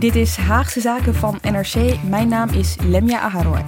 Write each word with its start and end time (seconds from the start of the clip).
Dit 0.00 0.16
is 0.16 0.36
Haagse 0.36 0.80
Zaken 0.80 1.14
van 1.14 1.38
NRC. 1.42 2.02
Mijn 2.08 2.28
naam 2.28 2.48
is 2.48 2.76
Lemja 2.82 3.20
Aharoy. 3.20 3.64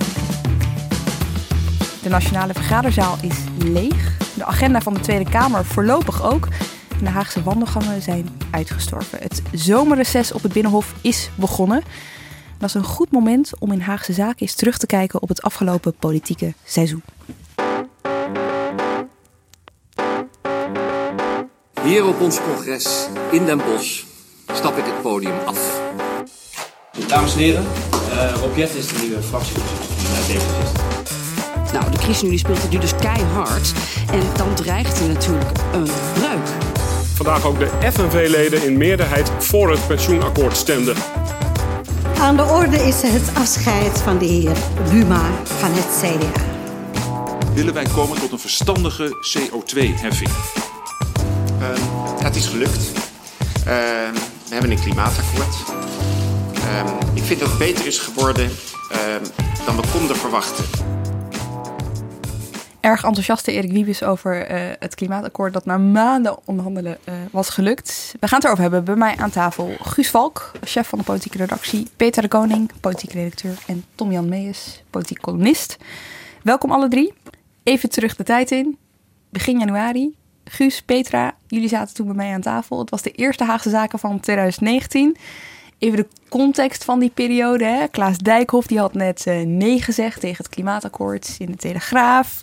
De 2.03 2.09
Nationale 2.09 2.53
Vergaderzaal 2.53 3.17
is 3.23 3.37
leeg. 3.59 4.17
De 4.35 4.45
agenda 4.45 4.81
van 4.81 4.95
de 4.95 5.01
Tweede 5.01 5.31
Kamer 5.31 5.65
voorlopig 5.65 6.23
ook. 6.23 6.49
De 7.03 7.09
Haagse 7.09 7.43
wandelgangen 7.43 8.03
zijn 8.03 8.29
uitgestorven. 8.51 9.19
Het 9.19 9.43
zomerreces 9.53 10.33
op 10.33 10.43
het 10.43 10.53
Binnenhof 10.53 10.95
is 11.01 11.31
begonnen. 11.35 11.83
Dat 12.59 12.69
is 12.69 12.75
een 12.75 12.85
goed 12.85 13.11
moment 13.11 13.53
om 13.59 13.73
in 13.73 13.81
Haagse 13.81 14.13
Zaken 14.13 14.41
eens 14.41 14.55
terug 14.55 14.79
te 14.79 14.87
kijken 14.87 15.23
op 15.23 15.29
het 15.29 15.43
afgelopen 15.43 15.95
politieke 15.99 16.55
seizoen. 16.65 17.03
Hier 21.83 22.07
op 22.07 22.21
ons 22.21 22.41
congres 22.41 23.09
in 23.31 23.45
Den 23.45 23.59
Bosch 23.59 24.05
stap 24.53 24.77
ik 24.77 24.85
het 24.85 25.03
podium 25.03 25.39
af. 25.45 25.81
Dames 26.99 27.33
en 27.33 27.39
heren, 27.39 27.65
uh, 28.13 28.35
Rob 28.41 28.59
is 28.59 28.87
de 28.87 28.99
nieuwe 29.01 29.23
fractievoorzitter 29.23 29.87
van 29.97 30.35
D66. 30.35 31.73
Nou, 31.73 31.91
de 31.91 31.99
ChristenUnie 31.99 32.39
speelt 32.39 32.63
het 32.63 32.71
nu 32.71 32.79
dus 32.79 32.95
keihard. 32.95 33.73
En 34.11 34.23
dan 34.37 34.55
dreigt 34.55 35.01
er 35.01 35.07
natuurlijk 35.07 35.51
een 35.73 35.89
breuk. 36.13 36.49
Vandaag 37.15 37.45
ook 37.45 37.59
de 37.59 37.69
FNV-leden 37.93 38.65
in 38.65 38.77
meerderheid 38.77 39.31
voor 39.39 39.71
het 39.71 39.87
pensioenakkoord 39.87 40.57
stemden. 40.57 40.97
Aan 42.19 42.37
de 42.37 42.45
orde 42.45 42.77
is 42.77 43.03
het 43.03 43.35
afscheid 43.35 43.99
van 43.99 44.19
de 44.19 44.25
heer 44.25 44.57
Buma 44.91 45.31
van 45.45 45.71
het 45.73 46.01
CDA. 46.01 46.43
Willen 47.55 47.75
wij 47.75 47.87
komen 47.95 48.21
tot 48.21 48.33
een 48.33 48.39
verstandige 48.39 49.09
CO2-heffing? 49.09 50.31
Uh, 51.61 51.69
het 52.23 52.37
is 52.37 52.47
gelukt. 52.47 52.93
Uh, 53.59 53.65
we 54.49 54.59
hebben 54.59 54.71
een 54.71 54.81
klimaatakkoord. 54.81 55.57
Uh, 56.63 56.85
ik 57.15 57.23
vind 57.23 57.41
dat 57.41 57.49
het 57.49 57.59
beter 57.59 57.87
is 57.87 57.99
geworden 57.99 58.51
dan 59.67 59.77
we 59.77 59.83
konden 59.93 60.17
verwachten. 60.17 60.65
Erg 62.83 63.05
enthousiaste 63.05 63.53
Erik 63.53 63.73
Wiebes 63.73 64.03
over 64.03 64.51
uh, 64.51 64.71
het 64.79 64.95
klimaatakkoord 64.95 65.53
dat 65.53 65.65
na 65.65 65.79
maanden 65.79 66.39
onderhandelen 66.45 66.99
uh, 67.09 67.15
was 67.31 67.49
gelukt. 67.49 68.15
We 68.21 68.29
gaan 68.29 68.39
het 68.39 68.47
erover 68.47 68.63
hebben. 68.63 68.85
Bij 68.85 68.97
mij 68.97 69.17
aan 69.17 69.31
tafel 69.31 69.75
Guus 69.81 70.11
Valk, 70.11 70.53
chef 70.65 70.89
van 70.89 70.99
de 70.99 71.05
politieke 71.05 71.39
redactie. 71.39 71.91
Peter 71.97 72.23
de 72.23 72.29
Koning, 72.29 72.71
politiek 72.81 73.13
redacteur. 73.13 73.55
En 73.67 73.85
Tom-Jan 73.95 74.29
Meijers, 74.29 74.83
politiek 74.91 75.21
columnist. 75.21 75.77
Welkom 76.43 76.71
alle 76.71 76.89
drie. 76.89 77.13
Even 77.63 77.91
terug 77.91 78.17
de 78.17 78.25
tijd 78.25 78.51
in. 78.51 78.79
Begin 79.29 79.59
januari. 79.59 80.17
Guus, 80.45 80.83
Petra, 80.83 81.35
jullie 81.47 81.69
zaten 81.69 81.95
toen 81.95 82.07
bij 82.07 82.17
mij 82.17 82.33
aan 82.33 82.41
tafel. 82.41 82.79
Het 82.79 82.91
was 82.91 83.03
de 83.03 83.11
eerste 83.11 83.45
Haagse 83.45 83.71
Zaken 83.71 83.99
van 83.99 84.21
2019. 84.21 85.17
Even 85.83 85.97
de 85.97 86.09
context 86.29 86.85
van 86.85 86.99
die 86.99 87.11
periode. 87.11 87.65
Hè. 87.65 87.89
Klaas 87.89 88.19
Dijkhoff 88.19 88.67
die 88.67 88.79
had 88.79 88.95
net 88.95 89.25
uh, 89.29 89.47
nee 89.47 89.83
gezegd 89.83 90.21
tegen 90.21 90.37
het 90.37 90.49
klimaatakkoord 90.49 91.37
in 91.39 91.47
de 91.47 91.57
Telegraaf. 91.57 92.43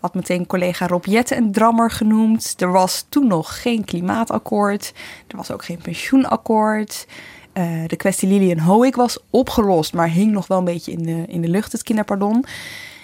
Had 0.00 0.14
meteen 0.14 0.46
collega 0.46 0.86
Rob 0.86 1.04
Jetten 1.04 1.36
een 1.36 1.52
drammer 1.52 1.90
genoemd. 1.90 2.54
Er 2.58 2.72
was 2.72 3.06
toen 3.08 3.26
nog 3.26 3.62
geen 3.62 3.84
klimaatakkoord. 3.84 4.92
Er 5.26 5.36
was 5.36 5.50
ook 5.50 5.64
geen 5.64 5.78
pensioenakkoord. 5.78 7.06
Uh, 7.54 7.84
de 7.86 7.96
kwestie 7.96 8.28
Lilian 8.28 8.58
Hoek 8.58 8.96
was 8.96 9.18
opgelost, 9.30 9.92
maar 9.92 10.08
hing 10.08 10.32
nog 10.32 10.46
wel 10.46 10.58
een 10.58 10.64
beetje 10.64 10.92
in 10.92 11.02
de, 11.02 11.24
in 11.26 11.40
de 11.40 11.48
lucht, 11.48 11.72
het 11.72 11.82
kinderpardon. 11.82 12.44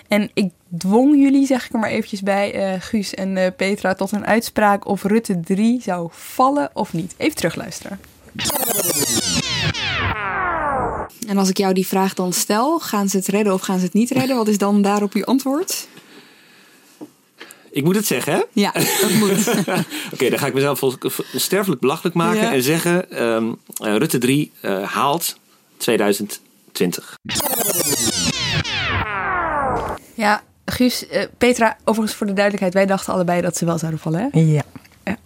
En 0.09 0.31
ik 0.35 0.53
dwong 0.79 1.17
jullie, 1.17 1.47
zeg 1.47 1.67
ik 1.67 1.73
er 1.73 1.79
maar 1.79 1.91
eventjes 1.91 2.23
bij, 2.23 2.75
uh, 2.75 2.81
Guus 2.81 3.15
en 3.15 3.55
Petra, 3.57 3.95
tot 3.95 4.13
een 4.13 4.27
uitspraak 4.27 4.87
of 4.87 5.03
Rutte 5.03 5.41
3 5.41 5.81
zou 5.81 6.09
vallen 6.11 6.71
of 6.73 6.93
niet. 6.93 7.15
Even 7.17 7.37
terugluisteren. 7.37 8.01
En 11.27 11.39
als 11.39 11.49
ik 11.49 11.57
jou 11.57 11.75
die 11.75 11.87
vraag 11.87 12.15
dan 12.15 12.33
stel, 12.33 12.79
gaan 12.79 13.09
ze 13.09 13.17
het 13.17 13.27
redden 13.27 13.53
of 13.53 13.61
gaan 13.61 13.79
ze 13.79 13.85
het 13.85 13.95
niet 13.95 14.11
redden? 14.11 14.37
Wat 14.37 14.49
is 14.49 14.59
dan 14.59 14.83
daarop 14.83 15.13
uw 15.13 15.25
antwoord? 15.25 15.87
Ik 17.71 17.85
moet 17.85 17.95
het 17.95 18.07
zeggen, 18.07 18.33
hè? 18.33 18.41
Ja, 18.53 18.73
dat 18.73 19.13
moet. 19.19 19.49
Oké, 19.49 19.85
okay, 20.13 20.31
dan 20.31 20.39
ga 20.39 20.47
ik 20.47 20.55
mezelf 20.55 20.81
sterfelijk 21.35 21.81
belachelijk 21.81 22.15
maken 22.15 22.41
ja. 22.41 22.53
en 22.53 22.63
zeggen: 22.63 23.23
um, 23.25 23.59
uh, 23.83 23.97
Rutte 23.97 24.19
3 24.19 24.53
uh, 24.63 24.83
haalt 24.83 25.37
2020. 25.77 27.19
Ja, 30.15 30.43
Guus, 30.65 31.07
uh, 31.13 31.23
Petra, 31.39 31.77
overigens 31.85 32.19
voor 32.19 32.27
de 32.27 32.33
duidelijkheid, 32.33 32.75
wij 32.75 32.87
dachten 32.87 33.13
allebei 33.13 33.41
dat 33.41 33.57
ze 33.57 33.65
wel 33.65 33.79
zouden 33.79 34.01
vallen, 34.01 34.29
hè? 34.33 34.41
Ja. 34.41 34.63
ja. 35.05 35.17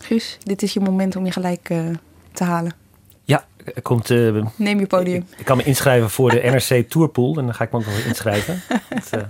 Guus, 0.00 0.38
dit 0.42 0.62
is 0.62 0.72
je 0.72 0.80
moment 0.80 1.16
om 1.16 1.24
je 1.24 1.32
gelijk 1.32 1.72
te 2.32 2.44
halen. 2.44 2.79
Komt... 3.82 4.10
Uh, 4.10 4.44
Neem 4.56 4.78
je 4.78 4.86
podium. 4.86 5.26
Ik, 5.32 5.38
ik, 5.38 5.44
kan 5.44 5.56
me 5.56 5.62
inschrijven 5.62 6.10
voor 6.10 6.30
de 6.30 6.40
NRC 6.50 6.88
Tourpool 6.88 7.38
en 7.38 7.44
dan 7.44 7.54
ga 7.54 7.64
ik 7.64 7.72
me 7.72 7.78
ook 7.78 7.86
nog 7.86 7.98
inschrijven. 7.98 8.62
Het 8.88 9.10
uh, 9.14 9.20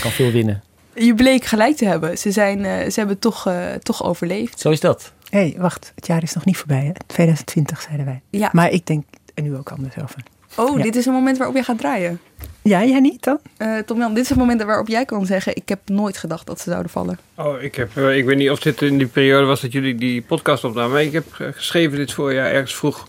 kan 0.00 0.10
veel 0.10 0.30
winnen. 0.30 0.62
Je 0.94 1.14
bleek 1.14 1.44
gelijk 1.44 1.76
te 1.76 1.84
hebben. 1.84 2.18
Ze, 2.18 2.30
zijn, 2.30 2.58
uh, 2.58 2.90
ze 2.90 2.92
hebben 2.94 3.18
toch, 3.18 3.50
toch 3.82 4.04
overleefd. 4.04 4.60
Zo 4.60 4.70
is 4.70 4.80
dat. 4.80 5.12
Hé, 5.30 5.38
hey, 5.38 5.54
wacht. 5.58 5.92
Het 5.94 6.06
jaar 6.06 6.22
is 6.22 6.34
nog 6.34 6.44
niet 6.44 6.56
voorbij, 6.56 6.84
hè? 6.84 6.92
2020 7.06 7.80
zeiden 7.80 8.06
wij. 8.06 8.20
Ja. 8.30 8.48
Maar 8.52 8.70
ik 8.70 8.86
denk 8.86 9.04
er 9.34 9.42
nu 9.42 9.56
ook 9.56 9.70
anders 9.70 9.94
over. 10.02 10.22
Oh, 10.56 10.76
ja. 10.76 10.82
dit 10.82 10.96
is 10.96 11.06
een 11.06 11.12
moment 11.12 11.36
waarop 11.36 11.56
jij 11.56 11.64
gaat 11.64 11.78
draaien. 11.78 12.20
Ja, 12.62 12.84
jij 12.84 13.00
niet 13.00 13.24
dan? 13.24 13.38
Uh, 13.58 13.78
Tom 13.78 13.98
Jan, 13.98 14.14
dit 14.14 14.22
is 14.22 14.28
het 14.28 14.38
moment 14.38 14.62
waarop 14.62 14.88
jij 14.88 15.04
kan 15.04 15.26
zeggen... 15.26 15.56
ik 15.56 15.68
heb 15.68 15.80
nooit 15.84 16.16
gedacht 16.16 16.46
dat 16.46 16.60
ze 16.60 16.70
zouden 16.70 16.90
vallen. 16.90 17.18
Oh, 17.34 17.62
ik, 17.62 17.74
heb, 17.74 17.96
uh, 17.96 18.16
ik 18.16 18.24
weet 18.24 18.36
niet 18.36 18.50
of 18.50 18.60
dit 18.60 18.82
in 18.82 18.98
die 18.98 19.06
periode 19.06 19.46
was 19.46 19.60
dat 19.60 19.72
jullie 19.72 19.94
die 19.94 20.22
podcast 20.22 20.64
opnamen... 20.64 20.92
maar 20.92 21.02
ik 21.02 21.12
heb 21.12 21.24
geschreven 21.32 21.96
dit 21.96 22.12
voorjaar 22.12 22.50
ergens 22.50 22.74
vroeg. 22.74 23.08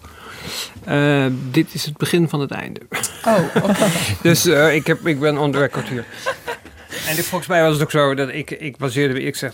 Uh, 0.90 1.26
dit 1.52 1.74
is 1.74 1.86
het 1.86 1.98
begin 1.98 2.30
van 2.30 2.40
het 2.40 2.52
einde. 2.52 2.80
Oh, 3.26 3.40
okay. 3.56 3.90
dus 4.22 4.46
ik, 4.46 4.88
heb, 4.88 5.08
ik 5.08 5.20
ben 5.20 5.38
on 5.38 5.52
the 5.52 5.58
record 5.58 5.88
hier. 5.88 6.06
En 7.08 7.16
dit, 7.16 7.26
volgens 7.26 7.50
mij 7.50 7.62
was 7.62 7.74
het 7.74 7.82
ook 7.82 7.92
zo 7.92 8.16
dat 8.16 8.30
ik, 8.30 8.52
ik 8.52 8.78
baseerde, 8.78 9.22
ik 9.22 9.36
zeg 9.36 9.54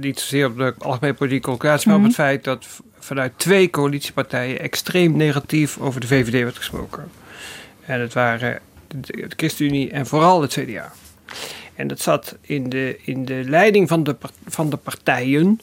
niet 0.00 0.20
zozeer 0.20 0.46
op 0.46 0.56
de 0.56 0.74
algemene 0.78 1.14
politieke 1.14 1.44
collocatie... 1.44 1.88
maar 1.88 1.98
mm 1.98 2.04
-hmm. 2.04 2.12
op 2.12 2.16
het 2.16 2.26
feit 2.26 2.44
dat 2.44 2.66
vanuit 2.98 3.32
twee 3.36 3.70
coalitiepartijen... 3.70 4.60
extreem 4.60 5.16
negatief 5.16 5.78
over 5.78 6.00
de 6.00 6.06
VVD 6.06 6.42
werd 6.42 6.56
gesproken. 6.56 7.10
En 7.84 8.00
het 8.00 8.12
waren 8.12 8.60
de 8.88 9.26
ChristenUnie 9.36 9.90
en 9.90 10.06
vooral 10.06 10.42
het 10.42 10.52
CDA. 10.52 10.92
En 11.74 11.88
dat 11.88 12.00
zat 12.00 12.36
in 12.40 12.68
de, 12.68 12.98
in 13.04 13.24
de 13.24 13.42
leiding 13.46 13.88
van 13.88 14.02
de, 14.02 14.16
van 14.46 14.70
de 14.70 14.76
partijen. 14.76 15.60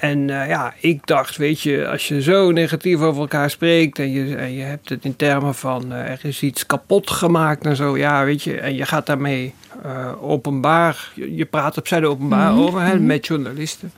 En 0.00 0.28
uh, 0.28 0.48
ja, 0.48 0.74
ik 0.80 1.06
dacht, 1.06 1.36
weet 1.36 1.60
je, 1.60 1.88
als 1.88 2.08
je 2.08 2.22
zo 2.22 2.50
negatief 2.50 3.00
over 3.00 3.20
elkaar 3.20 3.50
spreekt 3.50 3.98
en 3.98 4.12
je, 4.12 4.36
en 4.36 4.52
je 4.52 4.62
hebt 4.62 4.88
het 4.88 5.04
in 5.04 5.16
termen 5.16 5.54
van 5.54 5.92
uh, 5.92 5.98
er 5.98 6.18
is 6.22 6.42
iets 6.42 6.66
kapot 6.66 7.10
gemaakt 7.10 7.66
en 7.66 7.76
zo, 7.76 7.96
ja, 7.96 8.24
weet 8.24 8.42
je, 8.42 8.60
en 8.60 8.74
je 8.74 8.86
gaat 8.86 9.06
daarmee 9.06 9.54
uh, 9.86 10.22
openbaar, 10.22 11.12
je, 11.14 11.34
je 11.34 11.44
praat 11.44 11.78
op 11.78 11.86
zijde 11.86 12.06
openbaar 12.06 12.50
mm 12.50 12.56
-hmm. 12.56 12.66
over 12.66 12.80
hè, 12.80 12.98
met 12.98 13.26
journalisten, 13.26 13.92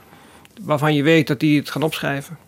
waarvan 0.61 0.95
je 0.95 1.03
weet 1.03 1.27
dat 1.27 1.41
die 1.41 1.59
het 1.59 1.71
gaan 1.71 1.83
opschrijven. 1.83 2.39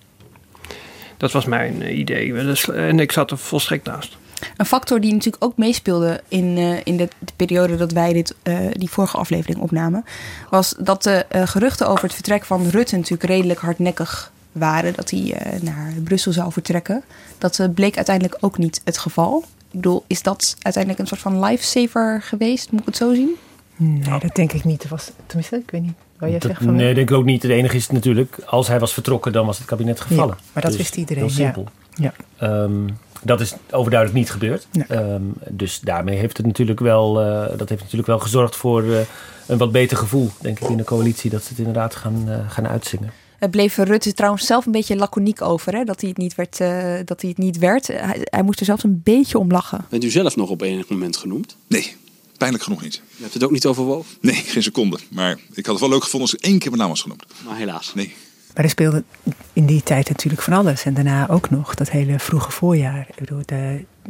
Dat 1.17 1.33
was 1.33 1.45
mijn 1.45 1.99
idee 1.99 2.35
en 2.73 3.01
ik 3.01 3.13
zat 3.13 3.31
er 3.31 3.39
volstrekt 3.39 3.85
naast. 3.85 4.17
Een 4.57 4.67
factor 4.67 5.01
die 5.01 5.13
natuurlijk 5.13 5.45
ook 5.45 5.57
meespeelde 5.57 6.21
in, 6.29 6.57
uh, 6.57 6.77
in 6.85 6.97
de, 6.97 7.09
de, 7.19 7.33
periode 7.37 7.77
dat 7.77 7.93
wij 7.93 8.13
dit, 8.13 8.35
uh, 8.43 8.59
die 8.73 8.91
vorige 8.91 9.17
aflevering 9.17 9.61
opnamen, 9.61 10.05
was 10.51 10.75
dat 10.79 11.03
de 11.03 11.27
uh, 11.37 11.47
geruchten 11.47 11.89
over 11.89 12.05
het 12.05 12.15
vertrek 12.15 12.45
van 12.45 12.69
Rutte 12.69 12.97
natuurlijk 12.97 13.31
redelijk 13.31 13.61
hardnekkig 13.61 14.33
waren. 14.53 14.95
Dat 14.95 15.11
hij 15.11 15.37
naar 15.63 15.93
Brussel 16.05 16.33
zou 16.33 16.53
vertrekken. 16.53 17.03
Dat 17.39 17.69
bleek 17.75 17.97
uiteindelijk 17.97 18.37
ook 18.41 18.59
niet 18.59 18.81
het 18.85 18.99
geval. 18.99 19.45
Ik 19.71 19.75
bedoel, 19.81 20.05
is 20.07 20.23
dat 20.23 20.57
uiteindelijk 20.63 21.03
een 21.03 21.09
soort 21.09 21.21
van 21.21 21.45
lifesaver 21.45 22.23
geweest? 22.23 22.71
Moet 22.71 22.81
ik 22.81 22.87
het 22.87 22.97
zo 22.97 23.15
zien? 23.15 23.31
Nee, 23.77 24.19
dat 24.19 24.35
denk 24.35 24.53
ik 24.53 24.65
niet. 24.65 24.89
Was, 24.89 25.11
tenminste, 25.27 25.57
ik 25.57 25.71
weet 25.71 25.83
niet. 25.83 25.95
Wat 26.19 26.31
jij 26.31 26.39
Dat- 26.39 26.51
zegt 26.51 26.63
van 26.63 26.75
nee, 26.75 26.95
denk 26.95 27.11
ik 27.11 27.17
ook 27.17 27.25
niet. 27.25 27.43
Het 27.43 27.51
enige 27.51 27.77
is 27.77 27.89
natuurlijk, 27.89 28.39
als 28.47 28.69
hij 28.69 28.79
was 28.79 28.93
vertrokken, 28.93 29.33
dan 29.33 29.47
was 29.47 29.59
het 29.59 29.67
kabinet 29.67 30.01
gevallen. 30.01 30.35
Ja, 30.39 30.45
maar 30.53 30.63
dat 30.63 30.71
Dus 30.73 30.81
wist 30.81 30.97
iedereen, 30.97 31.23
Heel 31.23 31.33
simpel. 31.33 31.67
ja. 31.95 32.13
Ehm, 32.39 32.87
dat 33.23 33.41
is 33.41 33.55
overduidelijk 33.71 34.19
niet 34.19 34.31
gebeurd. 34.31 34.67
Ehm, 34.89 35.23
dus 35.49 35.81
daarmee 35.81 36.19
heeft 36.19 36.37
het 36.37 36.47
natuurlijk 36.47 36.81
wel, 36.81 37.21
eh, 37.21 37.59
dat 37.59 37.69
heeft 37.69 37.81
natuurlijk 37.81 38.09
wel 38.09 38.19
gezorgd 38.19 38.57
voor 38.57 38.83
eh, 38.83 39.01
een 39.47 39.59
wat 39.59 39.73
beter 39.73 39.97
gevoel, 39.97 40.31
denk 40.41 40.61
ik, 40.61 40.69
in 40.69 40.77
de 40.77 40.85
coalitie. 40.85 41.31
Dat 41.31 41.43
ze 41.43 41.49
het 41.49 41.59
inderdaad 41.59 41.95
gaan, 41.95 42.25
eh, 42.29 42.51
gaan 42.51 42.69
uitzingen. 42.69 43.13
Het 43.39 43.51
bleef 43.51 43.77
Rutte 43.77 44.13
trouwens 44.15 44.47
zelf 44.47 44.67
een 44.67 44.73
beetje 44.73 44.97
laconiek 44.97 45.43
over, 45.43 45.75
hè? 45.75 45.85
Dat 45.85 46.01
hij 46.01 46.09
het 46.09 46.19
niet 46.19 46.35
werd. 46.35 46.61
eh, 46.61 46.95
dat 47.05 47.21
hij 47.21 47.31
het 47.31 47.39
niet 47.39 47.59
werd. 47.59 47.87
Hij, 47.87 48.19
hij 48.23 48.43
moest 48.43 48.59
er 48.61 48.67
zelfs 48.67 48.83
een 48.85 49.01
beetje 49.05 49.39
om 49.39 49.51
lachen. 49.51 49.85
Bent 49.89 50.05
u 50.05 50.11
zelf 50.11 50.37
nog 50.37 50.51
op 50.51 50.61
enig 50.61 50.89
moment 50.89 51.17
genoemd? 51.17 51.57
Nee, 51.67 51.97
pijnlijk 52.39 52.65
genoeg 52.65 52.83
niet. 52.83 53.03
U 53.19 53.21
hebt 53.23 53.35
het 53.35 53.45
ook 53.45 53.51
niet 53.51 53.67
overwogen? 53.67 54.17
Nee, 54.21 54.35
geen 54.35 54.63
seconde. 54.63 54.99
Maar 55.11 55.31
ik 55.53 55.67
had 55.67 55.75
het 55.75 55.81
wel 55.81 55.89
leuk 55.89 56.03
gevonden 56.05 56.31
als 56.31 56.41
één 56.41 56.59
keer 56.59 56.69
mijn 56.69 56.81
naam 56.83 56.91
was 56.91 57.03
genoemd. 57.03 57.25
Maar 57.47 57.57
helaas. 57.57 57.95
Nee. 57.95 58.15
Maar 58.59 58.67
er 58.67 58.73
speelde 58.73 59.05
in 59.53 59.67
die 59.67 59.83
tijd 59.83 60.09
natuurlijk 60.09 60.43
van 60.43 60.53
alles. 60.53 60.85
En 60.85 60.95
daarna 60.95 61.29
ook 61.29 61.51
nog 61.51 61.75
dat 61.75 61.91
hele 61.91 62.19
vroege 62.19 62.51
voorjaar. 62.51 63.07
Ik 63.09 63.15
bedoel, 63.15 63.43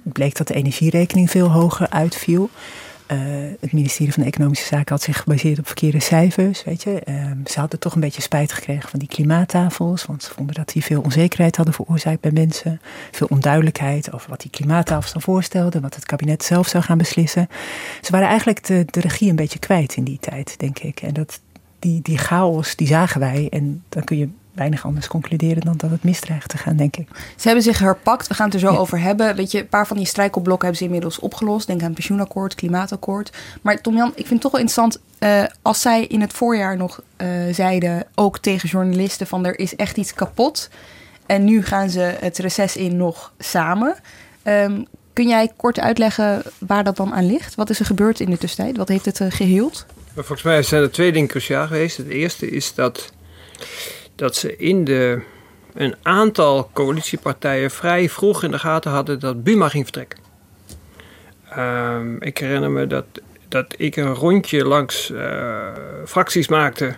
bleek 0.02 0.36
dat 0.36 0.46
de 0.48 0.54
energierekening 0.54 1.30
veel 1.30 1.50
hoger 1.50 1.90
uitviel. 1.90 2.50
Eh, 3.06 3.18
het 3.60 3.72
ministerie 3.72 4.12
van 4.12 4.22
Economische 4.22 4.66
Zaken 4.66 4.94
had 4.94 5.02
zich 5.02 5.16
gebaseerd 5.16 5.58
op 5.58 5.66
verkeerde 5.66 6.00
cijfers. 6.00 6.64
Weet 6.64 6.82
je. 6.82 7.00
Ehm, 7.00 7.36
ze 7.46 7.60
hadden 7.60 7.78
toch 7.78 7.94
een 7.94 8.00
beetje 8.00 8.22
spijt 8.22 8.52
gekregen 8.52 8.88
van 8.88 8.98
die 8.98 9.08
klimaattafels. 9.08 10.04
Want 10.04 10.22
ze 10.22 10.34
vonden 10.34 10.54
dat 10.54 10.68
die 10.68 10.84
veel 10.84 11.00
onzekerheid 11.00 11.56
hadden 11.56 11.74
veroorzaakt 11.74 12.20
bij 12.20 12.32
mensen. 12.32 12.80
Veel 13.10 13.26
onduidelijkheid 13.30 14.12
over 14.12 14.30
wat 14.30 14.40
die 14.40 14.50
klimaattafels 14.50 15.12
dan 15.12 15.22
voorstelden. 15.22 15.82
Wat 15.82 15.94
het 15.94 16.06
kabinet 16.06 16.44
zelf 16.44 16.68
zou 16.68 16.84
gaan 16.84 16.98
beslissen. 16.98 17.48
Ze 18.02 18.12
waren 18.12 18.28
eigenlijk 18.28 18.66
de, 18.66 18.84
de 18.86 19.00
regie 19.00 19.30
een 19.30 19.36
beetje 19.36 19.58
kwijt 19.58 19.96
in 19.96 20.04
die 20.04 20.18
tijd, 20.20 20.54
denk 20.58 20.78
ik. 20.78 21.00
En 21.00 21.14
dat, 21.14 21.40
die, 21.78 22.02
die 22.02 22.18
chaos, 22.18 22.76
die 22.76 22.86
zagen 22.86 23.20
wij. 23.20 23.46
En 23.50 23.82
dan 23.88 24.04
kun 24.04 24.18
je 24.18 24.28
weinig 24.58 24.84
anders 24.84 25.06
concluderen 25.08 25.60
dan 25.62 25.76
dat 25.76 25.90
het 25.90 26.04
misdreigt 26.04 26.48
te 26.48 26.58
gaan, 26.58 26.76
denk 26.76 26.96
ik. 26.96 27.08
Ze 27.36 27.46
hebben 27.46 27.64
zich 27.64 27.78
herpakt. 27.78 28.26
We 28.28 28.34
gaan 28.34 28.44
het 28.46 28.54
er 28.54 28.60
zo 28.60 28.76
over 28.76 29.00
hebben. 29.00 29.36
Weet 29.36 29.50
je, 29.50 29.58
een 29.60 29.68
paar 29.68 29.86
van 29.86 29.96
die 29.96 30.06
strijkelblokken 30.06 30.68
hebben 30.68 30.78
ze 30.78 30.84
inmiddels 30.84 31.18
opgelost. 31.18 31.66
Denk 31.66 31.80
aan 31.80 31.86
het 31.86 31.94
pensioenakkoord, 31.94 32.54
klimaatakkoord. 32.54 33.36
Maar 33.62 33.80
Tom 33.80 33.96
Jan, 33.96 34.08
ik 34.08 34.14
vind 34.14 34.30
het 34.30 34.40
toch 34.40 34.52
wel 34.52 34.60
interessant. 34.60 35.00
eh, 35.18 35.42
als 35.62 35.80
zij 35.80 36.04
in 36.04 36.20
het 36.20 36.32
voorjaar 36.32 36.76
nog 36.76 37.00
eh, 37.16 37.28
zeiden, 37.52 38.06
ook 38.14 38.38
tegen 38.38 38.68
journalisten, 38.68 39.26
van 39.26 39.46
er 39.46 39.58
is 39.58 39.76
echt 39.76 39.96
iets 39.96 40.14
kapot. 40.14 40.70
En 41.26 41.44
nu 41.44 41.62
gaan 41.62 41.90
ze 41.90 42.16
het 42.20 42.38
reces 42.38 42.76
in 42.76 42.96
nog 42.96 43.32
samen. 43.38 43.96
Ehm, 44.42 44.82
kun 45.12 45.28
jij 45.28 45.52
kort 45.56 45.80
uitleggen 45.80 46.42
waar 46.58 46.84
dat 46.84 46.96
dan 46.96 47.14
aan 47.14 47.26
ligt? 47.26 47.54
Wat 47.54 47.70
is 47.70 47.78
er 47.78 47.86
gebeurd 47.86 48.20
in 48.20 48.30
de 48.30 48.38
tussentijd? 48.38 48.76
Wat 48.76 48.88
heeft 48.88 49.04
het 49.04 49.20
eh, 49.20 49.30
geheeld? 49.30 49.86
Volgens 50.14 50.42
mij 50.42 50.62
zijn 50.62 50.82
er 50.82 50.90
twee 50.90 51.12
dingen 51.12 51.28
cruciaal 51.28 51.66
geweest. 51.66 51.96
Het 51.96 52.08
eerste 52.08 52.50
is 52.50 52.74
dat, 52.74 53.12
dat 54.18 54.36
ze 54.36 54.56
in 54.56 54.84
de, 54.84 55.20
een 55.74 55.94
aantal 56.02 56.70
coalitiepartijen 56.72 57.70
vrij 57.70 58.08
vroeg 58.08 58.42
in 58.42 58.50
de 58.50 58.58
gaten 58.58 58.90
hadden 58.90 59.20
dat 59.20 59.42
Buma 59.42 59.68
ging 59.68 59.84
vertrekken. 59.84 60.18
Ehm, 61.50 62.16
ik 62.22 62.38
herinner 62.38 62.70
me 62.70 62.86
dat, 62.86 63.04
dat 63.48 63.74
ik 63.76 63.96
een 63.96 64.14
rondje 64.14 64.64
langs 64.64 65.10
eh, 65.10 65.72
fracties 66.06 66.48
maakte. 66.48 66.96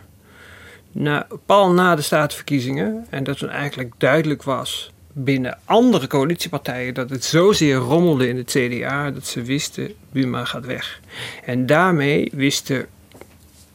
Na, 0.92 1.26
pal 1.46 1.72
na 1.72 1.94
de 1.94 2.02
statenverkiezingen. 2.02 3.06
En 3.10 3.24
dat 3.24 3.38
toen 3.38 3.48
eigenlijk 3.48 3.92
duidelijk 3.98 4.42
was 4.42 4.92
binnen 5.12 5.58
andere 5.64 6.06
coalitiepartijen 6.06 6.94
dat 6.94 7.10
het 7.10 7.24
zozeer 7.24 7.76
rommelde 7.76 8.28
in 8.28 8.36
het 8.36 8.50
CDA 8.50 9.10
dat 9.10 9.26
ze 9.26 9.42
wisten 9.42 9.94
Buma 10.12 10.44
gaat 10.44 10.66
weg. 10.66 11.00
En 11.44 11.66
daarmee 11.66 12.30
wisten, 12.34 12.86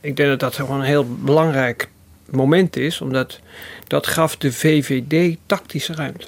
ik 0.02 0.16
denk 0.16 0.30
dat 0.30 0.40
dat 0.40 0.56
gewoon 0.56 0.80
een 0.80 0.86
heel 0.86 1.16
belangrijk 1.16 1.90
moment 2.32 2.76
is, 2.76 3.02
omdat 3.02 3.40
dat 3.88 4.08
gaf 4.08 4.38
de 4.38 4.52
VVD 4.52 5.38
tactische 5.46 5.94
ruimte. 5.94 6.28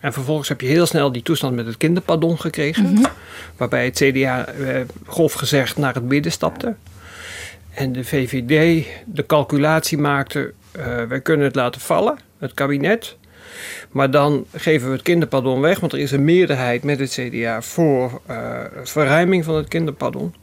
En 0.00 0.12
vervolgens 0.12 0.48
heb 0.48 0.60
je 0.60 0.66
heel 0.66 0.86
snel 0.86 1.12
die 1.12 1.22
toestand 1.22 1.54
met 1.54 1.66
het 1.66 1.76
kinderpardon 1.76 2.40
gekregen, 2.40 3.00
waarbij 3.56 3.84
het 3.84 3.94
CDA 3.94 4.46
eh, 4.46 4.80
grof 5.06 5.32
gezegd 5.32 5.76
naar 5.76 5.94
het 5.94 6.04
midden 6.04 6.32
stapte. 6.32 6.74
En 7.74 7.92
de 7.92 8.04
VVD 8.04 8.86
de 9.06 9.26
calculatie 9.26 9.98
maakte, 9.98 10.52
eh, 10.72 11.02
wij 11.02 11.20
kunnen 11.20 11.46
het 11.46 11.54
laten 11.54 11.80
vallen, 11.80 12.18
het 12.38 12.54
kabinet. 12.54 13.16
Maar 13.90 14.10
dan 14.10 14.46
geven 14.52 14.86
we 14.86 14.92
het 14.92 15.02
kinderpardon 15.02 15.60
weg, 15.60 15.80
want 15.80 15.92
er 15.92 15.98
is 15.98 16.10
een 16.10 16.24
meerderheid 16.24 16.82
met 16.82 16.98
het 16.98 17.10
CDA 17.10 17.62
voor 17.62 18.20
eh, 18.26 18.60
verruiming 18.82 19.44
van 19.44 19.54
het 19.54 19.68
kinderpardon. 19.68 20.34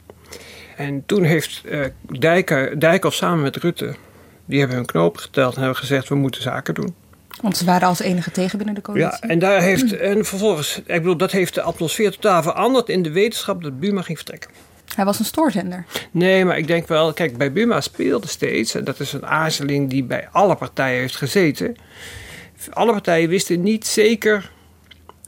En 0.76 1.04
toen 1.06 1.24
heeft 1.24 1.62
uh, 1.66 1.86
Dijker, 2.20 2.80
Dijkhoff 2.80 3.16
samen 3.16 3.44
met 3.44 3.56
Rutte, 3.56 3.96
die 4.48 4.60
hebben 4.60 4.78
hun 4.78 4.86
knopen 4.86 5.22
geteld 5.22 5.54
en 5.54 5.60
hebben 5.60 5.80
gezegd, 5.80 6.10
we 6.10 6.16
moeten 6.16 6.42
zaken 6.42 6.74
doen. 6.74 6.96
Want 7.42 7.58
ze 7.58 7.66
waren 7.66 7.88
als 7.88 8.00
enige 8.00 8.32
tegen 8.32 8.58
binnen 8.58 8.76
de 8.76 8.82
coalitie. 8.82 9.18
Ja, 9.22 9.30
en 9.30 9.40
daar 9.40 9.62
heeft, 9.62 9.98
en 9.98 10.26
vervolgens, 10.26 10.78
ik 10.78 10.86
bedoel, 10.86 11.18
dat 11.18 11.32
heeft 11.32 11.54
de 11.54 11.62
atmosfeer 11.62 12.12
totaal 12.12 12.44
veranderd 12.44 12.90
in 12.90 13.02
de 13.02 13.12
wetenschap 13.12 13.64
dat 13.64 13.80
Buma 13.80 14.02
ging 14.02 14.18
vertrekken. 14.18 14.50
Hij 14.96 15.06
was 15.06 15.20
een 15.20 15.26
stoorzender. 15.26 15.86
Nee, 16.12 16.46
maar 16.46 16.58
ik 16.58 16.68
denk 16.68 16.88
wel, 16.88 17.14
kijk, 17.14 17.38
bij 17.38 17.52
Buma 17.52 17.82
speelde 17.82 18.28
steeds, 18.28 18.76
en 18.76 18.84
dat 18.84 19.00
is 19.00 19.14
een 19.14 19.26
aarzeling 19.26 19.90
die 19.90 20.04
bij 20.04 20.28
alle 20.32 20.56
partijen 20.56 21.00
heeft 21.00 21.16
gezeten. 21.16 21.76
Alle 22.70 22.92
partijen 22.92 23.30
wisten 23.30 23.62
niet 23.62 23.88
zeker 23.88 24.52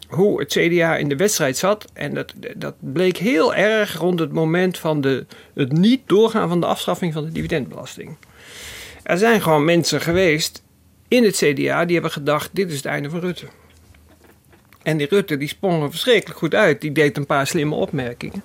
hoe 0.08 0.40
het 0.40 0.50
CDA 0.50 0.96
in 0.96 1.10
de 1.10 1.16
wedstrijd 1.16 1.58
zat. 1.58 1.86
En 1.94 2.14
dat, 2.14 2.34
dat 2.56 2.76
bleek 2.80 3.18
heel 3.18 3.56
erg 3.56 3.98
rond 3.98 4.20
het 4.20 4.32
moment 4.32 4.78
van 4.78 5.02
de, 5.02 5.26
het 5.54 5.72
niet 5.72 6.02
doorgaan 6.06 6.50
van 6.50 6.60
de 6.60 6.66
afschaffing 6.66 7.14
van 7.14 7.26
de 7.26 7.32
dividendbelasting. 7.32 8.18
Er 9.10 9.18
zijn 9.18 9.42
gewoon 9.42 9.66
mensen 9.66 10.02
geweest 10.02 10.64
in 11.08 11.24
het 11.24 11.36
CDA 11.36 11.86
die 11.86 11.94
hebben 11.94 12.12
gedacht: 12.12 12.50
dit 12.54 12.70
is 12.70 12.76
het 12.76 12.86
einde 12.86 13.10
van 13.10 13.20
Rutte. 13.20 13.46
En 14.84 14.98
die 14.98 15.08
Rutte 15.10 15.38
die 15.38 15.48
sprong 15.48 15.84
er 15.84 15.90
verschrikkelijk 15.90 16.40
goed 16.40 16.56
uit. 16.56 16.82
Die 16.82 16.92
deed 16.92 17.18
een 17.18 17.26
paar 17.26 17.48
slimme 17.48 17.76
opmerkingen. 17.76 18.44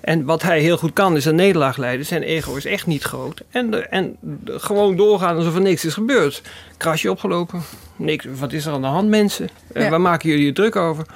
En 0.00 0.24
wat 0.24 0.42
hij 0.42 0.60
heel 0.60 0.76
goed 0.76 0.92
kan 0.92 1.16
is 1.16 1.24
een 1.24 1.34
nederlaag 1.34 1.76
leiden. 1.76 2.06
Zijn 2.06 2.22
ego 2.22 2.56
is 2.56 2.64
echt 2.64 2.86
niet 2.86 3.02
groot. 3.02 3.42
En, 3.50 3.90
en 3.90 4.16
gewoon 4.46 4.96
doorgaan 4.96 5.36
alsof 5.36 5.54
er 5.54 5.60
niks 5.60 5.84
is 5.84 5.94
gebeurd. 5.94 6.42
Krasje 6.76 7.10
opgelopen. 7.10 7.62
Niks, 7.96 8.26
wat 8.38 8.52
is 8.52 8.66
er 8.66 8.72
aan 8.72 8.80
de 8.80 8.86
hand 8.86 9.08
mensen? 9.08 9.48
Ja. 9.74 9.80
Uh, 9.80 9.90
waar 9.90 10.00
maken 10.00 10.28
jullie 10.28 10.44
je 10.44 10.52
druk 10.52 10.76
over? 10.76 11.06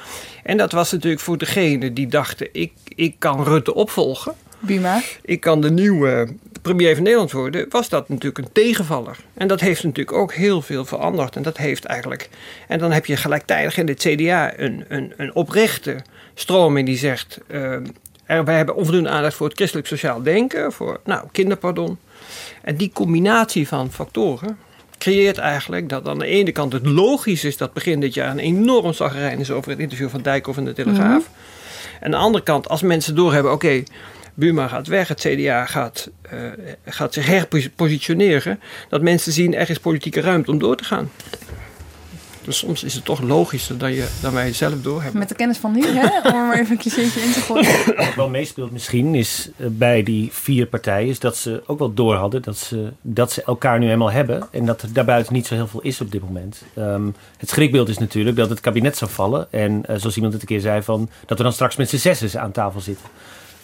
En 0.43 0.57
dat 0.57 0.73
was 0.73 0.93
natuurlijk 0.93 1.23
voor 1.23 1.39
degene 1.39 1.93
die 1.93 2.07
dachten... 2.07 2.49
ik, 2.53 2.73
ik 2.85 3.15
kan 3.19 3.45
Rutte 3.45 3.75
opvolgen. 3.75 4.35
Buma. 4.59 5.01
Ik 5.23 5.41
kan 5.41 5.61
de 5.61 5.71
nieuwe 5.71 6.29
premier 6.63 6.95
van 6.95 7.03
Nederland 7.03 7.33
worden, 7.33 7.67
was 7.69 7.89
dat 7.89 8.09
natuurlijk 8.09 8.39
een 8.39 8.53
tegenvaller. 8.53 9.17
En 9.35 9.49
dat 9.49 9.61
heeft 9.61 9.85
natuurlijk 9.85 10.17
ook 10.17 10.33
heel 10.33 10.63
veel 10.63 10.85
veranderd. 10.85 11.37
En 11.37 11.43
dat 11.43 11.57
heeft 11.57 11.85
eigenlijk. 11.85 12.29
En 12.69 12.79
dan 12.79 12.93
heb 12.93 13.07
je 13.07 13.17
gelijktijdig 13.17 13.79
in 13.79 13.89
het 13.89 13.99
CDA 13.99 14.59
een, 14.59 14.85
een, 14.89 15.13
een 15.17 15.35
oprechte 15.35 15.97
stroming 16.35 16.87
die 16.87 16.99
zegt. 16.99 17.41
Uh, 17.49 17.73
er, 18.25 18.45
wij 18.45 18.57
hebben 18.57 18.75
onvoldoende 18.75 19.09
aandacht 19.09 19.35
voor 19.35 19.47
het 19.47 19.57
christelijk 19.57 19.87
sociaal 19.87 20.23
denken, 20.23 20.73
voor 20.73 21.01
nou, 21.05 21.27
kinderpardon. 21.33 21.99
En 22.63 22.77
die 22.77 22.91
combinatie 22.95 23.69
van 23.69 23.93
factoren 23.93 24.59
creëert 24.99 25.39
eigenlijk 25.39 25.89
dat 25.89 26.09
aan 26.09 26.19
de 26.19 26.27
ene 26.27 26.53
kant 26.53 26.73
het 26.73 26.87
logisch 26.87 27.45
is 27.45 27.57
dat 27.57 27.73
begin 27.73 28.01
dit 28.01 28.15
jaar 28.15 28.31
een 28.31 28.39
enorm 28.39 28.93
zagrijn 28.93 29.39
is 29.39 29.51
over 29.51 29.71
het 29.71 29.81
interview 29.81 30.09
van 30.09 30.23
Dijkhoff 30.23 30.59
in 30.59 30.65
de 30.65 30.73
Telegraaf. 30.73 31.29
Mm 31.29 31.35
-hmm. 31.35 31.45
En 32.01 32.05
aan 32.05 32.11
de 32.11 32.17
andere 32.17 32.45
kant, 32.45 32.69
als 32.69 32.83
mensen 32.83 33.15
doorhebben, 33.15 33.53
oké, 33.53 33.67
okay, 33.67 33.85
Buma 34.39 34.69
gaat 34.69 34.87
weg, 34.87 35.09
het 35.09 35.21
CDA 35.21 35.65
gaat, 35.65 36.11
uh, 36.33 36.41
gaat 36.85 37.15
zich 37.15 37.27
herpositioneren. 37.27 38.61
Dat 38.89 39.03
mensen 39.03 39.33
zien 39.33 39.55
er 39.55 39.71
is 39.71 39.79
politieke 39.79 40.21
ruimte 40.21 40.51
om 40.51 40.59
door 40.59 40.77
te 40.77 40.85
gaan. 40.85 41.11
Dus 42.47 42.59
soms 42.59 42.85
is 42.85 42.95
het 42.95 43.05
toch 43.05 43.21
logischer 43.21 43.79
dan, 43.79 43.93
je, 43.93 44.09
dan 44.21 44.33
wij 44.33 44.53
zelf 44.53 44.83
doorhebben. 44.83 45.19
Met 45.19 45.29
de 45.29 45.35
kennis 45.35 45.59
van 45.59 45.73
nu, 45.73 45.87
hè? 45.87 46.19
om 46.19 46.25
er 46.25 46.47
maar 46.47 46.59
even 46.59 46.71
een 46.71 46.79
cliché 46.79 47.01
in 47.01 47.33
te 47.33 47.41
gooien. 47.41 47.97
Wat 47.97 48.15
wel 48.15 48.29
meespeelt 48.29 48.71
misschien 48.71 49.15
is 49.15 49.51
uh, 49.57 49.67
bij 49.71 50.03
die 50.03 50.29
vier 50.33 50.67
partijen... 50.67 51.09
is 51.09 51.19
dat 51.19 51.37
ze 51.37 51.63
ook 51.67 51.79
wel 51.79 51.95
door 51.95 52.15
hadden 52.15 52.43
dat 52.43 52.59
ze, 52.59 52.93
dat 53.03 53.33
ze 53.33 53.43
elkaar 53.43 53.79
nu 53.79 53.91
eenmaal 53.91 54.11
hebben... 54.11 54.49
en 54.51 54.67
dat 54.67 54.83
er 54.83 54.93
daarbuiten 54.93 55.33
niet 55.33 55.47
zo 55.47 55.55
heel 55.55 55.67
veel 55.67 55.81
is 55.81 56.01
op 56.01 56.11
dit 56.11 56.23
moment. 56.23 56.63
Um, 56.79 57.15
het 57.37 57.49
schrikbeeld 57.49 57.89
is 57.89 57.99
natuurlijk 57.99 58.37
dat 58.37 58.51
het 58.51 58.61
kabinet 58.61 58.97
zou 58.97 59.11
vallen... 59.11 59.53
en 59.53 59.83
uh, 59.91 59.97
zoals 59.97 60.15
iemand 60.15 60.33
het 60.33 60.43
een 60.43 60.49
keer 60.49 60.61
zei, 60.61 60.83
van, 60.83 61.09
dat 61.27 61.39
we 61.39 61.45
dan 61.45 61.53
straks 61.53 61.77
met 61.77 61.89
z'n 61.89 61.97
zessen 61.97 62.41
aan 62.41 62.53
tafel 62.53 62.81
zitten. 62.81 63.07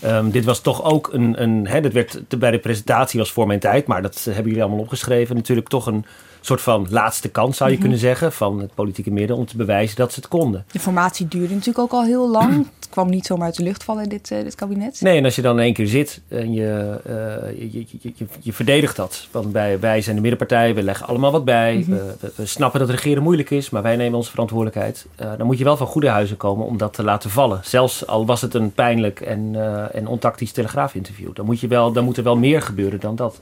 Um, 0.04 0.30
dit 0.30 0.44
was 0.44 0.60
toch 0.60 0.84
ook 0.84 1.12
een. 1.12 1.42
een 1.42 1.66
hè, 1.66 1.80
dat 1.80 1.92
werd 1.92 2.38
bij 2.38 2.50
de 2.50 2.58
presentatie 2.58 3.18
was 3.18 3.32
voor 3.32 3.46
mijn 3.46 3.60
tijd, 3.60 3.86
maar 3.86 4.02
dat 4.02 4.24
hebben 4.24 4.44
jullie 4.44 4.62
allemaal 4.62 4.80
opgeschreven. 4.80 5.36
Natuurlijk 5.36 5.68
toch 5.68 5.86
een 5.86 6.04
soort 6.46 6.60
van 6.60 6.86
laatste 6.90 7.28
kans, 7.28 7.56
zou 7.56 7.68
je 7.70 7.74
Mhm. 7.76 7.84
kunnen 7.84 8.00
zeggen, 8.02 8.32
van 8.32 8.60
het 8.60 8.74
politieke 8.74 9.10
midden 9.10 9.36
om 9.36 9.46
te 9.46 9.56
bewijzen 9.56 9.96
dat 9.96 10.12
ze 10.12 10.20
het 10.20 10.28
konden. 10.28 10.64
De 10.72 10.78
formatie 10.80 11.28
duurde 11.28 11.54
natuurlijk 11.54 11.78
ook 11.78 11.92
al 11.92 12.04
heel 12.04 12.30
lang. 12.30 12.66
Het 12.78 12.88
kwam 12.90 13.10
niet 13.10 13.26
zomaar 13.26 13.46
uit 13.46 13.56
de 13.56 13.62
lucht 13.62 13.84
vallen, 13.84 14.08
dit, 14.08 14.30
eh, 14.30 14.42
dit 14.42 14.54
kabinet. 14.54 15.00
Nee, 15.00 15.18
en 15.18 15.24
als 15.24 15.34
je 15.36 15.42
dan 15.42 15.56
in 15.56 15.62
één 15.64 15.72
keer 15.74 15.86
zit 15.86 16.20
en 16.28 16.52
je, 16.52 17.00
eh, 17.04 17.70
je, 17.72 17.84
je, 17.90 18.12
je, 18.16 18.26
je, 18.40 18.52
verdedigt 18.52 18.96
dat. 18.96 19.26
Want 19.30 19.52
wij, 19.52 19.80
wij 19.80 20.00
zijn 20.00 20.14
de 20.16 20.20
middenpartij, 20.22 20.74
we 20.74 20.82
leggen 20.82 21.06
allemaal 21.06 21.32
wat 21.32 21.44
bij. 21.44 21.76
Mhm. 21.76 21.90
we, 21.90 22.14
we, 22.20 22.32
we 22.34 22.46
snappen 22.46 22.80
dat 22.80 22.90
regeren 22.90 23.22
moeilijk 23.22 23.50
is, 23.50 23.70
maar 23.70 23.82
wij 23.82 23.96
nemen 23.96 24.16
onze 24.18 24.30
verantwoordelijkheid. 24.30 25.06
Eh, 25.16 25.30
dan 25.36 25.46
moet 25.46 25.58
je 25.58 25.64
wel 25.64 25.76
van 25.76 25.86
goede 25.86 26.08
huizen 26.08 26.36
komen 26.36 26.66
om 26.66 26.76
dat 26.78 26.92
te 26.92 27.02
laten 27.04 27.30
vallen. 27.30 27.60
Zelfs 27.64 28.06
al 28.06 28.26
was 28.26 28.40
het 28.40 28.54
een 28.54 28.72
pijnlijk 28.72 29.20
en, 29.20 29.56
en 29.92 30.06
ontactisch 30.06 30.52
telegraafinterview. 30.52 31.34
Dan 31.34 31.44
moet, 31.44 31.60
je 31.60 31.66
wel, 31.68 31.92
dan 31.92 32.04
moet 32.04 32.16
er 32.16 32.22
wel 32.24 32.36
meer 32.36 32.62
gebeuren 32.62 33.00
dan 33.00 33.16
dat. 33.16 33.38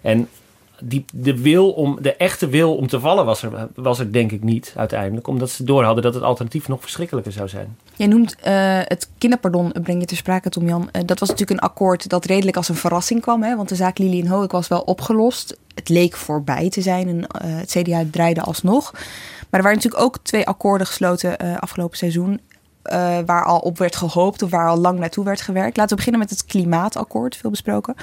En 0.00 0.28
die, 0.80 1.04
de, 1.12 1.40
wil 1.40 1.70
om, 1.70 1.98
de 2.02 2.16
echte 2.16 2.48
wil 2.48 2.76
om 2.76 2.86
te 2.86 3.00
vallen 3.00 3.24
was 3.24 3.42
er, 3.42 3.68
was 3.74 3.98
er 3.98 4.12
denk 4.12 4.32
ik 4.32 4.42
niet 4.42 4.72
uiteindelijk. 4.76 5.26
Omdat 5.26 5.50
ze 5.50 5.64
doorhadden 5.64 6.02
dat 6.02 6.14
het 6.14 6.22
alternatief 6.22 6.68
nog 6.68 6.80
verschrikkelijker 6.80 7.32
zou 7.32 7.48
zijn. 7.48 7.76
Jij 7.96 8.06
noemt 8.06 8.36
eh, 8.40 8.80
het 8.84 9.08
kinderpardon, 9.18 9.72
eh, 9.72 9.82
breng 9.82 10.00
je 10.00 10.06
ter 10.06 10.16
sprake, 10.16 10.48
Tom 10.48 10.68
Jan. 10.68 10.88
Eh, 10.92 11.02
dat 11.06 11.18
was 11.18 11.28
natuurlijk 11.28 11.60
een 11.60 11.68
akkoord 11.68 12.08
dat 12.08 12.24
redelijk 12.24 12.56
als 12.56 12.68
een 12.68 12.74
verrassing 12.74 13.20
kwam. 13.20 13.42
Hè? 13.42 13.56
Want 13.56 13.68
de 13.68 13.74
zaak 13.74 13.98
Lili 13.98 14.20
en 14.20 14.26
Hoek 14.26 14.52
was 14.52 14.68
wel 14.68 14.80
opgelost. 14.80 15.56
Het 15.74 15.88
leek 15.88 16.16
voorbij 16.16 16.68
te 16.68 16.82
zijn 16.82 17.08
en 17.08 17.46
het 17.46 17.70
CDA 17.70 18.04
draaide 18.10 18.40
alsnog. 18.40 18.92
Maar 18.92 19.60
er 19.60 19.62
waren 19.62 19.76
natuurlijk 19.76 20.02
ook 20.02 20.18
twee 20.22 20.46
akkoorden 20.46 20.86
gesloten 20.86 21.60
afgelopen 21.60 21.96
seizoen. 21.96 22.40
Eh, 22.82 23.18
waar 23.26 23.44
al 23.44 23.58
op 23.58 23.78
werd 23.78 23.96
gehoopt 23.96 24.42
of 24.42 24.50
waar 24.50 24.68
al 24.68 24.78
lang 24.78 24.98
naartoe 24.98 25.24
werd 25.24 25.40
gewerkt. 25.40 25.76
Laten 25.76 25.90
we 25.90 25.96
beginnen 25.96 26.20
met 26.20 26.30
het 26.30 26.44
klimaatakkoord, 26.44 27.36
veel 27.36 27.50
besproken. 27.50 27.94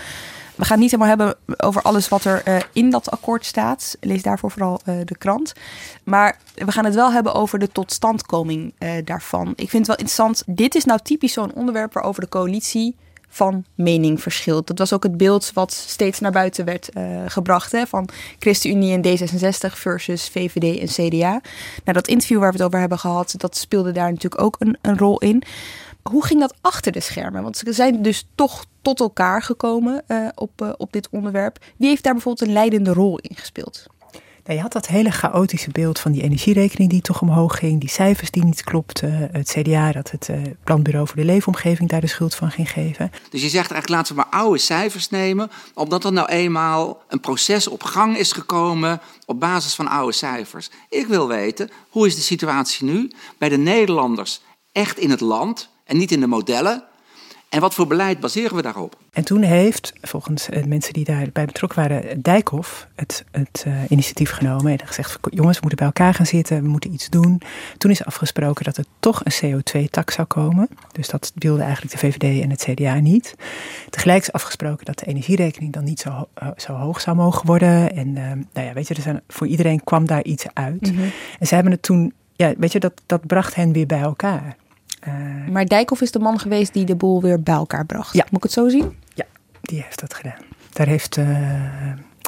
We 0.55 0.65
gaan 0.65 0.72
het 0.72 0.79
niet 0.79 0.91
helemaal 0.91 1.17
hebben 1.17 1.36
over 1.58 1.82
alles 1.82 2.10
wat 2.10 2.24
er 2.24 2.41
eh, 2.44 2.58
in 2.74 2.89
dat 2.89 3.12
akkoord 3.12 3.46
staat. 3.46 3.98
Lees 4.00 4.22
daarvoor 4.22 4.51
vooral 4.51 4.79
eh, 4.86 4.96
de 5.05 5.17
krant. 5.17 5.53
Maar 6.03 6.38
we 6.55 6.72
gaan 6.72 6.86
het 6.86 6.96
wel 6.96 7.12
hebben 7.12 7.34
over 7.34 7.60
de 7.60 7.72
totstandkoming 7.72 8.74
daarvan. 9.03 9.48
Ik 9.48 9.70
vind 9.70 9.88
het 9.88 9.88
wel 9.88 9.98
interessant. 9.98 10.44
Dit 10.46 10.75
is 10.75 10.86
nou 10.86 11.00
typisch 11.03 11.34
zo'n 11.34 11.53
onderwerp 11.53 11.94
waarover 11.94 12.22
de 12.22 12.29
coalitie 12.29 12.96
van 13.29 13.65
mening 13.75 14.22
verschilt. 14.22 14.67
Dat 14.67 14.77
was 14.77 14.94
ook 14.94 15.03
het 15.03 15.17
beeld 15.17 15.51
wat 15.53 15.74
steeds 15.74 16.20
naar 16.20 16.32
buiten 16.32 16.65
werd 16.65 16.89
eh, 16.89 17.22
gebracht. 17.27 17.72
Hè, 17.72 17.88
van 17.88 18.10
ChristenUnie 18.39 19.01
en 19.01 19.20
D66 19.20 19.74
versus 19.74 20.29
VVD 20.29 20.79
en 20.79 20.88
CDA. 20.88 21.41
Nou, 21.84 21.94
dat 21.98 22.08
interview 22.08 22.39
waar 22.39 22.51
we 22.51 22.58
het 22.58 22.65
over 22.65 22.79
hebben 22.79 23.00
gehad, 23.00 23.34
dat 23.38 23.58
speelde 23.58 23.91
daar 23.91 24.12
natuurlijk 24.12 24.41
ook 24.41 24.55
een, 24.60 24.77
een 24.82 24.98
rol 24.98 25.20
in. 25.20 25.44
Hoe 26.10 26.25
ging 26.25 26.39
dat 26.39 26.55
achter 26.62 26.91
de 26.91 27.00
schermen? 27.00 27.44
Want 27.44 27.58
ze 27.58 27.74
zijn 27.74 28.01
dus 28.01 28.27
toch 28.36 28.65
tot 28.82 29.00
elkaar 29.00 29.41
gekomen 29.41 30.03
eh, 30.08 30.27
op, 30.36 30.62
eh, 30.62 30.70
op 30.77 30.94
dit 30.94 31.10
onderwerp. 31.10 31.58
Wie 31.77 31.88
heeft 31.88 32.03
daar 32.03 32.13
bijvoorbeeld 32.13 32.48
een 32.48 32.53
leidende 32.53 32.94
rol 32.94 33.20
in 33.20 33.36
gespeeld? 33.36 33.86
Je 34.53 34.59
had 34.59 34.71
dat 34.71 34.87
hele 34.87 35.11
chaotische 35.11 35.71
beeld 35.71 35.99
van 35.99 36.11
die 36.11 36.21
energierekening 36.21 36.89
die 36.89 37.01
toch 37.01 37.21
omhoog 37.21 37.57
ging, 37.57 37.79
die 37.79 37.89
cijfers 37.89 38.31
die 38.31 38.43
niet 38.43 38.63
klopten, 38.63 39.29
het 39.31 39.49
CDA 39.49 39.91
dat 39.91 40.11
het 40.11 40.29
eh, 40.29 40.41
Planbureau 40.63 41.07
voor 41.07 41.15
de 41.15 41.25
Leefomgeving 41.25 41.89
daar 41.89 42.01
de 42.01 42.07
schuld 42.07 42.35
van 42.35 42.51
ging 42.51 42.71
geven. 42.71 43.11
Dus 43.29 43.41
je 43.41 43.49
zegt 43.49 43.71
eigenlijk 43.71 43.89
laten 43.89 44.15
we 44.15 44.21
maar 44.21 44.41
oude 44.41 44.57
cijfers 44.57 45.09
nemen, 45.09 45.51
omdat 45.73 46.03
er 46.03 46.11
nou 46.11 46.27
eenmaal 46.27 47.03
een 47.07 47.19
proces 47.19 47.67
op 47.67 47.83
gang 47.83 48.17
is 48.17 48.31
gekomen 48.31 49.01
op 49.25 49.39
basis 49.39 49.75
van 49.75 49.87
oude 49.87 50.13
cijfers. 50.13 50.69
Ik 50.89 51.07
wil 51.07 51.27
weten, 51.27 51.69
hoe 51.89 52.07
is 52.07 52.15
de 52.15 52.21
situatie 52.21 52.85
nu 52.85 53.11
bij 53.37 53.49
de 53.49 53.57
Nederlanders 53.57 54.41
echt 54.71 54.97
in 54.97 55.09
het 55.09 55.21
land 55.21 55.69
en 55.83 55.97
niet 55.97 56.11
in 56.11 56.19
de 56.19 56.27
modellen? 56.27 56.83
En 57.55 57.62
wat 57.62 57.74
voor 57.74 57.88
beleid 57.88 58.19
baseren 58.19 58.55
we 58.55 58.62
daarop? 58.62 58.97
En 59.12 59.24
toen 59.24 59.41
heeft, 59.41 59.93
volgens 60.01 60.50
uh, 60.50 60.63
mensen 60.63 60.93
die 60.93 61.03
daarbij 61.03 61.45
betrokken 61.45 61.79
waren, 61.79 62.21
Dijkhoff 62.21 62.88
het, 62.95 63.25
het 63.31 63.65
uh, 63.67 63.74
initiatief 63.89 64.31
genomen 64.31 64.71
en 64.79 64.88
gezegd: 64.88 65.17
jongens, 65.29 65.59
we 65.59 65.67
moeten 65.67 65.77
bij 65.77 65.88
elkaar 65.88 66.13
gaan 66.13 66.25
zitten, 66.25 66.62
we 66.62 66.67
moeten 66.67 66.93
iets 66.93 67.09
doen. 67.09 67.41
Toen 67.77 67.91
is 67.91 68.05
afgesproken 68.05 68.65
dat 68.65 68.77
er 68.77 68.85
toch 69.00 69.21
een 69.24 69.62
CO2-tak 69.62 70.12
zou 70.12 70.27
komen. 70.27 70.67
Dus 70.91 71.09
dat 71.09 71.31
wilde 71.35 71.62
eigenlijk 71.62 71.91
de 71.91 71.97
VVD 71.97 72.41
en 72.41 72.50
het 72.50 72.67
CDA 72.69 73.00
niet. 73.00 73.35
Tegelijk 73.89 74.21
is 74.21 74.31
afgesproken 74.31 74.85
dat 74.85 75.00
de 75.00 75.05
energierekening 75.05 75.74
dan 75.74 75.83
niet 75.83 76.00
zo, 76.00 76.09
uh, 76.09 76.50
zo 76.57 76.74
hoog 76.74 77.01
zou 77.01 77.15
mogen 77.15 77.45
worden. 77.45 77.95
En 77.95 78.13
nou 78.53 78.67
ja, 78.67 78.74
weet 78.74 78.88
je, 78.88 78.93
er 78.93 79.01
zijn, 79.01 79.21
voor 79.27 79.47
iedereen 79.47 79.83
kwam 79.83 80.05
daar 80.05 80.24
iets 80.24 80.45
uit. 80.53 80.91
Mm 80.91 80.97
-hmm. 80.97 81.12
En 81.39 81.47
ze 81.47 81.53
hebben 81.55 81.74
het 81.74 81.81
toen, 81.81 82.13
ja, 82.33 82.53
weet 82.57 82.71
je, 82.71 82.79
dat, 82.79 83.01
dat 83.05 83.27
bracht 83.27 83.55
hen 83.55 83.71
weer 83.71 83.88
bij 83.88 84.01
elkaar. 84.01 84.55
Uh, 85.07 85.47
maar 85.51 85.65
Dijkhoff 85.65 86.01
is 86.01 86.12
de 86.12 86.19
man 86.19 86.39
geweest 86.39 86.74
die 86.74 86.85
de 86.85 86.95
boel 86.95 87.21
weer 87.21 87.41
bij 87.41 87.53
elkaar 87.53 87.85
bracht. 87.85 88.13
Ja. 88.13 88.24
Moet 88.24 88.38
ik 88.38 88.43
het 88.43 88.51
zo 88.51 88.69
zien? 88.69 88.97
Ja, 89.13 89.25
die 89.62 89.81
heeft 89.81 90.00
dat 90.00 90.13
gedaan. 90.13 90.39
Daar 90.74 90.88
heeft 90.88 91.17
uh, 91.17 91.27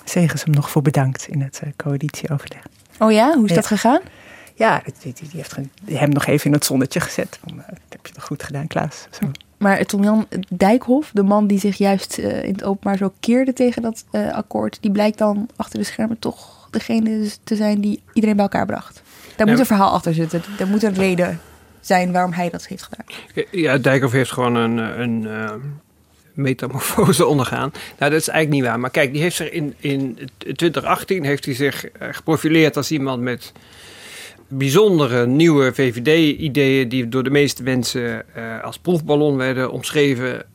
Segers 0.04 0.44
hem 0.44 0.54
nog 0.54 0.70
voor 0.70 0.82
bedankt 0.82 1.28
in 1.28 1.42
het 1.42 1.62
uh, 1.64 1.70
coalitieoverleg. 1.76 2.62
Oh 3.00 3.12
ja, 3.12 3.34
hoe 3.34 3.44
is 3.44 3.50
ja. 3.50 3.56
dat 3.56 3.66
gegaan? 3.66 4.02
Ja, 4.56 4.82
die, 5.02 5.14
die, 5.14 5.30
die 5.30 5.30
heeft 5.40 5.56
hem 5.86 6.10
nog 6.10 6.26
even 6.26 6.46
in 6.46 6.54
het 6.54 6.66
zonnetje 6.66 7.00
gezet. 7.00 7.40
Van, 7.44 7.58
dat 7.58 7.80
heb 7.90 8.06
je 8.08 8.14
toch 8.14 8.24
goed 8.24 8.44
gedaan, 8.44 8.68
Klaas. 8.68 9.08
Zo. 9.12 9.32
Maar 9.58 9.86
Tom 9.86 10.04
Jan 10.04 10.28
Dijkhoff, 10.50 11.12
de 11.14 11.24
man 11.24 11.48
die 11.48 11.60
zich 11.60 11.78
juist 11.78 12.18
in 12.18 12.52
het 12.52 12.64
openbaar 12.64 12.98
zo 12.98 13.14
keerde 13.20 13.54
tegen 13.54 13.82
dat 13.82 14.06
akkoord, 14.32 14.78
die 14.82 14.92
blijkt 14.92 15.18
dan 15.18 15.50
achter 15.56 15.80
de 15.80 15.86
schermen 15.86 16.20
toch 16.20 16.68
degene 16.72 17.30
te 17.44 17.56
zijn 17.56 17.82
die 17.82 18.02
iedereen 18.14 18.36
bij 18.36 18.46
elkaar 18.46 18.66
bracht. 18.66 19.02
Daar 19.36 19.46
Ja. 19.46 19.52
moet 19.52 19.62
een 19.62 19.68
verhaal 19.68 19.92
achter 19.92 20.14
zitten. 20.14 20.42
Daar 20.58 20.68
moet 20.68 20.84
een 20.84 20.94
reden 20.94 21.40
zijn 21.82 22.12
waarom 22.12 22.32
hij 22.32 22.50
dat 22.50 22.68
heeft 22.68 22.84
gedaan. 22.84 23.06
Ja, 23.52 23.78
Dijkhoff 23.78 24.14
heeft 24.14 24.32
gewoon 24.32 24.56
een, 24.56 24.78
een 24.78 25.22
uh, 25.24 25.52
metamorfose 26.34 27.26
ondergaan. 27.26 27.72
Nou, 27.98 28.12
dat 28.12 28.22
is 28.22 28.28
eigenlijk 28.28 28.50
niet 28.62 28.70
waar. 28.70 28.80
Maar 28.80 28.90
kijk, 28.90 29.12
die 29.12 29.22
heeft 29.22 29.36
zich 29.36 29.50
in, 29.50 29.76
in 29.80 30.18
2018 30.38 31.24
heeft 31.24 31.46
hij 31.46 31.54
zich 31.54 31.86
uh, 31.86 32.08
geprofileerd 32.12 32.78
als 32.78 32.92
iemand 32.92 33.22
met 33.22 33.52
bijzondere 34.48 35.26
nieuwe 35.26 35.74
VVD-ideeën 35.74 36.90
die 36.90 37.10
door 37.10 37.24
de 37.24 37.30
meeste 37.30 37.64
mensen 37.64 38.26
uh, 38.38 38.64
als 38.64 38.78
proefballon 38.78 39.38
werden 39.38 39.72
omschreven. 39.72 40.46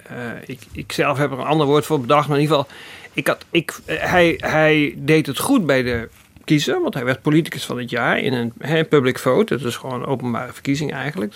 ik, 0.46 0.60
ik 0.72 0.92
zelf 0.92 1.18
heb 1.18 1.30
er 1.30 1.38
een 1.38 1.44
ander 1.44 1.66
woord 1.66 1.86
voor 1.86 2.00
bedacht, 2.00 2.28
maar 2.28 2.36
in 2.36 2.42
ieder 2.42 2.56
geval, 2.56 2.72
ik 3.12 3.26
had, 3.26 3.44
ik, 3.50 3.80
hij, 3.86 4.34
hij 4.36 4.94
deed 4.96 5.26
het 5.26 5.38
goed 5.38 5.66
bij 5.66 5.82
de 5.82 6.08
kiezer, 6.44 6.80
want 6.80 6.94
hij 6.94 7.04
werd 7.04 7.22
politicus 7.22 7.64
van 7.64 7.78
het 7.78 7.90
jaar 7.90 8.18
in 8.18 8.32
een 8.32 8.52
he, 8.58 8.84
public 8.84 9.18
vote. 9.18 9.56
Dat 9.56 9.66
is 9.66 9.76
gewoon 9.76 10.00
een 10.00 10.06
openbare 10.06 10.52
verkiezing 10.52 10.92
eigenlijk. 10.92 11.34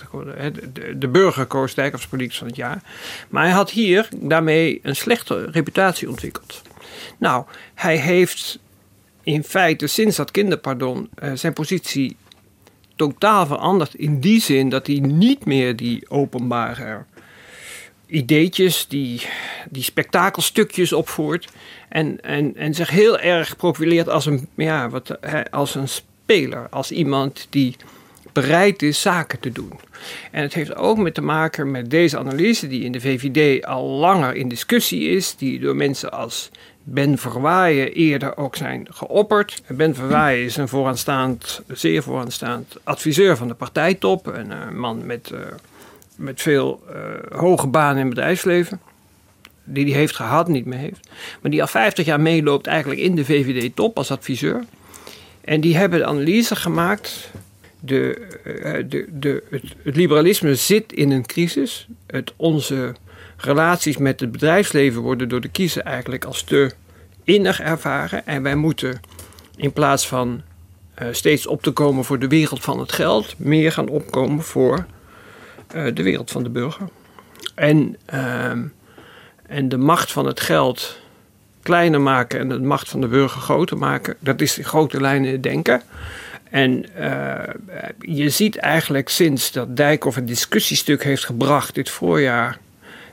De, 0.96 1.08
burger 1.08 1.46
koos 1.46 1.74
Dijk 1.74 1.92
als 1.92 2.06
politicus 2.06 2.38
van 2.38 2.46
het 2.46 2.56
jaar. 2.56 2.82
Maar 3.28 3.42
hij 3.42 3.52
had 3.52 3.70
hier 3.70 4.08
daarmee 4.16 4.80
een 4.82 4.96
slechte 4.96 5.50
reputatie 5.50 6.08
ontwikkeld. 6.08 6.62
Nou, 7.18 7.44
hij 7.74 7.96
heeft 7.96 8.58
in 9.22 9.44
feite 9.44 9.86
sinds 9.86 10.16
dat 10.16 10.30
kinderpardon 10.30 11.08
uh, 11.22 11.30
zijn 11.34 11.52
positie 11.52 12.16
totaal 12.96 13.46
veranderd. 13.46 13.94
In 13.94 14.20
die 14.20 14.40
zin 14.40 14.68
dat 14.68 14.86
hij 14.86 14.98
niet 14.98 15.44
meer 15.44 15.76
die 15.76 16.10
openbare 16.10 17.04
ideetjes, 18.06 18.88
die, 18.88 19.22
die 19.70 19.82
spektakelstukjes 19.82 20.92
opvoert. 20.92 21.48
En, 21.88 22.20
en, 22.20 22.56
en 22.56 22.74
zich 22.74 22.90
heel 22.90 23.18
erg 23.18 23.56
profileert 23.56 24.08
als 24.08 24.26
een, 24.26 24.48
ja, 24.54 24.88
wat, 24.88 25.18
als 25.50 25.74
een 25.74 25.88
speler. 25.88 26.66
Als 26.70 26.90
iemand 26.90 27.46
die 27.50 27.76
bereid 28.32 28.82
is 28.82 29.00
zaken 29.00 29.40
te 29.40 29.52
doen. 29.52 29.72
En 30.30 30.42
het 30.42 30.54
heeft 30.54 30.76
ook 30.76 30.98
met 30.98 31.14
te 31.14 31.22
maken 31.22 31.70
met 31.70 31.90
deze 31.90 32.18
analyse 32.18 32.68
die 32.68 32.84
in 32.84 32.92
de 32.92 33.00
VVD 33.00 33.64
al 33.64 33.84
langer 33.86 34.34
in 34.34 34.48
discussie 34.48 35.08
is. 35.08 35.36
Die 35.36 35.60
door 35.60 35.76
mensen 35.76 36.12
als 36.12 36.50
Ben 36.82 37.18
Verwaaien 37.18 37.92
eerder 37.92 38.36
ook 38.36 38.56
zijn 38.56 38.86
geopperd. 38.90 39.62
Ben 39.68 39.94
Verwaaien 39.94 40.44
is 40.44 40.56
een 40.56 40.68
vooraanstaand, 40.68 41.62
zeer 41.68 42.02
vooraanstaand 42.02 42.76
adviseur 42.84 43.36
van 43.36 43.48
de 43.48 43.54
partijtop. 43.54 44.26
Een 44.26 44.50
uh, 44.50 44.70
man 44.70 45.06
met... 45.06 45.30
Uh, 45.32 45.40
met 46.16 46.42
veel 46.42 46.82
uh, 46.90 47.38
hoge 47.38 47.66
banen 47.66 47.96
in 47.96 48.06
het 48.06 48.14
bedrijfsleven. 48.14 48.80
Die 49.64 49.84
hij 49.84 49.98
heeft 49.98 50.14
gehad, 50.14 50.48
niet 50.48 50.64
meer 50.66 50.78
heeft. 50.78 51.08
Maar 51.42 51.50
die 51.50 51.60
al 51.60 51.66
50 51.66 52.06
jaar 52.06 52.20
meeloopt 52.20 52.66
eigenlijk 52.66 53.00
in 53.00 53.14
de 53.14 53.24
VVD-top 53.24 53.96
als 53.96 54.10
adviseur. 54.10 54.64
En 55.40 55.60
die 55.60 55.76
hebben 55.76 55.98
de 55.98 56.04
analyse 56.04 56.56
gemaakt. 56.56 57.30
De, 57.80 58.26
uh, 58.44 58.90
de, 58.90 59.06
de, 59.12 59.42
het, 59.50 59.96
liberalisme 59.96 60.54
zit 60.54 60.92
in 60.92 61.10
een 61.10 61.26
crisis. 61.26 61.88
Het, 62.06 62.32
onze 62.36 62.94
relaties 63.36 63.96
met 63.96 64.20
het 64.20 64.32
bedrijfsleven 64.32 65.02
worden 65.02 65.28
door 65.28 65.40
de 65.40 65.48
kiezer 65.48 65.82
eigenlijk 65.82 66.24
als 66.24 66.42
te 66.42 66.72
innig 67.24 67.60
ervaren. 67.60 68.26
En 68.26 68.42
wij 68.42 68.56
moeten 68.56 69.00
in 69.56 69.72
plaats 69.72 70.08
van 70.08 70.42
steeds 71.10 71.46
op 71.46 71.62
te 71.62 71.70
komen 71.70 72.04
voor 72.04 72.18
de 72.18 72.28
wereld 72.28 72.60
van 72.60 72.78
het 72.78 72.92
geld, 72.92 73.34
meer 73.38 73.72
gaan 73.72 73.88
opkomen 73.88 74.42
voor 74.42 74.86
de 75.68 76.02
wereld 76.02 76.30
van 76.30 76.42
de 76.42 76.48
burger. 76.48 76.88
En, 77.54 77.96
uh, 78.14 78.50
en 79.46 79.68
de 79.68 79.76
macht 79.76 80.12
van 80.12 80.26
het 80.26 80.40
geld 80.40 80.98
kleiner 81.62 82.00
maken 82.00 82.40
en 82.40 82.48
de 82.48 82.60
macht 82.60 82.88
van 82.88 83.00
de 83.00 83.08
burger 83.08 83.40
groter 83.40 83.78
maken, 83.78 84.16
dat 84.18 84.40
is 84.40 84.58
in 84.58 84.64
grote 84.64 85.00
lijnen 85.00 85.40
denken. 85.40 85.82
En 86.50 86.84
uh, 86.98 87.38
je 88.00 88.28
ziet 88.30 88.56
eigenlijk 88.56 89.08
sinds 89.08 89.52
dat 89.52 89.76
Dijkhoff 89.76 90.16
een 90.16 90.26
discussiestuk 90.26 91.04
heeft 91.04 91.24
gebracht 91.24 91.74
dit 91.74 91.90
voorjaar 91.90 92.58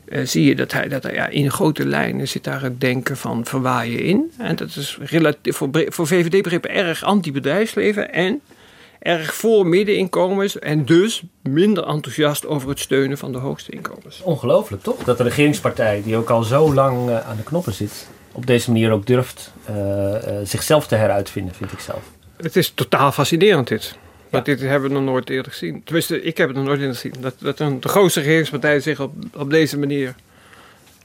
eh, 0.05 0.25
zie 0.25 0.45
je 0.45 0.55
dat 0.55 0.71
hij, 0.71 0.87
dat 0.87 1.03
ja, 1.03 1.27
in 1.27 1.51
grote 1.51 1.85
lijnen 1.85 2.27
zit 2.27 2.43
daar 2.43 2.61
het 2.61 2.81
denken 2.81 3.17
van 3.17 3.45
verwaaien 3.45 3.99
in. 3.99 4.31
En 4.37 4.55
dat 4.55 4.75
is 4.75 4.97
relatief, 5.01 5.55
voor, 5.55 5.69
voor 5.71 6.07
VVD-begrippen 6.07 6.69
erg 6.69 7.03
anti-bedrijfsleven 7.03 8.13
en 8.13 8.41
erg 9.03 9.33
voor 9.33 9.67
middeninkomens 9.67 10.59
en 10.59 10.85
dus 10.85 11.23
minder 11.41 11.87
enthousiast 11.87 12.45
over 12.45 12.69
het 12.69 12.79
steunen 12.79 13.17
van 13.17 13.31
de 13.31 13.37
hoogste 13.37 13.71
inkomens. 13.71 14.21
Ongelooflijk 14.21 14.83
toch? 14.83 15.03
Dat 15.03 15.17
de 15.17 15.23
regeringspartij, 15.23 16.01
die 16.03 16.15
ook 16.15 16.29
al 16.29 16.43
zo 16.43 16.73
lang 16.73 17.09
eh, 17.09 17.29
aan 17.29 17.37
de 17.37 17.43
knoppen 17.43 17.73
zit, 17.73 18.07
op 18.31 18.45
deze 18.45 18.71
manier 18.71 18.91
ook 18.91 19.05
durft 19.05 19.53
eh, 19.65 20.15
eh, 20.15 20.45
zichzelf 20.45 20.87
te 20.87 20.95
heruitvinden, 20.95 21.55
vind 21.55 21.71
ik 21.71 21.79
zelf. 21.79 22.01
Het 22.37 22.55
is 22.55 22.69
totaal 22.69 23.11
fascinerend 23.11 23.67
dit. 23.67 23.95
Want 24.29 24.45
dit 24.45 24.59
hebben 24.59 24.89
we 24.89 24.95
nog 24.95 25.03
nooit 25.03 25.29
eerder 25.29 25.51
gezien. 25.51 25.83
Tenminste, 25.83 26.21
ik 26.21 26.37
heb 26.37 26.47
het 26.47 26.57
nog 26.57 26.65
nooit 26.65 26.79
eerder 26.79 26.95
gezien. 26.95 27.15
Dat, 27.19 27.33
dat 27.39 27.59
een, 27.59 27.79
de 27.79 27.87
grootste 27.87 28.19
regeringspartij 28.19 28.79
zich 28.79 28.99
op, 28.99 29.13
op 29.35 29.49
deze 29.49 29.79
manier 29.79 30.15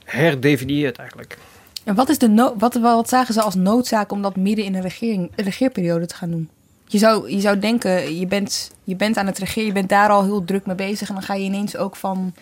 herdefinieert 0.03 0.97
eigenlijk. 0.97 1.37
En 1.83 1.95
wat, 1.95 2.09
is 2.09 2.17
de 2.17 2.29
no- 2.29 2.55
wat, 2.57 2.73
wat 2.73 3.09
zagen 3.09 3.33
ze 3.33 3.41
als 3.41 3.55
noodzaak 3.55 4.11
om 4.11 4.21
dat 4.21 4.35
midden 4.35 4.65
in 4.65 4.75
een 4.75 4.81
regering, 4.81 5.31
een 5.35 5.43
regeerperiode 5.43 6.05
te 6.05 6.15
gaan 6.15 6.31
doen? 6.31 6.49
Je 6.91 6.97
zou, 6.97 7.31
je 7.31 7.39
zou 7.39 7.59
denken, 7.59 8.19
je 8.19 8.27
bent, 8.27 8.71
je 8.83 8.95
bent 8.95 9.17
aan 9.17 9.25
het 9.25 9.37
regeren, 9.37 9.65
je 9.67 9.73
bent 9.73 9.89
daar 9.89 10.09
al 10.09 10.23
heel 10.23 10.43
druk 10.43 10.65
mee 10.65 10.75
bezig. 10.75 11.07
En 11.07 11.13
dan 11.13 11.23
ga 11.23 11.33
je 11.33 11.43
ineens 11.43 11.77
ook 11.77 11.95
van 11.95 12.33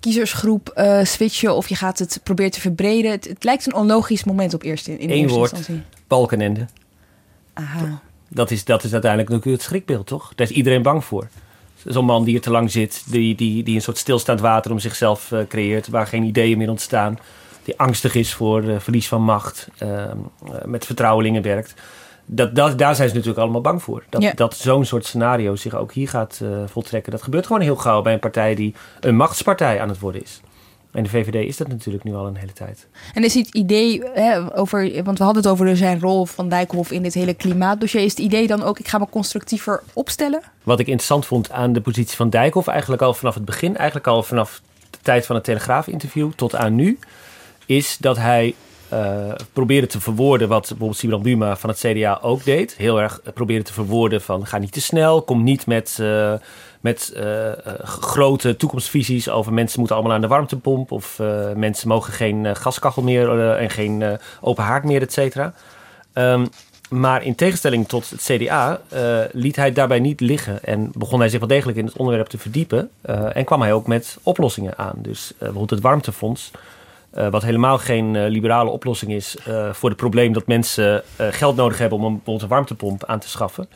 kiezersgroep 0.00 0.68
eh, 0.68 1.04
switchen 1.04 1.54
of 1.56 1.68
je 1.68 1.74
gaat 1.74 1.98
het 1.98 2.20
proberen 2.22 2.50
te 2.50 2.60
verbreden. 2.60 3.10
Het, 3.10 3.28
het 3.28 3.44
lijkt 3.44 3.66
een 3.66 3.74
onlogisch 3.74 4.24
moment 4.24 4.54
op 4.54 4.62
eerste, 4.62 4.98
in 4.98 5.10
Eén 5.10 5.16
eerste 5.16 5.36
woord, 5.36 5.52
instantie. 5.52 5.84
balkenende. 6.06 6.66
Aha. 7.52 8.00
Dat 8.28 8.50
is, 8.50 8.64
dat 8.64 8.84
is 8.84 8.92
uiteindelijk 8.92 9.30
natuurlijk 9.30 9.56
het 9.56 9.66
schrikbeeld, 9.66 10.06
toch? 10.06 10.32
Daar 10.34 10.46
is 10.50 10.56
iedereen 10.56 10.82
bang 10.82 11.04
voor. 11.04 11.28
Zo'n 11.84 12.04
man 12.04 12.24
die 12.24 12.34
er 12.34 12.40
te 12.40 12.50
lang 12.50 12.70
zit, 12.70 13.04
die, 13.06 13.34
die, 13.34 13.62
die 13.62 13.74
een 13.74 13.82
soort 13.82 13.98
stilstaand 13.98 14.40
water 14.40 14.70
om 14.70 14.78
zichzelf 14.78 15.32
eh, 15.32 15.40
creëert, 15.48 15.88
waar 15.88 16.06
geen 16.06 16.22
ideeën 16.22 16.58
meer 16.58 16.70
ontstaan, 16.70 17.18
die 17.66 17.78
angstig 17.78 18.14
is 18.14 18.34
voor 18.34 18.68
eh, 18.68 18.78
verlies 18.78 19.08
van 19.08 19.22
macht, 19.22 19.68
eh, 19.78 20.04
eh, 20.04 20.16
met 20.64 20.86
vertrouwelingen 20.86 21.42
werkt. 21.42 21.74
Dat, 22.26 22.54
dat, 22.54 22.78
daar 22.78 22.94
zijn 22.94 23.08
ze 23.08 23.14
natuurlijk 23.14 23.42
allemaal 23.42 23.60
bang 23.60 23.82
voor. 23.82 24.04
Dat, 24.08 24.22
Ja. 24.22 24.32
dat 24.34 24.56
zo'n 24.56 24.84
soort 24.84 25.06
scenario 25.06 25.56
zich 25.56 25.74
ook 25.74 25.92
hier 25.92 26.08
gaat 26.08 26.40
eh, 26.42 26.48
voltrekken. 26.66 27.12
Dat 27.12 27.22
gebeurt 27.22 27.46
gewoon 27.46 27.62
heel 27.62 27.76
gauw 27.76 28.02
bij 28.02 28.12
een 28.12 28.18
partij 28.18 28.54
die 28.54 28.74
een 29.00 29.16
machtspartij 29.16 29.80
aan 29.80 29.88
het 29.88 29.98
worden 29.98 30.22
is. 30.22 30.40
En 30.92 31.02
de 31.02 31.08
VVD 31.08 31.34
is 31.48 31.56
dat 31.56 31.68
natuurlijk 31.68 32.04
nu 32.04 32.14
al 32.14 32.26
een 32.26 32.36
hele 32.36 32.52
tijd. 32.52 32.86
En 33.14 33.24
is 33.24 33.34
het 33.34 33.48
idee 33.48 34.02
hè, 34.14 34.56
over, 34.58 35.04
want 35.04 35.18
we 35.18 35.24
hadden 35.24 35.42
het 35.42 35.52
over 35.52 35.76
zijn 35.76 36.00
rol 36.00 36.24
van 36.26 36.48
Dijkhoff 36.48 36.90
in 36.90 37.02
dit 37.02 37.14
hele 37.14 37.34
klimaatdossier. 37.34 38.02
Is 38.02 38.10
het 38.10 38.18
idee 38.18 38.46
dan 38.46 38.62
ook, 38.62 38.78
ik 38.78 38.88
ga 38.88 38.98
me 38.98 39.06
constructiever 39.10 39.82
opstellen? 39.92 40.40
Wat 40.62 40.78
ik 40.80 40.86
interessant 40.86 41.26
vond 41.26 41.50
aan 41.50 41.72
de 41.72 41.80
positie 41.80 42.16
van 42.16 42.30
Dijkhoff, 42.30 42.66
eigenlijk 42.68 43.02
al 43.02 43.14
vanaf 43.14 43.34
het 43.34 43.44
begin, 43.44 43.76
eigenlijk 43.76 44.06
al 44.06 44.22
vanaf 44.22 44.60
de 44.90 44.98
tijd 45.02 45.26
van 45.26 45.34
het 45.34 45.44
Telegraaf-interview 45.44 46.30
tot 46.36 46.54
aan 46.54 46.74
nu, 46.74 46.98
is 47.66 47.96
dat 48.00 48.16
hij 48.16 48.54
eh, 48.88 49.32
probeerde 49.52 49.86
te 49.86 50.00
verwoorden 50.00 50.48
wat 50.48 50.68
bijvoorbeeld 50.68 50.98
Sibrand 50.98 51.22
Buma 51.22 51.56
van 51.56 51.70
het 51.70 51.78
CDA 51.78 52.18
ook 52.22 52.44
deed. 52.44 52.74
Heel 52.76 53.00
erg 53.00 53.20
eh, 53.24 53.32
probeerde 53.32 53.64
te 53.64 53.72
verwoorden 53.72 54.22
van 54.22 54.46
ga 54.46 54.58
niet 54.58 54.72
te 54.72 54.80
snel, 54.80 55.22
kom 55.22 55.42
niet 55.42 55.66
met, 55.66 55.98
eh, 56.00 56.32
met 56.80 57.12
grote 57.82 58.56
toekomstvisies 58.56 59.28
over 59.28 59.52
mensen 59.52 59.78
moeten 59.78 59.96
allemaal 59.96 60.14
aan 60.14 60.20
de 60.20 60.26
warmtepomp 60.26 60.92
of 60.92 61.20
mensen 61.54 61.88
mogen 61.88 62.12
geen 62.12 62.56
gaskachel 62.56 63.02
meer 63.02 63.56
en 63.56 63.70
geen 63.70 64.18
open 64.40 64.64
haard 64.64 64.84
meer, 64.84 65.02
et 65.02 65.12
cetera. 65.12 65.52
Ehm, 66.12 66.46
maar 66.88 67.22
in 67.22 67.34
tegenstelling 67.34 67.88
tot 67.88 68.10
het 68.10 68.22
CDA 68.22 68.80
liet 69.32 69.56
hij 69.56 69.72
daarbij 69.72 70.00
niet 70.00 70.20
liggen 70.20 70.64
en 70.64 70.90
begon 70.92 71.20
hij 71.20 71.28
zich 71.28 71.38
wel 71.38 71.48
degelijk 71.48 71.78
in 71.78 71.84
het 71.84 71.96
onderwerp 71.96 72.26
te 72.26 72.38
verdiepen. 72.38 72.90
en 73.32 73.44
kwam 73.44 73.60
hij 73.60 73.72
ook 73.72 73.86
met 73.86 74.18
oplossingen 74.22 74.78
aan. 74.78 74.96
Dus 74.96 75.32
bijvoorbeeld 75.38 75.70
het 75.70 75.80
warmtefonds, 75.80 76.50
eh, 77.16 77.28
wat 77.28 77.42
helemaal 77.42 77.78
geen 77.78 78.16
eh, 78.16 78.28
liberale 78.28 78.70
oplossing 78.70 79.12
is 79.12 79.36
eh, 79.36 79.72
voor 79.72 79.88
het 79.88 79.98
probleem 79.98 80.32
dat 80.32 80.46
mensen 80.46 81.02
geld 81.16 81.56
nodig 81.56 81.78
hebben 81.78 81.98
om 81.98 82.04
een, 82.04 82.12
bijvoorbeeld 82.12 82.42
een 82.42 82.48
warmtepomp 82.48 83.04
aan 83.04 83.18
te 83.18 83.28
schaffen. 83.28 83.68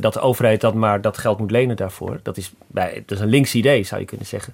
Dat 0.00 0.12
de 0.12 0.20
overheid 0.20 0.60
dan 0.60 0.78
maar 0.78 1.00
dat 1.00 1.18
geld 1.18 1.38
moet 1.38 1.50
lenen 1.50 1.76
daarvoor. 1.76 2.20
Dat 2.22 2.36
is, 2.36 2.52
bij, 2.66 3.02
dat 3.06 3.18
is 3.18 3.24
een 3.24 3.30
links 3.30 3.54
idee, 3.54 3.84
zou 3.84 4.00
je 4.00 4.06
kunnen 4.06 4.26
zeggen. 4.26 4.52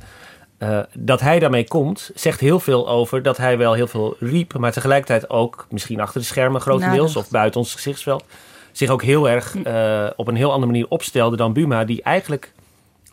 Dat 0.92 1.20
hij 1.20 1.38
daarmee 1.38 1.68
komt, 1.68 2.10
zegt 2.14 2.40
heel 2.40 2.60
veel 2.60 2.88
over 2.88 3.22
dat 3.22 3.36
hij 3.36 3.58
wel 3.58 3.72
heel 3.72 3.86
veel 3.86 4.16
riep, 4.20 4.58
maar 4.58 4.72
tegelijkertijd 4.72 5.30
ook, 5.30 5.66
misschien 5.70 6.00
achter 6.00 6.20
de 6.20 6.26
schermen 6.26 6.60
grotendeels 6.60 7.08
Nadacht. 7.08 7.26
of 7.26 7.30
buiten 7.30 7.60
ons 7.60 7.74
gezichtsveld, 7.74 8.24
zich 8.72 8.90
ook 8.90 9.02
heel 9.02 9.28
erg 9.28 9.56
eh, 9.56 10.06
op 10.16 10.28
een 10.28 10.36
heel 10.36 10.52
andere 10.52 10.72
manier 10.72 10.88
opstelde 10.88 11.36
dan 11.36 11.52
Buma, 11.52 11.84
die 11.84 12.02
eigenlijk 12.02 12.52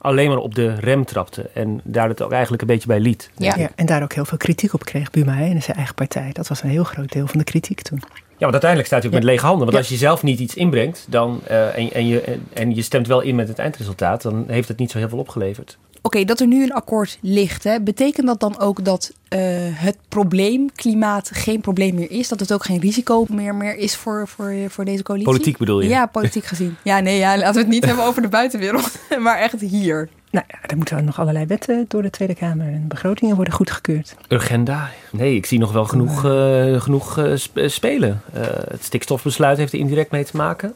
alleen 0.04 0.30
maar 0.30 0.38
op 0.38 0.56
de 0.56 0.76
rem 0.76 1.06
trapte 1.06 1.50
en 1.54 1.82
daar 1.84 2.08
het 2.10 2.22
ook 2.22 2.32
eigenlijk 2.32 2.62
een 2.62 2.68
beetje 2.68 2.88
bij 2.88 3.00
liet. 3.00 3.30
Ja. 3.38 3.70
en 3.76 3.86
daar 3.86 4.04
ook 4.04 4.14
heel 4.14 4.26
veel 4.26 4.38
kritiek 4.38 4.74
op 4.74 4.86
kreeg, 4.86 5.12
Buma, 5.12 5.34
hè, 5.34 5.46
in 5.46 5.62
zijn 5.62 5.78
eigen 5.78 5.96
partij. 5.96 6.30
Dat 6.34 6.48
was 6.48 6.64
een 6.64 6.70
heel 6.70 6.84
groot 6.84 7.12
deel 7.12 7.28
van 7.28 7.38
de 7.38 7.44
kritiek 7.46 7.82
toen. 7.82 8.00
Ja, 8.14 8.50
want 8.50 8.52
uiteindelijk 8.52 8.88
staat 8.90 9.00
hij 9.04 9.08
ook 9.12 9.16
Ja. 9.18 9.24
met 9.24 9.30
lege 9.34 9.46
handen. 9.46 9.62
Want 9.64 9.72
Ja. 9.72 9.78
als 9.78 9.90
je 9.90 9.96
zelf 9.98 10.24
niet 10.24 10.40
iets 10.40 10.56
inbrengt 10.56 11.06
dan, 11.10 11.42
eh, 11.48 11.78
en, 11.78 11.94
en, 11.94 12.08
je, 12.08 12.22
en, 12.22 12.44
en 12.54 12.76
je 12.76 12.82
stemt 12.82 13.08
wel 13.08 13.22
in 13.22 13.36
met 13.36 13.48
het 13.48 13.60
eindresultaat, 13.60 14.22
dan 14.22 14.44
heeft 14.48 14.68
het 14.68 14.78
niet 14.78 14.92
zo 14.92 14.98
heel 14.98 15.10
veel 15.10 15.18
opgeleverd. 15.18 15.78
Oké, 16.06 16.24
dat 16.26 16.40
er 16.40 16.48
nu 16.48 16.64
een 16.64 16.74
akkoord 16.74 17.18
ligt, 17.22 17.64
hè, 17.64 17.82
betekent 17.82 18.28
dat 18.28 18.40
dan 18.40 18.60
ook 18.60 18.86
dat 18.86 19.12
eh, 19.28 19.40
het 19.74 19.98
probleem 20.10 20.72
klimaat 20.76 21.30
geen 21.34 21.62
probleem 21.62 21.96
meer 21.96 22.12
is? 22.12 22.28
Dat 22.28 22.40
het 22.40 22.54
ook 22.54 22.66
geen 22.66 22.80
risico 22.80 23.26
meer, 23.30 23.56
meer 23.56 23.76
is 23.78 23.96
voor, 23.96 24.28
voor, 24.28 24.54
voor 24.70 24.86
deze 24.86 25.04
coalitie? 25.04 25.32
Politiek 25.32 25.58
bedoel 25.58 25.82
je? 25.82 25.90
Ja, 25.90 26.06
politiek 26.06 26.46
gezien. 26.46 26.76
Ja, 26.84 27.00
nee, 27.00 27.18
ja, 27.18 27.38
laten 27.38 27.54
we 27.54 27.60
het 27.60 27.68
niet 27.70 27.86
hebben 27.90 28.06
over 28.06 28.22
de 28.22 28.28
buitenwereld, 28.28 28.92
maar 29.20 29.38
echt 29.40 29.62
hier. 29.62 30.10
Nou 30.32 30.46
ja, 30.48 30.58
er 30.62 30.78
moeten 30.78 31.06
nog 31.06 31.20
allerlei 31.20 31.46
wetten 31.46 31.86
door 31.88 32.02
de 32.02 32.10
Tweede 32.10 32.36
Kamer 32.36 32.68
en 32.68 32.88
begrotingen 32.88 33.36
worden 33.36 33.54
goedgekeurd. 33.54 34.16
Urgenda. 34.30 34.90
Nee, 35.12 35.36
ik 35.36 35.46
zie 35.46 35.60
nog 35.60 35.72
wel 35.72 35.86
genoeg, 35.86 36.26
eh, 36.26 36.82
genoeg 36.82 37.18
eh, 37.18 37.32
sp- 37.36 37.60
spelen. 37.66 38.22
Eh, 38.34 38.42
het 38.70 38.84
stikstofbesluit 38.84 39.58
heeft 39.58 39.74
er 39.74 39.80
indirect 39.80 40.12
mee 40.12 40.24
te 40.26 40.38
maken. 40.38 40.74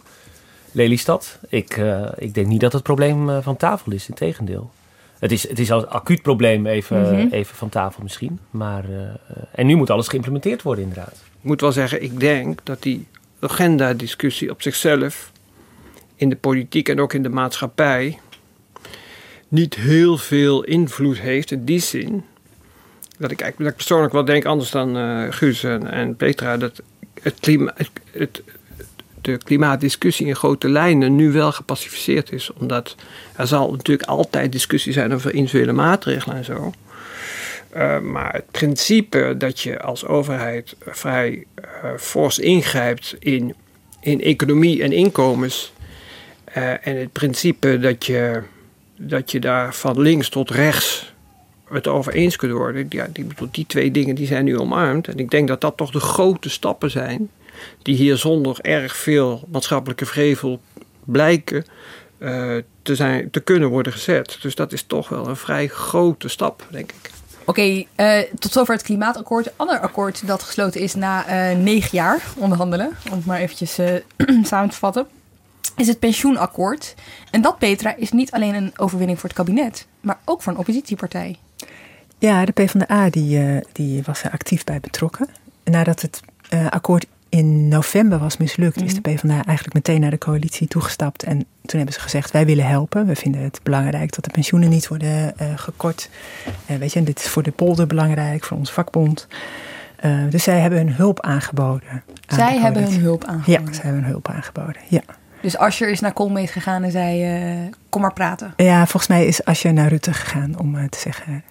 Lelystad. 0.72 1.40
Ik, 1.50 1.78
eh, 1.78 2.04
ik 2.18 2.34
denk 2.34 2.48
niet 2.48 2.62
dat 2.62 2.74
het 2.74 2.84
probleem 2.84 3.42
van 3.42 3.58
tafel 3.58 3.92
is. 3.92 4.10
Integendeel. 4.10 4.70
Het 5.20 5.32
is, 5.32 5.48
het 5.50 5.60
is 5.60 5.72
al 5.72 5.80
een 5.80 5.90
acuut 5.90 6.22
probleem 6.22 6.66
even, 6.66 7.02
Mhm. 7.02 7.28
even 7.34 7.56
van 7.56 7.70
tafel 7.70 8.04
misschien. 8.04 8.40
Maar, 8.50 8.84
eh, 8.84 9.00
en 9.52 9.66
nu 9.66 9.76
moet 9.76 9.90
alles 9.90 10.08
geïmplementeerd 10.08 10.62
worden 10.62 10.84
inderdaad. 10.84 11.14
Ik 11.42 11.44
moet 11.50 11.62
wel 11.62 11.72
zeggen, 11.72 12.04
ik 12.04 12.20
denk 12.20 12.60
dat 12.64 12.82
die 12.84 13.08
agenda-discussie 13.40 14.50
op 14.52 14.62
zichzelf 14.62 15.32
in 16.16 16.30
de 16.30 16.36
politiek 16.36 16.90
en 16.90 17.00
ook 17.00 17.14
in 17.14 17.24
de 17.24 17.30
maatschappij 17.30 18.20
niet 19.48 19.76
heel 19.76 20.18
veel 20.18 20.64
invloed 20.64 21.20
heeft 21.20 21.52
in 21.52 21.66
die 21.66 21.80
zin. 21.80 22.24
Dat 23.18 23.32
ik, 23.32 23.42
eigenlijk- 23.42 23.58
dat 23.58 23.68
ik 23.68 23.76
persoonlijk 23.76 24.14
wel 24.14 24.26
denk, 24.26 24.46
anders 24.46 24.72
dan 24.72 24.98
eh 24.98 25.26
Guus 25.30 25.64
en, 25.64 25.92
en 25.92 26.16
Petra, 26.16 26.58
dat 26.58 26.82
het 27.22 27.36
klima, 27.40 27.72
het, 27.76 27.90
het- 28.12 28.42
de 29.22 29.38
klimaatdiscussie 29.38 30.28
in 30.28 30.36
grote 30.36 30.70
lijnen 30.70 31.16
nu 31.16 31.32
wel 31.32 31.52
gepacificeerd 31.52 32.32
is. 32.32 32.54
Omdat 32.54 32.96
er 33.36 33.48
zal 33.48 33.72
natuurlijk 33.72 34.10
altijd 34.10 34.52
discussie 34.52 34.94
zijn 34.94 35.14
over 35.14 35.34
individuele 35.34 35.72
maatregelen 35.72 36.38
en 36.38 36.46
zo. 36.46 36.72
Uh, 37.76 38.00
maar 38.00 38.34
het 38.34 38.52
principe 38.52 39.36
dat 39.38 39.60
je 39.60 39.82
als 39.82 40.06
overheid 40.06 40.76
vrij 40.80 41.46
uh, 41.84 41.92
fors 41.98 42.40
ingrijpt 42.40 43.16
in, 43.20 43.54
in 44.00 44.22
economie 44.22 44.84
en 44.84 44.92
inkomens. 44.92 45.74
Uh, 46.58 46.88
en 46.88 46.98
het 46.98 47.12
principe 47.12 47.80
dat 47.80 48.06
je, 48.06 48.42
dat 48.96 49.32
je 49.32 49.40
daar 49.40 49.74
van 49.74 50.02
links 50.02 50.30
tot 50.30 50.50
rechts 50.50 51.14
het 51.70 51.88
over 51.88 52.14
eens 52.14 52.36
kunt 52.36 52.52
worden. 52.52 52.86
Ja, 52.90 53.08
die, 53.14 53.28
die 53.52 53.66
twee 53.66 53.92
dingen 53.92 54.16
die 54.16 54.28
zijn 54.28 54.46
nu 54.46 54.58
omarmd. 54.58 55.08
En 55.08 55.18
ik 55.18 55.30
denk 55.30 55.48
dat 55.48 55.62
dat 55.62 55.78
toch 55.78 55.92
de 55.92 56.00
grote 56.00 56.50
stappen 56.50 56.92
zijn. 56.92 57.30
Die 57.82 57.96
hier 57.96 58.18
zonder 58.18 58.58
erg 58.62 58.96
veel 58.96 59.44
maatschappelijke 59.52 60.06
vrevel 60.06 60.62
blijken 61.06 61.66
uh, 62.20 62.58
te, 62.82 62.96
zijn, 62.96 63.32
te 63.32 63.40
kunnen 63.40 63.70
worden 63.70 63.94
gezet. 63.94 64.38
Dus 64.42 64.56
dat 64.56 64.74
is 64.74 64.84
toch 64.84 65.10
wel 65.10 65.28
een 65.28 65.36
vrij 65.36 65.68
grote 65.68 66.28
stap, 66.28 66.68
denk 66.70 66.92
ik. 66.92 67.12
Oké, 67.46 67.50
okay, 67.50 67.88
uh, 68.22 68.32
tot 68.40 68.52
zover 68.52 68.74
het 68.74 68.84
klimaatakkoord. 68.84 69.46
Een 69.46 69.52
ander 69.56 69.80
akkoord 69.80 70.28
dat 70.28 70.44
gesloten 70.44 70.82
is 70.82 70.96
na 70.96 71.52
uh, 71.52 71.58
negen 71.58 71.90
jaar 71.92 72.24
onderhandelen, 72.36 72.92
om 73.12 73.18
het 73.18 73.26
maar 73.26 73.40
eventjes 73.40 73.80
uh, 73.80 73.96
samen 74.44 74.70
te 74.70 74.78
vatten, 74.78 75.08
is 75.76 75.88
het 75.88 76.00
pensioenakkoord. 76.00 76.96
En 77.32 77.42
dat, 77.42 77.58
Petra, 77.58 77.96
is 77.96 78.12
niet 78.12 78.32
alleen 78.32 78.56
een 78.56 78.74
overwinning 78.78 79.20
voor 79.20 79.30
het 79.30 79.38
kabinet, 79.38 79.88
maar 80.00 80.20
ook 80.26 80.42
voor 80.42 80.54
een 80.54 80.60
oppositiepartij. 80.60 81.38
Ja, 82.20 82.46
de 82.46 82.52
PvdA 82.52 83.10
die, 83.10 83.62
die 83.72 84.04
was 84.06 84.24
er 84.24 84.32
actief 84.32 84.64
bij 84.64 84.80
betrokken. 84.80 85.30
Nadat 85.64 86.02
het 86.02 86.22
uh, 86.54 86.68
akkoord 86.70 87.06
in 87.30 87.68
november 87.68 88.20
was 88.20 88.38
mislukt, 88.38 88.76
mm 88.76 88.82
-hmm. 88.82 88.92
is 88.92 89.02
de 89.02 89.02
PvdA 89.02 89.46
eigenlijk 89.46 89.74
meteen 89.74 90.02
naar 90.02 90.10
de 90.12 90.18
coalitie 90.18 90.68
toegestapt. 90.68 91.24
En 91.24 91.38
toen 91.38 91.78
hebben 91.78 91.94
ze 91.94 92.00
gezegd, 92.00 92.32
wij 92.32 92.46
willen 92.46 92.68
helpen. 92.68 93.06
We 93.06 93.16
vinden 93.16 93.42
het 93.42 93.60
belangrijk 93.64 94.16
dat 94.16 94.24
de 94.24 94.32
pensioenen 94.32 94.70
niet 94.70 94.88
worden 94.88 95.34
uh, 95.42 95.48
gekort. 95.56 96.10
Uh, 96.68 96.78
weet 96.78 96.94
je, 96.94 97.04
dit 97.04 97.20
is 97.20 97.28
voor 97.28 97.44
de 97.44 97.52
polder 97.52 97.88
belangrijk, 97.88 98.44
voor 98.44 98.58
onze 98.58 98.74
vakbond. 98.74 99.28
Uh, 100.06 100.30
dus 100.30 100.44
zij 100.44 100.60
hebben 100.60 100.80
hun 100.80 100.94
hulp 100.94 101.22
aangeboden. 101.22 102.04
Zij 102.28 102.58
hebben 102.58 102.84
hun 102.84 103.00
hulp 103.00 103.24
aangeboden? 103.24 103.66
Ja, 103.66 103.74
zij 103.74 103.84
hebben 103.84 104.02
hun 104.02 104.12
hulp 104.12 104.28
aangeboden, 104.28 104.82
ja. 104.88 105.02
Dus 105.42 105.58
Ascher 105.58 105.90
is 105.90 106.00
naar 106.00 106.14
Koolmees 106.14 106.52
gegaan 106.52 106.84
en 106.84 106.92
zei, 106.92 107.72
kom 107.90 108.02
maar 108.02 108.14
praten. 108.14 108.54
Ja, 108.58 108.80
volgens 108.80 109.08
mij 109.08 109.26
is 109.26 109.44
Ascher 109.46 109.74
naar 109.74 109.90
Rutte 109.90 110.14
gegaan 110.14 110.60
om 110.60 110.90
te 110.90 111.00
zeggen... 111.00 111.44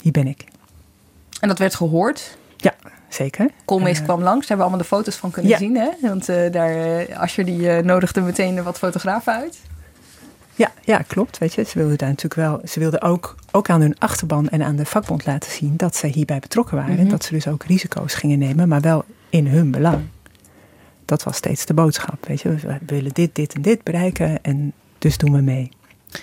hier 0.00 0.12
ben 0.12 0.26
ik. 0.26 0.44
En 1.40 1.48
dat 1.48 1.58
werd 1.58 1.74
gehoord? 1.74 2.38
Ja, 2.56 2.74
zeker. 3.08 3.50
Koolmees 3.64 3.98
Eh, 3.98 4.04
kwam 4.04 4.22
langs, 4.22 4.46
daar 4.46 4.56
hebben 4.56 4.56
we 4.56 4.62
allemaal 4.72 4.78
de 4.88 4.96
foto's 4.96 5.16
van 5.16 5.30
kunnen 5.30 5.50
Ja. 5.52 5.58
zien. 5.58 5.76
Hè? 5.76 5.88
Want 6.00 6.28
eh 6.28 6.52
daar, 6.52 6.70
eh, 6.98 7.18
Ascher 7.18 7.44
die 7.44 7.68
nodigde 7.82 8.20
meteen 8.20 8.62
wat 8.62 8.78
fotografen 8.78 9.32
uit. 9.32 9.58
Ja, 10.54 10.70
ja, 10.84 10.98
klopt. 10.98 11.38
Weet 11.38 11.54
je, 11.54 11.62
ze 11.62 11.78
wilden 11.78 11.98
daar 11.98 12.08
natuurlijk 12.08 12.34
wel. 12.48 12.60
Ze 12.68 12.80
wilden 12.80 13.02
ook, 13.02 13.34
ook 13.52 13.70
aan 13.70 13.80
hun 13.80 13.98
achterban 13.98 14.48
en 14.48 14.62
aan 14.62 14.76
de 14.76 14.86
vakbond 14.86 15.26
laten 15.26 15.50
zien 15.50 15.76
dat 15.76 15.96
ze 15.96 16.06
hierbij 16.06 16.38
betrokken 16.38 16.76
waren. 16.76 16.94
Mhm. 16.94 17.08
Dat 17.08 17.24
ze 17.24 17.32
dus 17.34 17.48
ook 17.48 17.64
risico's 17.64 18.14
gingen 18.14 18.38
nemen, 18.38 18.68
maar 18.68 18.80
wel 18.80 19.04
in 19.28 19.46
hun 19.46 19.70
belang. 19.70 20.00
Dat 21.04 21.22
was 21.22 21.36
steeds 21.36 21.66
de 21.66 21.74
boodschap. 21.74 22.26
Weet 22.26 22.40
je, 22.40 22.48
we 22.54 22.78
willen 22.86 23.10
dit, 23.12 23.34
dit 23.34 23.54
en 23.54 23.62
dit 23.62 23.82
bereiken 23.82 24.42
en 24.42 24.72
dus 24.98 25.18
doen 25.18 25.32
we 25.32 25.40
mee. 25.40 25.68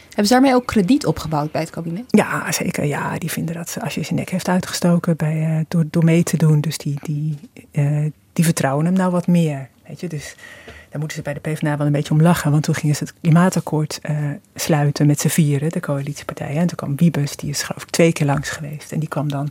Hebben 0.06 0.25
ze 0.25 0.34
daarmee 0.34 0.53
ook 0.53 0.65
krediet 0.65 1.06
opgebouwd 1.06 1.51
bij 1.51 1.62
het 1.62 1.69
kabinet? 1.69 2.03
Ja, 2.08 2.51
zeker. 2.51 2.86
Ja, 2.86 3.17
die 3.17 3.32
vinden 3.32 3.56
dat 3.56 3.77
als 3.82 3.95
je 3.95 4.03
zijn 4.03 4.15
nek 4.15 4.29
heeft 4.29 4.47
uitgestoken 4.47 5.15
bij, 5.15 5.41
eh, 5.41 5.65
door, 5.67 5.86
door 5.89 6.03
mee 6.03 6.23
te 6.23 6.38
doen, 6.38 6.62
dus 6.62 6.77
die, 6.77 6.99
die, 7.01 7.38
eh, 7.71 8.06
die 8.34 8.45
vertrouwen 8.45 8.86
hem 8.86 8.93
nou 8.93 9.12
wat 9.12 9.27
meer. 9.27 9.69
Weet 9.88 9.99
je, 9.99 10.08
dus 10.08 10.36
daar 10.65 10.99
moeten 10.99 11.17
ze 11.17 11.23
bij 11.23 11.34
de 11.34 11.39
PvdA 11.39 11.77
wel 11.77 11.86
een 11.86 11.91
beetje 11.91 12.13
om 12.13 12.21
lachen. 12.21 12.51
Want 12.51 12.63
toen 12.63 12.75
gingen 12.75 12.95
ze 12.95 13.03
het 13.03 13.13
klimaatakkoord 13.21 13.99
eh, 14.01 14.15
sluiten 14.56 15.08
met 15.08 15.19
z'n 15.19 15.27
vieren, 15.27 15.69
de 15.69 15.79
coalitiepartijen. 15.79 16.58
En 16.62 16.67
toen 16.67 16.77
kwam 16.77 16.95
Wiebes, 16.95 17.36
die 17.36 17.49
is 17.49 17.63
geloof 17.63 17.84
ik 17.84 17.89
twee 17.89 18.13
keer 18.13 18.25
langs 18.25 18.49
geweest. 18.49 18.91
En 18.91 18.99
die 18.99 19.10
kwam 19.10 19.29
dan 19.29 19.49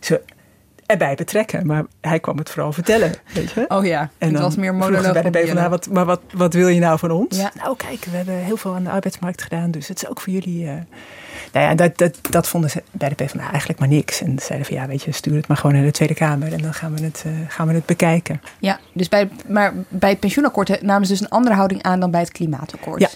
ze 0.00 0.20
erbij 0.90 1.14
betrekken. 1.14 1.66
Maar 1.66 1.84
hij 2.00 2.20
kwam 2.20 2.38
het 2.38 2.50
vooral 2.50 2.72
vertellen, 2.72 3.14
weet 3.32 3.50
je. 3.50 3.64
Oh 3.68 3.84
ja, 3.84 4.00
En 4.00 4.08
het 4.18 4.32
dan 4.32 4.42
was 4.42 4.56
meer 4.56 4.74
monoloog 4.74 5.12
bij 5.12 5.22
de 5.22 5.30
PvdA, 5.30 5.68
wat, 5.68 5.88
maar 5.88 6.04
wat, 6.04 6.20
wat 6.32 6.54
wil 6.54 6.68
je 6.68 6.80
nou 6.80 6.98
van 6.98 7.10
ons? 7.10 7.36
Ja. 7.36 7.50
Nou 7.54 7.76
kijk, 7.76 8.04
we 8.04 8.16
hebben 8.16 8.34
heel 8.34 8.56
veel 8.56 8.74
aan 8.74 8.84
de 8.84 8.90
arbeidsmarkt 8.90 9.42
gedaan. 9.42 9.70
Dus 9.70 9.88
het 9.88 10.02
is 10.02 10.08
ook 10.08 10.20
voor 10.20 10.32
jullie... 10.32 10.66
eh, 10.66 10.72
nou 11.52 11.66
ja, 11.66 11.74
dat, 11.74 11.98
dat, 11.98 12.18
dat 12.30 12.48
vonden 12.48 12.70
ze 12.70 12.82
bij 12.90 13.08
de 13.08 13.14
PvdA 13.14 13.50
eigenlijk 13.50 13.78
maar 13.78 13.88
niks. 13.88 14.20
En 14.22 14.38
zeiden 14.38 14.66
van 14.68 14.76
ja, 14.76 14.86
weet 14.86 15.02
je, 15.02 15.12
stuur 15.12 15.36
het 15.36 15.48
maar 15.48 15.56
gewoon 15.56 15.76
naar 15.76 15.84
de 15.84 15.90
Tweede 15.90 16.14
Kamer. 16.14 16.52
En 16.52 16.62
dan 16.62 16.74
gaan 16.74 16.94
we 16.96 17.04
het, 17.04 17.22
eh, 17.26 17.32
gaan 17.48 17.66
we 17.66 17.74
het 17.74 17.86
bekijken. 17.86 18.40
Ja, 18.58 18.78
dus 18.92 19.08
bij, 19.08 19.28
maar 19.48 19.72
bij 19.88 20.10
het 20.10 20.20
pensioenakkoord 20.20 20.82
namen 20.82 21.06
ze 21.06 21.12
dus 21.12 21.20
een 21.20 21.28
andere 21.28 21.54
houding 21.54 21.82
aan 21.82 22.00
dan 22.00 22.10
bij 22.10 22.20
het 22.20 22.32
klimaatakkoord. 22.32 23.00
Ja, 23.00 23.08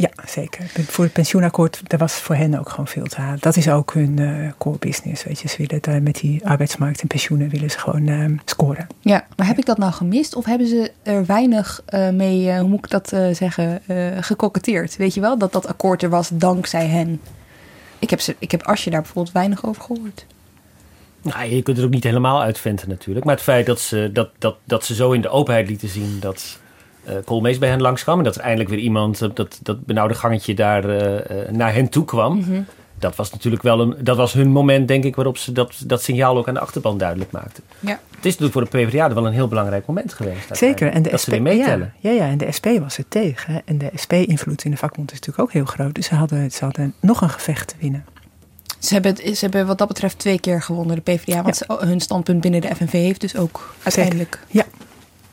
ja 0.00 0.10
zeker. 0.26 0.64
Voor 0.86 1.04
het 1.04 1.12
pensioenakkoord, 1.12 1.80
daar 1.84 1.98
was 1.98 2.12
voor 2.12 2.34
hen 2.34 2.58
ook 2.58 2.68
gewoon 2.68 2.86
veel 2.86 3.06
te 3.06 3.20
halen. 3.20 3.40
Dat 3.40 3.56
is 3.56 3.68
ook 3.68 3.94
hun 3.94 4.18
eh, 4.18 4.52
core 4.58 4.78
business, 4.78 5.24
weet 5.24 5.40
je. 5.40 5.48
Ze 5.48 5.56
willen 5.56 5.82
daar 5.82 6.02
met 6.02 6.14
die 6.14 6.46
arbeidsmarkt 6.46 7.00
en 7.00 7.06
pensioenen 7.06 7.48
willen 7.48 7.70
ze 7.70 7.78
gewoon 7.78 8.08
eh, 8.08 8.24
scoren. 8.44 8.86
Ja, 9.00 9.26
maar 9.36 9.46
heb 9.46 9.58
ik 9.58 9.66
dat 9.66 9.78
nou 9.78 9.92
gemist? 9.92 10.34
Of 10.34 10.44
hebben 10.44 10.66
ze 10.66 10.92
er 11.02 11.26
weinig 11.26 11.82
eh, 11.86 12.10
mee, 12.10 12.50
eh, 12.50 12.58
hoe 12.58 12.68
moet 12.68 12.84
ik 12.84 12.90
dat 12.90 13.12
eh, 13.12 13.34
zeggen, 13.34 13.80
eh 13.86 13.96
gekoketteerd? 14.20 14.96
Weet 14.96 15.14
je 15.14 15.20
wel, 15.20 15.38
dat 15.38 15.52
dat 15.52 15.66
akkoord 15.66 16.02
er 16.02 16.10
was 16.10 16.30
dankzij 16.32 16.86
hen. 16.86 17.20
Ik 17.98 18.10
heb, 18.10 18.20
ze, 18.20 18.36
ik 18.38 18.50
heb 18.50 18.62
Asje 18.62 18.90
daar 18.90 19.00
bijvoorbeeld 19.02 19.34
weinig 19.34 19.64
over 19.64 19.82
gehoord. 19.82 20.26
Nou, 21.22 21.44
je 21.44 21.62
kunt 21.62 21.76
het 21.76 21.86
ook 21.86 21.92
niet 21.92 22.04
helemaal 22.04 22.42
uitventen 22.42 22.88
natuurlijk. 22.88 23.26
Maar 23.26 23.34
het 23.34 23.44
feit 23.44 23.66
dat 23.66 23.80
ze, 23.80 24.10
dat, 24.12 24.30
dat, 24.38 24.56
dat 24.64 24.84
ze 24.84 24.94
zo 24.94 25.12
in 25.12 25.20
de 25.20 25.28
openheid 25.28 25.68
lieten 25.68 25.88
zien 25.88 26.16
dat 26.20 26.58
Koolmees 27.24 27.58
bij 27.58 27.68
hen 27.68 27.80
langskwam... 27.80 28.18
en 28.18 28.24
dat 28.24 28.34
er 28.36 28.40
eindelijk 28.42 28.70
weer 28.70 28.78
iemand 28.78 29.22
op 29.22 29.36
dat, 29.36 29.58
dat 29.62 29.84
benauwde 29.86 30.14
gangetje 30.14 30.54
daar 30.54 30.84
eh, 30.84 31.42
eh, 31.42 31.48
naar 31.52 31.74
hen 31.74 31.88
toe 31.88 32.04
kwam... 32.04 32.38
Mhm. 32.38 32.60
Dat 32.98 33.16
was 33.16 33.30
natuurlijk 33.32 33.62
wel 33.62 33.80
een, 33.80 33.94
dat 34.00 34.16
was 34.16 34.32
hun 34.32 34.48
moment, 34.50 34.88
denk 34.88 35.04
ik, 35.04 35.14
waarop 35.16 35.36
ze 35.38 35.52
dat, 35.52 35.82
dat 35.86 36.02
signaal 36.02 36.36
ook 36.36 36.48
aan 36.48 36.54
de 36.54 36.60
achterban 36.60 36.98
duidelijk 36.98 37.30
maakten. 37.30 37.62
Ja. 37.80 38.00
Het 38.16 38.24
is 38.26 38.38
natuurlijk 38.38 38.52
voor 38.52 38.80
de 38.80 38.86
PvdA 38.86 39.14
wel 39.14 39.26
een 39.26 39.32
heel 39.32 39.48
belangrijk 39.48 39.86
moment 39.86 40.12
geweest. 40.12 40.56
Zeker. 40.56 40.90
En 40.92 41.02
de 41.02 41.10
dat 41.10 41.20
SP, 41.20 41.24
ze 41.24 41.30
weer 41.30 41.42
meetellen. 41.42 41.92
Ja, 41.98 42.10
ja, 42.10 42.16
ja, 42.24 42.30
en 42.30 42.38
de 42.38 42.52
SP 42.56 42.66
was 42.80 42.98
er 42.98 43.04
tegen. 43.08 43.52
hè. 43.52 43.58
En 43.64 43.78
de 43.78 43.90
SP-invloed 43.94 44.64
in 44.64 44.70
de 44.70 44.76
vakbond 44.76 45.12
is 45.12 45.18
natuurlijk 45.18 45.48
ook 45.48 45.52
heel 45.52 45.64
groot. 45.64 45.94
Dus 45.94 46.06
ze 46.06 46.14
hadden, 46.14 46.50
ze 46.50 46.64
hadden 46.64 46.94
nog 47.00 47.20
een 47.20 47.30
gevecht 47.30 47.68
te 47.68 47.74
winnen. 47.78 48.04
Ze 48.78 48.92
hebben, 48.92 49.16
ze 49.16 49.36
hebben 49.40 49.66
wat 49.66 49.78
dat 49.78 49.88
betreft 49.88 50.18
twee 50.18 50.40
keer 50.40 50.62
gewonnen, 50.62 50.96
de 50.96 51.02
PvdA. 51.12 51.42
Want 51.42 51.56
ze- 51.56 51.76
hun 51.80 52.00
standpunt 52.00 52.40
binnen 52.40 52.60
de 52.60 52.74
FNV 52.74 52.92
heeft 52.92 53.20
dus 53.20 53.36
ook 53.36 53.74
uiteindelijk... 53.82 54.38
Ja. 54.48 54.64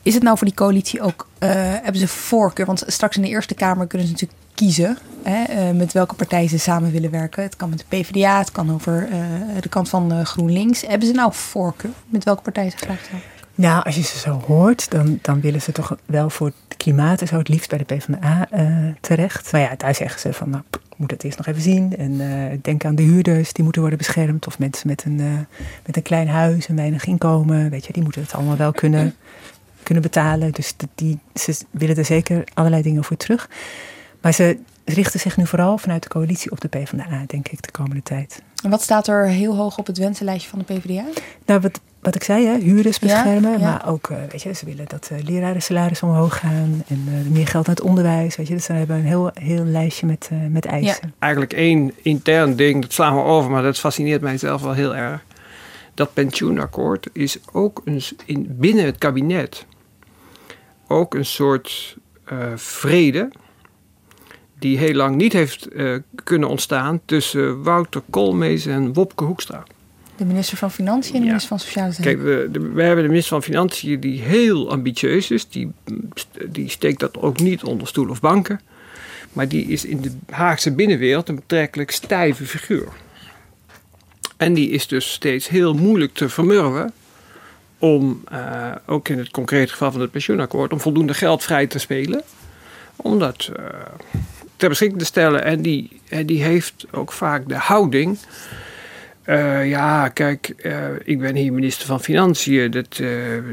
Is 0.07 0.13
het 0.13 0.23
nou 0.23 0.37
voor 0.37 0.47
die 0.47 0.55
coalitie 0.55 1.01
ook, 1.01 1.27
eh, 1.39 1.49
hebben 1.53 1.97
ze 1.97 2.07
voorkeur? 2.07 2.65
Want 2.65 2.83
straks 2.87 3.15
in 3.15 3.21
de 3.21 3.27
Eerste 3.27 3.53
Kamer 3.53 3.87
kunnen 3.87 4.07
ze 4.07 4.13
natuurlijk 4.13 4.39
kiezen 4.53 4.97
hè, 5.23 5.43
eh, 5.43 5.75
met 5.75 5.93
welke 5.93 6.15
partij 6.15 6.47
ze 6.47 6.59
samen 6.59 6.91
willen 6.91 7.11
werken. 7.11 7.43
Het 7.43 7.55
kan 7.55 7.69
met 7.69 7.79
de 7.79 7.85
PvdA, 7.87 8.37
het 8.37 8.51
kan 8.51 8.73
over 8.73 9.07
eh, 9.11 9.61
de 9.61 9.69
kant 9.69 9.89
van 9.89 10.25
GroenLinks. 10.25 10.81
Hebben 10.81 11.07
ze 11.07 11.13
nou 11.13 11.33
voorkeur 11.33 11.91
met 12.09 12.23
welke 12.23 12.41
partij 12.41 12.69
ze 12.69 12.77
graag 12.77 12.99
zouden? 12.99 13.29
Nou, 13.55 13.83
als 13.83 13.95
je 13.95 14.01
ze 14.01 14.17
zo 14.17 14.41
hoort, 14.45 14.91
dan, 14.91 15.19
dan 15.21 15.41
willen 15.41 15.61
ze 15.61 15.71
toch 15.71 15.97
wel 16.05 16.29
voor 16.29 16.47
het 16.47 16.77
klimaat 16.77 17.21
en 17.21 17.27
zo 17.27 17.37
het 17.37 17.49
liefst 17.49 17.69
bij 17.69 17.77
de 17.77 17.95
PvdA 17.95 18.47
terecht. 19.01 19.51
Maar 19.51 19.61
ja, 19.61 19.75
daar 19.77 19.95
zeggen 19.95 20.19
ze 20.19 20.33
van, 20.33 20.49
nou, 20.49 20.63
moet 20.95 21.11
het 21.11 21.23
eerst 21.23 21.37
nog 21.37 21.47
even 21.47 21.61
zien. 21.61 21.97
En 21.97 22.21
denk 22.61 22.85
aan 22.85 22.95
de 22.95 23.03
huurders, 23.03 23.53
die 23.53 23.63
moeten 23.63 23.81
worden 23.81 23.99
beschermd. 23.99 24.47
Of 24.47 24.59
mensen 24.59 24.87
met 24.87 25.03
een, 25.05 25.47
met 25.85 25.95
een 25.95 26.01
klein 26.01 26.27
huis 26.27 26.67
en 26.67 26.75
weinig 26.75 27.05
inkomen. 27.05 27.69
Weet 27.69 27.85
je, 27.85 27.93
die 27.93 28.03
moeten 28.03 28.21
het 28.21 28.33
allemaal 28.33 28.57
wel 28.57 28.71
kunnen, 28.71 29.15
kunnen 29.87 30.03
betalen. 30.03 30.51
Dus 30.51 30.73
die, 30.95 31.19
ze 31.33 31.57
willen 31.71 31.95
er 31.95 32.05
zeker 32.05 32.43
allerlei 32.53 32.81
dingen 32.81 33.03
voor 33.03 33.17
terug. 33.17 33.49
Maar 34.21 34.33
ze 34.33 34.57
richten 34.85 35.19
zich 35.19 35.37
nu 35.37 35.47
vooral 35.47 35.77
vanuit 35.77 36.03
de 36.03 36.09
coalitie 36.09 36.51
op 36.51 36.61
de 36.61 36.67
PvdA, 36.67 37.23
denk 37.27 37.47
ik, 37.47 37.61
de 37.61 37.71
komende 37.71 38.03
tijd. 38.03 38.41
En 38.63 38.69
wat 38.69 38.81
staat 38.81 39.07
er 39.07 39.27
heel 39.27 39.55
hoog 39.55 39.77
op 39.77 39.87
het 39.87 39.97
wensenlijstje 39.97 40.49
van 40.49 40.59
de 40.59 40.65
PvdA? 40.65 41.03
Nou, 41.45 41.59
wat, 41.59 41.79
wat 42.01 42.15
ik 42.15 42.23
zei, 42.23 42.45
hè, 42.45 42.57
huurders 42.57 42.99
beschermen. 42.99 43.51
Ja, 43.51 43.57
ja. 43.57 43.71
Maar 43.71 43.87
ook, 43.87 44.09
eh, 44.09 44.17
weet 44.31 44.41
je, 44.41 44.53
ze 44.53 44.65
willen 44.65 44.85
dat 44.87 45.09
uh, 45.11 45.23
leraren 45.23 45.61
salaris 45.61 46.01
omhoog 46.01 46.39
gaan. 46.39 46.83
En 46.87 47.03
eh, 47.07 47.31
meer 47.31 47.47
geld 47.47 47.65
naar 47.65 47.75
het 47.75 47.85
onderwijs. 47.85 48.35
Weet 48.35 48.47
je, 48.47 48.53
dus 48.53 48.63
ze 48.63 48.73
hebben 48.73 48.95
een 48.95 49.05
heel, 49.05 49.31
heel 49.33 49.63
lijstje 49.63 50.05
met, 50.05 50.27
eh, 50.31 50.37
met 50.49 50.65
eisen. 50.65 51.13
Eigenlijk 51.19 51.53
één 51.53 51.91
intern 52.01 52.55
ding, 52.55 52.81
dat 52.81 52.93
slaan 52.93 53.15
we 53.15 53.21
over, 53.21 53.51
maar 53.51 53.63
dat 53.63 53.79
fascineert 53.79 54.21
mij 54.21 54.37
zelf 54.37 54.61
wel 54.61 54.73
heel 54.73 54.95
erg. 54.95 55.23
Dat 55.93 56.13
pensioenakkoord 56.13 57.09
is 57.13 57.37
ook 57.51 57.81
een, 57.85 58.01
in, 58.25 58.47
binnen 58.49 58.85
het 58.85 58.97
kabinet 58.97 59.65
ook 60.87 61.13
een 61.13 61.25
soort 61.25 61.97
eh, 62.23 62.37
vrede 62.55 63.29
die 64.59 64.77
heel 64.77 64.93
lang 64.93 65.15
niet 65.15 65.33
heeft 65.33 65.67
eh, 65.67 65.93
kunnen 66.23 66.49
ontstaan 66.49 67.01
tussen 67.05 67.63
Wouter 67.63 68.01
Koolmees 68.09 68.65
en 68.65 68.93
Wopke 68.93 69.23
Hoekstra. 69.23 69.63
De 70.15 70.25
minister 70.25 70.57
van 70.57 70.71
Financiën 70.71 71.13
en 71.15 71.19
de 71.19 71.25
minister 71.25 71.49
van 71.49 71.59
Sociale 71.59 71.91
Zaken. 71.91 72.03
Kijk, 72.03 72.21
we, 72.23 72.47
de- 72.51 72.59
we 72.71 72.83
hebben 72.83 73.03
de 73.03 73.09
minister 73.09 73.33
van 73.33 73.43
Financiën 73.43 73.99
die 73.99 74.21
heel 74.21 74.71
ambitieus 74.71 75.31
is. 75.31 75.47
Die, 75.49 75.71
die 76.49 76.69
steekt 76.69 76.99
dat 76.99 77.17
ook 77.17 77.39
niet 77.39 77.63
onder 77.63 77.87
stoel 77.87 78.09
of 78.09 78.19
banken. 78.19 78.59
Maar 79.33 79.47
die 79.47 79.65
is 79.65 79.85
in 79.85 80.01
de 80.01 80.11
Haagse 80.29 80.71
binnenwereld 80.71 81.29
een 81.29 81.35
betrekkelijk 81.35 81.91
stijve 81.91 82.45
figuur. 82.45 82.87
En 84.37 84.53
die 84.53 84.69
is 84.69 84.87
dus 84.87 85.11
steeds 85.11 85.47
heel 85.47 85.73
moeilijk 85.73 86.13
te 86.13 86.29
vermurwen. 86.29 86.93
Om, 87.79 88.23
eh, 88.29 88.71
ook 88.85 89.09
in 89.09 89.17
het 89.17 89.31
concrete 89.31 89.71
geval 89.71 89.91
van 89.91 90.01
het 90.01 90.11
pensioenakkoord, 90.11 90.71
om 90.71 90.79
voldoende 90.79 91.13
geld 91.13 91.43
vrij 91.43 91.67
te 91.67 91.79
spelen. 91.79 92.21
Om 92.95 93.19
dat 93.19 93.51
eh, 93.55 93.63
ter 94.55 94.69
beschikking 94.69 94.99
te 94.99 95.05
stellen. 95.05 95.43
En 95.43 95.61
die, 95.61 96.01
en 96.09 96.25
die 96.25 96.43
heeft 96.43 96.85
ook 96.91 97.11
vaak 97.11 97.47
de 97.47 97.55
houding. 97.55 98.17
Eh, 99.23 99.69
ja, 99.69 100.09
kijk, 100.09 100.47
ik 101.03 101.19
ben 101.19 101.35
hier 101.35 101.53
minister 101.53 101.85
van 101.85 102.01
Financiën. 102.01 102.71
Dat, 102.71 103.01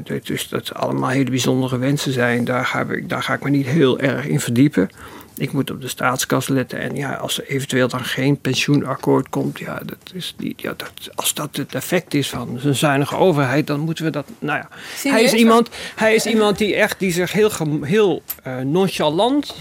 dat, 0.05 0.27
dus 0.27 0.49
dat 0.49 0.75
allemaal 0.75 1.09
hele 1.09 1.31
bijzondere 1.31 1.79
wensen 1.79 2.13
zijn. 2.13 2.45
Daar 2.45 2.85
ik, 2.89 3.09
daar 3.09 3.23
ga 3.23 3.35
ik 3.35 3.43
me 3.43 3.51
niet 3.51 3.67
heel 3.67 3.99
erg 3.99 4.27
in 4.27 4.41
verdiepen. 4.41 4.91
Ik 5.37 5.53
moet 5.53 5.71
op 5.71 5.81
de 5.81 5.89
staatskas 5.89 6.49
letten. 6.49 6.79
En 6.79 6.97
ja, 6.97 7.15
als 7.15 7.39
er 7.39 7.47
eventueel 7.49 7.89
dan 7.89 8.05
geen 8.05 8.41
pensioenakkoord 8.41 9.29
komt, 9.29 9.59
ja, 9.59 9.81
dat 9.85 10.13
is 10.13 10.35
niet, 10.39 10.61
ja 10.61 10.75
dat, 10.77 10.93
als 11.15 11.35
dat 11.35 11.57
het 11.57 11.75
effect 11.75 12.15
is 12.15 12.29
van 12.29 12.61
een 12.63 12.75
zuinige 12.75 13.17
overheid, 13.17 13.67
dan 13.67 13.81
moeten 13.81 14.05
we 14.05 14.11
dat. 14.11 14.27
Nou 14.39 14.59
ja, 14.59 14.69
hij 15.11 15.23
is, 15.23 15.33
iemand, 15.33 15.69
hij 15.95 16.15
is 16.15 16.27
iemand 16.27 16.59
die 16.59 16.75
echt 16.75 16.99
die 16.99 17.13
zich 17.13 17.33
heel, 17.33 17.51
heel 17.83 18.23
eh, 18.43 18.59
nonchalant, 18.59 19.55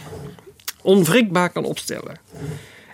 onwrikbaar 0.82 1.50
kan 1.50 1.66
opstellen. 1.66 2.20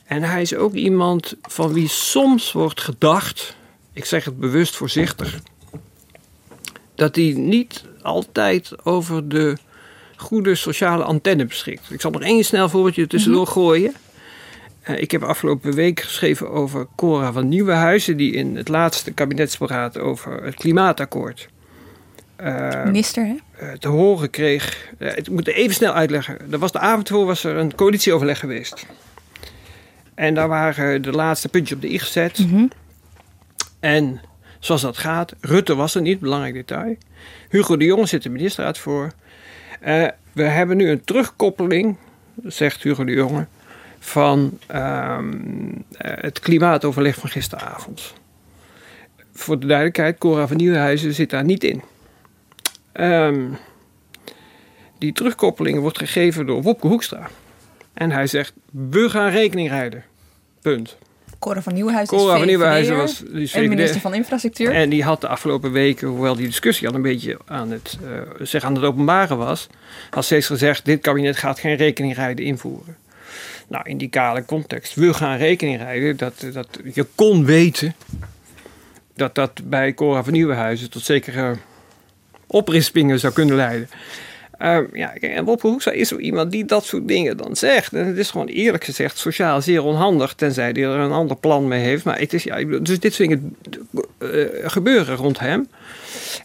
En 0.05 0.23
hij 0.23 0.41
is 0.41 0.55
ook 0.55 0.73
iemand 0.73 1.33
van 1.41 1.73
wie 1.73 1.87
soms 1.87 2.51
wordt 2.51 2.81
gedacht, 2.81 3.55
ik 3.93 4.05
zeg 4.05 4.25
het 4.25 4.39
bewust 4.39 4.75
voorzichtig, 4.75 5.39
dat 6.95 7.15
hij 7.15 7.33
niet 7.37 7.83
altijd 8.01 8.85
over 8.85 9.29
de 9.29 9.57
goede 10.19 10.55
sociale 10.55 11.03
antenne 11.03 11.45
beschikt. 11.45 11.91
Ik 11.91 12.01
zal 12.01 12.12
nog 12.12 12.21
één 12.21 12.43
snel 12.45 12.69
voorbeeldje 12.69 13.08
tussendoor 13.08 13.47
gooien. 13.47 13.93
Eh, 14.82 15.01
ik 15.01 15.12
heb 15.12 15.23
afgelopen 15.23 15.73
week 15.73 15.99
geschreven 15.99 16.49
over 16.49 16.88
Cora 16.95 17.32
van 17.32 17.47
Nieuwenhuizen, 17.47 18.17
die 18.17 18.34
in 18.34 18.55
het 18.55 18.67
laatste 18.67 19.12
kabinetsberaad 19.12 19.97
over 19.97 20.43
het 20.43 20.55
klimaatakkoord 20.55 21.49
eh, 22.36 22.84
Minister, 22.84 23.25
hè? 23.25 23.36
eh, 23.58 23.71
te 23.71 23.88
horen 23.88 24.29
kreeg. 24.29 24.91
ik 25.15 25.29
moet 25.29 25.47
even 25.47 25.73
snel 25.73 25.93
uitleggen. 25.93 26.51
Er 26.51 26.60
was 26.60 26.71
de 26.71 26.79
avond 26.79 27.08
voor 27.08 27.25
was 27.25 27.43
er 27.43 27.55
een 27.55 27.75
coalitieoverleg 27.75 28.39
geweest. 28.39 28.86
En 30.15 30.34
daar 30.34 30.47
waren 30.47 31.01
de 31.01 31.12
laatste 31.12 31.49
puntjes 31.49 31.75
op 31.75 31.82
de 31.82 31.93
i 31.93 31.99
gezet. 31.99 32.45
En 33.79 34.21
zoals 34.60 34.82
dat 34.82 34.97
gaat, 34.97 35.34
Rutte 35.41 35.75
was 35.75 35.95
er 35.95 36.01
niet, 36.01 36.19
belangrijk 36.19 36.53
detail. 36.53 36.95
Hugo 37.49 37.77
de 37.77 37.86
Jonge 37.86 38.05
zit 38.05 38.23
de 38.23 38.29
ministerraad 38.29 38.77
voor. 38.77 39.12
Eh, 39.79 40.07
we 40.31 40.43
hebben 40.43 40.77
nu 40.77 40.89
een 40.89 41.03
terugkoppeling, 41.03 41.95
zegt 42.43 42.83
Hugo 42.83 43.03
de 43.03 43.11
Jonge, 43.11 43.47
van 43.99 44.59
ehm, 44.67 45.33
eh, 45.97 46.11
het 46.15 46.39
klimaatoverleg 46.39 47.15
van 47.15 47.29
gisteravond. 47.29 48.13
Voor 49.33 49.59
de 49.59 49.67
duidelijkheid, 49.67 50.17
Cora 50.17 50.47
van 50.47 50.57
Nieuwenhuizen 50.57 51.13
zit 51.13 51.29
daar 51.29 51.43
niet 51.43 51.63
in. 51.63 51.81
Ehm, 52.91 53.47
die 54.97 55.13
terugkoppeling 55.13 55.79
wordt 55.79 55.97
gegeven 55.97 56.45
door 56.45 56.61
Wopke 56.61 56.87
Hoekstra. 56.87 57.29
En 57.93 58.11
hij 58.11 58.27
zegt, 58.27 58.53
we 58.71 59.09
gaan 59.09 59.29
rekening 59.29 59.69
rijden. 59.69 60.03
Punt. 60.61 60.97
Cora 61.39 61.62
van 61.62 61.73
Nieuwenhuizen 61.73 62.17
Cora 62.17 62.32
is 62.34 62.38
van 62.38 62.47
Nieuwenhuizen 62.47 62.95
VVD'er 62.95 63.06
was 63.06 63.34
dus 63.34 63.54
en 63.54 63.69
minister 63.69 64.02
van 64.02 64.13
Infrastructuur. 64.13 64.71
En 64.71 64.89
die 64.89 65.04
had 65.04 65.21
de 65.21 65.28
afgelopen 65.28 65.71
weken, 65.71 66.08
hoewel 66.08 66.36
die 66.36 66.45
discussie 66.45 66.88
al 66.88 66.93
een 66.93 67.02
beetje 67.02 67.38
aan 67.45 67.71
het, 67.71 67.97
zich 68.39 68.63
aan 68.63 68.75
het 68.75 68.84
openbaren 68.84 69.38
was, 69.38 69.67
had 70.10 70.25
steeds 70.25 70.47
gezegd: 70.47 70.86
dit 70.86 71.02
kabinet 71.02 71.38
gaat 71.38 71.60
geen 71.60 71.75
rekeningrijden 71.75 72.45
invoeren. 72.45 72.97
Nou, 73.67 73.89
in 73.89 73.97
die 73.97 74.10
kale 74.10 74.45
context, 74.45 74.95
we 74.95 75.13
gaan 75.13 75.38
rekeningrijden, 75.38 76.17
dat, 76.17 76.45
dat 76.54 76.67
je 76.93 77.06
kon 77.15 77.45
weten 77.45 77.95
dat 79.15 79.36
dat 79.36 79.62
bij 79.63 79.93
Cora 79.93 80.23
van 80.23 80.34
Nieuwenhuizen 80.34 80.89
tot 80.89 81.04
zekere 81.04 81.56
oprispingen 82.47 83.19
zou 83.19 83.34
kunnen 83.34 83.56
leiden. 83.56 83.89
Ehm, 84.60 84.84
ja, 84.93 85.08
kijk, 85.08 85.34
en 85.34 85.45
Wopke 85.45 85.67
Hoekstra 85.67 85.91
is 85.91 86.08
zo 86.08 86.17
iemand 86.17 86.52
die 86.52 86.65
dat 86.65 86.86
soort 86.86 87.08
dingen 87.08 87.38
dan 87.38 87.56
zegt. 87.56 87.93
En 87.93 88.08
het 88.08 88.17
is 88.17 88.30
gewoon 88.32 88.48
eerlijk 88.48 88.84
gezegd 88.84 89.17
sociaal 89.17 89.62
zeer 89.62 89.84
onhandig, 89.84 90.34
tenzij 90.34 90.69
hij 90.74 90.84
er 90.84 90.89
een 91.00 91.12
ander 91.12 91.38
plan 91.38 91.67
mee 91.67 91.82
heeft. 91.84 92.04
Maar 92.04 92.19
het 92.19 92.34
is, 92.34 92.43
ja, 92.43 92.63
dus 92.63 93.00
dit 93.00 93.13
soort 93.13 93.30
dingen 93.30 93.56
eh, 94.17 94.30
gebeuren 94.63 95.15
rond 95.15 95.39
hem. 95.39 95.67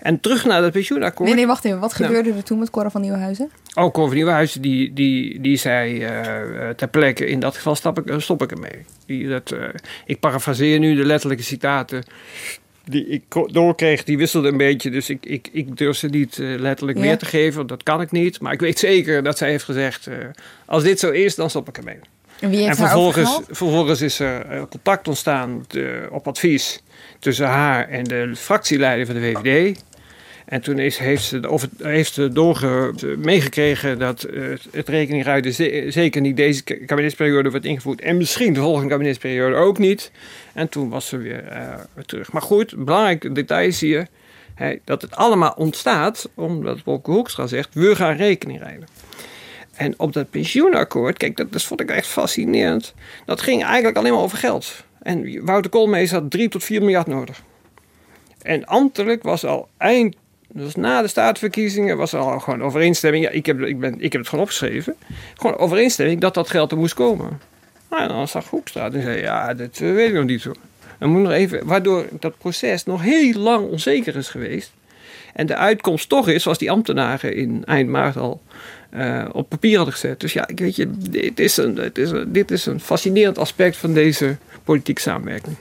En 0.00 0.20
terug 0.20 0.44
naar 0.44 0.60
dat 0.60 0.72
pensioenakkoord. 0.72 1.28
Nee, 1.28 1.38
nee, 1.38 1.46
wacht 1.46 1.64
even. 1.64 1.78
Wat 1.80 1.98
Nou. 1.98 2.04
gebeurde 2.04 2.38
er 2.38 2.44
toen 2.44 2.58
met 2.58 2.70
Cora 2.70 2.90
van 2.90 3.00
Nieuwenhuizen? 3.00 3.50
Ook 3.74 3.92
Cor 3.92 4.06
van 4.06 4.14
Nieuwenhuizen, 4.14 4.62
die, 4.62 4.92
die, 4.92 5.40
die 5.40 5.56
zei 5.56 6.02
eh, 6.02 6.68
ter 6.76 6.88
plekke, 6.88 7.26
in 7.26 7.40
dat 7.40 7.56
geval 7.56 7.74
stap 7.74 7.98
ik, 7.98 8.06
eh, 8.06 8.18
stop 8.18 8.42
ik 8.42 8.50
ermee. 8.50 8.84
Die, 9.06 9.28
dat, 9.28 9.54
ik 10.06 10.20
parafraseer 10.20 10.78
nu 10.78 10.94
de 10.94 11.04
letterlijke 11.04 11.44
citaten 11.44 12.02
die 12.84 13.06
ik 13.06 13.22
doorkreeg. 13.52 14.04
Die 14.04 14.18
wisselden 14.18 14.50
een 14.52 14.56
beetje, 14.58 14.90
dus 14.90 15.10
ik, 15.10 15.26
ik, 15.26 15.48
ik 15.52 15.76
durf 15.76 15.96
ze 15.96 16.06
niet 16.06 16.38
eh, 16.38 16.46
letterlijk 16.58 16.98
Ja. 16.98 17.04
weer 17.04 17.18
te 17.18 17.24
geven. 17.26 17.56
want 17.56 17.68
Dat 17.68 17.82
kan 17.82 18.00
ik 18.00 18.10
niet. 18.10 18.40
Maar 18.40 18.52
ik 18.52 18.60
weet 18.60 18.78
zeker 18.78 19.22
dat 19.22 19.38
zij 19.38 19.50
heeft 19.50 19.64
gezegd, 19.64 20.06
eh, 20.06 20.16
als 20.66 20.82
dit 20.82 20.98
zo 21.00 21.10
is, 21.10 21.34
dan 21.34 21.50
stop 21.50 21.68
ik 21.68 21.76
ermee. 21.78 21.98
En 22.40 22.50
wie 22.50 22.58
heeft 22.58 22.70
en 22.70 22.76
vervolgens, 22.76 23.40
vervolgens 23.46 24.00
is 24.00 24.18
er 24.18 24.40
eh, 24.46 24.62
contact 24.70 25.08
ontstaan 25.08 25.66
op 26.10 26.28
advies 26.28 26.82
tussen 27.18 27.46
haar 27.46 27.88
en 27.88 28.04
de 28.04 28.32
fractieleider 28.36 29.06
van 29.06 29.14
de 29.14 29.20
VVD. 29.20 29.82
En 30.44 30.60
toen 30.60 30.78
is, 30.78 30.98
heeft 30.98 31.24
ze, 31.24 31.50
of 31.50 31.60
het, 31.60 31.70
heeft 31.78 32.14
ze 32.14 32.28
doorge, 32.28 32.92
meegekregen 33.18 33.98
dat 33.98 34.22
eh, 34.22 34.42
het 34.70 34.88
rekeningruiden 34.88 35.52
ze- 35.52 35.84
zeker 35.88 36.20
niet 36.20 36.36
deze 36.36 36.62
kabinetsperiode 36.62 37.50
wordt 37.50 37.64
ingevoerd. 37.64 38.00
En 38.00 38.16
misschien 38.16 38.52
de 38.52 38.60
volgende 38.60 38.88
kabinetsperiode 38.88 39.54
ook 39.56 39.78
niet. 39.78 40.10
En 40.52 40.68
toen 40.68 40.88
was 40.88 41.06
ze 41.08 41.16
weer, 41.16 41.44
eh, 41.48 41.74
terug. 42.06 42.32
Maar 42.32 42.42
goed, 42.42 42.74
belangrijk 42.84 43.34
detail 43.34 43.66
is 43.68 43.80
hier 43.80 44.06
dat 44.84 45.02
het 45.02 45.16
allemaal 45.16 45.54
ontstaat 45.56 46.28
omdat 46.34 46.82
Wolke 46.84 47.10
Hoekstra 47.10 47.46
zegt, 47.46 47.74
we 47.74 47.96
gaan 47.96 48.16
rekening 48.16 48.58
rijden. 48.58 48.86
En 49.74 49.94
op 49.98 50.12
dat 50.12 50.30
pensioenakkoord, 50.30 51.16
kijk, 51.16 51.36
dat, 51.36 51.52
dat 51.52 51.62
vond 51.62 51.80
ik 51.80 51.90
echt 51.90 52.06
fascinerend. 52.06 52.94
Dat 53.26 53.40
ging 53.40 53.64
eigenlijk 53.64 53.96
alleen 53.96 54.12
maar 54.12 54.22
over 54.22 54.38
geld. 54.38 54.84
En 55.02 55.44
Wouter 55.44 55.70
Koolmees 55.70 56.10
had 56.10 56.30
3 56.30 56.48
tot 56.48 56.64
4 56.64 56.80
miljard 56.80 57.06
nodig. 57.06 57.42
En 58.42 58.64
ambtelijk 58.64 59.22
was 59.22 59.44
al 59.44 59.68
eind, 59.76 60.16
dus 60.56 60.74
na 60.74 61.02
de 61.02 61.08
staatsverkiezingen, 61.08 61.96
was 61.96 62.12
er 62.12 62.18
al 62.18 62.40
gewoon 62.40 62.62
overeenstemming. 62.62 63.24
Ja, 63.24 63.30
ik 63.30 63.46
heb, 63.46 63.60
ik, 63.60 63.78
ben, 63.80 63.94
ik 64.00 64.12
heb 64.12 64.20
het 64.20 64.28
gewoon 64.28 64.44
opgeschreven. 64.44 64.94
Gewoon 65.34 65.56
overeenstemming 65.56 66.20
dat 66.20 66.34
dat 66.34 66.50
geld 66.50 66.70
er 66.70 66.78
moest 66.78 66.94
komen. 66.94 67.40
Nou, 67.90 68.02
en 68.02 68.08
dan 68.08 68.28
zag 68.28 68.48
Hoekstra 68.48 68.90
en 68.90 69.02
zei, 69.02 69.20
ja, 69.20 69.54
dat 69.54 69.78
eh, 69.80 69.92
weet 69.92 70.08
ik 70.08 70.14
nog 70.14 70.24
niet 70.24 70.40
zo. 70.40 70.52
Dan 70.98 71.10
moet 71.10 71.22
nog 71.22 71.32
even, 71.32 71.66
waardoor 71.66 72.06
dat 72.20 72.38
proces 72.38 72.84
nog 72.84 73.02
heel 73.02 73.32
lang 73.32 73.70
onzeker 73.70 74.16
is 74.16 74.28
geweest. 74.28 74.72
En 75.32 75.46
de 75.46 75.56
uitkomst 75.56 76.08
toch 76.08 76.28
is, 76.28 76.42
zoals 76.42 76.58
die 76.58 76.70
ambtenaren 76.70 77.36
in 77.36 77.64
eind 77.64 77.88
maart 77.88 78.16
al 78.16 78.42
eh, 78.90 79.24
op 79.32 79.48
papier 79.48 79.76
hadden 79.76 79.94
gezet. 79.94 80.20
Dus 80.20 80.32
ja, 80.32 80.48
ik 80.48 80.58
weet 80.58 80.76
je, 80.76 80.90
dit 81.10 81.40
is, 81.40 81.56
een, 81.56 81.74
dit, 81.74 81.98
is 81.98 82.10
dit 82.26 82.50
is 82.50 82.66
een 82.66 82.80
fascinerend 82.80 83.38
aspect 83.38 83.76
van 83.76 83.94
deze 83.94 84.36
politieke 84.64 85.00
samenwerking. 85.00 85.56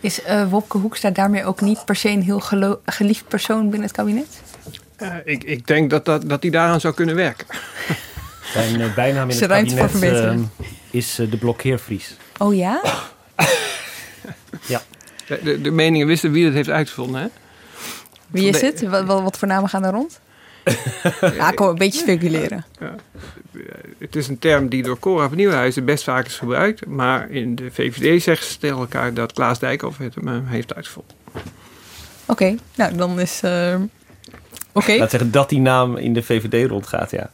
Is 0.00 0.22
eh, 0.22 0.50
Wopke 0.50 0.78
Hoekstra 0.78 1.10
daarmee 1.10 1.44
ook 1.44 1.60
niet 1.60 1.84
per 1.84 1.96
se 1.96 2.08
een 2.08 2.22
heel 2.22 2.40
geliefd 2.84 3.28
persoon 3.28 3.60
binnen 3.62 3.82
het 3.82 3.92
kabinet? 3.92 4.42
Eh, 4.96 5.14
ik, 5.24 5.44
ik 5.44 5.66
denk 5.66 5.90
dat, 5.90 6.04
dat, 6.04 6.28
dat 6.28 6.42
hij 6.42 6.50
daaraan 6.50 6.80
zou 6.80 6.94
kunnen 6.94 7.14
werken. 7.14 7.46
Zijn 8.52 8.80
eh, 8.80 8.94
bijnaam 8.94 9.22
in 9.22 9.34
Is 9.34 9.40
het 9.40 9.44
er 9.44 9.48
ruimte 9.48 9.76
voor 9.76 9.86
kabinet 9.86 10.10
verbetering? 10.10 10.48
eh, 10.60 10.66
is 10.90 11.14
de 11.14 11.36
blokkeervries. 11.38 12.16
Oh 12.38 12.54
ja? 12.54 12.80
Ja. 14.66 14.82
De, 15.26 15.40
de, 15.42 15.60
de 15.60 15.70
meningen 15.70 16.06
wisten 16.06 16.32
wie 16.32 16.44
het 16.44 16.54
heeft 16.54 16.68
uitgevonden, 16.68 17.20
hè? 17.20 17.28
Wie 18.26 18.48
is 18.48 18.60
het? 18.60 18.82
Wat, 18.82 19.04
wat, 19.04 19.22
wat 19.22 19.38
voor 19.38 19.48
namen 19.48 19.68
gaan 19.68 19.82
daar 19.82 19.92
rond? 19.92 20.20
ja, 21.36 21.50
kom 21.50 21.68
een 21.68 21.74
beetje 21.74 22.00
speculeren. 22.00 22.64
Ja. 22.80 22.94
Het 23.98 24.16
is 24.16 24.28
een 24.28 24.38
term 24.38 24.68
die 24.68 24.82
door 24.82 24.98
Cora 24.98 25.28
van 25.28 25.36
Nieuwenhuizen 25.36 25.84
best 25.84 26.04
vaak 26.04 26.26
is 26.26 26.36
gebruikt. 26.38 26.86
Maar 26.86 27.30
in 27.30 27.54
de 27.54 27.70
VVD 27.70 28.22
zeggen 28.22 28.46
ze 28.46 28.58
tegen 28.58 28.76
elkaar 28.76 29.14
dat 29.14 29.32
Klaas 29.32 29.58
Dijkhoff 29.58 29.98
het 29.98 30.14
hem 30.14 30.46
heeft 30.46 30.74
uitgevonden. 30.74 31.16
Oké, 32.26 32.54
nou 32.74 32.96
dan 32.96 33.20
is... 33.20 33.40
eh, 33.42 33.74
Oké. 34.72 34.92
Laat 34.96 35.10
zeggen 35.10 35.30
dat 35.30 35.48
die 35.48 35.60
naam 35.60 35.96
in 35.96 36.12
de 36.12 36.22
VVD 36.22 36.68
rondgaat, 36.70 37.10
ja. 37.10 37.30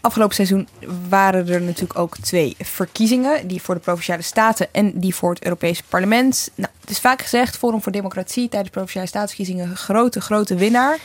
Afgelopen 0.00 0.34
seizoen 0.34 0.68
waren 1.08 1.48
er 1.48 1.60
natuurlijk 1.62 1.98
ook 1.98 2.16
twee 2.16 2.56
verkiezingen. 2.58 3.46
Die 3.46 3.62
voor 3.62 3.74
de 3.74 3.80
Provinciale 3.80 4.22
Staten 4.22 4.68
en 4.72 4.92
die 5.00 5.14
voor 5.14 5.30
het 5.30 5.44
Europese 5.44 5.82
Parlement. 5.88 6.50
Nou, 6.54 6.72
het 6.80 6.90
is 6.90 6.98
vaak 7.00 7.22
gezegd, 7.22 7.56
Forum 7.56 7.82
voor 7.82 7.92
Democratie 7.92 8.48
tijdens 8.48 8.70
Provinciale 8.70 9.06
Staatsverkiezingen... 9.06 9.76
grote, 9.76 10.20
grote 10.20 10.54
winnaar. 10.54 10.98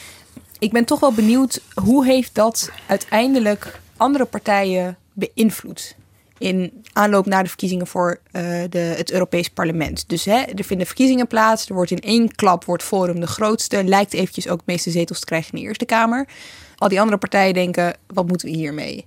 Ik 0.59 0.71
ben 0.71 0.85
toch 0.85 0.99
wel 0.99 1.13
benieuwd, 1.13 1.61
hoe 1.83 2.05
heeft 2.05 2.35
dat 2.35 2.71
uiteindelijk 2.87 3.79
andere 3.97 4.25
partijen 4.25 4.97
beïnvloed? 5.13 5.95
In 6.37 6.83
aanloop 6.93 7.25
naar 7.25 7.43
de 7.43 7.49
verkiezingen 7.49 7.87
voor 7.87 8.19
eh, 8.31 8.41
de, 8.69 8.77
het 8.77 9.11
Europees 9.11 9.49
Parlement. 9.49 10.09
Dus 10.09 10.25
hè, 10.25 10.37
er 10.41 10.63
vinden 10.63 10.87
verkiezingen 10.87 11.27
plaats. 11.27 11.69
Er 11.69 11.75
wordt 11.75 11.91
in 11.91 11.99
één 11.99 12.35
klap 12.35 12.65
wordt 12.65 12.83
Forum 12.83 13.19
de 13.19 13.27
grootste. 13.27 13.83
Lijkt 13.83 14.13
eventjes 14.13 14.47
ook 14.47 14.57
de 14.57 14.63
meeste 14.65 14.91
zetels 14.91 15.19
te 15.19 15.25
krijgen 15.25 15.53
in 15.53 15.59
de 15.59 15.67
Eerste 15.67 15.85
Kamer. 15.85 16.27
Al 16.77 16.87
die 16.87 16.99
andere 16.99 17.17
partijen 17.17 17.53
denken, 17.53 17.95
wat 18.07 18.27
moeten 18.27 18.49
we 18.49 18.55
hiermee? 18.55 19.05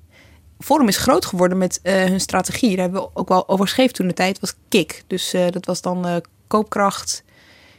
Forum 0.59 0.89
is 0.89 0.97
groot 0.97 1.25
geworden 1.27 1.59
met 1.59 1.81
eh, 1.83 2.05
hun 2.05 2.21
strategie. 2.21 2.71
Daar 2.71 2.85
hebben 2.85 3.01
we 3.01 3.11
ook 3.15 3.29
wel 3.29 3.49
over 3.49 3.65
geschreven 3.65 3.95
toen 3.95 4.07
de 4.07 4.15
tijd. 4.15 4.41
was 4.41 4.55
KIK. 4.69 5.03
Dus 5.07 5.33
eh, 5.33 5.51
dat 5.51 5.67
was 5.67 5.81
dan 5.81 6.23
koopkracht, 6.47 7.23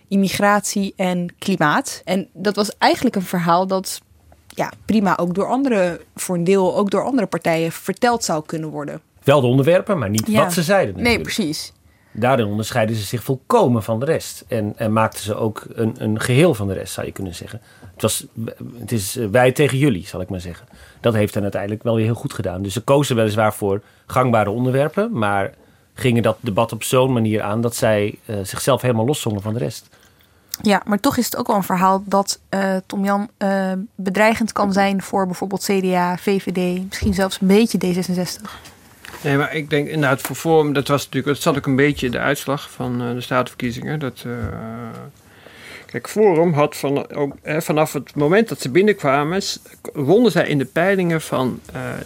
immigratie 0.09 0.93
en 0.95 1.33
klimaat. 1.37 2.01
En 2.05 2.27
dat 2.33 2.55
was 2.55 2.77
eigenlijk 2.77 3.15
een 3.15 3.21
verhaal 3.21 3.67
dat 3.67 4.01
ja, 4.47 4.71
prima 4.85 5.17
ook 5.17 5.33
door 5.35 5.47
andere, 5.47 6.01
voor 6.15 6.35
een 6.35 6.43
deel 6.43 6.75
ook 6.77 6.91
door 6.91 7.03
andere 7.03 7.27
partijen 7.27 7.71
verteld 7.71 8.23
zou 8.23 8.43
kunnen 8.45 8.69
worden. 8.69 9.01
Wel 9.23 9.41
de 9.41 9.47
onderwerpen, 9.47 9.97
maar 9.97 10.09
niet 10.09 10.27
Ja. 10.27 10.43
wat 10.43 10.53
ze 10.53 10.63
zeiden. 10.63 10.95
Nee, 10.95 11.03
natuurlijk. 11.03 11.35
precies. 11.35 11.73
Daarin 12.11 12.45
onderscheiden 12.45 12.95
ze 12.95 13.03
zich 13.03 13.23
volkomen 13.23 13.83
van 13.83 13.99
de 13.99 14.05
rest. 14.05 14.45
En, 14.47 14.73
en 14.75 14.93
maakten 14.93 15.23
ze 15.23 15.35
ook 15.35 15.63
een, 15.73 15.95
een 15.97 16.19
geheel 16.19 16.53
van 16.53 16.67
de 16.67 16.73
rest, 16.73 16.93
zou 16.93 17.05
je 17.05 17.11
kunnen 17.11 17.35
zeggen. 17.35 17.61
Het, 17.93 18.01
was, 18.01 18.25
het 18.79 18.91
is 18.91 19.15
eh, 19.15 19.27
wij 19.31 19.51
tegen 19.51 19.77
jullie, 19.77 20.07
zal 20.07 20.21
ik 20.21 20.29
maar 20.29 20.41
zeggen. 20.41 20.67
Dat 20.99 21.13
heeft 21.13 21.33
hen 21.33 21.43
uiteindelijk 21.43 21.83
wel 21.83 21.95
weer 21.95 22.05
heel 22.05 22.13
goed 22.13 22.33
gedaan. 22.33 22.61
Dus 22.61 22.73
ze 22.73 22.81
kozen 22.81 23.15
weliswaar 23.15 23.53
voor 23.53 23.81
gangbare 24.05 24.49
onderwerpen, 24.49 25.09
maar 25.11 25.53
gingen 25.93 26.23
dat 26.23 26.37
debat 26.41 26.71
op 26.71 26.83
zo'n 26.83 27.13
manier 27.13 27.41
aan 27.41 27.61
dat 27.61 27.75
zij 27.75 28.15
eh, 28.25 28.35
zichzelf 28.43 28.81
helemaal 28.81 29.05
loszongen 29.05 29.41
van 29.41 29.53
de 29.53 29.59
rest. 29.59 29.89
Ja, 30.61 30.81
maar 30.85 30.99
toch 30.99 31.17
is 31.17 31.25
het 31.25 31.35
ook 31.35 31.47
wel 31.47 31.55
een 31.55 31.63
verhaal 31.63 32.03
dat 32.05 32.39
eh 32.49 32.75
Tom 32.85 33.05
Jan 33.05 33.29
eh, 33.37 33.71
bedreigend 33.95 34.51
kan 34.51 34.73
zijn 34.73 35.01
voor 35.01 35.25
bijvoorbeeld 35.25 35.63
CDA, 35.63 36.17
VVD, 36.17 36.85
misschien 36.87 37.13
zelfs 37.13 37.41
een 37.41 37.47
beetje 37.47 37.77
D66. 37.77 38.49
Nee, 39.23 39.37
maar 39.37 39.55
ik 39.55 39.69
denk 39.69 39.87
inderdaad 39.87 40.21
voor 40.21 40.35
Forum, 40.35 40.73
dat 40.73 40.87
was 40.87 41.03
natuurlijk, 41.03 41.33
dat 41.33 41.43
zat 41.43 41.57
ook 41.57 41.65
een 41.65 41.75
beetje 41.75 42.09
de 42.09 42.19
uitslag 42.19 42.71
van 42.71 43.01
eh, 43.01 43.13
de 43.13 43.21
statenverkiezingen. 43.21 43.99
Dat, 43.99 44.25
kijk, 45.85 46.09
Forum 46.09 46.53
had 46.53 46.77
van, 46.77 47.05
vanaf 47.43 47.93
het 47.93 48.15
moment 48.15 48.49
dat 48.49 48.61
ze 48.61 48.69
binnenkwamen, 48.69 49.41
wonnen 49.93 50.31
zij 50.31 50.47
in 50.47 50.57
de 50.57 50.65
peilingen 50.65 51.21
van 51.21 51.59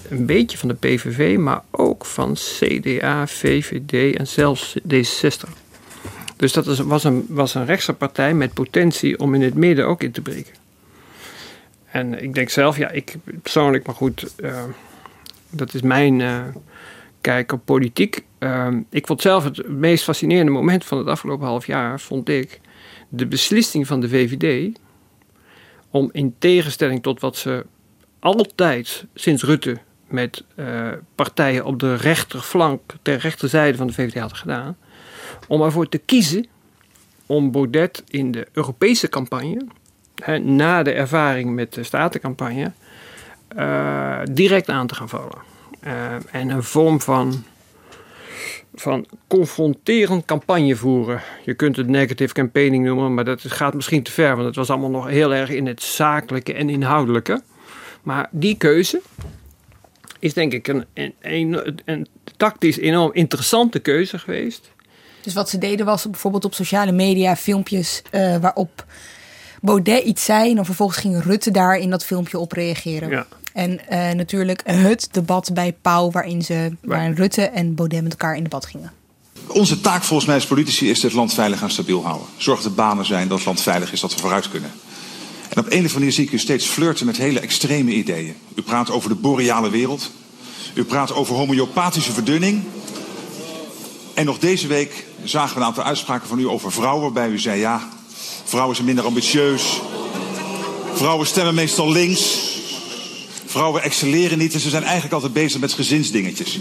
een 0.10 0.26
beetje 0.26 0.58
van 0.58 0.68
de 0.68 0.76
PVV, 0.76 1.38
maar 1.38 1.62
ook 1.72 2.06
van 2.06 2.34
CDA, 2.34 3.28
VVD 3.28 4.16
en 4.18 4.28
zelfs 4.28 4.78
D66. 4.94 5.63
Dus 6.36 6.54
dat 6.54 6.78
was, 6.78 7.04
een, 7.04 7.26
was 7.30 7.56
een 7.56 7.66
rechtse 7.66 7.94
partij 7.94 8.34
met 8.34 8.54
potentie 8.54 9.20
om 9.20 9.34
in 9.34 9.42
het 9.42 9.54
midden 9.54 9.88
ook 9.88 10.04
in 10.04 10.12
te 10.12 10.22
breken. 10.22 10.54
En 11.86 12.24
ik 12.24 12.34
denk 12.34 12.50
zelf, 12.50 12.78
ja, 12.78 12.90
ik 12.90 13.16
persoonlijk, 13.42 13.86
maar 13.86 13.96
goed, 13.96 14.36
eh, 14.36 14.64
dat 15.50 15.74
is 15.74 15.82
mijn 15.82 16.22
eh, 16.22 16.42
kijk 17.22 17.52
op 17.52 17.66
politiek. 17.66 18.24
Ehm, 18.38 18.82
ik 18.90 19.08
vond 19.08 19.22
zelf 19.22 19.44
het 19.44 19.68
meest 19.68 20.04
fascinerende 20.04 20.52
moment 20.52 20.86
van 20.86 20.98
het 20.98 21.08
afgelopen 21.08 21.48
half 21.48 21.66
jaar, 21.66 22.00
vond 22.00 22.30
ik 22.30 22.60
de 23.10 23.26
beslissing 23.26 23.88
van 23.88 24.00
de 24.00 24.10
VVD 24.10 24.78
om 25.90 26.10
in 26.12 26.36
tegenstelling 26.40 27.04
tot 27.04 27.20
wat 27.20 27.38
ze 27.38 27.66
altijd 28.20 29.06
sinds 29.14 29.44
Rutte 29.44 29.78
met 30.08 30.44
eh, 30.56 30.90
partijen 31.16 31.66
op 31.66 31.80
de 31.80 31.96
rechterflank, 31.96 32.82
ter 33.02 33.18
rechterzijde 33.18 33.78
van 33.78 33.88
de 33.88 33.94
VVD 33.94 34.20
hadden 34.20 34.38
gedaan, 34.38 34.78
om 35.48 35.62
ervoor 35.62 35.90
te 35.90 35.98
kiezen 35.98 36.46
om 37.26 37.52
Baudet 37.52 38.04
in 38.08 38.32
de 38.32 38.48
Europese 38.52 39.10
campagne, 39.10 39.66
hè, 40.24 40.40
na 40.40 40.84
de 40.84 40.92
ervaring 40.92 41.54
met 41.54 41.74
de 41.74 41.84
statencampagne, 41.84 42.72
eh, 43.48 44.20
direct 44.32 44.70
aan 44.70 44.88
te 44.88 44.96
gaan 44.96 45.10
vallen. 45.10 45.42
Eh, 45.80 46.16
en 46.32 46.50
een 46.50 46.64
vorm 46.64 47.02
van, 47.02 47.44
van 48.74 49.06
confronterend 49.28 50.26
campagne 50.26 50.76
voeren. 50.76 51.22
Je 51.46 51.54
kunt 51.54 51.76
het 51.76 51.88
negative 51.88 52.34
campaigning 52.34 52.86
noemen, 52.86 53.14
maar 53.14 53.26
dat 53.26 53.42
gaat 53.42 53.74
misschien 53.74 54.04
te 54.04 54.12
ver, 54.12 54.36
want 54.36 54.48
het 54.48 54.56
was 54.56 54.70
allemaal 54.70 54.90
nog 54.90 55.08
heel 55.08 55.34
erg 55.34 55.50
in 55.50 55.68
het 55.68 55.82
zakelijke 55.82 56.54
en 56.54 56.70
inhoudelijke. 56.70 57.42
Maar 58.04 58.28
die 58.32 58.58
keuze 58.58 59.02
is 60.20 60.34
denk 60.34 60.54
ik 60.54 60.68
een, 60.68 60.86
een, 60.94 61.14
een, 61.22 61.80
een 61.86 62.08
tactisch 62.38 62.78
enorm 62.78 63.14
interessante 63.14 63.80
keuze 63.80 64.20
geweest. 64.20 64.72
Dus 65.24 65.34
wat 65.34 65.50
ze 65.50 65.58
deden 65.58 65.86
was 65.86 66.10
bijvoorbeeld 66.10 66.46
op 66.46 66.54
sociale 66.54 66.92
media 66.92 67.36
filmpjes 67.36 68.02
uh, 68.12 68.38
waarop 68.38 68.86
Baudet 69.62 70.04
iets 70.04 70.24
zei. 70.24 70.50
En 70.50 70.56
dan 70.56 70.66
vervolgens 70.66 71.00
ging 71.00 71.24
Rutte 71.24 71.52
daar 71.52 71.78
in 71.78 71.90
dat 71.90 72.06
filmpje 72.06 72.38
op 72.38 72.52
reageren. 72.52 73.10
Ja. 73.10 73.26
En 73.54 73.72
uh, 73.72 74.12
natuurlijk 74.12 74.62
het 74.66 75.08
debat 75.12 75.50
bij 75.54 75.76
Pauw, 75.82 76.12
waarin, 76.12 76.42
ze, 76.42 76.72
waarin 76.82 77.14
Rutte 77.14 77.42
en 77.42 77.76
Baudet 77.76 78.04
met 78.04 78.12
elkaar 78.12 78.36
in 78.36 78.44
debat 78.44 78.66
gingen. 78.66 78.92
Onze 79.48 79.82
taak 79.82 80.04
volgens 80.04 80.28
mij 80.28 80.36
als 80.36 80.46
politici 80.46 80.90
is 80.90 81.04
het 81.04 81.14
land 81.14 81.34
veilig 81.34 81.62
en 81.62 81.70
stabiel 81.70 82.04
houden. 82.04 82.28
Zorg 82.38 82.62
dat 82.62 82.72
er 82.72 82.76
banen 82.76 83.06
zijn, 83.06 83.28
dat 83.28 83.38
het 83.38 83.46
land 83.46 83.62
veilig 83.62 83.92
is, 83.92 84.00
dat 84.00 84.14
we 84.14 84.20
vooruit 84.20 84.50
kunnen. 84.50 84.72
En 85.50 85.60
op 85.60 85.66
een 85.66 85.72
of 85.72 85.76
andere 85.76 85.94
manier 85.94 86.12
zie 86.12 86.26
ik 86.26 86.32
u 86.32 86.40
steeds 86.40 86.66
flirten 86.66 87.06
met 87.06 87.18
hele 87.18 87.40
extreme 87.40 87.92
ideeën. 87.92 88.36
U 88.56 88.62
praat 88.62 88.92
over 88.92 89.10
de 89.10 89.16
boreale 89.16 89.70
wereld. 89.70 90.12
U 90.74 90.84
praat 90.84 91.14
over 91.14 91.36
homeopathische 91.36 92.12
verdunning. 92.12 92.64
En 94.14 94.26
nog 94.26 94.40
deze 94.40 94.68
week 94.68 95.06
zagen 95.24 95.54
we 95.54 95.60
een 95.62 95.68
aantal 95.68 95.84
uitspraken 95.84 96.28
van 96.28 96.40
u 96.40 96.48
over 96.48 96.72
vrouwen, 96.72 97.02
waarbij 97.02 97.30
u 97.30 97.40
zei: 97.40 97.60
ja, 97.60 97.90
vrouwen 98.44 98.76
zijn 98.76 98.88
minder 98.88 99.06
ambitieus. 99.06 99.82
Vrouwen 100.94 101.28
stemmen 101.28 101.56
meestal 101.56 101.92
links. 101.92 102.52
Vrouwen 103.46 103.84
excelleren 103.84 104.38
niet 104.38 104.54
en 104.54 104.60
ze 104.60 104.70
zijn 104.70 104.84
eigenlijk 104.84 105.14
altijd 105.14 105.34
bezig 105.34 105.60
met 105.60 105.74
gezinsdingetjes. 105.74 106.60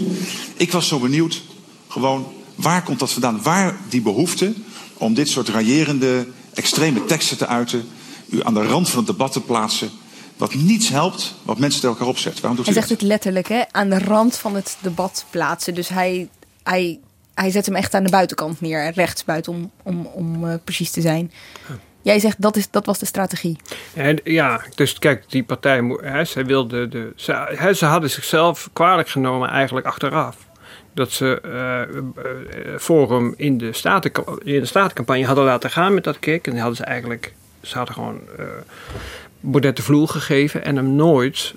Ik 0.57 0.71
was 0.71 0.87
zo 0.87 0.99
benieuwd, 0.99 1.41
gewoon, 1.87 2.33
waar 2.55 2.83
komt 2.83 2.99
dat 2.99 3.11
vandaan? 3.11 3.41
Waar 3.41 3.77
die 3.89 4.01
behoefte 4.01 4.53
om 4.97 5.13
dit 5.13 5.29
soort 5.29 5.49
raillerende, 5.49 6.27
extreme 6.53 7.05
teksten 7.05 7.37
te 7.37 7.47
uiten, 7.47 7.87
u 8.29 8.43
aan 8.43 8.53
de 8.53 8.67
rand 8.67 8.89
van 8.89 8.97
het 8.97 9.07
debat 9.07 9.31
te 9.31 9.41
plaatsen, 9.41 9.91
wat 10.37 10.53
niets 10.53 10.89
helpt, 10.89 11.33
wat 11.43 11.57
mensen 11.57 11.81
tegen 11.81 11.95
elkaar 11.95 12.13
opzet. 12.13 12.39
Waarom 12.39 12.55
doet 12.55 12.65
hij 12.65 12.75
zegt 12.75 12.89
het 12.89 13.01
letterlijk, 13.01 13.47
hè? 13.47 13.61
aan 13.71 13.89
de 13.89 13.99
rand 13.99 14.37
van 14.37 14.55
het 14.55 14.77
debat 14.81 15.25
plaatsen. 15.29 15.73
Dus 15.75 15.89
hij, 15.89 16.29
hij, 16.63 16.99
hij 17.33 17.49
zet 17.49 17.65
hem 17.65 17.75
echt 17.75 17.93
aan 17.93 18.03
de 18.03 18.09
buitenkant 18.09 18.61
neer, 18.61 18.91
rechts 18.91 19.25
buiten 19.25 19.53
om, 19.53 19.71
om, 19.83 20.05
om 20.05 20.43
uh, 20.43 20.53
precies 20.63 20.91
te 20.91 21.01
zijn. 21.01 21.31
Jij 22.01 22.19
zegt 22.19 22.41
dat, 22.41 22.55
is, 22.55 22.69
dat 22.69 22.85
was 22.85 22.99
de 22.99 23.05
strategie. 23.05 23.57
En, 23.93 24.19
ja, 24.23 24.61
dus 24.75 24.99
kijk, 24.99 25.23
die 25.29 25.43
partij, 25.43 25.97
hè, 26.01 26.25
zij 26.25 26.45
wilde 26.45 26.87
de, 26.87 27.13
ze, 27.15 27.53
hè, 27.55 27.73
ze 27.73 27.85
hadden 27.85 28.09
zichzelf 28.09 28.69
kwalijk 28.73 29.09
genomen 29.09 29.49
eigenlijk 29.49 29.85
achteraf. 29.85 30.37
Dat 30.93 31.11
ze 31.11 31.41
uh, 31.45 32.77
Forum 32.79 33.33
in 33.37 33.57
de, 33.57 33.73
staten, 33.73 34.11
in 34.43 34.59
de 34.59 34.65
statencampagne 34.65 35.25
hadden 35.25 35.45
laten 35.45 35.69
gaan 35.69 35.93
met 35.93 36.03
dat 36.03 36.19
kick. 36.19 36.47
En 36.47 36.57
hadden 36.57 36.75
ze 36.75 36.83
eigenlijk, 36.83 37.33
ze 37.61 37.77
hadden 37.77 37.95
gewoon 37.95 38.19
uh, 39.51 39.61
de 39.73 39.81
vloer 39.81 40.07
gegeven 40.07 40.63
en 40.63 40.75
hem 40.75 40.95
nooit 40.95 41.53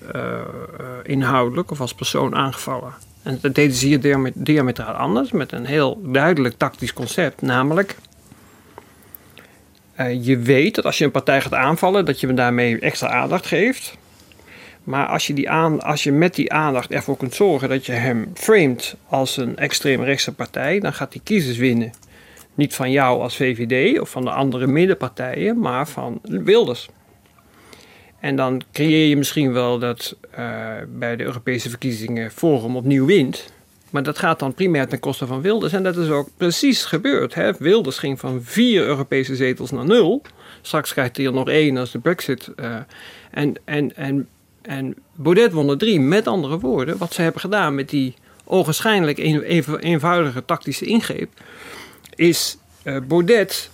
inhoudelijk 1.03 1.71
of 1.71 1.81
als 1.81 1.95
persoon 1.95 2.35
aangevallen. 2.35 2.95
En 3.27 3.39
dat 3.41 3.55
deden 3.55 3.77
ze 3.77 3.87
hier 3.87 4.33
diametraal 4.35 4.95
anders, 4.95 5.31
met 5.31 5.53
een 5.53 5.65
heel 5.65 6.01
duidelijk 6.05 6.55
tactisch 6.57 6.93
concept. 6.93 7.43
Namelijk, 7.43 7.97
uh, 10.01 10.25
je 10.25 10.39
weet 10.39 10.75
dat 10.75 10.85
als 10.85 10.99
je 10.99 11.05
een 11.05 11.11
partij 11.11 11.41
gaat 11.41 11.55
aanvallen, 11.55 12.05
dat 12.05 12.21
je 12.21 12.27
hem 12.27 12.37
daarmee 12.37 12.79
extra 12.79 13.09
aandacht 13.09 13.47
geeft. 13.47 13.97
Maar 14.85 15.07
als 15.07 15.27
je, 15.27 15.35
die 15.35 15.51
aan, 15.51 15.83
als 15.83 16.03
je 16.03 16.13
met 16.13 16.35
die 16.35 16.53
aandacht 16.53 16.91
ervoor 16.91 17.17
kunt 17.17 17.35
zorgen 17.35 17.69
dat 17.69 17.87
je 17.87 17.93
hem 17.93 18.31
framet 18.35 18.97
als 19.09 19.37
een 19.37 19.57
extreemrechtse 19.57 20.33
partij, 20.33 20.81
dan 20.81 20.93
gaat 20.93 21.13
hij 21.13 21.23
kiezers 21.25 21.57
winnen. 21.57 21.93
Niet 22.55 22.75
van 22.75 22.91
jou 22.91 23.21
als 23.21 23.37
VVD 23.37 24.01
of 24.01 24.11
van 24.11 24.25
de 24.25 24.31
andere 24.31 24.67
middenpartijen, 24.67 25.59
maar 25.59 25.89
van 25.89 26.19
Wilders. 26.23 26.89
En 28.27 28.37
dan 28.37 28.63
creëer 28.73 29.09
je 29.09 29.17
misschien 29.17 29.53
wel 29.53 29.79
dat 29.79 30.17
uh, 30.39 30.71
bij 30.89 31.17
de 31.17 31.25
Europese 31.25 31.69
verkiezingen 31.69 32.31
Forum 32.31 32.77
opnieuw 32.77 33.07
wint. 33.07 33.53
Maar 33.91 34.03
dat 34.03 34.19
gaat 34.19 34.39
dan 34.39 34.55
primair 34.55 34.89
ten 34.89 35.01
koste 35.01 35.27
van 35.27 35.41
Wilders. 35.41 35.73
En 35.73 35.83
dat 35.83 35.97
is 35.97 36.09
ook 36.09 36.29
precies 36.37 36.85
gebeurd. 36.85 37.35
Hè? 37.35 37.53
Wilders 37.59 37.99
ging 37.99 38.21
van 38.21 38.43
vier 38.43 38.83
Europese 38.83 39.37
zetels 39.37 39.71
naar 39.71 39.85
nul. 39.85 40.23
Straks 40.63 40.93
krijgt 40.93 41.17
hij 41.17 41.27
er 41.27 41.33
nog 41.33 41.49
één 41.49 41.77
als 41.77 41.91
de 41.91 41.99
Brexit. 41.99 42.51
Uh, 42.57 42.77
en, 43.31 43.55
en, 43.65 43.97
en, 43.97 44.29
en 44.63 44.97
Baudet 45.15 45.53
won 45.53 45.71
er 45.71 45.79
drie. 45.79 46.01
Met 46.01 46.27
andere 46.27 46.59
woorden, 46.59 46.99
wat 46.99 47.13
ze 47.13 47.23
hebben 47.23 47.41
gedaan 47.41 47.75
met 47.75 47.89
die 47.89 48.15
ogenschijnlijk 48.45 49.19
even, 49.19 49.79
eenvoudige 49.79 50.45
tactische 50.45 50.85
ingreep. 50.85 51.31
Is 52.15 52.59
uh, 52.85 52.97
Baudet, 53.09 53.71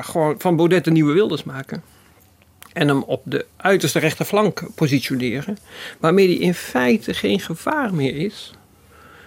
gewoon 0.00 0.34
van 0.38 0.56
Baudet 0.56 0.84
de 0.84 0.90
nieuwe 0.90 1.12
Wilders 1.12 1.44
maken 1.44 1.91
en 2.72 2.88
hem 2.88 3.02
op 3.02 3.22
de 3.24 3.46
uiterste 3.56 3.98
rechterflank 3.98 4.62
positioneren, 4.74 5.58
waarmee 6.00 6.26
hij 6.26 6.36
in 6.36 6.54
feite 6.54 7.14
geen 7.14 7.40
gevaar 7.40 7.94
meer 7.94 8.16
is 8.16 8.52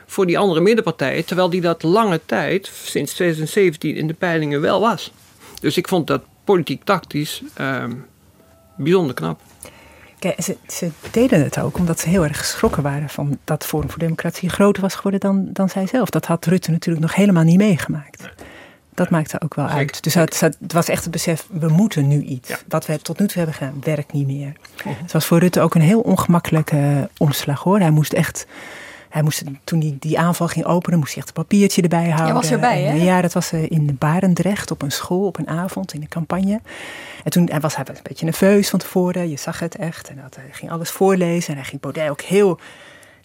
voor 0.06 0.26
die 0.26 0.38
andere 0.38 0.62
middenpartijen, 0.62 1.26
terwijl 1.26 1.50
die 1.50 1.62
dat 1.62 1.84
lange 1.84 2.22
tijd, 2.26 2.72
sinds 2.84 3.14
2017, 3.14 3.96
in 3.96 4.08
de 4.08 4.14
peilingen 4.14 4.62
wel 4.62 4.80
was. 4.80 5.12
Dus 5.60 5.78
ik 5.78 5.88
vond 5.88 6.08
dat 6.08 6.22
politiek 6.44 6.84
tactisch 6.84 7.42
uh, 7.62 7.84
bijzonder 8.78 9.16
knap. 9.16 9.42
Kijk, 10.20 10.42
ze, 10.42 10.58
ze, 10.68 10.90
deden 11.12 11.44
het 11.44 11.60
ook 11.60 11.78
omdat 11.78 12.00
ze 12.00 12.10
heel 12.10 12.24
erg 12.24 12.38
geschrokken 12.38 12.84
waren 12.84 13.10
van 13.10 13.38
dat 13.44 13.66
Forum 13.66 13.90
voor 13.90 14.00
Democratie 14.00 14.50
groter 14.50 14.82
was 14.82 14.96
geworden 14.96 15.20
dan, 15.20 15.50
dan 15.54 15.70
zij 15.70 15.88
zelf. 15.88 16.10
Dat 16.10 16.26
had 16.26 16.46
Rutte 16.46 16.72
natuurlijk 16.72 17.06
nog 17.06 17.16
helemaal 17.16 17.44
niet 17.44 17.58
meegemaakt. 17.58 18.30
Dat 18.96 19.10
maakte 19.10 19.42
ook 19.42 19.56
wel 19.56 19.68
uit. 19.68 20.04
Dus 20.04 20.14
het, 20.14 20.40
het, 20.40 20.74
was 20.74 20.88
echt 20.90 21.04
het 21.04 21.12
besef, 21.12 21.48
we 21.52 21.68
moeten 21.68 22.08
nu 22.08 22.22
iets. 22.22 22.50
Ja. 22.50 22.58
Wat 22.68 22.86
we 22.86 23.02
tot 23.02 23.20
nu 23.20 23.28
toe 23.28 23.38
hebben 23.38 23.56
gedaan, 23.56 23.82
werkt 23.84 24.14
niet 24.14 24.28
meer. 24.28 24.54
Oh. 24.86 24.94
Het 25.02 25.12
was 25.12 25.26
voor 25.26 25.40
Rutte 25.40 25.62
ook 25.62 25.76
een 25.76 25.82
heel 25.82 26.00
ongemakkelijke 26.00 27.10
omslag 27.18 27.64
hoor. 27.64 27.80
Hij 27.80 27.92
moest 27.92 28.14
echt... 28.14 28.48
Hij 29.10 29.24
moest, 29.24 29.44
toen 29.64 29.80
hij 29.80 29.98
die 30.00 30.20
aanval 30.20 30.48
ging 30.48 30.66
openen, 30.66 31.00
moest 31.00 31.14
hij 31.14 31.24
echt 31.24 31.28
een 31.28 31.44
papiertje 31.44 31.82
erbij 31.82 32.04
houden. 32.04 32.26
Jij 32.26 32.34
was 32.34 32.52
erbij, 32.52 32.82
hè? 32.82 32.90
En, 32.90 33.04
ja, 33.04 33.22
dat 33.22 33.34
was 33.34 33.54
in 33.54 33.96
Barendrecht 34.00 34.72
op 34.72 34.82
een 34.82 34.92
school 34.92 35.26
op 35.26 35.38
een 35.38 35.48
avond 35.48 35.94
in 35.94 36.00
de 36.00 36.08
campagne. 36.08 36.60
En 37.24 37.32
toen 37.32 37.48
hij 37.52 37.60
was 37.60 37.76
hij 37.76 37.86
een 37.88 37.96
beetje 38.04 38.26
nerveus 38.26 38.70
van 38.70 38.80
tevoren. 38.80 39.30
Je 39.30 39.38
zag 39.38 39.60
het 39.60 39.76
echt. 39.76 40.10
En 40.10 40.20
dat, 40.22 40.36
hij 40.36 40.50
ging 40.52 40.72
alles 40.72 40.90
voorlezen. 40.90 41.50
En 41.50 41.60
hij 41.60 41.70
ging 41.70 41.82
Baudet 41.82 42.10
ook 42.10 42.22
heel 42.22 42.60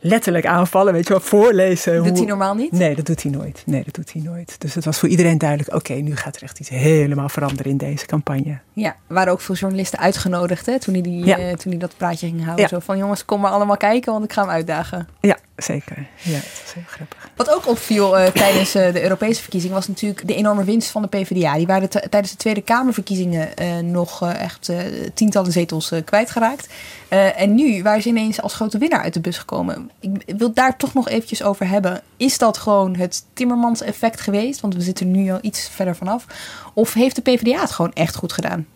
letterlijk 0.00 0.46
aanvallen, 0.46 0.92
weet 0.92 1.06
je 1.06 1.12
wel, 1.12 1.22
voorlezen. 1.22 1.94
Dat 1.94 2.04
doet 2.04 2.18
hij 2.18 2.26
normaal 2.26 2.54
niet? 2.54 2.72
Nee, 2.72 2.94
dat 2.94 3.06
doet 3.06 3.22
hij 3.22 3.32
nooit. 3.32 3.62
Nee, 3.66 3.84
dat 3.84 3.94
doet 3.94 4.12
hij 4.12 4.22
nooit. 4.22 4.54
Dus 4.58 4.74
het 4.74 4.84
was 4.84 4.98
voor 4.98 5.08
iedereen 5.08 5.38
duidelijk, 5.38 5.74
oké, 5.74 5.90
okay, 5.90 6.02
nu 6.02 6.16
gaat 6.16 6.36
er 6.36 6.42
echt 6.42 6.60
iets 6.60 6.68
helemaal 6.68 7.28
veranderen 7.28 7.70
in 7.72 7.76
deze 7.76 8.06
campagne. 8.06 8.58
Ja, 8.72 8.96
waren 9.06 9.32
ook 9.32 9.40
veel 9.40 9.54
journalisten 9.54 9.98
uitgenodigd, 9.98 10.66
hè, 10.66 10.78
toen 10.78 10.94
hij, 10.94 11.02
die, 11.02 11.24
ja. 11.24 11.38
uh, 11.38 11.52
toen 11.52 11.70
hij 11.70 11.80
dat 11.80 11.96
praatje 11.96 12.26
ging 12.26 12.44
houden. 12.44 12.64
Ja. 12.64 12.68
Zo 12.68 12.78
van, 12.78 12.98
jongens, 12.98 13.24
kom 13.24 13.40
maar 13.40 13.50
allemaal 13.50 13.76
kijken, 13.76 14.12
want 14.12 14.24
ik 14.24 14.32
ga 14.32 14.40
hem 14.40 14.50
uitdagen. 14.50 15.08
Ja, 15.20 15.36
zeker. 15.62 16.06
Ja, 16.22 16.32
dat 16.32 16.60
was 16.62 16.74
heel 16.74 16.82
grappig. 16.86 17.30
Wat 17.36 17.50
ook 17.50 17.68
opviel 17.68 18.18
uh, 18.18 18.26
tijdens 18.26 18.76
uh, 18.76 18.92
de 18.92 19.02
Europese 19.02 19.40
verkiezingen 19.40 19.76
was 19.76 19.88
natuurlijk 19.88 20.26
de 20.26 20.34
enorme 20.34 20.64
winst 20.64 20.90
van 20.90 21.02
de 21.02 21.08
PvdA. 21.08 21.56
Die 21.56 21.66
waren 21.66 21.88
tijdens 21.88 22.30
de 22.30 22.36
Tweede 22.36 22.62
Kamerverkiezingen 22.62 23.48
nog 23.90 24.32
echt 24.32 24.72
tientallen 25.14 25.52
zetels 25.52 25.92
kwijtgeraakt. 26.04 26.68
en 27.36 27.54
nu 27.54 27.82
waren 27.82 28.02
ze 28.02 28.08
ineens 28.08 28.42
als 28.42 28.54
grote 28.54 28.78
winnaar 28.78 29.02
uit 29.02 29.14
de 29.14 29.20
bus 29.20 29.38
gekomen. 29.38 29.90
Ik 30.00 30.22
wil 30.36 30.52
daar 30.52 30.76
toch 30.76 30.94
nog 30.94 31.08
eventjes 31.08 31.42
over 31.42 31.68
hebben. 31.68 32.00
Is 32.16 32.38
dat 32.38 32.58
gewoon 32.58 32.96
het 32.96 33.24
Timmermans 33.32 33.82
effect 33.82 34.20
geweest? 34.20 34.60
Want 34.60 34.74
we 34.74 34.80
zitten 34.80 35.10
nu 35.10 35.30
al 35.30 35.38
iets 35.40 35.68
verder 35.68 35.96
vanaf. 35.96 36.26
Of 36.74 36.94
heeft 36.94 37.16
de 37.16 37.22
PvdA 37.22 37.60
het 37.60 37.70
gewoon 37.70 37.92
echt 37.92 38.16
goed 38.16 38.32
gedaan? 38.32 38.66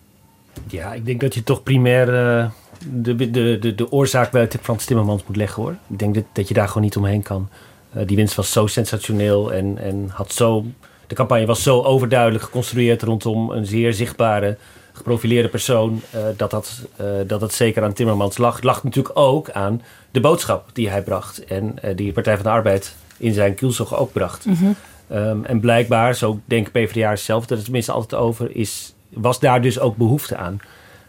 Ja, 0.66 0.92
ik 0.92 1.06
denk 1.06 1.20
dat 1.20 1.34
je 1.34 1.42
toch 1.42 1.62
primair 1.62 2.08
uh, 2.08 2.50
de, 2.90 3.30
de, 3.30 3.58
de, 3.58 3.74
de 3.74 3.92
oorzaak 3.92 4.30
bij 4.30 4.48
Frans 4.62 4.84
Timmermans 4.84 5.22
moet 5.26 5.36
leggen 5.36 5.62
hoor. 5.62 5.76
Ik 5.88 5.98
denk 5.98 6.14
dat, 6.14 6.24
dat 6.32 6.48
je 6.48 6.54
daar 6.54 6.68
gewoon 6.68 6.82
niet 6.82 6.96
omheen 6.96 7.22
kan. 7.22 7.48
Uh, 7.96 8.02
die 8.06 8.16
winst 8.16 8.34
was 8.34 8.52
zo 8.52 8.66
sensationeel 8.66 9.52
en, 9.52 9.78
en 9.78 10.08
had 10.12 10.32
zo. 10.32 10.64
De 11.06 11.14
campagne 11.14 11.46
was 11.46 11.62
zo 11.62 11.82
overduidelijk 11.82 12.44
geconstrueerd 12.44 13.02
rondom 13.02 13.50
een 13.50 13.66
zeer 13.66 13.92
zichtbare, 13.92 14.56
geprofileerde 14.92 15.48
persoon. 15.48 16.02
Uh, 16.14 16.20
dat, 16.36 16.50
dat, 16.50 16.80
dat 17.26 17.40
het 17.40 17.52
zeker 17.52 17.82
aan 17.82 17.92
Timmermans 17.92 18.38
lag. 18.38 18.62
Lag 18.62 18.84
natuurlijk 18.84 19.18
ook 19.18 19.50
aan 19.50 19.82
de 20.10 20.20
boodschap 20.20 20.70
die 20.72 20.88
hij 20.90 21.02
bracht. 21.02 21.44
En 21.44 21.78
die 21.96 22.12
Partij 22.12 22.34
van 22.34 22.44
de 22.44 22.50
Arbeid 22.50 22.94
in 23.16 23.32
zijn 23.32 23.54
kielzog 23.54 23.96
ook 23.96 24.12
bracht. 24.12 24.46
Mhm. 24.46 24.64
Mm 24.64 24.76
-hmm. 25.08 25.16
um, 25.16 25.44
en 25.44 25.60
blijkbaar, 25.60 26.14
zo 26.14 26.40
denken 26.44 26.72
PvdA's 26.72 27.24
zelf, 27.24 27.40
dat 27.40 27.56
het 27.56 27.64
tenminste 27.64 27.92
altijd 27.92 28.20
over 28.20 28.56
is 28.56 28.94
was 29.14 29.40
daar 29.40 29.62
dus 29.62 29.78
ook 29.78 29.96
behoefte 29.96 30.36
aan. 30.36 30.60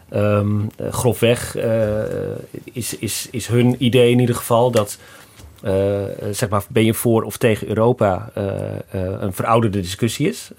Eh, 0.08 0.40
grofweg 0.90 1.56
eh, 1.56 2.02
is, 2.72 2.98
is, 2.98 3.28
is 3.30 3.46
hun 3.46 3.76
idee 3.78 4.10
in 4.10 4.18
ieder 4.18 4.34
geval 4.34 4.70
dat. 4.70 4.98
eh, 5.62 6.04
zeg 6.30 6.48
maar, 6.48 6.64
ben 6.68 6.84
je 6.84 6.94
voor 6.94 7.22
of 7.22 7.36
tegen 7.36 7.68
Europa 7.68 8.30
een 9.20 9.32
verouderde 9.32 9.80
discussie 9.80 10.28
is. 10.28 10.50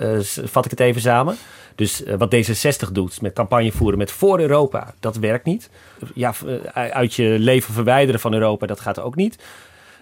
Vat 0.43 0.65
ik 0.65 0.71
het 0.71 0.79
even 0.79 1.01
samen. 1.01 1.35
Dus 1.75 2.03
wat 2.17 2.35
D66 2.35 2.91
doet 2.91 3.21
met 3.21 3.33
campagne 3.33 3.71
voeren 3.71 3.97
met 3.97 4.11
voor 4.11 4.39
Europa, 4.39 4.93
dat 4.99 5.15
werkt 5.15 5.45
niet. 5.45 5.69
Ja, 6.13 6.33
uit 6.73 7.13
je 7.13 7.35
leven 7.39 7.73
verwijderen 7.73 8.21
van 8.21 8.33
Europa, 8.33 8.65
dat 8.65 8.79
gaat 8.79 8.99
ook 8.99 9.15
niet. 9.15 9.37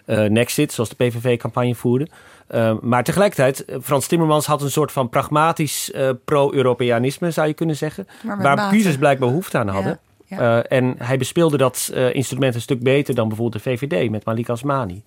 Nexit, 0.06 0.74
zoals 0.74 0.90
de 0.90 0.96
PVV 0.96 1.38
campagne 1.38 1.76
voerde. 1.76 2.08
Eh, 2.48 2.74
maar 2.82 3.04
tegelijkertijd, 3.04 3.66
eh, 3.66 3.78
Frans 3.82 4.08
Timmermans 4.08 4.46
had 4.46 4.62
een 4.62 4.72
soort 4.72 4.92
van 4.92 5.10
pragmatisch 5.10 5.92
eh, 5.92 6.10
pro-Europeanisme, 6.26 7.32
zou 7.32 7.48
je 7.48 7.54
kunnen 7.54 7.76
zeggen. 7.76 8.08
Waar 8.24 8.38
mate. 8.38 8.70
kiezers 8.70 8.98
blijkbaar 8.98 9.30
behoefte 9.30 9.58
aan 9.58 9.68
hadden. 9.68 10.00
ja. 10.26 10.64
Eh, 10.64 10.78
en 10.78 10.96
hij 10.98 11.18
bespeelde 11.18 11.58
dat 11.58 11.92
instrument 12.12 12.56
een 12.56 12.62
stuk 12.62 12.84
beter 12.84 13.16
dan 13.16 13.28
bijvoorbeeld 13.28 13.64
de 13.64 13.70
VVD 13.70 14.10
met 14.10 14.26
Malik 14.26 14.50
Asmani. 14.50 15.04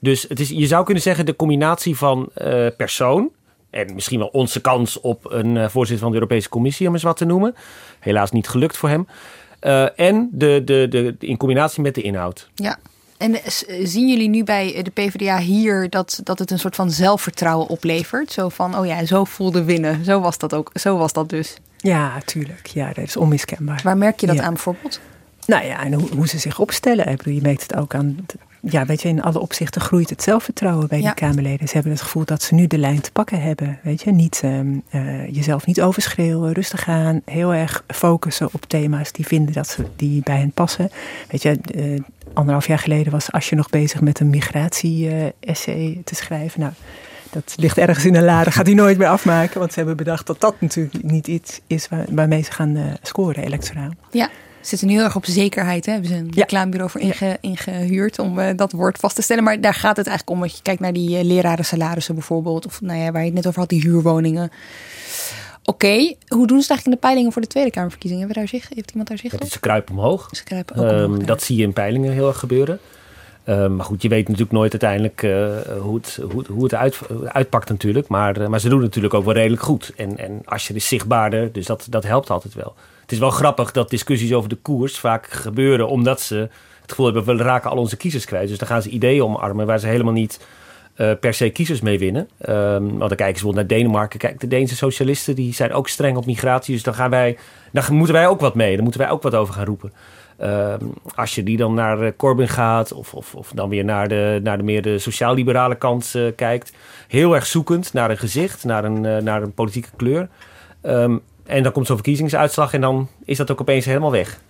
Dus 0.00 0.26
het 0.28 0.40
is, 0.40 0.48
je 0.48 0.66
zou 0.66 0.84
kunnen 0.84 1.02
zeggen 1.02 1.26
de 1.26 1.36
combinatie 1.36 1.96
van 1.96 2.30
persoon... 2.76 3.30
en 3.70 3.94
misschien 3.94 4.18
wel 4.18 4.28
onze 4.28 4.60
kans 4.60 5.00
op 5.00 5.30
een 5.30 5.70
voorzitter 5.70 6.04
van 6.04 6.08
de 6.08 6.14
Europese 6.14 6.48
Commissie... 6.48 6.86
om 6.86 6.92
eens 6.92 7.02
wat 7.02 7.16
te 7.16 7.24
noemen. 7.24 7.54
Helaas 8.00 8.30
niet 8.30 8.48
gelukt 8.48 8.76
voor 8.76 8.88
hem. 8.88 9.06
En 9.96 10.28
de, 10.32 10.62
de, 10.64 10.86
de, 10.88 11.16
in 11.18 11.36
combinatie 11.36 11.82
met 11.82 11.94
de 11.94 12.02
inhoud. 12.02 12.50
Ja. 12.54 12.78
En 13.22 13.34
eh, 13.42 13.48
s- 13.48 13.64
zien 13.82 14.08
jullie 14.08 14.28
nu 14.28 14.44
bij 14.44 14.74
eh, 14.74 14.84
de 14.84 14.90
PvdA 14.90 15.38
hier 15.38 15.90
dat, 15.90 16.20
dat 16.24 16.38
het 16.38 16.50
een 16.50 16.58
soort 16.58 16.74
van 16.74 16.90
zelfvertrouwen 16.90 17.68
oplevert? 17.68 18.32
Zo 18.32 18.48
van, 18.48 18.78
oh 18.78 18.86
ja, 18.86 19.04
zo 19.06 19.24
voelde 19.24 19.64
winnen. 19.64 20.04
Zo 20.04 20.20
was 20.20 20.38
dat 20.38 20.54
ook. 20.54 20.70
Zo 20.74 20.96
was 20.96 21.12
dat 21.12 21.28
dus. 21.28 21.56
Ja, 21.76 22.12
tuurlijk. 22.24 22.66
Ja, 22.66 22.86
dat 22.92 23.04
is 23.04 23.16
onmiskenbaar. 23.16 23.80
Waar 23.84 23.96
merk 23.96 24.20
je 24.20 24.26
dat 24.26 24.36
Ja. 24.36 24.42
aan 24.42 24.52
bijvoorbeeld? 24.52 25.00
Nou 25.46 25.64
ja, 25.64 25.84
en 25.84 25.92
hoe, 25.92 26.08
hoe 26.14 26.28
ze 26.28 26.38
zich 26.38 26.58
opstellen. 26.58 27.08
Ik 27.08 27.16
bedoel, 27.16 27.34
je 27.34 27.40
merkt 27.42 27.62
het 27.62 27.74
ook 27.76 27.94
aan. 27.94 28.16
Ja, 28.64 28.86
weet 28.86 29.02
je, 29.02 29.08
in 29.08 29.22
alle 29.22 29.38
opzichten 29.40 29.80
groeit 29.80 30.10
het 30.10 30.22
zelfvertrouwen 30.22 30.88
bij 30.88 30.98
Ja. 31.00 31.04
die 31.04 31.14
Kamerleden. 31.14 31.68
Ze 31.68 31.74
hebben 31.74 31.92
het 31.92 32.00
gevoel 32.00 32.24
dat 32.24 32.42
ze 32.42 32.54
nu 32.54 32.66
de 32.66 32.78
lijn 32.78 33.00
te 33.00 33.12
pakken 33.12 33.40
hebben. 33.42 33.78
Weet 33.82 34.02
je, 34.02 34.10
niet, 34.12 34.40
ehm, 34.44 34.66
eh, 34.90 35.26
jezelf 35.34 35.66
niet 35.66 35.82
overschreeuwen, 35.82 36.52
rustig 36.52 36.88
aan. 36.88 37.20
Heel 37.24 37.54
erg 37.54 37.84
focussen 37.86 38.48
op 38.52 38.64
thema's 38.66 39.12
die 39.12 39.26
vinden 39.26 39.54
dat 39.54 39.68
ze 39.68 39.84
die 39.96 40.20
bij 40.24 40.36
hen 40.38 40.50
passen. 40.52 40.90
Weet 41.30 41.42
je, 41.42 41.58
eh, 41.74 42.00
anderhalf 42.34 42.66
jaar 42.66 42.78
geleden 42.78 43.12
was 43.12 43.30
Asje 43.32 43.54
nog 43.54 43.70
bezig 43.70 44.00
met 44.00 44.20
een 44.20 44.30
migratie-essay 44.30 46.00
te 46.04 46.14
schrijven. 46.14 46.60
Nou, 46.60 46.72
dat 47.30 47.54
ligt 47.56 47.78
ergens 47.78 48.04
in 48.04 48.14
een 48.14 48.24
lade, 48.24 48.50
gaat 48.50 48.66
hij 48.66 48.74
nooit 48.74 48.98
meer 48.98 49.08
afmaken. 49.08 49.58
Want 49.58 49.70
ze 49.72 49.78
hebben 49.78 49.96
bedacht 49.96 50.26
dat 50.26 50.40
dat 50.40 50.54
natuurlijk 50.60 51.02
niet 51.02 51.26
iets 51.26 51.60
is 51.66 51.88
waar- 51.88 52.06
waarmee 52.10 52.42
ze 52.42 52.52
gaan 52.52 52.76
eh, 52.76 52.82
scoren 53.02 53.44
electoraal. 53.44 53.90
Ja. 54.10 54.28
Ze 54.62 54.68
zitten 54.68 54.88
nu 54.88 54.94
heel 54.94 55.04
erg 55.04 55.16
op 55.16 55.24
zekerheid. 55.26 55.86
Hè? 55.86 55.92
Hebben 55.92 56.10
ze 56.10 56.16
een 56.16 56.32
reclamebureau 56.34 56.90
voor 56.90 57.00
inge- 57.00 57.38
ingehuurd 57.40 58.18
om 58.18 58.38
eh, 58.38 58.56
dat 58.56 58.72
woord 58.72 58.98
vast 58.98 59.14
te 59.16 59.22
stellen. 59.22 59.44
Maar 59.44 59.60
daar 59.60 59.74
gaat 59.74 59.96
het 59.96 60.06
eigenlijk 60.06 60.36
om. 60.38 60.42
Als 60.42 60.56
je 60.56 60.62
kijkt 60.62 60.80
naar 60.80 60.92
die 60.92 61.18
uh, 61.18 61.24
lerarensalarissen 61.24 62.14
bijvoorbeeld. 62.14 62.66
Of 62.66 62.80
nou 62.80 62.98
ja, 62.98 63.10
waar 63.12 63.20
je 63.20 63.26
het 63.26 63.34
net 63.34 63.46
over 63.46 63.60
had, 63.60 63.68
die 63.68 63.80
huurwoningen. 63.80 64.50
Oké, 65.64 66.14
hoe 66.28 66.46
doen 66.46 66.62
ze 66.62 66.62
het 66.62 66.70
eigenlijk 66.70 66.84
in 66.84 66.90
de 66.90 66.96
peilingen 66.96 67.32
voor 67.32 67.42
de 67.42 67.48
Tweede 67.48 67.70
Kamerverkiezingen? 67.70 68.26
Hebben 68.26 68.42
we 68.42 68.50
daar 68.50 68.60
zicht? 68.60 68.74
Heeft 68.74 68.90
iemand 68.90 69.08
daar 69.08 69.18
zicht 69.18 69.34
op? 69.34 69.90
omhoog. 69.90 70.28
Ze 70.32 70.44
kruipen 70.44 70.76
ook 70.76 70.90
Ehm, 70.90 71.04
omhoog, 71.04 71.20
ja. 71.20 71.26
dat 71.26 71.42
zie 71.42 71.56
je 71.56 71.62
in 71.62 71.72
peilingen 71.72 72.12
heel 72.12 72.28
erg 72.28 72.38
gebeuren. 72.38 72.78
Ehm, 73.44 73.76
maar 73.76 73.84
goed, 73.84 74.02
je 74.02 74.08
weet 74.08 74.24
natuurlijk 74.28 74.52
nooit 74.52 74.70
uiteindelijk 74.70 75.22
eh, 75.22 75.78
hoe 75.80 75.94
het, 75.96 76.18
hoe, 76.32 76.44
hoe 76.48 76.62
het 76.62 76.74
uit, 76.74 76.98
uitpakt 77.26 77.68
natuurlijk. 77.68 78.08
Maar, 78.08 78.36
eh, 78.40 78.46
maar 78.48 78.60
ze 78.60 78.68
doen 78.68 78.78
het 78.78 78.86
natuurlijk 78.86 79.14
ook 79.14 79.24
wel 79.24 79.34
redelijk 79.34 79.62
goed. 79.62 79.92
En, 79.96 80.18
en 80.18 80.40
Asscher 80.44 80.76
is 80.76 80.88
zichtbaarder, 80.88 81.52
dus 81.52 81.66
dat, 81.66 81.86
dat 81.90 82.04
helpt 82.04 82.30
altijd 82.30 82.54
wel. 82.54 82.74
Is 83.12 83.18
wel 83.18 83.30
grappig 83.30 83.72
dat 83.72 83.90
discussies 83.90 84.32
over 84.32 84.48
de 84.48 84.56
koers 84.56 84.98
vaak 84.98 85.26
gebeuren... 85.30 85.88
omdat 85.88 86.20
ze 86.20 86.34
het 86.80 86.90
gevoel 86.90 87.06
hebben, 87.06 87.36
we 87.36 87.42
raken 87.42 87.70
al 87.70 87.76
onze 87.76 87.96
kiezers 87.96 88.24
kwijt. 88.24 88.48
Dus 88.48 88.58
dan 88.58 88.68
gaan 88.68 88.82
ze 88.82 88.88
ideeën 88.88 89.22
omarmen 89.22 89.66
waar 89.66 89.78
ze 89.78 89.86
helemaal 89.86 90.12
niet 90.12 90.46
eh, 90.94 91.10
per 91.20 91.34
se 91.34 91.50
kiezers 91.50 91.80
mee 91.80 91.98
winnen. 91.98 92.28
Ehm, 92.38 92.82
want 92.82 92.98
dan 92.98 93.08
kijken 93.08 93.26
ze 93.38 93.44
bijvoorbeeld 93.44 93.68
naar 93.68 93.78
Denemarken. 93.78 94.18
Kijk, 94.18 94.40
de 94.40 94.48
Deense 94.48 94.76
socialisten 94.76 95.34
die 95.34 95.54
zijn 95.54 95.72
ook 95.72 95.88
streng 95.88 96.16
op 96.16 96.26
migratie. 96.26 96.74
Dus 96.74 96.82
dan, 96.82 96.94
gaan 96.94 97.10
wij, 97.10 97.38
dan 97.72 97.84
moeten 97.90 98.14
wij 98.14 98.26
ook 98.26 98.40
wat 98.40 98.54
mee. 98.54 98.74
Dan 98.74 98.82
moeten 98.82 99.00
wij 99.00 99.10
ook 99.10 99.22
wat 99.22 99.34
over 99.34 99.54
gaan 99.54 99.64
roepen. 99.64 99.92
Ehm, 100.36 100.84
als 101.14 101.34
je 101.34 101.42
die 101.42 101.56
dan 101.56 101.74
naar 101.74 102.00
eh, 102.00 102.12
Corbyn 102.16 102.48
gaat, 102.48 102.92
of, 102.92 103.14
of, 103.14 103.34
of 103.34 103.52
dan 103.54 103.68
weer 103.68 103.84
naar 103.84 104.08
de, 104.08 104.40
naar 104.42 104.56
de 104.56 104.64
meer 104.64 104.82
de 104.82 104.98
sociaal-liberale 104.98 105.76
kant 105.76 106.12
eh, 106.14 106.22
kijkt, 106.36 106.72
heel 107.08 107.34
erg 107.34 107.46
zoekend 107.46 107.92
naar 107.92 108.10
een 108.10 108.18
gezicht, 108.18 108.64
naar 108.64 108.84
een, 108.84 109.24
naar 109.24 109.42
een 109.42 109.54
politieke 109.54 109.90
kleur. 109.96 110.28
Ehm, 110.80 111.16
en 111.46 111.62
dan 111.62 111.72
komt 111.72 111.86
zo'n 111.86 111.96
verkiezingsuitslag 111.96 112.74
en 112.74 112.80
dan 112.80 113.08
is 113.24 113.36
dat 113.36 113.50
ook 113.50 113.60
opeens 113.60 113.84
helemaal 113.84 114.10
weg. 114.10 114.40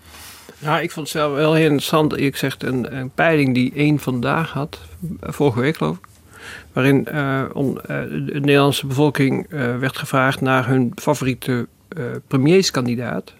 Nou, 0.59 0.83
ik 0.83 0.91
vond 0.91 1.09
het 1.09 1.17
zelf 1.17 1.35
wel 1.35 1.55
heel 1.55 1.65
interessant. 1.65 2.19
Ik 2.19 2.37
zeg 2.37 2.57
een, 2.59 2.97
een 2.97 3.11
peiling 3.11 3.55
die 3.55 3.73
één 3.75 3.99
vandaag 3.99 4.51
had, 4.51 4.79
vorige 5.21 5.61
week 5.61 5.77
geloof 5.77 5.97
ik. 5.97 6.11
Waarin 6.73 7.07
eh, 7.07 7.41
eh, 7.41 7.49
de 8.11 8.41
Nederlandse 8.41 8.87
bevolking 8.87 9.47
eh, 9.51 9.79
werd 9.79 9.97
gevraagd 9.97 10.41
naar 10.41 10.67
hun 10.67 10.93
favoriete 10.95 11.67
premierskandidaat. 12.27 13.33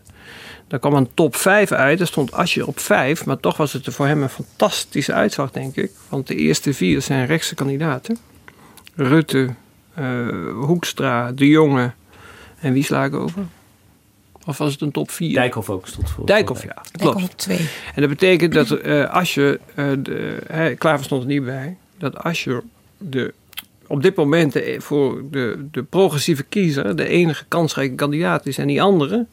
Daar 0.69 0.79
kwam 0.79 0.95
een 0.95 1.09
top 1.15 1.37
5 1.37 1.73
uit. 1.73 2.01
Er 2.01 2.07
stond 2.07 2.33
Asje 2.33 2.67
op 2.67 2.79
5, 2.79 3.25
maar 3.25 3.41
toch 3.41 3.57
was 3.57 3.73
het 3.73 3.95
voor 3.95 4.07
hem 4.07 4.23
een 4.23 4.29
fantastische 4.29 5.13
uitslag, 5.13 5.51
denk 5.51 5.77
ik. 5.77 5.91
Want 6.09 6.27
de 6.27 6.35
eerste 6.35 6.75
vier 6.75 7.03
zijn 7.03 7.27
rechtse 7.27 7.55
kandidaten: 7.55 8.19
Rutte, 8.95 9.55
Hoekstra, 10.55 11.33
De 11.33 11.49
Jonge 11.49 11.93
en 12.63 12.73
wie 12.73 12.85
sla 12.85 13.05
ik 13.05 13.15
over? 13.15 13.43
Of 14.47 14.59
was 14.59 14.73
het 14.73 14.81
een 14.81 14.91
top 14.91 15.11
4? 15.11 15.35
Dijkhoff 15.35 15.71
ook 15.71 15.87
stond 15.87 16.11
voor. 16.11 16.27
Dijkhoff, 16.27 16.63
ja. 16.63 16.83
Dijkhoff 16.93 17.17
Klopt. 17.17 17.33
op 17.33 17.39
twee. 17.39 17.69
En 17.95 18.01
dat 18.01 18.09
betekent 18.09 18.53
dat 18.53 18.71
eh 18.71 19.15
als 19.15 19.35
je, 19.35 19.61
eh 19.75 19.87
de, 19.99 20.39
hè, 20.47 20.75
Klaver 20.75 21.05
stond 21.05 21.23
er 21.23 21.29
niet 21.29 21.45
bij, 21.45 21.77
dat 21.99 22.25
als 22.25 22.45
je 22.45 22.63
de, 22.99 23.35
op 23.87 24.03
dit 24.03 24.17
moment 24.17 24.53
de, 24.53 24.77
voor 24.79 25.23
de, 25.31 25.67
de 25.71 25.83
progressieve 25.83 26.43
kiezer 26.43 26.97
de 26.97 27.07
enige 27.09 27.45
kansrijke 27.49 27.95
kandidaat 27.95 28.47
is 28.47 28.59
en 28.59 28.67
die 28.67 28.83
andere, 28.83 29.27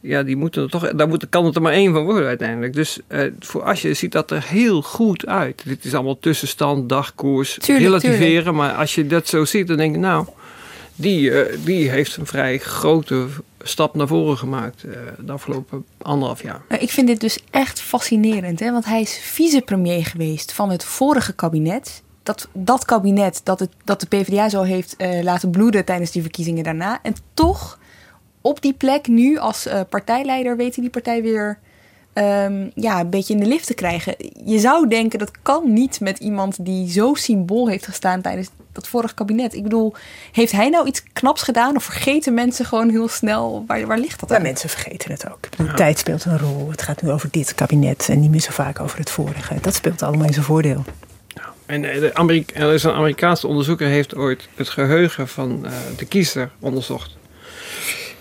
ja, 0.00 0.22
die 0.22 0.36
moeten 0.36 0.62
er 0.62 0.70
toch, 0.70 0.90
daar 0.90 1.08
moet, 1.08 1.28
kan 1.28 1.44
het 1.44 1.56
er 1.56 1.62
maar 1.62 1.72
één 1.72 1.92
van 1.92 2.04
worden 2.04 2.26
uiteindelijk. 2.28 2.72
Dus 2.72 2.98
eh, 3.06 3.30
voor 3.40 3.62
Asje 3.62 3.94
ziet 3.94 4.12
dat 4.12 4.30
er 4.30 4.44
heel 4.46 4.82
goed 4.82 5.26
uit. 5.26 5.62
Dit 5.64 5.84
is 5.84 5.94
allemaal 5.94 6.18
tussenstand, 6.18 6.88
dagkoers, 6.88 7.58
Tuurlijk, 7.60 7.86
relativeren. 7.86 8.26
tuurlijk. 8.26 8.56
Maar 8.56 8.72
als 8.72 8.94
je 8.94 9.06
dat 9.06 9.28
zo 9.28 9.44
ziet, 9.44 9.66
dan 9.66 9.76
denk 9.76 9.94
je, 9.94 10.00
nou, 10.00 10.26
die, 10.96 11.42
eh, 11.42 11.58
die 11.64 11.90
heeft 11.90 12.16
een 12.16 12.26
vrij 12.26 12.58
grote 12.58 13.26
stap 13.68 13.94
naar 13.94 14.06
voren 14.06 14.38
gemaakt 14.38 14.84
eh, 14.84 14.92
de 15.18 15.32
afgelopen 15.32 15.86
anderhalf 16.02 16.42
jaar. 16.42 16.62
Nou, 16.68 16.82
ik 16.82 16.90
vind 16.90 17.06
dit 17.06 17.20
dus 17.20 17.38
echt 17.50 17.80
fascinerend, 17.80 18.60
hè? 18.60 18.72
want 18.72 18.84
hij 18.84 19.00
is 19.00 19.18
vicepremier 19.18 20.04
geweest 20.04 20.52
van 20.52 20.70
het 20.70 20.84
vorige 20.84 21.32
kabinet. 21.32 22.02
Dat, 22.22 22.48
dat 22.52 22.84
kabinet 22.84 23.40
dat, 23.44 23.60
het, 23.60 23.70
dat 23.84 24.00
de 24.00 24.06
PvdA 24.06 24.48
zo 24.48 24.62
heeft 24.62 24.96
eh, 24.96 25.22
laten 25.22 25.50
bloeden 25.50 25.84
tijdens 25.84 26.10
die 26.10 26.22
verkiezingen 26.22 26.64
daarna. 26.64 26.98
En 27.02 27.14
toch 27.34 27.78
op 28.40 28.62
die 28.62 28.72
plek 28.72 29.06
nu 29.06 29.38
als 29.38 29.66
eh, 29.66 29.80
partijleider 29.88 30.56
hij 30.56 30.70
die 30.74 30.90
partij 30.90 31.22
weer 31.22 31.58
ehm, 32.16 32.70
ja, 32.74 33.00
een 33.00 33.10
beetje 33.10 33.34
in 33.34 33.40
de 33.40 33.46
lift 33.46 33.66
te 33.66 33.74
krijgen. 33.74 34.14
Je 34.44 34.58
zou 34.58 34.88
denken 34.88 35.18
dat 35.18 35.30
kan 35.42 35.72
niet 35.72 36.00
met 36.00 36.18
iemand 36.18 36.64
die 36.64 36.90
zo 36.90 37.14
symbool 37.14 37.68
heeft 37.68 37.86
gestaan 37.86 38.20
tijdens 38.20 38.48
dat 38.72 38.88
vorige 38.88 39.14
kabinet. 39.14 39.54
Ik 39.54 39.62
bedoel, 39.62 39.94
heeft 40.32 40.52
hij 40.52 40.68
nou 40.68 40.86
iets 40.86 41.02
knaps 41.12 41.42
gedaan 41.42 41.76
of 41.76 41.84
vergeten 41.84 42.34
mensen 42.34 42.64
gewoon 42.64 42.90
heel 42.90 43.08
snel? 43.08 43.64
Waar, 43.66 43.86
waar 43.86 43.98
ligt 43.98 44.20
dat 44.20 44.32
aan? 44.32 44.42
mensen 44.42 44.68
vergeten 44.68 45.10
het 45.10 45.30
ook. 45.30 45.74
Tijd 45.76 45.98
speelt 45.98 46.24
een 46.24 46.38
rol. 46.38 46.70
Het 46.70 46.82
gaat 46.82 47.02
nu 47.02 47.10
over 47.10 47.28
dit 47.30 47.54
kabinet 47.54 48.08
en 48.08 48.20
niet 48.20 48.30
meer 48.30 48.40
zo 48.40 48.50
vaak 48.50 48.80
over 48.80 48.98
het 48.98 49.10
vorige. 49.10 49.54
Dat 49.60 49.74
speelt 49.74 50.02
allemaal 50.02 50.26
in 50.26 50.32
zijn 50.32 50.44
voordeel. 50.44 50.84
En 51.66 51.84
eh, 51.84 52.62
er 52.62 52.72
is 52.72 52.82
een 52.82 52.92
Amerikaanse 52.92 53.46
onderzoeker 53.46 53.88
heeft 53.88 54.14
ooit 54.14 54.48
het 54.54 54.68
geheugen 54.68 55.28
van 55.28 55.66
eh, 55.66 55.72
de 55.96 56.04
kiezer 56.04 56.50
onderzocht. 56.58 57.16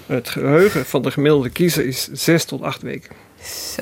Het 0.06 0.30
geheugen 0.30 0.86
van 0.86 1.02
de 1.02 1.12
gemiddelde 1.12 1.50
kiezer 1.50 1.86
is 1.86 2.08
zes 2.12 2.46
tot 2.46 2.62
acht 2.62 2.82
weken. 2.82 3.12
Zo. 3.48 3.82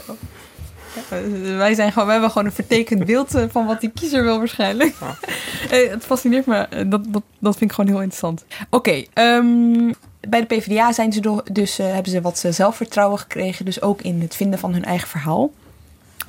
Ja, 1.10 1.18
wij, 1.58 1.74
zijn 1.74 1.92
gewoon, 1.92 2.06
wij 2.06 2.14
hebben 2.16 2.32
gewoon 2.32 2.48
een 2.48 2.54
vertekend 2.54 3.06
beeld 3.06 3.36
eh, 3.36 3.44
van 3.50 3.66
wat 3.66 3.82
die 3.82 3.90
kiezer 3.94 4.24
wil 4.24 4.38
waarschijnlijk. 4.38 4.96
Het 5.70 6.04
fascineert 6.06 6.46
me. 6.46 6.56
Eh, 6.58 6.84
Dat, 6.90 7.02
dat, 7.08 7.22
dat 7.40 7.58
vind 7.58 7.70
ik 7.70 7.76
gewoon 7.76 7.90
heel 7.92 8.02
interessant. 8.02 8.46
Oké, 8.70 9.04
ehm, 9.14 9.92
bij 10.30 10.46
de 10.46 10.56
PvdA 10.56 10.92
zijn 10.92 11.14
ze 11.14 11.20
do- 11.22 11.44
dus, 11.52 11.80
eh, 11.80 11.94
hebben 11.94 12.12
ze 12.12 12.22
wat 12.22 12.44
zelfvertrouwen 12.50 13.20
gekregen. 13.20 13.66
Dus 13.66 13.82
ook 13.82 14.02
in 14.02 14.22
het 14.22 14.36
vinden 14.36 14.60
van 14.60 14.74
hun 14.74 14.86
eigen 14.86 15.08
verhaal. 15.08 15.52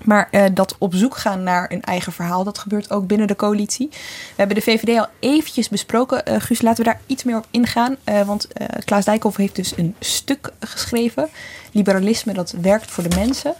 Maar 0.02 0.28
eh, 0.30 0.44
dat 0.52 0.76
op 0.78 0.94
zoek 0.94 1.16
gaan 1.16 1.42
naar 1.42 1.72
een 1.72 1.82
eigen 1.82 2.12
verhaal, 2.12 2.44
dat 2.44 2.58
gebeurt 2.58 2.90
ook 2.90 3.06
binnen 3.06 3.26
de 3.26 3.36
coalitie. 3.36 3.88
We 3.90 3.96
hebben 4.36 4.56
de 4.56 4.62
VVD 4.62 4.98
al 4.98 5.06
eventjes 5.18 5.68
besproken. 5.68 6.26
Eh 6.26 6.40
Guus, 6.40 6.62
laten 6.62 6.84
we 6.84 6.90
daar 6.90 7.00
iets 7.06 7.24
meer 7.24 7.36
op 7.36 7.46
ingaan. 7.50 7.96
Eh, 8.04 8.22
want 8.22 8.48
Klaas 8.84 9.04
Dijkhoff 9.04 9.36
heeft 9.36 9.56
dus 9.56 9.76
een 9.76 9.94
stuk 10.00 10.52
geschreven. 10.60 11.28
Liberalisme 11.72 12.32
dat 12.32 12.54
werkt 12.60 12.90
voor 12.90 13.08
de 13.08 13.16
mensen. 13.16 13.54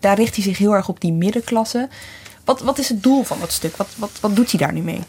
Daar 0.00 0.16
richt 0.16 0.34
hij 0.34 0.44
zich 0.44 0.58
heel 0.58 0.74
erg 0.74 0.88
op 0.88 1.00
die 1.00 1.12
middenklasse. 1.12 1.88
Wat, 2.44 2.60
wat 2.60 2.78
is 2.78 2.88
het 2.88 3.02
doel 3.02 3.22
van 3.22 3.40
dat 3.40 3.52
stuk? 3.52 3.76
Wat, 3.76 3.88
wat, 3.96 4.10
wat 4.20 4.36
doet 4.36 4.50
hij 4.50 4.60
daar 4.60 4.72
nu 4.72 4.80
mee? 4.80 5.00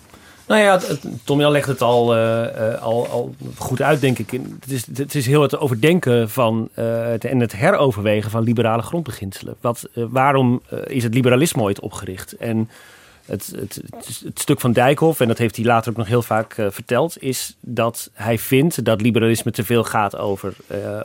Nou 0.48 0.62
ja, 0.62 0.80
Tom 1.24 1.40
Jan 1.40 1.52
legt 1.52 1.68
het 1.68 1.82
al, 1.82 2.18
uh, 2.18 2.82
al, 2.82 3.08
al 3.08 3.36
goed 3.58 3.82
uit, 3.82 4.02
denk 4.02 4.20
ik. 4.20 4.32
Het 4.32 4.72
is, 4.72 4.86
het 4.98 5.16
is 5.16 5.26
heel 5.26 5.42
het 5.42 5.58
overdenken 5.58 6.30
van 6.30 6.70
uh, 6.76 7.24
en 7.24 7.40
het 7.40 7.56
heroverwegen 7.56 8.32
van 8.32 8.44
liberale 8.44 8.82
grondbeginselen. 8.82 9.56
Wat, 9.62 9.90
waarom 9.94 10.62
is 10.88 11.04
het 11.04 11.14
liberalisme 11.14 11.62
ooit 11.62 11.80
opgericht? 11.80 12.38
En 12.38 12.70
het, 13.26 13.54
het, 13.56 13.82
het, 14.24 14.40
stuk 14.40 14.60
van 14.60 14.74
Dijkhoff, 14.74 15.20
en 15.20 15.28
dat 15.28 15.38
heeft 15.38 15.56
hij 15.56 15.66
later 15.66 15.92
ook 15.92 15.98
nog 15.98 16.08
heel 16.08 16.22
vaak 16.22 16.56
verteld, 16.70 17.22
is 17.22 17.56
dat 17.60 18.10
hij 18.14 18.40
vindt 18.40 18.86
dat 18.86 19.02
liberalisme 19.02 19.52
te 19.52 19.64
veel 19.64 19.84
gaat 19.84 20.18
over, 20.18 20.56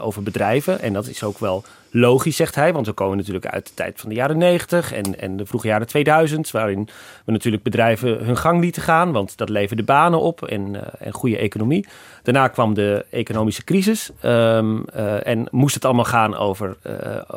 over 0.00 0.22
bedrijven. 0.22 0.80
En 0.80 0.92
dat 0.92 1.06
is 1.06 1.22
ook 1.22 1.38
wel 1.38 1.64
logisch, 1.90 2.36
zegt 2.36 2.54
hij, 2.54 2.72
want 2.72 2.86
we 2.86 2.92
komen 2.92 3.16
natuurlijk 3.16 3.46
uit 3.46 3.66
de 3.66 3.74
tijd 3.74 4.00
van 4.00 4.08
de 4.08 4.14
jaren 4.14 4.38
90 4.38 4.92
en, 4.92 5.18
en 5.20 5.36
de 5.36 5.46
vroege 5.46 5.66
jaren 5.66 5.86
2000, 5.86 6.50
waarin 6.50 6.88
we 7.24 7.32
natuurlijk 7.32 7.62
bedrijven 7.62 8.24
hun 8.24 8.36
gang 8.36 8.60
lieten 8.60 8.82
gaan, 8.82 9.12
want 9.12 9.36
dat 9.36 9.48
leverde 9.48 9.82
banen 9.82 10.20
op 10.20 10.42
en, 10.42 10.74
uh, 10.74 10.80
en 10.98 11.12
goede 11.12 11.38
economie. 11.38 11.86
Daarna 12.22 12.48
kwam 12.48 12.74
de 12.74 13.04
economische 13.10 13.64
crisis 13.64 14.10
um, 14.24 14.84
en 14.84 15.48
moest 15.50 15.74
het 15.74 15.84
allemaal 15.84 16.04
gaan 16.04 16.36
over 16.36 16.76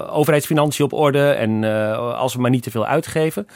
overheidsfinanciën 0.09 0.85
op 0.85 0.93
orde 0.93 1.29
en 1.29 1.63
als 2.15 2.33
we 2.33 2.41
maar 2.41 2.49
niet 2.49 2.63
te 2.63 2.71
veel 2.71 2.85
uitgeven. 2.85 3.47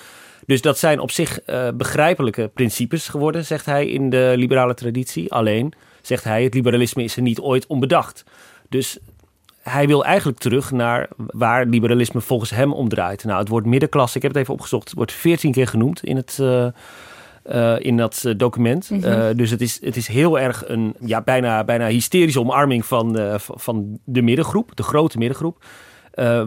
Dus 0.46 0.62
dat 0.62 0.78
zijn 0.78 1.00
op 1.00 1.12
zich 1.12 1.40
begrijpelijke 1.74 2.50
principes 2.54 3.08
geworden, 3.08 3.46
zegt 3.46 3.66
hij 3.66 3.88
in 3.88 4.10
de 4.10 4.34
liberale 4.36 4.74
traditie. 4.74 5.34
Alleen, 5.34 5.74
zegt 6.02 6.24
hij, 6.24 6.44
het 6.44 6.54
liberalisme 6.54 7.04
is 7.04 7.16
er 7.16 7.22
niet 7.22 7.40
ooit 7.40 7.68
onbedacht. 7.68 8.24
Dus 8.70 9.00
hij 9.70 9.88
wil 9.88 10.06
eigenlijk 10.06 10.40
terug 10.40 10.72
naar 10.72 11.08
waar 11.16 11.66
liberalisme 11.66 12.22
volgens 12.22 12.50
hem 12.50 12.74
omdraait. 12.74 13.24
Nou, 13.24 13.40
het 13.40 13.48
woord 13.48 13.66
middenklasse, 13.66 14.16
ik 14.18 14.22
heb 14.22 14.32
het 14.32 14.42
even 14.42 14.54
opgezocht, 14.54 14.94
wordt 14.94 15.12
veertien 15.12 15.52
keer 15.52 15.68
genoemd 15.68 16.04
in 16.04 16.16
het. 16.16 16.38
Uh, 16.42 16.68
uh, 17.52 17.76
in 17.80 17.98
dat 17.98 18.34
document. 18.38 18.90
Mm 18.90 19.04
-hmm. 19.04 19.38
dus 19.38 19.50
het 19.50 19.62
is, 19.62 19.82
het 19.82 19.96
is 19.96 20.08
heel 20.08 20.40
erg 20.40 20.64
een 20.68 20.96
ja, 21.00 21.22
bijna, 21.22 21.64
bijna 21.64 21.88
hysterische 21.88 22.40
omarming 22.40 22.86
van, 22.86 23.20
van 23.40 24.00
de 24.04 24.22
middengroep, 24.22 24.76
de 24.76 24.84
grote 24.84 25.18
middengroep. 25.18 25.66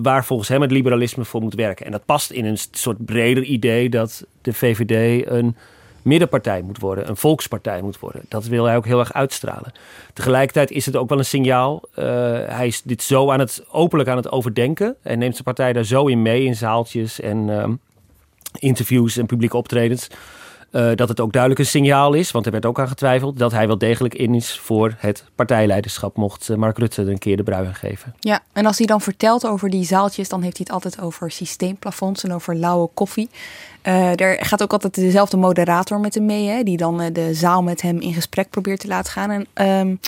Waar 0.02 0.24
volgens 0.24 0.48
hem 0.48 0.60
het 0.60 0.70
liberalisme 0.70 1.24
voor 1.24 1.40
moet 1.40 1.54
werken. 1.54 1.86
En 1.86 1.92
dat 1.92 2.04
past 2.04 2.30
in 2.30 2.44
een 2.44 2.58
soort 2.70 3.04
breder 3.04 3.42
idee 3.42 3.88
dat 3.88 4.26
de 4.42 4.52
VVD 4.52 5.26
een 5.30 5.56
middenpartij 6.08 6.62
moet 6.62 6.78
worden, 6.78 7.08
een 7.08 7.16
volkspartij 7.16 7.82
moet 7.82 7.98
worden. 7.98 8.22
Dat 8.28 8.46
wil 8.46 8.64
hij 8.64 8.76
ook 8.76 8.86
heel 8.86 8.98
erg 8.98 9.12
uitstralen. 9.12 9.72
Tegelijkertijd 10.12 10.70
is 10.70 10.86
het 10.86 10.96
ook 10.96 11.08
wel 11.08 11.18
een 11.18 11.24
signaal. 11.24 11.82
Uh, 11.90 12.04
hij 12.46 12.66
is 12.66 12.82
dit 12.82 13.02
zo 13.02 13.30
aan 13.30 13.38
het 13.38 13.64
openlijk 13.70 14.08
aan 14.08 14.16
het 14.16 14.30
overdenken 14.30 14.96
en 15.02 15.18
neemt 15.18 15.32
zijn 15.32 15.44
partij 15.44 15.72
daar 15.72 15.84
zo 15.84 16.06
in 16.06 16.22
mee 16.22 16.44
in 16.44 16.56
zaaltjes 16.56 17.20
en 17.20 17.48
uh, 17.48 17.64
interviews 18.58 19.16
en 19.16 19.26
publieke 19.26 19.56
optredens. 19.56 20.08
Uh, 20.72 20.90
dat 20.94 21.08
het 21.08 21.20
ook 21.20 21.32
duidelijk 21.32 21.60
een 21.60 21.66
signaal 21.66 22.12
is, 22.12 22.30
want 22.30 22.46
er 22.46 22.52
werd 22.52 22.66
ook 22.66 22.80
aan 22.80 22.88
getwijfeld, 22.88 23.38
dat 23.38 23.52
hij 23.52 23.66
wel 23.66 23.78
degelijk 23.78 24.14
in 24.14 24.34
is 24.34 24.58
voor 24.58 24.94
het 24.98 25.24
partijleiderschap, 25.34 26.16
mocht 26.16 26.56
Mark 26.56 26.78
Rutte 26.78 27.02
een 27.02 27.18
keer 27.18 27.36
de 27.36 27.42
brui 27.42 27.74
geven. 27.74 28.14
Ja, 28.20 28.40
en 28.52 28.66
als 28.66 28.78
hij 28.78 28.86
dan 28.86 29.00
vertelt 29.00 29.46
over 29.46 29.70
die 29.70 29.84
zaaltjes, 29.84 30.28
dan 30.28 30.42
heeft 30.42 30.56
hij 30.56 30.66
het 30.68 30.74
altijd 30.74 31.06
over 31.06 31.30
systeemplafonds 31.30 32.24
en 32.24 32.32
over 32.32 32.56
lauwe 32.56 32.88
koffie. 32.94 33.28
Uh, 33.82 34.20
er 34.20 34.44
gaat 34.44 34.62
ook 34.62 34.72
altijd 34.72 34.94
dezelfde 34.94 35.36
moderator 35.36 36.00
met 36.00 36.14
hem 36.14 36.24
mee, 36.24 36.48
hè, 36.48 36.62
die 36.62 36.76
dan 36.76 37.02
uh, 37.02 37.06
de 37.12 37.34
zaal 37.34 37.62
met 37.62 37.82
hem 37.82 38.00
in 38.00 38.12
gesprek 38.12 38.50
probeert 38.50 38.80
te 38.80 38.88
laten 38.88 39.12
gaan. 39.12 39.30
En 39.30 39.68
um, 39.80 40.00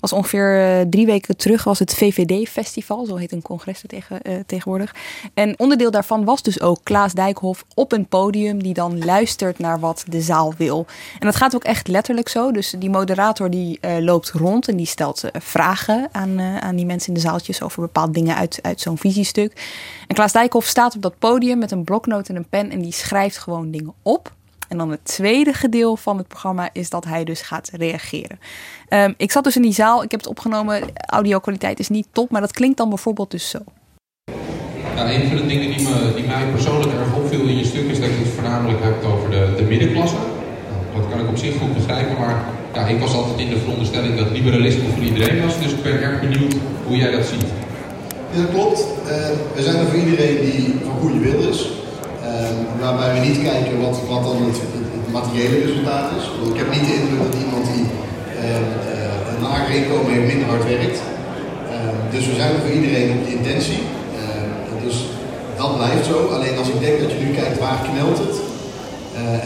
was 0.00 0.12
ongeveer 0.12 0.78
uh, 0.80 0.90
drie 0.90 1.06
weken 1.06 1.36
terug 1.36 1.64
was 1.64 1.78
het 1.78 1.94
VVD-festival, 1.94 3.06
zo 3.06 3.16
heet 3.16 3.32
een 3.32 3.42
congres 3.42 3.82
tegen, 3.86 4.20
tegenwoordig. 4.46 4.94
En 5.34 5.58
onderdeel 5.58 5.90
daarvan 5.90 6.24
was 6.24 6.42
dus 6.42 6.60
ook 6.60 6.78
Klaas 6.82 7.12
Dijkhoff 7.12 7.64
op 7.74 7.92
een 7.92 8.06
podium 8.06 8.62
die 8.62 8.74
dan 8.74 9.04
luistert 9.04 9.58
naar 9.58 9.80
wat 9.80 10.04
de 10.08 10.20
zaal 10.20 10.54
wil. 10.56 10.86
En 11.18 11.26
dat 11.26 11.36
gaat 11.36 11.54
ook 11.54 11.64
echt 11.64 11.88
letterlijk 11.88 12.28
zo. 12.28 12.50
Dus 12.52 12.74
die 12.78 12.90
moderator 12.90 13.50
die 13.50 13.78
loopt 14.00 14.30
rond 14.30 14.68
en 14.68 14.76
die 14.76 14.86
stelt 14.86 15.24
vragen 15.32 16.08
aan, 16.12 16.40
aan 16.40 16.76
die 16.76 16.86
mensen 16.86 17.08
in 17.08 17.14
de 17.14 17.20
zaaltjes 17.20 17.62
over 17.62 17.80
bepaalde 17.80 18.12
dingen 18.12 18.36
uit, 18.36 18.58
uit 18.62 18.80
zo'n 18.80 18.98
visiestuk. 18.98 19.66
En 20.06 20.14
Klaas 20.14 20.32
Dijkhoff 20.32 20.68
staat 20.68 20.94
op 20.96 21.02
dat 21.02 21.18
podium 21.18 21.58
met 21.58 21.70
een 21.70 21.84
bloknoot 21.84 22.28
en 22.28 22.36
een 22.36 22.48
pen 22.48 22.70
en 22.70 22.80
die 22.80 22.92
schrijft 22.92 23.16
gewoon 23.26 23.70
dingen 23.70 23.94
op. 24.02 24.32
En 24.68 24.78
dan 24.78 24.90
het 24.90 25.04
tweede 25.04 25.52
gedeelte 25.52 26.02
van 26.02 26.18
het 26.18 26.28
programma 26.28 26.70
is 26.72 26.90
dat 26.90 27.04
hij 27.04 27.24
dus 27.24 27.40
gaat 27.40 27.70
reageren. 27.72 28.38
Um, 28.88 29.14
ik 29.16 29.32
zat 29.32 29.44
dus 29.44 29.56
in 29.56 29.62
die 29.62 29.72
zaal, 29.72 30.02
ik 30.02 30.10
heb 30.10 30.20
het 30.20 30.28
opgenomen. 30.28 30.82
Audio-kwaliteit 30.94 31.78
is 31.78 31.88
niet 31.88 32.06
top, 32.12 32.30
maar 32.30 32.40
dat 32.40 32.52
klinkt 32.52 32.76
dan 32.76 32.88
bijvoorbeeld 32.88 33.30
dus 33.30 33.48
zo. 33.48 33.58
Ja, 34.96 35.12
een 35.12 35.28
van 35.28 35.36
de 35.36 35.46
dingen 35.46 35.76
die, 35.76 35.88
me, 35.88 36.12
die 36.14 36.26
mij 36.26 36.46
persoonlijk 36.50 36.92
erg 36.92 37.14
opviel 37.14 37.40
in 37.40 37.56
je 37.56 37.64
stuk 37.64 37.90
is 37.90 38.00
dat 38.00 38.08
je 38.08 38.14
het 38.14 38.28
voornamelijk 38.28 38.82
hebt 38.82 39.04
over 39.04 39.30
de, 39.30 39.54
de 39.56 39.62
middenklasse. 39.62 40.16
Nou, 40.16 41.02
dat 41.02 41.10
kan 41.10 41.20
ik 41.20 41.28
op 41.28 41.36
zich 41.36 41.58
goed 41.58 41.74
begrijpen, 41.74 42.18
maar 42.18 42.44
ja, 42.74 42.86
ik 42.86 43.00
was 43.00 43.14
altijd 43.14 43.38
in 43.38 43.48
de 43.48 43.58
veronderstelling 43.58 44.16
dat 44.16 44.30
liberalisme 44.30 44.88
voor 44.88 45.02
iedereen 45.02 45.42
was. 45.42 45.58
Dus 45.58 45.72
ik 45.72 45.82
ben 45.82 46.02
erg 46.02 46.20
benieuwd 46.20 46.54
hoe 46.86 46.96
jij 46.96 47.10
dat 47.10 47.26
ziet. 47.26 47.46
Ja, 48.32 48.40
dat 48.40 48.50
klopt. 48.50 48.78
Uh, 48.80 49.08
we 49.54 49.62
zijn 49.62 49.76
er 49.76 49.86
voor 49.86 49.98
iedereen 49.98 50.40
die 50.50 50.74
van 50.84 50.94
goede 51.00 51.18
wil 51.18 51.48
is. 51.48 51.70
Waarbij 52.80 53.12
we 53.14 53.26
niet 53.28 53.42
kijken 53.42 53.80
wat, 53.80 53.96
wat 54.08 54.22
dan 54.22 54.36
het, 54.48 54.60
materiële 55.18 55.58
resultaat 55.66 56.08
is. 56.18 56.24
Ik 56.52 56.58
heb 56.60 56.70
niet 56.70 56.86
de 56.86 56.94
indruk 56.98 57.22
dat 57.26 57.40
iemand 57.44 57.64
die 57.74 57.84
uh, 57.84 59.30
een 59.30 59.42
lager 59.42 59.74
inkomen 59.74 60.12
heeft 60.12 60.30
minder 60.32 60.48
hard 60.48 60.64
werkt. 60.64 60.98
Dus 62.14 62.26
we 62.26 62.34
zijn 62.34 62.52
voor 62.60 62.74
iedereen 62.78 63.10
op 63.16 63.24
de 63.24 63.32
intentie. 63.38 63.80
Dus 64.84 64.96
dat 65.56 65.76
blijft 65.76 66.06
zo. 66.06 66.16
Alleen 66.34 66.58
als 66.58 66.68
ik 66.68 66.80
denk 66.80 67.00
dat 67.00 67.10
je 67.12 67.24
nu 67.24 67.30
kijkt 67.40 67.58
waar 67.58 67.80
knelt 67.88 68.18
het. 68.18 68.36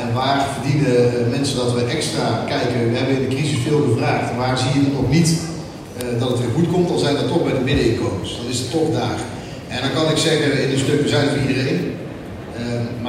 En 0.02 0.08
waar 0.14 0.38
verdienen 0.54 1.30
mensen 1.30 1.56
dat 1.56 1.72
we 1.74 1.82
extra 1.84 2.44
kijken. 2.46 2.90
We 2.90 2.96
hebben 2.98 3.16
in 3.16 3.28
de 3.28 3.34
crisis 3.34 3.58
veel 3.66 3.82
gevraagd. 3.88 4.36
Waar 4.36 4.58
zie 4.58 4.72
je 4.74 4.88
nog 4.98 5.08
niet 5.16 5.30
dat 6.18 6.28
het 6.28 6.40
weer 6.40 6.54
goed 6.54 6.70
komt? 6.72 6.88
Dan 6.88 6.98
zijn 6.98 7.14
dat 7.14 7.28
toch 7.28 7.42
bij 7.42 7.52
de 7.58 7.66
middeninkomens. 7.70 8.30
Dan 8.36 8.50
is 8.54 8.58
het 8.58 8.70
toch 8.70 8.90
daar. 9.00 9.18
En 9.68 9.78
dan 9.84 9.92
kan 9.96 10.10
ik 10.10 10.18
zeggen 10.28 10.62
in 10.62 10.70
een 10.72 10.84
stuk, 10.86 11.02
we 11.02 11.08
zijn 11.08 11.28
voor 11.28 11.44
iedereen. 11.48 11.78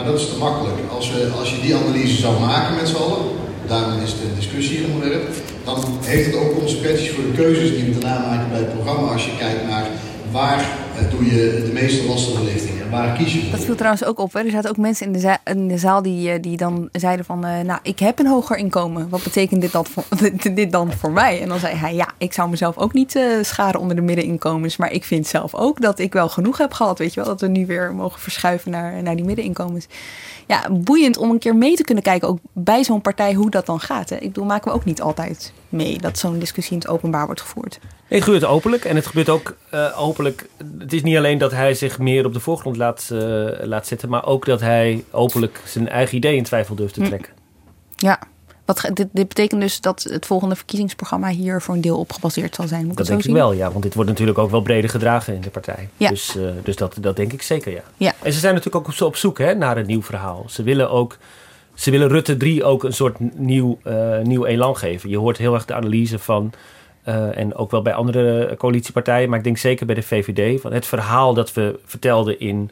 Maar 0.04 0.12
dat 0.12 0.22
is 0.22 0.30
te 0.30 0.38
makkelijk. 0.38 0.78
Als, 0.98 1.12
we, 1.12 1.30
als 1.40 1.50
je 1.52 1.62
die 1.62 1.76
analyse 1.76 2.22
zou 2.22 2.40
maken 2.40 2.76
met 2.76 2.88
z'n 2.88 2.96
allen, 2.96 3.24
daarom 3.68 4.02
is 4.04 4.12
de 4.12 4.36
discussie 4.40 4.78
hier 4.78 4.88
onderwerp, 4.94 5.24
dan 5.64 5.78
heeft 6.02 6.26
het 6.26 6.36
ook 6.36 6.58
consequenties 6.60 7.10
voor 7.10 7.24
de 7.24 7.38
keuzes 7.42 7.70
die 7.76 7.84
we 7.84 8.00
daarna 8.00 8.28
maken 8.30 8.50
bij 8.50 8.60
het 8.60 8.74
programma. 8.74 9.12
Als 9.12 9.26
je 9.26 9.38
kijkt 9.38 9.68
naar 9.68 9.88
waar 10.32 10.60
uh, 10.60 11.12
doe 11.12 11.26
je 11.26 11.64
de 11.66 11.74
meeste 11.74 12.08
lastenverlichting 12.08 12.73
en 12.84 12.90
waar 12.90 13.18
kies 13.18 13.34
je 13.34 13.42
voor. 13.42 13.52
Dat 13.52 13.66
viel 13.66 13.76
trouwens 13.76 14.04
ook 14.04 14.20
op. 14.20 14.34
Hè? 14.34 14.40
Er 14.40 14.52
zaten 14.52 14.70
ook 14.70 14.78
mensen 14.78 15.06
in 15.06 15.14
de, 15.14 15.20
zaal, 15.20 15.38
in 15.44 15.68
de 15.68 15.78
zaal 15.78 16.02
die, 16.02 16.40
die 16.40 16.58
dan 16.58 16.90
zeiden 16.92 17.26
van... 17.26 17.46
Uh, 17.46 17.60
nou, 17.60 17.80
ik 17.84 18.00
heb 18.00 18.20
een 18.20 18.28
hoger 18.28 18.58
inkomen. 18.58 19.10
Wat 19.10 19.24
betekent 19.24 19.62
dit 19.62 19.72
dan, 19.72 19.86
voor, 19.86 20.04
dit 20.54 20.72
dan 20.72 20.92
voor 20.92 21.12
mij? 21.12 21.42
En 21.42 21.50
dan 21.50 21.60
zei 21.60 21.76
hij, 21.76 21.96
ja, 21.96 22.08
ik 22.18 22.34
zou 22.34 22.50
mezelf 22.50 22.78
ook 22.78 22.94
niet 22.94 23.16
uh, 23.16 23.44
scharen 23.44 23.80
onder 23.80 23.96
de 23.96 24.02
middeninkomens. 24.02 24.78
Maar 24.78 24.92
ik 24.92 25.04
vind 25.04 25.28
zelf 25.28 25.56
ook 25.56 25.82
dat 25.82 26.00
ik 26.00 26.14
wel 26.14 26.30
genoeg 26.30 26.58
heb 26.58 26.74
gehad. 26.74 26.98
Weet 26.98 27.14
je 27.14 27.20
wel, 27.20 27.30
dat 27.30 27.42
we 27.42 27.48
nu 27.48 27.66
weer 27.66 27.96
mogen 27.96 28.20
verschuiven 28.20 28.72
naar, 28.72 29.04
naar 29.04 29.16
die 29.16 29.26
middeninkomens. 29.26 29.88
Ja, 30.48 30.70
boeiend 30.72 31.18
om 31.18 31.30
een 31.30 31.40
keer 31.40 31.56
mee 31.56 31.76
te 31.76 31.84
kunnen 31.84 32.04
kijken, 32.04 32.28
ook 32.28 32.40
bij 32.54 32.84
zo'n 32.84 33.02
partij, 33.02 33.34
hoe 33.34 33.50
dat 33.50 33.66
dan 33.66 33.80
gaat. 33.80 34.10
Hè? 34.10 34.16
Ik 34.16 34.28
bedoel, 34.28 34.46
maken 34.46 34.72
we 34.72 34.78
ook 34.78 34.86
niet 34.86 35.02
altijd 35.02 35.54
mee 35.70 35.98
dat 35.98 36.18
zo'n 36.18 36.40
discussie 36.40 36.74
in 36.74 36.80
het 36.80 36.88
openbaar 36.88 37.26
wordt 37.26 37.42
gevoerd. 37.42 37.80
Het 38.16 38.24
gebeurt 38.24 38.46
openlijk. 38.46 38.86
En 38.86 38.96
het 38.96 39.06
gebeurt 39.06 39.30
ook 39.30 39.56
uh, 39.74 40.02
openlijk. 40.02 40.48
Het 40.80 40.94
is 40.94 41.04
niet 41.04 41.18
alleen 41.18 41.38
dat 41.38 41.52
hij 41.52 41.74
zich 41.74 42.00
meer 42.00 42.26
op 42.26 42.34
de 42.34 42.40
voorgrond 42.40 42.78
laat, 42.78 43.10
uh, 43.12 43.20
laat 43.62 43.88
zetten, 43.88 44.10
maar 44.10 44.26
ook 44.26 44.46
dat 44.46 44.60
hij 44.60 45.04
openlijk 45.12 45.62
zijn 45.66 45.90
eigen 45.90 46.18
idee 46.18 46.36
in 46.36 46.44
twijfel 46.44 46.76
durft 46.76 46.94
te 46.94 47.02
trekken. 47.02 47.32
Ja. 47.96 48.20
Wat, 48.66 48.90
dit, 48.94 49.08
dit, 49.12 49.28
betekent 49.28 49.62
dus 49.62 49.82
dat 49.82 50.04
het 50.04 50.26
volgende 50.26 50.56
verkiezingsprogramma 50.56 51.30
hier 51.30 51.62
voor 51.62 51.76
een 51.76 51.82
deel 51.82 52.00
op 52.00 52.12
gebaseerd 52.12 52.56
zal 52.56 52.68
zijn. 52.68 52.86
Moet 52.86 52.98
dat 52.98 53.08
denk 53.08 53.24
ik 53.24 53.34
wel, 53.34 53.54
ja. 53.54 53.72
Want 53.72 53.84
dit 53.84 53.94
wordt 53.94 54.10
natuurlijk 54.10 54.38
ook 54.38 54.52
wel 54.52 54.62
breder 54.62 54.90
gedragen 54.90 55.36
in 55.36 55.42
de 55.42 55.50
partij. 55.50 55.90
Ja. 55.98 56.10
Dus, 56.10 56.36
uh, 56.36 56.50
dus 56.64 56.76
dat, 56.76 56.98
dat 57.00 57.16
denk 57.16 57.34
ik 57.34 57.42
zeker, 57.42 57.72
ja. 57.72 57.84
ja. 57.98 58.14
En 58.22 58.34
ze 58.34 58.40
zijn 58.40 58.54
natuurlijk 58.54 58.88
ook 58.88 59.02
op 59.02 59.16
zoek 59.16 59.38
hè, 59.38 59.54
naar 59.54 59.78
een 59.78 59.86
nieuw 59.86 60.04
verhaal. 60.04 60.46
Ze 60.48 60.64
willen 60.64 60.90
ook. 60.90 61.18
Ze 61.74 61.92
willen 61.92 62.08
Rutte 62.08 62.38
3 62.38 62.64
ook 62.64 62.84
een 62.84 62.94
soort 62.94 63.38
nieuw, 63.38 63.80
uh, 63.84 64.20
nieuw 64.20 64.46
elan 64.46 64.78
geven. 64.78 65.10
Je 65.10 65.18
hoort 65.18 65.38
heel 65.38 65.54
erg 65.54 65.66
de 65.66 65.74
analyse 65.74 66.20
van. 66.20 66.54
Uh, 67.08 67.38
en 67.38 67.56
ook 67.56 67.72
wel 67.72 67.82
bij 67.82 67.94
andere 67.94 68.56
coalitiepartijen, 68.58 69.30
maar 69.30 69.38
ik 69.38 69.44
denk 69.44 69.58
zeker 69.58 69.86
bij 69.86 69.96
de 69.96 70.02
VVD. 70.02 70.62
Van 70.62 70.74
het 70.74 70.86
verhaal 70.86 71.34
dat 71.34 71.54
we 71.54 71.80
vertelden 71.86 72.40
in 72.40 72.72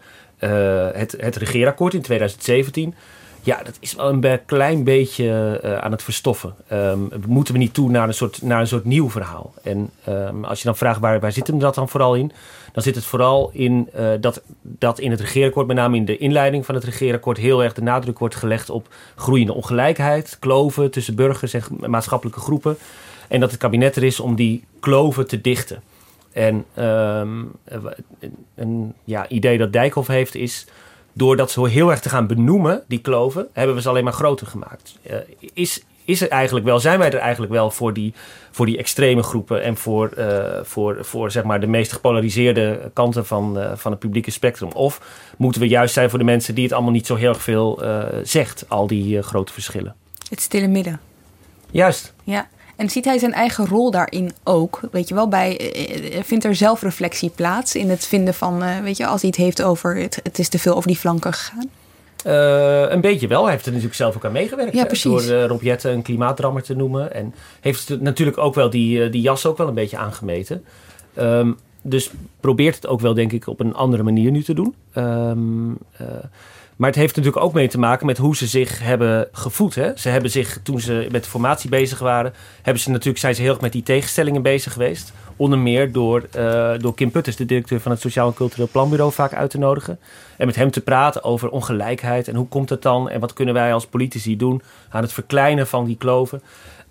het, 0.93 1.15
het 1.19 1.35
regeerakkoord 1.35 1.93
in 1.93 2.01
2017 2.01 2.95
ja, 3.43 3.63
dat 3.63 3.77
is 3.79 3.95
wel 3.95 4.09
een 4.09 4.39
klein 4.45 4.83
beetje 4.83 5.59
uh, 5.63 5.77
aan 5.77 5.91
het 5.91 6.03
verstoffen. 6.03 6.55
Um, 6.71 7.09
moeten 7.27 7.53
we 7.53 7.59
niet 7.59 7.73
toe 7.73 7.89
naar 7.89 8.07
een 8.07 8.13
soort, 8.13 8.41
naar 8.41 8.59
een 8.59 8.67
soort 8.67 8.85
nieuw 8.85 9.09
verhaal? 9.09 9.53
En 9.63 9.89
um, 10.09 10.45
als 10.45 10.59
je 10.59 10.65
dan 10.65 10.77
vraagt 10.77 10.99
waar, 10.99 11.19
waar 11.19 11.31
zit 11.31 11.47
hem 11.47 11.59
dat 11.59 11.75
dan 11.75 11.89
vooral 11.89 12.15
in? 12.15 12.31
Dan 12.71 12.83
zit 12.83 12.95
het 12.95 13.03
vooral 13.03 13.49
in 13.53 13.89
dat, 14.19 14.41
dat 14.61 14.99
in 14.99 15.11
het 15.11 15.19
regeerakkoord, 15.19 15.67
met 15.67 15.75
name 15.75 15.95
in 15.95 16.05
de 16.05 16.17
inleiding 16.17 16.65
van 16.65 16.75
het 16.75 16.83
regeerakkoord, 16.83 17.37
heel 17.37 17.63
erg 17.63 17.73
de 17.73 17.81
nadruk 17.81 18.19
wordt 18.19 18.35
gelegd 18.35 18.69
op 18.69 18.87
groeiende 19.15 19.53
ongelijkheid, 19.53 20.37
kloven 20.39 20.91
tussen 20.91 21.15
burgers 21.15 21.53
en 21.53 21.63
maatschappelijke 21.85 22.39
groepen. 22.39 22.77
En 23.31 23.39
dat 23.39 23.51
het 23.51 23.59
kabinet 23.59 23.95
er 23.95 24.03
is 24.03 24.19
om 24.19 24.35
die 24.35 24.63
kloven 24.79 25.27
te 25.27 25.41
dichten. 25.41 25.81
En 26.31 26.65
um, 26.79 27.51
een 28.55 28.93
ja, 29.03 29.29
idee 29.29 29.57
dat 29.57 29.73
Dijkhoff 29.73 30.07
heeft 30.07 30.35
is 30.35 30.65
door 31.13 31.35
dat 31.35 31.51
zo 31.51 31.65
heel 31.65 31.89
erg 31.89 31.99
te 31.99 32.09
gaan 32.09 32.27
benoemen, 32.27 32.83
die 32.87 32.99
kloven, 32.99 33.47
hebben 33.53 33.75
we 33.75 33.81
ze 33.81 33.89
alleen 33.89 34.03
maar 34.03 34.13
groter 34.13 34.47
gemaakt. 34.47 34.97
Uh, 35.09 35.15
is, 35.53 35.83
is 36.05 36.19
het 36.19 36.29
eigenlijk 36.29 36.65
wel, 36.65 36.79
zijn 36.79 36.99
wij 36.99 37.11
er 37.11 37.19
eigenlijk 37.19 37.51
wel 37.51 37.71
voor 37.71 37.93
die, 37.93 38.13
voor 38.51 38.65
die 38.65 38.77
extreme 38.77 39.23
groepen 39.23 39.63
en 39.63 39.77
voor, 39.77 40.09
eh, 40.09 40.63
voor, 40.63 40.97
voor 41.05 41.31
zeg 41.31 41.43
maar 41.43 41.59
de 41.59 41.67
meest 41.67 41.91
gepolariseerde 41.91 42.91
kanten 42.93 43.25
van, 43.25 43.57
uh, 43.57 43.71
van 43.75 43.91
het 43.91 43.99
publieke 43.99 44.31
spectrum? 44.31 44.71
Of 44.71 45.01
moeten 45.37 45.61
we 45.61 45.67
juist 45.67 45.93
zijn 45.93 46.09
voor 46.09 46.19
de 46.19 46.25
mensen 46.25 46.55
die 46.55 46.63
het 46.63 46.73
allemaal 46.73 46.91
niet 46.91 47.07
zo 47.07 47.15
heel 47.15 47.29
erg 47.29 47.41
veel 47.41 47.83
zegt, 48.23 48.65
al 48.67 48.87
die 48.87 49.21
grote 49.21 49.53
verschillen? 49.53 49.95
Het 50.29 50.41
stille 50.41 50.67
midden. 50.67 50.99
Juist. 51.69 52.13
Ja. 52.23 52.47
En 52.81 52.89
ziet 52.89 53.05
hij 53.05 53.17
zijn 53.17 53.33
eigen 53.33 53.67
rol 53.67 53.91
daarin 53.91 54.31
ook? 54.43 54.79
Weet 54.91 55.07
je 55.07 55.13
wel, 55.13 55.27
bij, 55.27 55.73
vindt 56.23 56.45
er 56.45 56.55
zelfreflectie 56.55 57.29
plaats 57.29 57.75
in 57.75 57.89
het 57.89 58.07
vinden 58.07 58.33
van, 58.33 58.63
weet 58.83 58.97
je, 58.97 59.07
als 59.07 59.21
hij 59.21 59.29
het 59.29 59.39
heeft 59.39 59.61
over 59.61 59.95
het, 59.97 60.19
het 60.23 60.39
is 60.39 60.49
te 60.49 60.59
veel 60.59 60.75
over 60.75 60.87
die 60.87 60.97
flanken 60.97 61.33
gegaan? 61.33 61.69
Uh, 62.25 62.91
een 62.91 63.01
beetje 63.01 63.27
wel. 63.27 63.41
Hij 63.41 63.51
heeft 63.51 63.65
er 63.65 63.71
natuurlijk 63.71 63.97
zelf 63.97 64.15
ook 64.15 64.25
aan 64.25 64.31
meegewerkt. 64.31 64.73
Ja, 64.73 64.85
precies. 64.85 65.27
Door 65.27 65.37
uh, 65.37 65.45
Rob 65.45 65.61
Jette 65.61 65.89
een 65.89 66.01
klimaatdrammer 66.01 66.63
te 66.63 66.75
noemen. 66.75 67.13
En 67.13 67.33
heeft 67.59 67.99
natuurlijk 67.99 68.37
ook 68.37 68.55
wel 68.55 68.69
die, 68.69 69.09
die 69.09 69.21
jas 69.21 69.45
ook 69.45 69.57
wel 69.57 69.67
een 69.67 69.73
beetje 69.73 69.97
aangemeten. 69.97 70.63
Um, 71.17 71.57
dus 71.81 72.11
probeert 72.39 72.75
het 72.75 72.87
ook 72.87 72.99
wel, 72.99 73.13
denk 73.13 73.31
ik, 73.31 73.47
op 73.47 73.59
een 73.59 73.73
andere 73.73 74.03
manier 74.03 74.31
nu 74.31 74.43
te 74.43 74.53
doen. 74.53 74.75
Um, 74.95 75.77
maar 76.81 76.89
het 76.89 76.99
heeft 76.99 77.15
natuurlijk 77.15 77.43
ook 77.43 77.53
mee 77.53 77.67
te 77.67 77.79
maken 77.79 78.05
met 78.05 78.17
hoe 78.17 78.35
ze 78.35 78.47
zich 78.47 78.79
hebben 78.79 79.27
gevoed. 79.31 79.75
Hè? 79.75 79.91
Ze 79.95 80.09
hebben 80.09 80.31
zich, 80.31 80.59
toen 80.63 80.79
ze 80.79 81.07
met 81.11 81.23
de 81.23 81.29
formatie 81.29 81.69
bezig 81.69 81.99
waren, 81.99 82.33
hebben 82.61 82.83
ze 82.83 82.89
natuurlijk, 82.89 83.19
zijn 83.19 83.35
ze 83.35 83.41
heel 83.41 83.51
erg 83.51 83.61
met 83.61 83.71
die 83.71 83.83
tegenstellingen 83.83 84.41
bezig 84.41 84.73
geweest. 84.73 85.13
Onder 85.35 85.59
meer 85.59 85.91
door, 85.91 86.27
uh, 86.37 86.73
door 86.77 86.95
Kim 86.95 87.11
Putters, 87.11 87.35
de 87.35 87.45
directeur 87.45 87.79
van 87.79 87.91
het 87.91 88.01
Sociaal 88.01 88.27
en 88.27 88.33
Cultureel 88.33 88.67
Planbureau, 88.71 89.11
vaak 89.11 89.33
uit 89.33 89.49
te 89.49 89.57
nodigen. 89.57 89.99
En 90.37 90.45
met 90.45 90.55
hem 90.55 90.71
te 90.71 90.81
praten 90.81 91.23
over 91.23 91.49
ongelijkheid 91.49 92.27
en 92.27 92.35
hoe 92.35 92.47
komt 92.47 92.69
het 92.69 92.81
dan 92.81 93.09
en 93.09 93.19
wat 93.19 93.33
kunnen 93.33 93.53
wij 93.53 93.73
als 93.73 93.85
politici 93.85 94.37
doen 94.37 94.61
aan 94.89 95.01
het 95.01 95.13
verkleinen 95.13 95.67
van 95.67 95.85
die 95.85 95.97
kloven. 95.97 96.41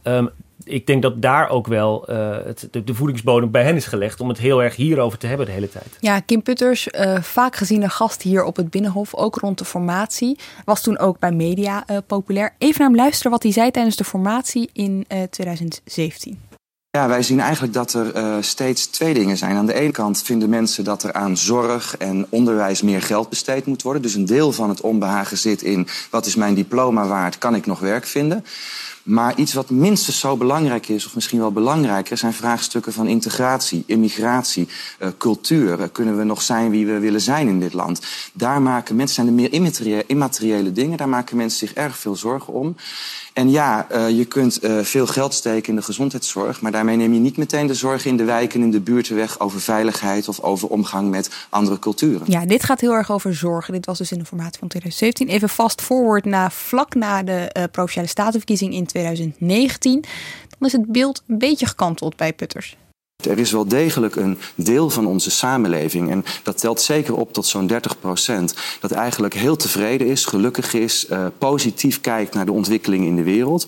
Um, 0.02 0.30
ik 0.70 0.86
denk 0.86 1.02
dat 1.02 1.22
daar 1.22 1.48
ook 1.48 1.66
wel 1.66 2.10
uh, 2.10 2.36
het, 2.44 2.68
de, 2.70 2.84
de, 2.84 2.94
voedingsbodem 2.94 3.50
bij 3.50 3.62
hen 3.62 3.76
is 3.76 3.86
gelegd 3.86 4.20
om 4.20 4.28
het 4.28 4.38
heel 4.38 4.62
erg 4.62 4.76
hierover 4.76 5.18
te 5.18 5.26
hebben 5.26 5.46
de 5.46 5.52
hele 5.52 5.68
tijd. 5.68 5.96
Ja, 6.00 6.20
Kim 6.20 6.42
Putters, 6.42 6.88
uh, 6.88 7.20
vaak 7.20 7.56
geziene 7.56 7.88
gast 7.88 8.22
hier 8.22 8.44
op 8.44 8.56
het 8.56 8.70
Binnenhof, 8.70 9.14
ook 9.14 9.36
rond 9.36 9.58
de 9.58 9.64
formatie. 9.64 10.38
Was 10.64 10.82
toen 10.82 10.98
ook 10.98 11.18
bij 11.18 11.32
media 11.32 11.84
uh, 11.90 11.96
populair. 12.06 12.54
Even 12.58 12.78
naar 12.78 12.88
hem 12.88 12.96
luisteren 12.96 13.32
wat 13.32 13.42
hij 13.42 13.52
zei 13.52 13.70
tijdens 13.70 13.96
de 13.96 14.04
formatie 14.04 14.70
in 14.72 15.06
2017. 15.30 16.38
Ja, 16.92 17.08
wij 17.08 17.22
zien 17.22 17.40
eigenlijk 17.40 17.72
dat 17.72 17.92
er 17.92 18.16
uh, 18.16 18.36
steeds 18.40 18.86
twee 18.86 19.14
dingen 19.14 19.36
zijn. 19.36 19.56
Aan 19.56 19.66
de 19.66 19.74
ene 19.74 19.90
kant 19.90 20.22
vinden 20.22 20.48
mensen 20.48 20.84
dat 20.84 21.02
er 21.02 21.12
aan 21.12 21.36
zorg 21.36 21.96
en 21.96 22.26
onderwijs 22.28 22.82
meer 22.82 23.02
geld 23.02 23.28
besteed 23.28 23.66
moet 23.66 23.82
worden. 23.82 24.02
Dus 24.02 24.14
een 24.14 24.26
deel 24.26 24.52
van 24.52 24.68
het 24.68 24.80
onbehagen 24.80 25.38
zit 25.38 25.62
in 25.62 25.88
wat 26.10 26.26
is 26.26 26.34
mijn 26.34 26.54
diploma 26.54 27.06
waard, 27.06 27.38
kan 27.38 27.54
ik 27.54 27.66
nog 27.66 27.78
werk 27.78 28.06
vinden. 28.06 28.44
Maar 29.02 29.36
iets 29.36 29.52
wat 29.52 29.70
minstens 29.70 30.18
zo 30.18 30.36
belangrijk 30.36 30.88
is, 30.88 31.06
of 31.06 31.14
misschien 31.14 31.38
wel 31.38 31.52
belangrijker, 31.52 32.16
zijn 32.16 32.32
vraagstukken 32.32 32.92
van 32.92 33.06
integratie, 33.06 33.82
immigratie, 33.86 34.68
uh, 34.98 35.08
cultuur. 35.18 35.78
Uh, 35.80 35.84
kunnen 35.92 36.16
we 36.16 36.24
nog 36.24 36.42
zijn 36.42 36.70
wie 36.70 36.86
we 36.86 36.98
willen 36.98 37.20
zijn 37.20 37.48
in 37.48 37.60
dit 37.60 37.72
land? 37.72 38.00
Daar 38.32 38.62
maken 38.62 38.96
mensen, 38.96 39.14
zijn 39.14 39.26
de 39.26 39.32
meer 39.32 40.04
immateriële, 40.06 40.72
dingen, 40.72 40.96
daar 40.96 41.08
maken 41.08 41.36
mensen 41.36 41.58
zich 41.58 41.76
erg 41.76 41.96
veel 41.96 42.16
zorgen 42.16 42.52
om. 42.52 42.76
En 43.32 43.50
ja, 43.50 43.86
uh, 43.92 44.10
je 44.10 44.24
kunt 44.24 44.64
uh, 44.64 44.80
veel 44.80 45.06
geld 45.06 45.34
steken 45.34 45.68
in 45.68 45.76
de 45.76 45.82
gezondheidszorg, 45.82 46.60
maar 46.60 46.72
daarmee 46.72 46.96
neem 46.96 47.12
je 47.12 47.20
niet 47.20 47.36
meteen 47.36 47.66
de 47.66 47.74
zorg 47.74 48.04
in 48.04 48.16
de 48.16 48.24
wijken, 48.24 48.60
in 48.60 48.70
de 48.70 48.80
buurten 48.80 49.16
weg 49.16 49.40
over 49.40 49.60
veiligheid 49.60 50.28
of 50.28 50.40
over 50.40 50.68
omgang 50.68 51.10
met 51.10 51.30
andere 51.48 51.78
culturen. 51.78 52.22
Ja, 52.26 52.46
dit 52.46 52.64
gaat 52.64 52.80
heel 52.80 52.92
erg 52.92 53.10
over 53.10 53.34
zorgen. 53.34 53.72
Dit 53.72 53.86
was 53.86 53.98
dus 53.98 54.12
in 54.12 54.18
de 54.18 54.24
formatie 54.24 54.58
van 54.58 54.68
2017. 54.68 55.28
Even 55.28 55.48
fast 55.48 55.82
forward 55.82 56.24
na 56.24 56.50
vlak 56.50 56.94
na 56.94 57.22
de 57.22 57.68
provinciale 57.70 58.08
statenverkiezing 58.08 58.74
in 58.74 58.86
2019. 58.90 60.04
Dan 60.48 60.68
is 60.68 60.72
het 60.72 60.92
beeld 60.92 61.22
een 61.26 61.38
beetje 61.38 61.66
gekanteld 61.66 62.16
bij 62.16 62.32
Putters. 62.32 62.76
Er 63.26 63.38
is 63.38 63.50
wel 63.50 63.68
degelijk 63.68 64.16
een 64.16 64.38
deel 64.54 64.90
van 64.90 65.06
onze 65.06 65.30
samenleving, 65.30 66.10
en 66.10 66.24
dat 66.42 66.58
telt 66.58 66.80
zeker 66.80 67.14
op 67.16 67.32
tot 67.32 67.46
zo'n 67.46 67.66
30 67.66 67.98
procent, 68.00 68.54
dat 68.80 68.90
eigenlijk 68.90 69.34
heel 69.34 69.56
tevreden 69.56 70.06
is, 70.06 70.24
gelukkig 70.24 70.74
is, 70.74 71.06
uh, 71.10 71.26
positief 71.38 72.00
kijkt 72.00 72.34
naar 72.34 72.46
de 72.46 72.52
ontwikkeling 72.52 73.04
in 73.04 73.16
de 73.16 73.22
wereld. 73.22 73.66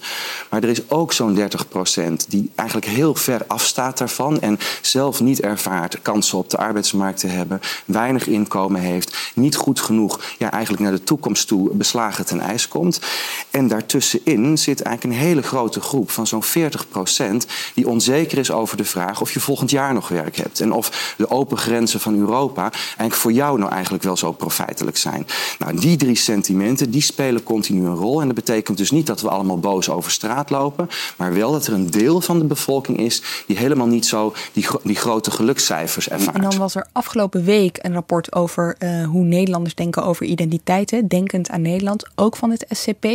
Maar 0.51 0.63
er 0.63 0.69
is 0.69 0.91
ook 0.91 1.13
zo'n 1.13 1.35
30 1.35 1.69
procent 1.69 2.31
die 2.31 2.51
eigenlijk 2.55 2.91
heel 2.91 3.15
ver 3.15 3.45
afstaat 3.47 3.99
daarvan 3.99 4.41
en 4.41 4.59
zelf 4.81 5.21
niet 5.21 5.41
ervaart 5.41 6.03
kansen 6.03 6.39
op 6.39 6.51
de 6.51 6.57
arbeidsmarkt 6.57 7.21
te 7.21 7.27
hebben, 7.27 7.61
weinig 7.85 8.27
inkomen 8.27 8.81
heeft, 8.81 9.17
niet 9.35 9.57
goed 9.57 9.81
genoeg 9.81 10.21
ja, 10.39 10.51
eigenlijk 10.51 10.83
naar 10.83 10.93
de 10.93 11.05
toekomst 11.05 11.49
toe 11.49 11.75
beslagen 11.75 12.27
ten 12.27 12.41
ijs 12.41 12.69
komt. 12.69 13.01
En 13.51 13.69
daartussenin 13.69 14.59
zit 14.59 14.83
eigenlijk 14.83 15.17
een 15.17 15.27
hele 15.27 15.43
grote 15.43 15.81
groep 15.81 16.11
van 16.11 16.27
zo'n 16.27 16.43
40 16.43 16.89
procent 16.89 17.47
die 17.75 17.89
onzeker 17.89 18.39
is 18.39 18.51
over 18.51 18.77
de 18.77 18.85
vraag 18.85 19.21
of 19.21 19.33
je 19.33 19.41
volgend 19.43 19.70
jaar 19.70 19.95
nog 19.95 20.09
werk 20.09 20.36
hebt. 20.36 20.61
En 20.61 20.72
of 20.72 21.14
de 21.16 21.30
open 21.30 21.59
grenzen 21.59 22.01
van 22.01 22.18
Europa 22.18 22.70
eigenlijk 22.72 23.14
voor 23.14 23.32
jou 23.32 23.59
nou 23.59 23.72
eigenlijk 23.72 24.05
wel 24.05 24.16
zo 24.16 24.32
profijtelijk 24.32 24.97
zijn. 24.97 25.26
Nou, 25.59 25.80
die 25.80 25.97
drie 25.97 26.16
sentimenten, 26.16 26.90
die 26.90 27.03
spelen 27.03 27.43
continu 27.43 27.86
een 27.86 27.95
rol. 27.95 28.20
En 28.20 28.26
dat 28.26 28.34
betekent 28.34 28.78
dus 28.78 28.90
niet 28.90 29.07
dat 29.07 29.20
we 29.20 29.28
allemaal 29.28 29.59
boos 29.59 29.88
over 29.88 30.11
straat 30.11 30.51
lopen. 30.51 30.88
Maar 31.16 31.34
wel 31.34 31.53
dat 31.53 31.66
er 31.66 31.72
een 31.72 31.90
deel 31.90 32.20
van 32.20 32.38
de 32.38 32.45
bevolking 32.45 32.99
is 32.99 33.22
die 33.47 33.57
helemaal 33.57 33.86
niet 33.86 34.07
zo 34.07 34.34
die, 34.53 34.66
die 34.82 34.97
grote 34.97 35.30
gelukscijfers 35.30 36.09
ervaart. 36.09 36.36
En 36.36 36.43
dan 36.43 36.59
was 36.59 36.74
er 36.74 36.86
afgelopen 36.93 37.45
week 37.45 37.78
een 37.82 37.93
rapport 37.93 38.34
over 38.34 38.76
uh, 38.78 39.07
hoe 39.07 39.24
Nederlanders 39.24 39.74
denken 39.74 40.05
over 40.05 40.26
identiteiten. 40.26 41.09
Denkend 41.09 41.51
aan 41.51 41.62
Nederland, 41.62 42.11
ook 42.14 42.36
van 42.36 42.51
het 42.51 42.66
SCP. 42.68 43.07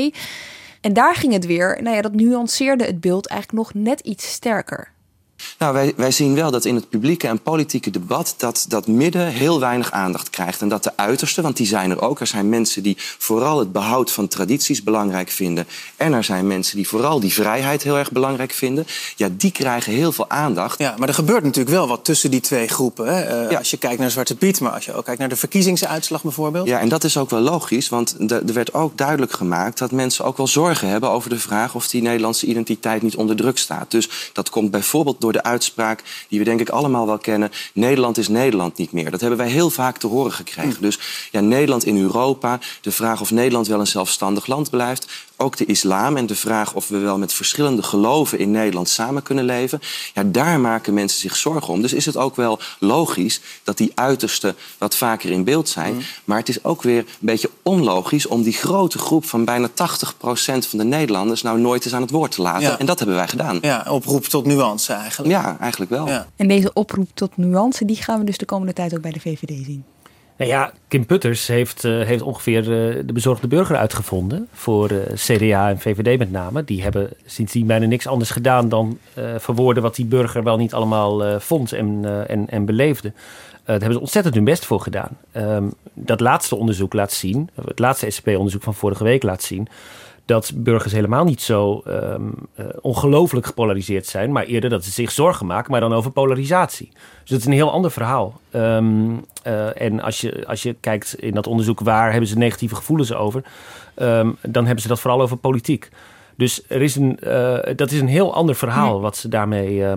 En 0.81 0.93
daar 0.93 1.15
ging 1.15 1.33
het 1.33 1.45
weer, 1.45 1.79
nou 1.81 1.95
ja, 1.95 2.01
dat 2.01 2.13
nuanceerde 2.13 2.85
het 2.85 3.01
beeld 3.01 3.27
eigenlijk 3.27 3.63
nog 3.63 3.83
net 3.83 3.99
iets 3.99 4.31
sterker. 4.31 4.91
Nou, 5.57 5.73
wij, 5.73 5.93
wij 5.95 6.11
zien 6.11 6.35
wel 6.35 6.51
dat 6.51 6.65
in 6.65 6.75
het 6.75 6.89
publieke 6.89 7.27
en 7.27 7.41
politieke 7.41 7.89
debat 7.89 8.33
dat 8.37 8.65
dat 8.67 8.87
midden 8.87 9.27
heel 9.27 9.59
weinig 9.59 9.91
aandacht 9.91 10.29
krijgt. 10.29 10.61
En 10.61 10.69
dat 10.69 10.83
de 10.83 10.91
uitersten, 10.95 11.43
want 11.43 11.57
die 11.57 11.65
zijn 11.65 11.91
er 11.91 12.01
ook. 12.01 12.19
Er 12.19 12.27
zijn 12.27 12.49
mensen 12.49 12.83
die 12.83 12.97
vooral 12.97 13.59
het 13.59 13.71
behoud 13.71 14.11
van 14.11 14.27
tradities 14.27 14.83
belangrijk 14.83 15.29
vinden. 15.29 15.67
En 15.95 16.13
er 16.13 16.23
zijn 16.23 16.47
mensen 16.47 16.75
die 16.75 16.87
vooral 16.87 17.19
die 17.19 17.33
vrijheid 17.33 17.83
heel 17.83 17.97
erg 17.97 18.11
belangrijk 18.11 18.51
vinden. 18.51 18.87
Ja, 19.15 19.29
die 19.31 19.51
krijgen 19.51 19.93
heel 19.93 20.11
veel 20.11 20.29
aandacht. 20.29 20.79
Ja, 20.79 20.95
maar 20.97 21.07
er 21.07 21.13
gebeurt 21.13 21.43
natuurlijk 21.43 21.75
wel 21.75 21.87
wat 21.87 22.05
tussen 22.05 22.31
die 22.31 22.39
twee 22.39 22.67
groepen. 22.67 23.15
Hè? 23.15 23.45
Uh, 23.45 23.51
ja. 23.51 23.57
Als 23.57 23.71
je 23.71 23.77
kijkt 23.77 23.99
naar 23.99 24.11
Zwarte 24.11 24.35
Piet, 24.35 24.59
maar 24.59 24.71
als 24.71 24.85
je 24.85 24.93
ook 24.93 25.05
kijkt 25.05 25.19
naar 25.19 25.29
de 25.29 25.35
verkiezingsuitslag 25.35 26.21
bijvoorbeeld. 26.21 26.67
Ja, 26.67 26.79
en 26.79 26.89
dat 26.89 27.03
is 27.03 27.17
ook 27.17 27.29
wel 27.29 27.41
logisch, 27.41 27.89
want 27.89 28.31
er 28.31 28.53
werd 28.53 28.73
ook 28.73 28.97
duidelijk 28.97 29.31
gemaakt 29.31 29.77
dat 29.77 29.91
mensen 29.91 30.25
ook 30.25 30.37
wel 30.37 30.47
zorgen 30.47 30.87
hebben 30.89 31.09
over 31.09 31.29
de 31.29 31.39
vraag 31.39 31.75
of 31.75 31.87
die 31.87 32.01
Nederlandse 32.01 32.45
identiteit 32.45 33.01
niet 33.01 33.15
onder 33.15 33.35
druk 33.35 33.57
staat. 33.57 33.91
Dus 33.91 34.09
dat 34.33 34.49
komt 34.49 34.71
bijvoorbeeld 34.71 35.21
door 35.21 35.31
de 35.31 35.45
uitspraak 35.47 36.03
die 36.27 36.39
we 36.39 36.45
denk 36.45 36.59
ik 36.59 36.69
allemaal 36.69 37.05
wel 37.05 37.17
kennen. 37.17 37.51
Nederland 37.73 38.17
is 38.17 38.27
Nederland 38.27 38.77
niet 38.77 38.91
meer. 38.91 39.11
Dat 39.11 39.19
hebben 39.19 39.39
wij 39.39 39.49
heel 39.49 39.69
vaak 39.69 39.97
te 39.97 40.07
horen 40.07 40.31
gekregen. 40.31 40.75
Mm. 40.75 40.81
Dus 40.81 40.99
ja, 41.31 41.39
Nederland 41.39 41.85
in 41.85 41.97
Europa, 41.97 42.59
de 42.81 42.91
vraag 42.91 43.21
of 43.21 43.31
Nederland 43.31 43.67
wel 43.67 43.79
een 43.79 43.87
zelfstandig 43.87 44.47
land 44.47 44.69
blijft. 44.69 45.26
Ook 45.39 45.57
de 45.57 45.65
islam 45.65 46.17
en 46.17 46.25
de 46.25 46.35
vraag 46.35 46.73
of 46.73 46.87
we 46.87 46.97
wel 46.97 47.17
met 47.17 47.33
verschillende 47.33 47.83
geloven 47.83 48.39
in 48.39 48.51
Nederland 48.51 48.89
samen 48.89 49.23
kunnen 49.23 49.45
leven. 49.45 49.81
Ja, 50.13 50.23
daar 50.23 50.59
maken 50.59 50.93
mensen 50.93 51.19
zich 51.19 51.35
zorgen 51.35 51.73
om. 51.73 51.81
Dus 51.81 51.93
is 51.93 52.05
het 52.05 52.17
ook 52.17 52.35
wel 52.35 52.59
logisch 52.79 53.41
dat 53.63 53.77
die 53.77 53.91
uitersten 53.95 54.55
wat 54.77 54.95
vaker 54.95 55.31
in 55.31 55.43
beeld 55.43 55.69
zijn. 55.69 55.93
Mm. 55.93 56.01
Maar 56.25 56.37
het 56.37 56.49
is 56.49 56.63
ook 56.63 56.81
weer 56.81 56.97
een 56.97 57.05
beetje 57.19 57.49
onlogisch 57.63 58.27
om 58.27 58.43
die 58.43 58.53
grote 58.53 58.97
groep 58.97 59.25
van 59.25 59.45
bijna 59.45 59.69
80% 59.69 59.73
van 60.67 60.77
de 60.77 60.83
Nederlanders 60.83 61.41
nou 61.41 61.59
nooit 61.59 61.85
eens 61.85 61.93
aan 61.93 62.01
het 62.01 62.11
woord 62.11 62.31
te 62.31 62.41
laten. 62.41 62.61
Ja. 62.61 62.79
En 62.79 62.85
dat 62.85 62.97
hebben 62.97 63.15
wij 63.15 63.27
gedaan. 63.27 63.57
Ja, 63.61 63.85
oproep 63.89 64.23
tot 64.23 64.45
nuance 64.45 64.93
eigenlijk. 64.93 65.31
Ja, 65.31 65.57
eigenlijk 65.59 65.91
wel. 65.91 66.07
Ja. 66.07 66.27
En 66.35 66.47
deze 66.47 66.73
oproep 66.73 67.09
tot 67.13 67.37
nuance, 67.37 67.85
die 67.85 67.95
gaan 67.95 68.19
we 68.19 68.25
dus 68.25 68.37
de 68.37 68.45
komende 68.45 68.73
tijd 68.73 68.95
ook 68.95 69.01
bij 69.01 69.11
de 69.11 69.19
VVD 69.19 69.65
zien. 69.65 69.83
Nou 70.37 70.51
ja, 70.51 70.71
Kim 70.87 71.05
Putters 71.05 71.47
heeft, 71.47 71.83
uh, 71.83 72.05
heeft 72.05 72.21
ongeveer 72.21 72.61
uh, 72.61 73.03
de 73.05 73.13
bezorgde 73.13 73.47
burger 73.47 73.75
uitgevonden. 73.75 74.47
Voor 74.51 74.91
uh, 74.91 74.99
CDA 75.13 75.69
en 75.69 75.79
VVD 75.79 76.17
met 76.17 76.31
name. 76.31 76.63
Die 76.63 76.83
hebben 76.83 77.09
sindsdien 77.25 77.67
bijna 77.67 77.85
niks 77.85 78.07
anders 78.07 78.29
gedaan 78.29 78.69
dan 78.69 78.99
verwoorden 79.37 79.83
wat 79.83 79.95
die 79.95 80.05
burger 80.05 80.43
wel 80.43 80.57
niet 80.57 80.73
allemaal 80.73 81.39
vond 81.39 81.71
en, 81.71 82.05
en, 82.27 82.49
en 82.49 82.65
beleefde. 82.65 83.11
daar 83.63 83.79
hebben 83.79 83.93
ze 83.93 83.99
ontzettend 83.99 84.35
hun 84.35 84.43
best 84.43 84.65
voor 84.65 84.81
gedaan. 84.81 85.17
Um, 85.37 85.73
dat 85.93 86.19
laatste 86.19 86.55
onderzoek 86.55 86.93
laat 86.93 87.11
zien, 87.11 87.49
het 87.65 87.79
laatste 87.79 88.09
SCP-onderzoek 88.09 88.63
van 88.63 88.73
vorige 88.73 89.03
week 89.03 89.23
laat 89.23 89.43
zien 89.43 89.67
dat 90.27 90.51
burgers 90.55 90.93
helemaal 90.93 91.23
niet 91.23 91.41
zo 91.41 91.81
um, 91.87 92.33
ongelooflijk 92.81 93.45
gepolariseerd 93.45 94.05
zijn, 94.05 94.31
maar 94.31 94.43
eerder 94.43 94.69
dat 94.69 94.83
ze 94.83 94.91
zich 94.91 95.11
zorgen 95.11 95.45
maken, 95.45 95.71
maar 95.71 95.79
dan 95.79 95.93
over 95.93 96.11
polarisatie. 96.11 96.89
Dus 96.91 97.29
dat 97.29 97.39
is 97.39 97.45
een 97.45 97.51
heel 97.51 97.71
ander 97.71 97.91
verhaal. 97.91 98.39
Um, 98.51 99.25
uh, 99.47 99.81
en 99.81 100.01
als 100.01 100.21
je, 100.21 100.47
als 100.47 100.63
je 100.63 100.75
kijkt 100.79 101.15
in 101.19 101.33
dat 101.33 101.47
onderzoek 101.47 101.79
waar 101.79 102.11
hebben 102.11 102.29
ze 102.29 102.37
negatieve 102.37 102.75
gevoelens 102.75 103.13
over, 103.13 103.43
um, 103.95 104.37
dan 104.41 104.65
hebben 104.65 104.81
ze 104.81 104.87
dat 104.87 104.99
vooral 104.99 105.21
over 105.21 105.37
politiek. 105.37 105.89
Dus 106.37 106.61
er 106.67 106.81
is 106.81 106.95
een, 106.95 107.19
uh, 107.23 107.57
dat 107.75 107.91
is 107.91 107.99
een 107.99 108.07
heel 108.07 108.33
ander 108.33 108.55
verhaal 108.55 109.01
wat 109.01 109.17
ze 109.17 109.27
daarmee. 109.27 109.77
Uh, 109.77 109.93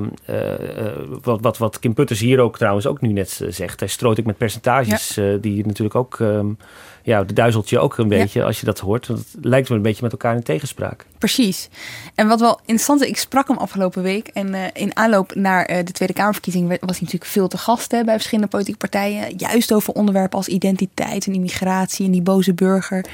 wat, 1.23 1.41
wat, 1.41 1.59
wat 1.59 1.79
Kim 1.79 1.95
Putters 1.95 2.21
hier 2.21 2.41
ook 2.41 2.57
trouwens 2.57 2.87
ook 2.87 3.01
nu 3.01 3.13
net 3.13 3.41
zegt. 3.49 3.81
Hij 3.81 3.89
strooit 3.89 4.19
ik 4.19 4.27
met 4.27 4.37
percentages 4.37 5.15
ja. 5.15 5.37
die 5.37 5.67
natuurlijk 5.67 5.95
ook. 5.95 6.19
Um, 6.19 6.59
ja, 7.03 7.25
de 7.25 7.33
duizelt 7.33 7.69
je 7.69 7.79
ook 7.79 7.99
een 7.99 8.09
beetje 8.09 8.45
als 8.45 8.61
je 8.61 8.67
dat 8.67 8.79
hoort. 8.79 9.07
Want 9.07 9.19
het 9.19 9.45
lijkt 9.45 9.69
wel 9.69 9.77
een 9.77 9.83
beetje 9.83 10.03
met 10.03 10.13
elkaar 10.13 10.35
in 10.35 10.43
tegenspraak. 10.43 11.07
Precies. 11.19 11.69
En 12.15 12.29
wat 12.29 12.41
wel 12.41 12.59
interessant 12.59 13.03
is, 13.03 13.09
ik 13.09 13.17
sprak 13.17 13.49
hem 13.49 13.57
afgelopen 13.57 14.03
week. 14.03 14.29
En 14.29 14.55
uh, 14.55 14.65
in 14.73 14.97
aanloop 14.97 15.35
naar 15.35 15.71
uh, 15.71 15.77
de 15.85 15.93
Tweede 15.93 16.15
Kamerverkiezing 16.15 16.69
was 16.69 16.79
hij 16.79 16.89
natuurlijk 16.89 17.25
veel 17.25 17.49
te 17.49 17.59
gast 17.59 17.91
hè, 17.91 18.05
bij 18.05 18.15
verschillende 18.15 18.51
politieke 18.51 18.79
partijen. 18.79 19.35
Juist 19.37 19.73
over 19.73 19.95
onderwerpen 19.95 20.39
als 20.39 20.49
identiteit 20.49 21.27
en 21.27 21.35
immigratie 21.35 22.07
en 22.07 22.13
die 22.13 22.23
boze 22.23 22.55
burger. 22.55 23.05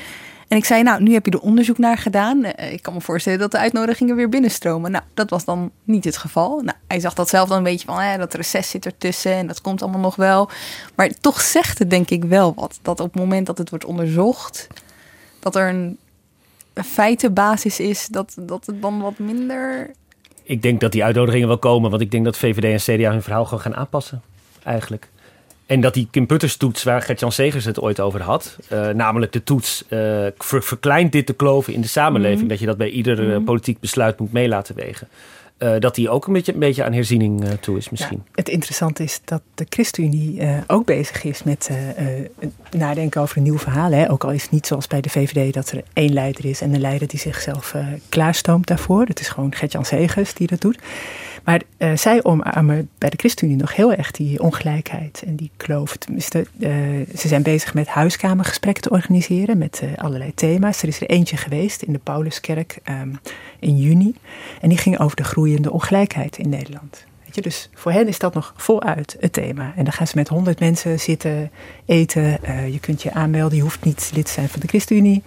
En 0.49 0.57
ik 0.57 0.65
zei, 0.65 0.83
nou, 0.83 1.03
nu 1.03 1.13
heb 1.13 1.27
je 1.27 1.33
er 1.33 1.41
onderzoek 1.41 1.79
naar 1.79 1.99
gedaan. 1.99 2.45
Uh, 2.45 2.73
ik 2.73 2.83
kan 2.83 2.95
me 2.95 3.01
voorstellen 3.01 3.39
dat 3.39 3.51
de 3.51 3.59
uitnodigingen 3.59 4.17
weer 4.17 4.29
binnenstromen. 4.29 4.91
Nou, 4.91 5.05
dat 5.15 5.31
was 5.31 5.45
dan 5.45 5.71
niet 5.85 6.05
het 6.05 6.17
geval. 6.17 6.61
Nou, 6.61 6.77
hij 6.87 7.01
zag 7.01 7.15
dat 7.15 7.29
zelf 7.29 7.49
dan 7.49 7.59
een 7.59 7.63
beetje 7.63 7.87
van, 7.87 7.99
hè, 7.99 8.19
dat 8.19 8.35
reces 8.35 8.71
zit 8.71 8.87
ertussen 8.87 9.33
en 9.33 9.47
dat 9.47 9.61
komt 9.61 9.83
allemaal 9.83 10.01
nog 10.01 10.17
wel. 10.17 10.51
Maar 10.95 11.11
toch 11.21 11.41
zegt 11.41 11.79
het 11.79 11.91
denk 11.91 12.11
ik 12.11 12.25
wel 12.25 12.55
wat. 12.55 12.79
Dat 12.83 13.01
op 13.01 13.13
het 13.13 13.23
moment 13.23 13.47
dat 13.47 13.59
het 13.59 13.71
wordt 13.71 13.85
onderzocht, 13.85 14.67
dat 15.41 15.57
er 15.57 15.69
een 15.69 15.99
feitenbasis 16.75 17.81
is, 17.81 18.07
dat, 18.07 18.37
dat 18.41 18.67
het 18.67 18.83
dan 18.83 19.01
wat 19.01 19.19
minder... 19.19 19.91
Ik 20.43 20.63
denk 20.63 20.81
dat 20.81 20.93
die 20.93 21.05
uitnodigingen 21.05 21.49
wel 21.49 21.59
komen, 21.59 21.91
want 21.91 22.03
ik 22.03 22.11
denk 22.11 22.25
dat 22.25 22.37
VVD 22.37 22.89
en 22.89 22.97
CDA 22.97 23.11
hun 23.11 23.23
verhaal 23.23 23.45
gewoon 23.45 23.61
gaan 23.61 23.77
aanpassen, 23.77 24.23
eigenlijk. 24.63 25.09
En 25.67 25.81
dat 25.81 25.95
die 25.95 26.09
Kim 26.11 26.27
Putters 26.27 26.57
toets, 26.57 26.83
waar 26.83 27.03
Gert-Jan 27.03 27.33
Segers 27.33 27.65
het 27.65 27.81
ooit 27.81 28.01
over 28.01 28.23
had, 28.23 28.57
uh, 28.73 28.89
namelijk 28.89 29.33
de 29.33 29.43
toets, 29.43 29.85
uh, 29.89 30.27
ver, 30.39 30.63
verkleint 30.63 31.13
dit 31.13 31.27
de 31.27 31.33
kloven 31.33 31.73
in 31.73 31.81
de 31.81 31.89
samenleving, 31.89 32.43
mm. 32.43 32.49
dat 32.49 32.59
je 32.59 32.67
dat 32.67 32.77
bij 32.77 32.89
ieder 32.89 33.21
uh, 33.21 33.45
politiek 33.45 33.81
besluit 33.81 34.19
moet 34.19 34.33
mee 34.33 34.49
laten 34.49 34.75
wegen. 34.75 35.09
dat 35.79 35.95
die 35.95 36.11
ook 36.11 36.27
een 36.27 36.33
beetje, 36.33 36.53
een 36.53 36.59
beetje 36.59 36.85
aan 36.85 36.93
herziening 36.93 37.45
toe 37.61 37.77
is 37.77 37.91
misschien. 37.91 38.23
Ja, 38.25 38.31
het 38.35 38.49
interessante 38.49 39.03
is 39.03 39.21
dat 39.25 39.43
de 39.55 39.67
ChristenUnie 39.69 40.43
ook 40.67 40.85
bezig 40.85 41.25
is 41.25 41.43
met 41.43 41.71
nadenken 42.71 43.21
over 43.21 43.37
een 43.37 43.43
nieuw 43.43 43.59
verhaal. 43.59 43.91
Hè? 43.91 44.11
Ook 44.11 44.25
al 44.25 44.31
is 44.31 44.43
het 44.43 44.51
niet 44.51 44.67
zoals 44.67 44.87
bij 44.87 45.01
de 45.01 45.09
VVD 45.09 45.55
dat 45.55 45.71
er 45.71 45.83
één 45.93 46.13
leider 46.13 46.45
is 46.45 46.61
en 46.61 46.75
een 46.75 46.81
leider 46.81 47.09
die 47.09 47.19
zichzelf 47.19 47.75
klaarstoomt 48.09 48.67
daarvoor. 48.67 49.05
Het 49.07 49.21
is 49.21 49.29
gewoon 49.29 49.55
Gert-Jan 49.55 49.85
Segers 49.85 50.35
die 50.35 50.47
dat 50.47 50.61
doet. 50.61 50.79
Maar 51.47 51.63
uh, 51.79 51.97
zij 51.97 52.25
omarmen 52.25 52.91
bij 52.99 53.11
de 53.11 53.17
ChristenUnie 53.17 53.61
nog 53.61 53.75
heel 53.75 53.93
erg 53.93 54.11
die 54.11 54.41
ongelijkheid 54.41 55.23
en 55.27 55.37
die 55.37 55.51
kloof. 55.57 55.97
Uh, 56.09 56.21
ze 57.17 57.29
zijn 57.29 57.43
bezig 57.43 57.75
met 57.75 57.89
huiskamergesprekken 57.89 58.83
te 58.83 58.91
organiseren 58.91 59.59
met 59.59 59.81
uh, 59.85 59.91
allerlei 59.97 60.35
thema's. 60.35 60.83
Er 60.83 60.89
is 60.89 61.01
er 61.01 61.07
eentje 61.07 61.37
geweest 61.37 61.83
in 61.83 61.93
de 61.93 61.99
Pauluskerk 61.99 62.79
um, 62.85 63.19
in 63.59 63.77
juni. 63.77 64.15
En 64.61 64.69
die 64.69 64.79
ging 64.79 64.99
over 64.99 65.17
de 65.17 65.25
groeiende 65.25 65.71
ongelijkheid 65.71 66.39
in 66.39 66.49
Nederland. 66.49 67.05
Weet 67.25 67.35
je, 67.35 67.41
dus 67.41 67.71
voor 67.75 67.93
hen 67.93 68.09
is 68.09 68.19
dat 68.19 68.35
nog 68.35 68.55
voluit 68.57 69.17
het 69.21 69.33
thema. 69.33 69.73
En 69.77 69.85
dan 69.85 69.93
gaan 69.93 70.07
ze 70.07 70.17
met 70.17 70.29
honderd 70.29 70.61
mensen 70.61 71.01
zitten 71.01 71.51
eten. 71.85 72.39
je 72.73 72.79
kunt 72.81 73.03
je 73.03 73.13
aanmelden, 73.13 73.57
je 73.57 73.63
hoeft 73.63 73.85
niet 73.85 74.11
lid 74.15 74.27
te 74.27 74.33
zijn 74.33 74.49
van 74.49 74.61
de 74.61 74.69
ChristenUnie. 74.69 75.23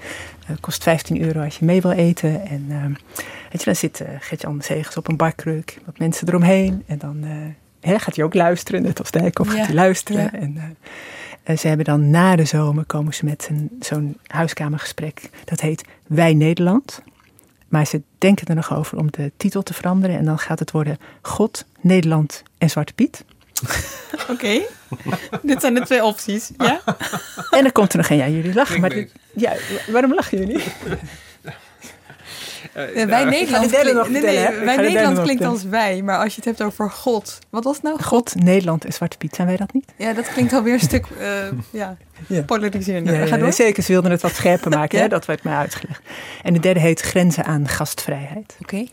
Het 0.45 0.59
kost 0.59 0.84
15 0.84 1.22
euro 1.22 1.43
als 1.43 1.57
je 1.57 1.65
mee 1.65 1.82
wil 1.82 1.91
eten. 1.91 2.47
En 2.47 2.65
ehm, 2.70 2.93
Weet 3.52 3.60
je, 3.60 3.66
dan 3.66 3.76
zit 3.76 4.00
uh, 4.00 4.08
Gert-Jan 4.20 4.62
Zegers 4.62 4.97
op 4.97 5.08
een 5.08 5.18
barkruk, 5.18 5.78
wat 5.86 5.97
mensen 5.97 6.28
eromheen. 6.28 6.84
En 6.88 6.97
dan 6.97 7.24
uh, 7.24 7.32
hè, 7.80 8.00
gaat 8.00 8.16
hij 8.16 8.26
ook 8.26 8.34
luisteren, 8.34 8.82
net 8.82 9.00
als 9.00 9.12
Dijk, 9.12 9.39
of 9.39 9.47
gaat 9.47 9.66
hij 9.66 9.76
luisteren. 9.76 10.22
Ja. 10.22 10.34
En 10.34 10.76
uh, 11.50 11.58
ze 11.58 11.68
hebben 11.68 11.86
dan 11.86 12.10
na 12.10 12.36
de 12.36 12.45
zomer, 12.45 12.86
komen 12.86 13.14
ze 13.14 13.26
met 13.26 13.50
zo'n 13.80 14.18
huiskamergesprek. 14.28 15.30
Dat 15.45 15.60
heet 15.60 15.84
Wij 16.08 16.34
Nederland. 16.34 17.02
Maar 17.68 17.86
ze 17.86 18.02
denken 18.18 18.47
er 18.47 18.56
nog 18.56 18.76
over 18.76 18.97
om 18.97 19.12
de 19.12 19.32
titel 19.38 19.64
te 19.64 19.74
veranderen. 19.74 20.18
En 20.18 20.26
dan 20.26 20.39
gaat 20.39 20.60
het 20.60 20.72
worden 20.72 20.97
God, 21.22 21.66
Nederland 21.80 22.43
en 22.58 22.70
Zwarte 22.70 22.93
Piet. 22.93 23.26
Oké, 24.22 24.32
okay. 24.32 24.68
dit 25.41 25.62
zijn 25.62 25.74
de 25.74 25.82
twee 25.82 26.04
opties. 26.04 26.52
Ja? 26.58 26.82
en 27.50 27.64
dan 27.64 27.72
komt 27.72 27.91
er 27.91 27.97
nog 27.97 28.10
een, 28.10 28.18
ja, 28.18 28.28
jullie 28.28 28.54
lachen. 28.54 28.82
Maar 28.82 28.89
dit, 28.89 29.14
ja, 29.36 29.54
waarom 29.91 30.14
lachen 30.14 30.38
jullie? 30.38 30.64
Uh, 32.76 33.05
wij 33.05 33.24
Nederland, 33.24 33.72
klink, 33.72 34.09
nee, 34.09 34.22
nee, 34.22 34.65
wij 34.65 34.76
Nederland 34.76 35.22
klinkt 35.22 35.43
als 35.43 35.63
wij, 35.63 36.01
maar 36.01 36.17
als 36.17 36.36
je 36.36 36.36
het 36.36 36.45
hebt 36.45 36.61
over 36.61 36.89
God. 36.91 37.39
Wat 37.49 37.63
was 37.63 37.76
het 37.76 37.84
nou? 37.84 38.03
God, 38.03 38.36
Nederland 38.36 38.86
en 38.86 38.93
Zwarte 38.93 39.17
Piet, 39.17 39.36
zijn 39.36 39.47
wij 39.47 39.57
dat 39.57 39.74
niet? 39.74 39.91
Ja, 39.97 40.13
dat 40.13 40.28
klinkt 40.28 40.53
alweer 40.53 40.74
een 40.74 40.80
stuk 40.80 41.05
uh, 41.22 41.28
ja, 41.82 41.97
ja. 42.28 42.41
polariserender. 42.41 43.28
Ja, 43.28 43.36
ja, 43.36 43.51
zeker, 43.51 43.84
ze 43.84 43.91
wilden 43.91 44.11
het 44.11 44.22
wat 44.22 44.36
scherper 44.36 44.72
maken, 44.78 44.99
hè, 44.99 45.07
dat 45.07 45.26
werd 45.26 45.43
mij 45.43 45.55
uitgelegd. 45.55 46.01
En 46.43 46.53
de 46.53 46.59
derde 46.59 46.80
heet 46.80 47.01
Grenzen 47.01 47.45
aan 47.45 47.67
gastvrijheid. 47.67 48.55
Oké. 48.61 48.76
Okay. 48.76 48.89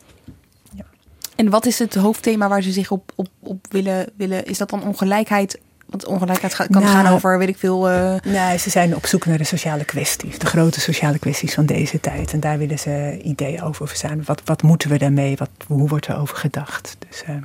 En 1.37 1.51
wat 1.51 1.66
is 1.66 1.79
het 1.79 1.95
hoofdthema 1.95 2.49
waar 2.49 2.62
ze 2.62 2.72
zich 2.72 2.91
op, 2.91 3.12
op, 3.14 3.29
op 3.41 3.66
willen, 3.68 4.07
willen? 4.16 4.45
Is 4.45 4.59
dat 4.59 4.70
dan 4.70 4.83
ongelijkheid 4.83 5.59
want 5.97 6.20
ongelijkheid 6.20 6.57
kan 6.57 6.82
nou, 6.82 6.84
gaan 6.84 7.12
over, 7.12 7.38
weet 7.38 7.49
ik 7.49 7.59
veel. 7.59 7.90
Uh... 7.90 8.14
Nee, 8.24 8.59
ze 8.59 8.70
zijn 8.70 8.97
op 8.97 9.07
zoek 9.07 9.26
naar 9.26 9.38
de 9.38 9.44
sociale 9.44 9.84
kwesties, 9.84 10.38
de 10.38 10.47
grote 10.47 10.80
sociale 10.80 11.18
kwesties 11.18 11.55
van 11.55 11.66
deze 11.66 12.01
tijd. 12.01 12.32
En 12.32 12.40
daar 12.40 12.59
willen 12.59 12.78
ze 12.78 13.20
ideeën 13.22 13.62
over 13.62 13.88
verzamelen. 13.88 14.24
Wat, 14.24 14.42
wat 14.44 14.62
moeten 14.62 14.90
we 14.90 14.99
daarmee? 14.99 15.36
Wat, 15.36 15.51
hoe 15.66 15.88
wordt 15.88 16.07
er 16.07 16.18
over 16.18 16.36
gedacht? 16.36 16.97
Dus, 17.09 17.22
uh... 17.28 17.36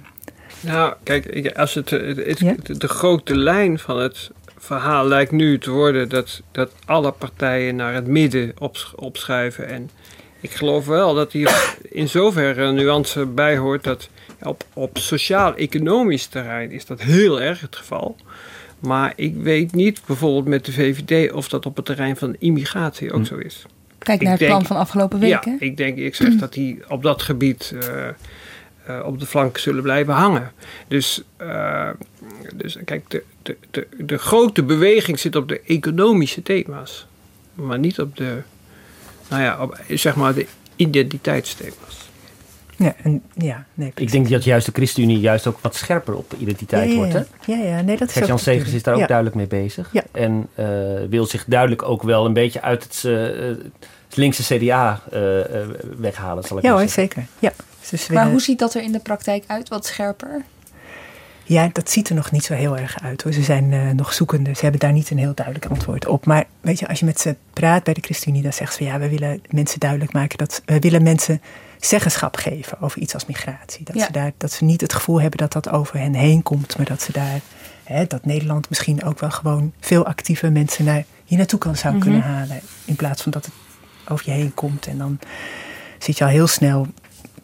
Nou, 0.60 0.94
kijk, 1.04 1.52
als 1.58 1.74
het, 1.74 1.90
het, 1.90 2.40
ja? 2.40 2.56
de 2.64 2.88
grote 2.88 3.36
lijn 3.36 3.80
van 3.80 4.00
het 4.00 4.32
verhaal 4.58 5.08
lijkt 5.08 5.32
nu 5.32 5.60
te 5.60 5.72
worden 5.72 6.10
dat, 6.10 6.42
dat 6.52 6.72
alle 6.86 7.12
partijen 7.12 7.76
naar 7.76 7.94
het 7.94 8.08
midden 8.08 8.52
op, 8.58 8.78
opschuiven. 8.96 9.68
En 9.68 9.90
ik 10.40 10.52
geloof 10.52 10.86
wel 10.86 11.14
dat 11.14 11.32
hier 11.32 11.76
in 11.82 12.10
zoverre 12.10 12.64
een 12.64 12.76
nuance 12.76 13.26
bij 13.26 13.58
hoort 13.58 13.84
dat 13.84 14.10
op, 14.44 14.64
op 14.74 14.98
sociaal-economisch 14.98 16.26
terrein 16.26 16.72
is 16.72 16.86
dat 16.86 17.02
heel 17.02 17.42
erg 17.42 17.62
het 17.62 17.76
geval. 17.76 18.16
Maar 18.80 19.14
ik 19.16 19.36
weet 19.36 19.74
niet 19.74 20.02
bijvoorbeeld 20.06 20.46
met 20.46 20.66
de 20.66 20.72
VVD 20.72 21.32
of 21.32 21.50
dat 21.50 21.66
op 21.66 21.76
het 21.76 21.86
terrein 21.86 22.18
van 22.18 22.36
immigratie 22.40 23.12
ook 23.12 23.20
hm. 23.20 23.26
zo 23.26 23.38
is. 23.38 23.66
Kijk 23.98 24.22
naar 24.22 24.38
het 24.38 24.48
plan 24.48 24.66
van 24.66 24.78
afgelopen 24.78 25.20
weken. 25.20 25.52
Ja, 25.52 25.58
ik 25.60 25.78
denk, 25.78 25.98
ik 25.98 26.16
zeg 26.16 26.36
dat 26.36 26.54
die 26.54 26.80
op 26.88 27.04
dat 27.04 27.22
gebied 27.22 27.72
uh, 27.74 28.08
uh, 28.90 29.06
op 29.06 29.20
de 29.20 29.26
flank 29.26 29.58
zullen 29.58 29.84
blijven 29.84 30.14
hangen. 30.14 30.52
Dus, 30.88 31.24
uh, 31.42 31.90
dus 32.54 32.78
kijk, 32.86 33.10
de, 33.10 33.24
de, 33.42 33.58
de, 33.72 33.88
de 33.98 34.18
grote 34.18 34.64
beweging 34.64 35.20
zit 35.20 35.36
op 35.36 35.48
de 35.48 35.62
economische 35.66 36.42
thema's. 36.42 37.08
Maar 37.54 37.80
niet 37.80 38.00
op 38.00 38.18
de, 38.18 38.42
nou 39.30 39.42
ja, 39.42 39.62
op, 39.62 39.78
zeg 39.90 40.16
maar 40.16 40.34
de 40.34 40.46
identiteitsthema's. 40.76 42.10
Ja, 42.82 42.94
en, 43.04 43.22
ja 43.34 43.66
nee, 43.74 43.92
ik 43.96 44.12
denk 44.12 44.30
dat 44.30 44.44
juist 44.44 44.66
de 44.66 44.72
ChristenUnie 44.72 45.20
juist 45.20 45.48
ook 45.48 45.60
wat 45.62 45.76
scherper 45.76 46.16
op 46.16 46.30
de 46.30 46.38
identiteit 46.38 46.86
ja, 46.86 46.92
ja, 46.92 46.96
wordt. 46.96 47.14
Hè? 47.14 47.54
Ja, 47.54 47.64
ja, 47.64 47.82
nee, 47.82 47.98
dat 47.98 48.08
is 48.08 48.14
Gert-Jan 48.14 48.40
Segers 48.40 48.74
is 48.74 48.84
daar 48.84 48.96
ook 48.96 49.08
duidelijk 49.08 49.36
mee 49.36 49.48
bezig. 49.48 49.90
Ja. 49.94 50.04
En 50.12 50.48
uh, 50.56 50.66
wil 51.10 51.26
zich 51.26 51.46
duidelijk 51.48 51.84
ook 51.84 52.04
wel 52.04 52.26
een 52.26 52.34
beetje 52.34 52.62
uit 52.62 52.84
het, 52.84 53.04
uh, 53.06 53.24
het 54.08 54.18
linkse 54.18 54.58
CDA 54.58 55.02
uh, 55.14 55.20
weghalen, 55.98 56.44
zal 56.44 56.58
ik 56.58 56.64
ja, 56.64 56.70
maar 56.70 56.80
hoor, 56.80 56.90
zeker. 56.90 57.26
Ja. 57.40 57.52
Dus 57.90 58.08
maar 58.08 58.30
hoe 58.30 58.42
ziet 58.42 58.60
dat 58.60 58.74
er 58.74 58.84
in 58.84 58.92
de 58.92 59.00
praktijk 59.00 59.44
uit? 59.48 59.70
Wat 59.70 59.86
scherper? 59.86 60.44
Ja, 61.44 61.70
dat 61.74 61.90
ziet 61.90 62.10
er 62.10 62.16
nog 62.16 62.32
niet 62.32 62.44
zo 62.44 62.54
heel 62.54 62.78
erg 62.78 63.02
uit 63.04 63.24
hoor. 63.24 63.34
Ze 63.34 63.42
zijn 63.42 63.72
uh, 63.72 63.90
nog 63.92 64.14
zoekende. 64.14 64.54
Ze 64.54 64.62
hebben 64.62 64.80
daar 64.80 64.92
niet 64.92 65.10
een 65.10 65.18
heel 65.18 65.34
duidelijk 65.34 65.66
antwoord 65.66 66.08
op. 66.08 66.26
Maar 66.26 66.46
weet 66.62 66.80
je, 66.80 66.88
als 66.88 67.00
je 67.00 67.06
met 67.06 67.20
ze 67.20 67.36
praat 67.54 67.84
bij 67.84 67.94
de 67.94 68.02
ChristenUnie, 68.02 68.44
dan 68.44 68.54
zegt 68.54 68.72
ze 68.72 68.78
van 68.78 68.88
ja, 68.88 69.00
we 69.00 69.10
willen 69.10 69.42
mensen 69.50 69.80
duidelijk 69.80 70.14
maken 70.14 70.38
dat 70.38 70.62
we 70.66 70.80
willen 70.80 71.04
mensen 71.04 71.42
zeggenschap 71.86 72.36
geven 72.36 72.82
over 72.82 73.02
iets 73.02 73.14
als 73.14 73.26
migratie. 73.26 73.86
Dat, 73.86 74.02
ze 74.02 74.12
daar, 74.12 74.32
dat 74.38 74.52
ze 74.52 74.64
niet 74.64 74.82
het 74.82 74.94
gevoel 74.94 75.22
hebben 75.22 75.38
dat 75.40 75.52
dat 75.54 75.70
over 75.70 75.98
hen 76.00 76.14
heen 76.14 76.44
komt, 76.44 76.78
maar 76.78 76.86
dat 76.86 77.02
ze 77.02 77.12
daar, 77.12 77.40
hè, 77.84 78.06
dat 78.08 78.26
Nederland 78.26 78.70
misschien 78.70 79.04
ook 79.04 79.20
wel 79.20 79.32
gewoon 79.32 79.74
veel 79.80 80.06
actieve 80.06 80.50
mensen 80.50 80.86
naar, 80.86 81.04
hier 81.26 81.38
naartoe 81.38 81.60
kan 81.60 81.76
zou 81.76 81.94
Mhm. 81.94 82.04
kunnen 82.04 82.22
halen. 82.22 82.60
In 82.86 82.96
plaats 82.96 83.22
van 83.22 83.32
dat 83.32 83.46
het 83.46 83.54
over 84.08 84.26
je 84.26 84.32
heen 84.32 84.54
komt. 84.54 84.88
En 84.88 84.98
dan 84.98 85.20
zit 86.00 86.18
je 86.18 86.24
al 86.24 86.30
heel 86.30 86.48
snel, 86.48 86.88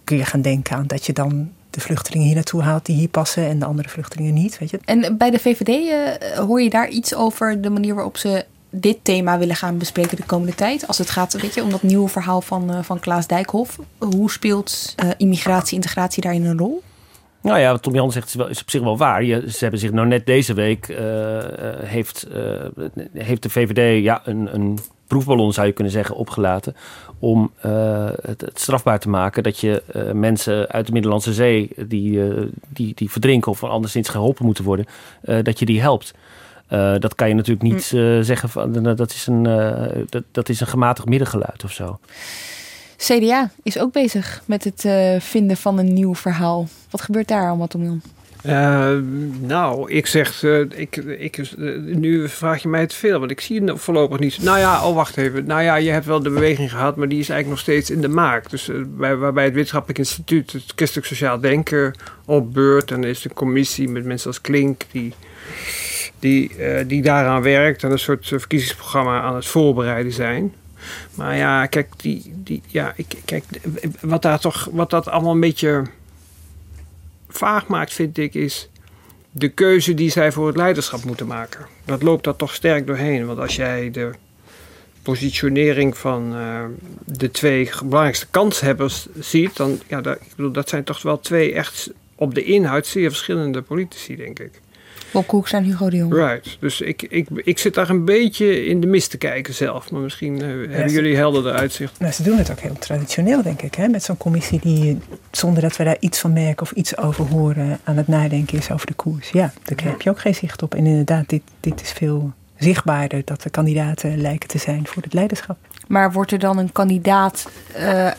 kun 0.03 0.17
je 0.17 0.25
gaan 0.25 0.41
denken 0.41 0.75
aan 0.77 0.88
dat 0.88 1.05
je 1.05 1.13
dan 1.13 1.51
de 1.69 1.79
vluchtelingen 1.79 2.25
hier 2.25 2.35
naartoe 2.35 2.61
haalt 2.61 2.85
die 2.85 2.95
hier 2.95 3.07
passen 3.07 3.47
en 3.47 3.59
de 3.59 3.65
andere 3.65 3.89
vluchtelingen 3.89 4.33
niet. 4.33 4.57
Weet 4.59 4.69
je? 4.69 4.79
En 4.85 5.17
bij 5.17 5.29
de 5.31 5.39
VVD 5.39 5.67
uh, 5.69 6.39
hoor 6.39 6.61
je 6.61 6.69
daar 6.69 6.88
iets 6.89 7.15
over 7.15 7.61
de 7.61 7.69
manier 7.69 7.95
waarop 7.95 8.17
ze 8.17 8.45
dit 8.70 8.97
thema 9.01 9.38
willen 9.38 9.55
gaan 9.55 9.78
bespreken 9.78 10.18
de 10.18 10.26
komende 10.26 10.55
tijd? 10.55 10.88
Als 10.88 10.97
het 10.97 11.09
gaat 11.09 11.41
weet 11.41 11.53
je, 11.53 11.63
om 11.63 11.70
dat 11.70 11.84
nieuwe 11.84 12.09
verhaal 12.09 12.41
van, 12.41 12.72
uh, 12.72 12.80
van 12.82 12.99
Klaas 12.99 13.28
Dijkhoff. 13.28 13.80
Hoe 13.97 14.32
speelt 14.32 14.95
uh, 15.03 15.09
immigratie, 15.18 15.76
integratie 15.76 16.22
daarin 16.22 16.45
een 16.45 16.57
rol? 16.57 16.84
Nou 17.41 17.59
ja, 17.59 17.72
wat 17.72 17.82
Tom 17.82 17.93
Jan 17.93 18.11
zegt 18.11 18.28
is, 18.28 18.36
is 18.49 18.61
op 18.61 18.70
zich 18.70 18.82
wel 18.82 18.97
waar. 18.97 19.24
Je, 19.24 19.51
ze 19.51 19.57
hebben 19.59 19.80
zich 19.80 19.91
nou 19.91 20.07
net 20.07 20.26
deze 20.26 20.53
week, 20.53 20.88
uh, 20.88 20.97
heeft, 21.84 22.28
heeft 23.13 23.43
de 23.43 23.49
VVD 23.49 24.03
ja, 24.03 24.22
een, 24.26 24.53
een 24.53 24.80
proefballon 25.07 25.53
zou 25.53 25.68
je 25.68 25.74
kunnen 25.74 25.93
zeggen 25.93 26.15
opgelaten 26.15 26.76
om 27.20 27.51
het, 28.22 28.41
het, 28.41 28.59
strafbaar 28.59 28.99
te 28.99 29.09
maken 29.09 29.43
dat 29.43 29.59
je 29.59 29.84
mensen 30.13 30.68
uit 30.68 30.86
de 30.86 30.91
Middellandse 30.91 31.34
Zee 31.34 31.70
die, 31.76 32.22
die, 32.70 32.91
die 32.95 33.11
verdrinken 33.11 33.51
of 33.51 33.63
anderszins 33.63 34.09
geholpen 34.09 34.45
moeten 34.45 34.63
worden, 34.63 34.86
dat 35.43 35.59
je 35.59 35.65
die 35.65 35.82
helpt. 35.82 36.13
Dat 36.99 37.15
kan 37.15 37.28
je 37.28 37.34
natuurlijk 37.34 37.74
niet 37.74 37.84
zeggen 38.26 38.49
van 38.49 38.84
dat 38.95 39.11
is 39.11 39.28
een, 39.28 39.43
dat, 40.09 40.24
dat 40.32 40.49
is 40.49 40.59
een 40.59 40.68
gematigd 40.68 41.07
middengeluid 41.07 41.63
of 41.63 41.72
zo. 41.72 41.99
CDA 42.97 43.49
is 43.63 43.80
ook 43.80 43.91
bezig 43.91 44.41
met 44.45 44.63
het 44.63 44.84
uh, 44.84 45.20
vinden 45.20 45.57
van 45.57 45.78
een 45.78 45.93
nieuw 45.93 46.15
verhaal. 46.15 46.68
Wat 46.89 47.01
gebeurt 47.01 47.28
daar 47.28 47.47
allemaal, 47.47 47.68
Tom 47.68 48.01
uh, 48.45 48.97
nou, 49.39 49.91
ik 49.91 50.07
zeg, 50.07 50.43
uh, 50.43 50.59
ik, 50.59 50.95
ik, 50.95 51.38
uh, 51.38 51.95
nu 51.95 52.30
vraag 52.30 52.61
je 52.61 52.68
mij 52.68 52.88
te 52.88 52.95
veel, 52.95 53.20
want 53.20 53.32
ik 53.32 53.41
zie 53.41 53.63
het 53.63 53.80
voorlopig 53.80 54.20
niet. 54.20 54.43
Nou 54.43 54.59
ja, 54.59 54.88
oh 54.88 54.95
wacht 54.95 55.18
even. 55.18 55.45
Nou 55.45 55.61
ja, 55.61 55.76
je 55.76 55.89
hebt 55.89 56.05
wel 56.05 56.24
de 56.24 56.30
beweging 56.30 56.72
gehad, 56.72 56.95
maar 56.95 57.07
die 57.07 57.20
is 57.20 57.30
eigenlijk 57.30 57.49
nog 57.49 57.59
steeds 57.59 57.89
in 57.89 58.01
de 58.01 58.07
maak. 58.07 58.49
Dus 58.49 58.70
bij, 58.88 59.15
waarbij 59.15 59.43
het 59.43 59.53
Wetenschappelijk 59.53 59.99
Instituut, 59.99 60.51
het 60.51 60.74
Christelijk 60.76 61.07
Sociaal 61.07 61.39
Denken, 61.39 61.95
op 62.26 62.53
beurt. 62.53 62.91
En 62.91 63.03
er 63.03 63.09
is 63.09 63.26
een 63.26 63.34
commissie 63.34 63.89
met 63.89 64.05
mensen 64.05 64.28
als 64.28 64.41
Klink 64.41 64.82
die, 64.91 65.13
die, 66.20 66.51
die 66.88 67.01
daaraan 67.01 67.41
werkt 67.41 67.84
en 67.84 67.91
een 67.91 67.99
soort 67.99 68.28
verkiezingsprogramma 68.28 69.22
aan 69.22 69.36
het 69.36 69.45
voorbereiden 69.45 70.13
zijn. 70.13 70.53
Maar 71.15 71.36
ja, 71.36 71.65
kijk, 71.65 71.88
die, 71.97 72.34
die, 72.36 72.61
ja, 72.68 72.93
ik, 72.95 73.15
kijk 73.26 73.43
wat, 74.01 74.22
daar 74.22 74.39
toch, 74.39 74.70
wat 74.72 74.89
dat 74.89 75.07
allemaal 75.07 75.34
een 75.34 75.39
beetje 75.39 75.84
vaag 77.30 77.68
maakt, 77.68 77.93
vind 77.93 78.18
ik, 78.18 78.34
is 78.34 78.70
de 79.32 79.49
keuze 79.49 79.93
die 79.93 80.09
zij 80.09 80.32
voor 80.32 80.47
het 80.47 80.55
leiderschap 80.55 81.03
moeten 81.03 81.28
maken. 81.28 81.65
Dat 81.86 82.03
loopt 82.03 82.24
daar 82.24 82.36
toch 82.36 82.53
sterk 82.53 82.88
doorheen. 82.88 83.26
Want 83.26 83.39
als 83.39 83.55
jij 83.55 83.91
de 83.91 84.11
positionering 85.01 85.97
van 85.97 86.36
uh, 86.36 86.63
de 87.05 87.32
twee 87.32 87.70
belangrijkste 87.84 88.28
kanshebbers 88.32 89.07
ziet, 89.20 89.55
dan 89.55 89.80
ja, 89.88 90.01
dat, 90.01 90.15
ik 90.15 90.36
bedoel, 90.36 90.51
dat 90.51 90.70
zijn 90.70 90.84
toch 90.84 91.01
wel 91.01 91.20
twee 91.20 91.53
echt 91.53 91.91
op 92.15 92.36
de 92.36 92.43
inhoud 92.43 92.86
zeer 92.86 93.09
verschillende 93.09 93.61
politici, 93.61 94.15
denk 94.15 94.39
ik. 94.39 94.61
Bob 95.11 95.27
Koeks 95.27 95.53
en 95.53 95.63
Hugo 95.63 95.89
de 95.89 95.97
Jong. 95.97 96.13
Right. 96.13 96.57
Dus 96.59 96.81
ik, 96.81 97.01
ik, 97.01 97.27
ik 97.33 97.57
zit 97.57 97.73
daar 97.73 97.89
een 97.89 98.05
beetje 98.05 98.65
in 98.65 98.81
de 98.81 98.87
mist 98.87 99.09
te 99.09 99.17
kijken 99.17 99.53
zelf. 99.53 99.91
Maar 99.91 100.01
misschien 100.01 100.33
uh, 100.33 100.71
hebben 100.73 100.91
jullie 100.91 101.15
helderder 101.15 101.53
uitzicht. 101.53 101.99
Nou, 101.99 102.11
ze 102.11 102.23
doen 102.23 102.37
het 102.37 102.51
ook 102.51 102.59
heel 102.59 102.77
traditioneel, 102.79 103.41
denk 103.41 103.61
ik. 103.61 103.75
Hè? 103.75 103.87
Met 103.87 104.03
zo'n 104.03 104.17
commissie 104.17 104.59
die, 104.59 104.97
zonder 105.31 105.61
dat 105.61 105.77
we 105.77 105.83
daar 105.83 105.97
iets 105.99 106.19
van 106.19 106.33
merken 106.33 106.61
of 106.61 106.71
iets 106.71 106.97
over 106.97 107.25
horen, 107.25 107.79
aan 107.83 107.97
het 107.97 108.07
nadenken 108.07 108.57
is 108.57 108.71
over 108.71 108.87
de 108.87 108.93
koers. 108.93 109.29
Ja, 109.29 109.53
daar 109.63 109.87
heb 109.91 110.01
je 110.01 110.09
ook 110.09 110.19
geen 110.19 110.35
zicht 110.35 110.61
op. 110.61 110.75
En 110.75 110.85
inderdaad, 110.85 111.29
dit, 111.29 111.41
dit 111.59 111.81
is 111.81 111.91
veel 111.91 112.33
zichtbaarder 112.57 113.21
dat 113.25 113.43
er 113.43 113.51
kandidaten 113.51 114.21
lijken 114.21 114.49
te 114.49 114.57
zijn 114.57 114.87
voor 114.87 115.03
het 115.03 115.13
leiderschap. 115.13 115.57
Maar 115.88 116.11
wordt 116.11 116.31
er 116.31 116.39
dan 116.39 116.57
een 116.57 116.71
kandidaat 116.71 117.49
uh, 117.77 118.11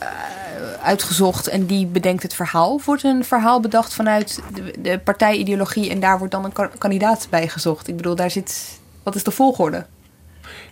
uitgezocht 0.82 1.48
en 1.48 1.66
die 1.66 1.86
bedenkt 1.86 2.22
het 2.22 2.34
verhaal? 2.34 2.80
Wordt 2.84 3.02
een 3.02 3.24
verhaal 3.24 3.60
bedacht 3.60 3.94
vanuit 3.94 4.42
de, 4.54 4.72
de 4.78 4.98
partijideologie 4.98 5.90
en 5.90 6.00
daar 6.00 6.18
wordt 6.18 6.32
dan 6.32 6.44
een 6.44 6.78
kandidaat 6.78 7.26
bij 7.30 7.48
gezocht? 7.48 7.88
Ik 7.88 7.96
bedoel, 7.96 8.14
daar 8.14 8.30
zit. 8.30 8.80
Wat 9.02 9.14
is 9.14 9.24
de 9.24 9.30
volgorde? 9.30 9.86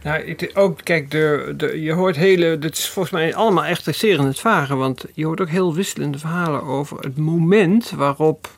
Nou, 0.02 0.28
het, 0.28 0.56
ook, 0.56 0.80
kijk, 0.82 1.10
de, 1.10 1.54
de, 1.56 1.82
je 1.82 1.92
hoort 1.92 2.16
hele. 2.16 2.58
Dit 2.58 2.78
is 2.78 2.88
volgens 2.88 3.14
mij 3.14 3.34
allemaal 3.34 3.64
echt 3.64 3.88
zeer 3.90 4.18
in 4.18 4.24
het 4.24 4.40
varen. 4.40 4.78
Want 4.78 5.04
je 5.14 5.24
hoort 5.24 5.40
ook 5.40 5.48
heel 5.48 5.74
wisselende 5.74 6.18
verhalen 6.18 6.62
over 6.62 6.98
het 6.98 7.16
moment 7.16 7.90
waarop 7.90 8.50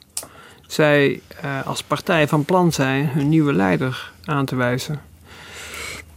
zij 0.67 1.21
uh, 1.45 1.67
als 1.67 1.83
partij 1.83 2.29
van 2.29 2.45
plan 2.45 2.73
zijn 2.73 3.09
hun 3.09 3.29
nieuwe 3.29 3.53
leider 3.53 4.13
aan 4.25 4.45
te 4.45 4.57
wijzen 4.57 5.08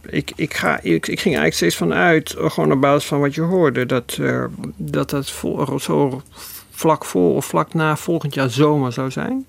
ik, 0.08 0.32
ik, 0.36 0.54
ga, 0.54 0.78
ik, 0.82 1.06
ik 1.06 1.20
ging 1.20 1.24
eigenlijk 1.34 1.54
steeds 1.54 1.76
vanuit, 1.76 2.34
eh, 2.34 2.50
gewoon 2.50 2.72
op 2.72 2.80
basis 2.80 3.08
van 3.08 3.20
wat 3.20 3.34
je 3.34 3.40
hoorde, 3.40 3.86
dat 3.86 4.16
uh, 4.20 4.44
dat, 4.76 5.10
dat 5.10 5.30
voor, 5.30 5.80
zo 5.80 6.22
vlak 6.70 7.04
voor 7.04 7.34
of 7.34 7.44
vlak 7.44 7.74
na 7.74 7.96
volgend 7.96 8.34
jaar 8.34 8.50
zomer 8.50 8.92
zou 8.92 9.10
zijn. 9.10 9.46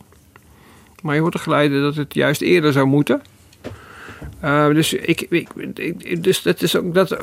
Maar 1.02 1.16
je 1.16 1.22
hoort 1.22 1.34
er 1.34 1.40
geleiden 1.40 1.82
dat 1.82 1.96
het 1.96 2.14
juist 2.14 2.42
eerder 2.42 2.72
zou 2.72 2.86
moeten. 2.86 3.22
Uh, 4.44 4.68
dus, 4.68 4.94
ik, 4.94 5.22
ik, 5.22 5.50
ik, 5.76 6.24
dus, 6.24 6.42
dat 6.42 6.62
is 6.62 6.76
ook 6.76 6.94
dat, 6.94 7.18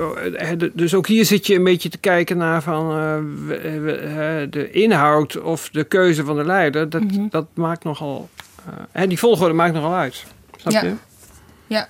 dus 0.73 0.95
ook 0.95 1.07
hier 1.07 1.25
zit 1.25 1.47
je 1.47 1.55
een 1.55 1.65
beetje 1.65 1.89
te 1.89 1.99
kijken 1.99 2.37
naar 2.37 2.63
van, 2.63 2.91
uh, 2.91 3.17
de 4.51 4.69
inhoud 4.71 5.41
of 5.41 5.69
de 5.69 5.85
keuze 5.85 6.25
van 6.25 6.37
de 6.37 6.45
leider. 6.45 6.91
Dat, 6.91 7.03
mm 7.03 7.11
-hmm. 7.11 7.29
dat 7.31 7.47
maakt 7.55 7.85
nogal. 7.85 8.29
die 9.07 9.19
volgorde 9.19 9.55
maakt 9.55 9.75
nogal 9.75 9.95
uit. 9.95 10.25
Snap 10.57 10.73
ja. 10.73 10.83
je? 10.83 10.95
Ja. 11.67 11.89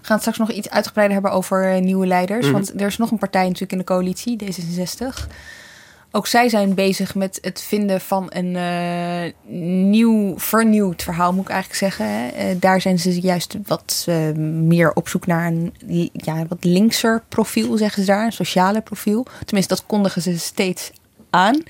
We 0.00 0.06
gaan 0.06 0.18
straks 0.18 0.38
nog 0.38 0.50
iets 0.50 0.70
uitgebreider 0.70 1.16
hebben 1.16 1.36
over 1.36 1.74
uh, 1.74 1.80
nieuwe 1.80 2.06
leiders. 2.06 2.44
Mhm. 2.44 2.52
Want 2.52 2.80
er 2.80 2.86
is 2.86 2.98
nog 2.98 3.10
een 3.10 3.18
partij 3.18 3.44
natuurlijk 3.44 3.72
in 3.72 3.78
de 3.78 3.84
coalitie, 3.84 4.38
D66. 4.44 5.26
Ook 6.12 6.26
zij 6.26 6.48
zijn 6.48 6.74
bezig 6.74 7.14
met 7.14 7.38
het 7.42 7.62
vinden 7.62 8.00
van 8.00 8.26
een 8.28 8.54
uh, 8.54 9.32
nieuw, 9.90 10.38
vernieuwd 10.38 11.02
verhaal, 11.02 11.32
moet 11.32 11.44
ik 11.44 11.50
eigenlijk 11.50 11.80
zeggen. 11.80 12.06
Uh, 12.06 12.56
daar 12.60 12.80
zijn 12.80 12.98
ze 12.98 13.20
juist 13.20 13.56
wat 13.66 14.06
uh, 14.08 14.32
meer 14.46 14.92
op 14.92 15.08
zoek 15.08 15.26
naar 15.26 15.46
een 15.46 15.74
ja, 16.12 16.46
wat 16.48 16.64
linkser 16.64 17.22
profiel, 17.28 17.76
zeggen 17.76 18.02
ze 18.02 18.10
daar. 18.10 18.24
Een 18.24 18.32
sociale 18.32 18.80
profiel. 18.80 19.26
Tenminste, 19.44 19.74
dat 19.74 19.86
kondigen 19.86 20.22
ze 20.22 20.38
steeds 20.38 20.92
aan. 21.30 21.62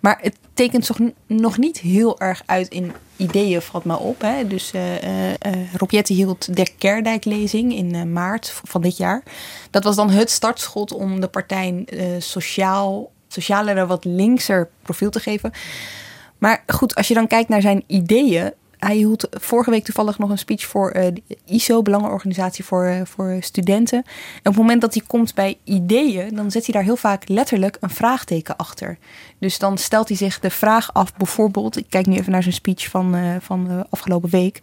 Maar 0.00 0.18
het 0.22 0.36
tekent 0.54 0.86
zich 0.86 0.98
nog 1.26 1.58
niet 1.58 1.78
heel 1.78 2.20
erg 2.20 2.42
uit 2.46 2.68
in 2.68 2.92
ideeën, 3.18 3.62
valt 3.62 3.84
me 3.84 3.98
op. 3.98 4.20
Hè. 4.20 4.46
Dus 4.46 4.72
uh, 4.74 4.94
uh, 4.94 5.32
Rob 5.76 5.90
Jetten 5.90 6.14
hield 6.14 6.56
de 6.56 6.68
Kerdijk-lezing 6.78 7.74
in 7.74 8.12
maart 8.12 8.60
van 8.64 8.82
dit 8.82 8.96
jaar. 8.96 9.22
Dat 9.70 9.84
was 9.84 9.96
dan 9.96 10.10
het 10.10 10.30
startschot 10.30 10.92
om 10.92 11.20
de 11.20 11.28
partij 11.28 11.86
sociaal, 12.18 13.10
socialer, 13.28 13.86
wat 13.86 14.04
linkser 14.04 14.68
profiel 14.82 15.10
te 15.10 15.20
geven. 15.20 15.52
Maar 16.38 16.62
goed, 16.66 16.94
als 16.94 17.08
je 17.08 17.14
dan 17.14 17.26
kijkt 17.26 17.48
naar 17.48 17.60
zijn 17.60 17.84
ideeën. 17.86 18.52
Hij 18.78 18.96
hield 18.96 19.28
vorige 19.30 19.70
week 19.70 19.84
toevallig 19.84 20.18
nog 20.18 20.30
een 20.30 20.38
speech 20.38 20.64
voor 20.64 20.96
uh, 20.96 21.02
de 21.14 21.38
ISO, 21.44 21.82
Belangenorganisatie 21.82 22.64
voor, 22.64 22.86
uh, 22.86 23.00
voor 23.04 23.36
studenten. 23.40 23.98
En 23.98 24.38
op 24.38 24.44
het 24.44 24.56
moment 24.56 24.80
dat 24.80 24.94
hij 24.94 25.02
komt 25.06 25.34
bij 25.34 25.58
ideeën, 25.64 26.34
dan 26.34 26.50
zet 26.50 26.64
hij 26.64 26.74
daar 26.74 26.82
heel 26.82 26.96
vaak 26.96 27.28
letterlijk 27.28 27.76
een 27.80 27.90
vraagteken 27.90 28.56
achter. 28.56 28.98
Dus 29.38 29.58
dan 29.58 29.78
stelt 29.78 30.08
hij 30.08 30.16
zich 30.16 30.40
de 30.40 30.50
vraag 30.50 30.94
af, 30.94 31.14
bijvoorbeeld, 31.14 31.76
ik 31.76 31.86
kijk 31.88 32.06
nu 32.06 32.16
even 32.16 32.32
naar 32.32 32.42
zijn 32.42 32.54
speech 32.54 32.88
van, 32.88 33.14
uh, 33.14 33.36
van 33.40 33.86
afgelopen 33.90 34.30
week. 34.30 34.60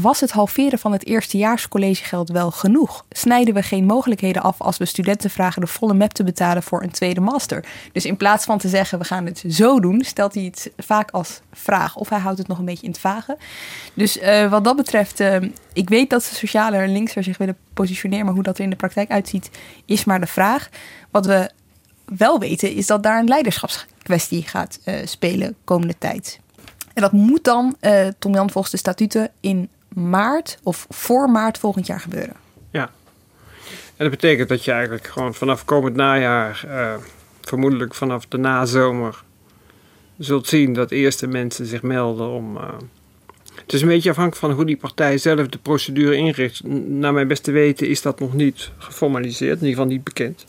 Was 0.00 0.20
het 0.20 0.30
halveren 0.30 0.78
van 0.78 0.92
het 0.92 1.06
eerstejaarscollegegeld 1.06 2.28
wel 2.28 2.50
genoeg? 2.50 3.04
Snijden 3.10 3.54
we 3.54 3.62
geen 3.62 3.84
mogelijkheden 3.84 4.42
af 4.42 4.60
als 4.60 4.76
we 4.76 4.84
studenten 4.84 5.30
vragen 5.30 5.60
de 5.60 5.66
volle 5.66 5.94
map 5.94 6.12
te 6.12 6.24
betalen 6.24 6.62
voor 6.62 6.82
een 6.82 6.90
tweede 6.90 7.20
master? 7.20 7.64
Dus 7.92 8.04
in 8.04 8.16
plaats 8.16 8.44
van 8.44 8.58
te 8.58 8.68
zeggen 8.68 8.98
we 8.98 9.04
gaan 9.04 9.26
het 9.26 9.44
zo 9.48 9.80
doen, 9.80 10.02
stelt 10.04 10.34
hij 10.34 10.42
het 10.42 10.72
vaak 10.76 11.10
als 11.10 11.40
vraag. 11.52 11.96
Of 11.96 12.08
hij 12.08 12.18
houdt 12.18 12.38
het 12.38 12.48
nog 12.48 12.58
een 12.58 12.64
beetje 12.64 12.84
in 12.84 12.90
het 12.90 13.00
vage. 13.00 13.36
Dus 13.94 14.16
uh, 14.16 14.50
wat 14.50 14.64
dat 14.64 14.76
betreft, 14.76 15.20
uh, 15.20 15.36
ik 15.72 15.88
weet 15.88 16.10
dat 16.10 16.22
ze 16.22 16.34
socialer 16.34 16.82
en 16.82 16.92
linkser 16.92 17.22
zich 17.24 17.38
willen 17.38 17.56
positioneren, 17.74 18.24
maar 18.24 18.34
hoe 18.34 18.42
dat 18.42 18.58
er 18.58 18.64
in 18.64 18.70
de 18.70 18.76
praktijk 18.76 19.10
uitziet, 19.10 19.50
is 19.84 20.04
maar 20.04 20.20
de 20.20 20.26
vraag. 20.26 20.68
Wat 21.10 21.26
we 21.26 21.50
wel 22.04 22.38
weten, 22.38 22.72
is 22.72 22.86
dat 22.86 23.02
daar 23.02 23.18
een 23.18 23.28
leiderschapskwestie 23.28 24.42
gaat 24.42 24.78
uh, 24.84 24.94
spelen 25.04 25.56
komende 25.64 25.98
tijd. 25.98 26.40
En 26.94 27.02
dat 27.02 27.12
moet 27.12 27.44
dan, 27.44 27.76
Tom 28.18 28.34
Jan 28.34 28.50
volgens 28.50 28.72
de 28.72 28.78
statuten, 28.78 29.30
in 29.40 29.68
maart 29.96 30.58
of 30.62 30.86
voor 30.88 31.30
maart 31.30 31.58
volgend 31.58 31.86
jaar 31.86 32.00
gebeuren. 32.00 32.36
Ja. 32.70 32.90
En 33.96 34.04
dat 34.04 34.10
betekent 34.10 34.48
dat 34.48 34.64
je 34.64 34.70
eigenlijk 34.70 35.06
gewoon 35.06 35.34
vanaf 35.34 35.64
komend 35.64 35.96
najaar, 35.96 36.64
uh, 36.66 36.94
vermoedelijk 37.40 37.94
vanaf 37.94 38.26
de 38.26 38.38
nazomer, 38.38 39.22
zult 40.18 40.46
zien 40.46 40.72
dat 40.72 40.90
eerste 40.90 41.26
mensen 41.26 41.66
zich 41.66 41.82
melden 41.82 42.28
om. 42.28 42.56
Uh, 42.56 42.68
het 43.54 43.72
is 43.72 43.82
een 43.82 43.88
beetje 43.88 44.10
afhankelijk 44.10 44.46
van 44.46 44.54
hoe 44.54 44.64
die 44.64 44.76
partij 44.76 45.18
zelf 45.18 45.48
de 45.48 45.58
procedure 45.58 46.16
inricht. 46.16 46.64
Naar 46.86 47.12
mijn 47.12 47.28
beste 47.28 47.50
weten 47.50 47.88
is 47.88 48.02
dat 48.02 48.20
nog 48.20 48.34
niet 48.34 48.70
geformaliseerd, 48.78 49.60
in 49.60 49.66
ieder 49.66 49.68
geval 49.68 49.86
niet 49.86 50.04
bekend. 50.04 50.44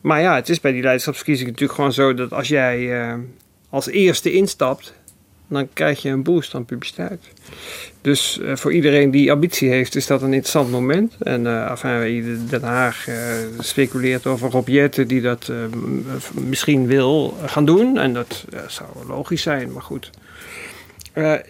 Maar 0.00 0.20
ja, 0.20 0.34
het 0.34 0.48
is 0.48 0.60
bij 0.60 0.72
die 0.72 0.82
leiderschapsverkiezingen 0.82 1.52
natuurlijk 1.52 1.78
gewoon 1.78 1.92
zo 1.92 2.14
dat 2.14 2.32
als 2.32 2.48
jij 2.48 2.78
uh, 2.78 3.14
als 3.68 3.86
eerste 3.86 4.32
instapt, 4.32 4.94
dan 5.48 5.68
krijg 5.72 6.02
je 6.02 6.08
een 6.08 6.22
boost 6.22 6.54
aan 6.54 6.64
publiciteit. 6.64 7.24
Dus 8.00 8.38
uh, 8.42 8.56
voor 8.56 8.72
iedereen 8.72 9.10
die 9.10 9.32
ambitie 9.32 9.68
heeft, 9.68 9.94
is 9.94 10.06
dat 10.06 10.22
een 10.22 10.32
interessant 10.32 10.70
moment. 10.70 11.16
En 11.18 11.44
uh, 11.44 11.70
enfin, 11.70 12.46
Den 12.48 12.62
Haag 12.62 13.08
uh, 13.08 13.16
speculeert 13.58 14.26
over 14.26 14.50
Rob 14.50 14.68
Jetten 14.68 15.08
die 15.08 15.20
dat 15.20 15.52
misschien 16.32 16.86
wil 16.86 17.36
gaan 17.46 17.64
doen. 17.64 17.98
En 17.98 18.14
dat 18.14 18.44
zou 18.66 18.88
logisch 19.06 19.42
zijn, 19.42 19.72
maar 19.72 19.82
goed. 19.82 20.10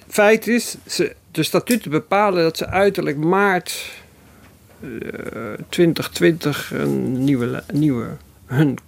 feit 0.08 0.46
is, 0.46 0.76
ze, 0.86 1.14
de 1.30 1.42
statuten 1.42 1.90
bepalen 1.90 2.42
dat 2.42 2.56
ze 2.56 2.66
uiterlijk 2.66 3.16
maart 3.16 3.90
2020 5.68 6.72
een 6.74 7.24
nieuwe, 7.24 7.62
nieuwe 7.72 8.06
hun 8.46 8.78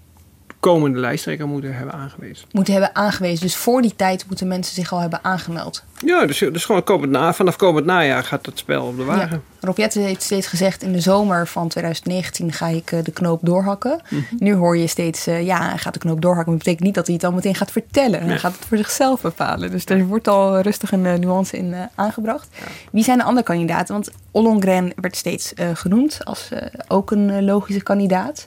komende 0.60 0.98
lijsttrekker 0.98 1.48
moeten 1.48 1.76
hebben 1.76 1.94
aangewezen. 1.94 2.46
Moeten 2.52 2.72
hebben 2.72 2.94
aangewezen. 2.94 3.40
Dus 3.40 3.56
voor 3.56 3.82
die 3.82 3.96
tijd 3.96 4.26
moeten 4.26 4.48
mensen 4.48 4.74
zich 4.74 4.92
al 4.92 4.98
hebben 4.98 5.18
aangemeld. 5.22 5.84
Ja, 6.04 6.26
dus, 6.26 6.38
dus 6.38 6.64
gewoon 6.64 6.84
komend 6.84 7.12
na, 7.12 7.32
vanaf 7.32 7.56
komend 7.56 7.86
najaar 7.86 8.24
gaat 8.24 8.46
het 8.46 8.58
spel 8.58 8.86
op 8.86 8.96
de 8.96 9.04
wagen. 9.04 9.42
Ja. 9.60 9.66
Rob 9.66 9.76
Jetten 9.76 10.02
heeft 10.02 10.22
steeds 10.22 10.46
gezegd... 10.46 10.82
in 10.82 10.92
de 10.92 11.00
zomer 11.00 11.46
van 11.46 11.68
2019 11.68 12.52
ga 12.52 12.66
ik 12.66 12.92
uh, 12.92 13.02
de 13.02 13.10
knoop 13.10 13.40
doorhakken. 13.42 14.00
Mm 14.08 14.24
-hmm. 14.28 14.38
Nu 14.40 14.54
hoor 14.54 14.76
je 14.76 14.86
steeds... 14.86 15.28
Uh, 15.28 15.42
ja, 15.42 15.68
hij 15.68 15.78
gaat 15.78 15.92
de 15.92 15.98
knoop 15.98 16.20
doorhakken. 16.20 16.52
Maar 16.52 16.64
dat 16.64 16.74
betekent 16.74 16.86
niet 16.86 16.94
dat 16.94 17.06
hij 17.06 17.14
het 17.14 17.24
al 17.24 17.32
meteen 17.32 17.54
gaat 17.54 17.70
vertellen. 17.70 18.20
Nee. 18.20 18.28
Hij 18.28 18.38
gaat 18.38 18.56
het 18.56 18.64
voor 18.64 18.76
zichzelf 18.76 19.20
bepalen. 19.20 19.70
Dus 19.70 19.84
er 19.84 20.06
wordt 20.06 20.28
al 20.28 20.60
rustig 20.60 20.92
een 20.92 21.04
uh, 21.04 21.14
nuance 21.14 21.56
in 21.56 21.74
aangebracht. 21.94 22.48
Ja. 22.52 22.64
Wie 22.92 23.04
zijn 23.04 23.18
de 23.18 23.24
andere 23.24 23.46
kandidaten? 23.46 23.94
Want 23.94 24.10
Ollongren 24.30 24.92
werd 24.96 25.16
steeds 25.16 25.52
genoemd 25.74 26.24
als 26.24 26.48
ook 26.88 27.10
een 27.10 27.44
logische 27.44 27.82
kandidaat. 27.82 28.46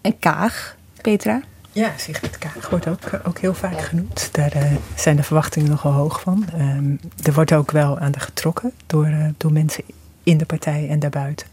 En 0.00 0.18
Kaag 0.18 0.76
Petra? 1.06 1.40
Ja, 1.72 1.92
Sigrid 1.96 2.38
Kaag 2.38 2.70
wordt 2.70 2.88
ook, 2.88 3.20
ook 3.24 3.38
heel 3.38 3.54
vaak 3.54 3.80
genoemd. 3.80 4.28
Daar 4.32 4.56
uh, 4.56 4.62
zijn 4.94 5.16
de 5.16 5.22
verwachtingen 5.22 5.70
nogal 5.70 5.92
hoog 5.92 6.20
van. 6.20 6.44
Um, 6.58 7.00
er 7.22 7.32
wordt 7.32 7.52
ook 7.52 7.70
wel 7.70 7.98
aan 7.98 8.12
de 8.12 8.20
getrokken 8.20 8.72
door, 8.86 9.08
uh, 9.08 9.28
door 9.36 9.52
mensen 9.52 9.84
in 10.22 10.38
de 10.38 10.44
partij 10.44 10.88
en 10.88 10.98
daarbuiten. 10.98 11.46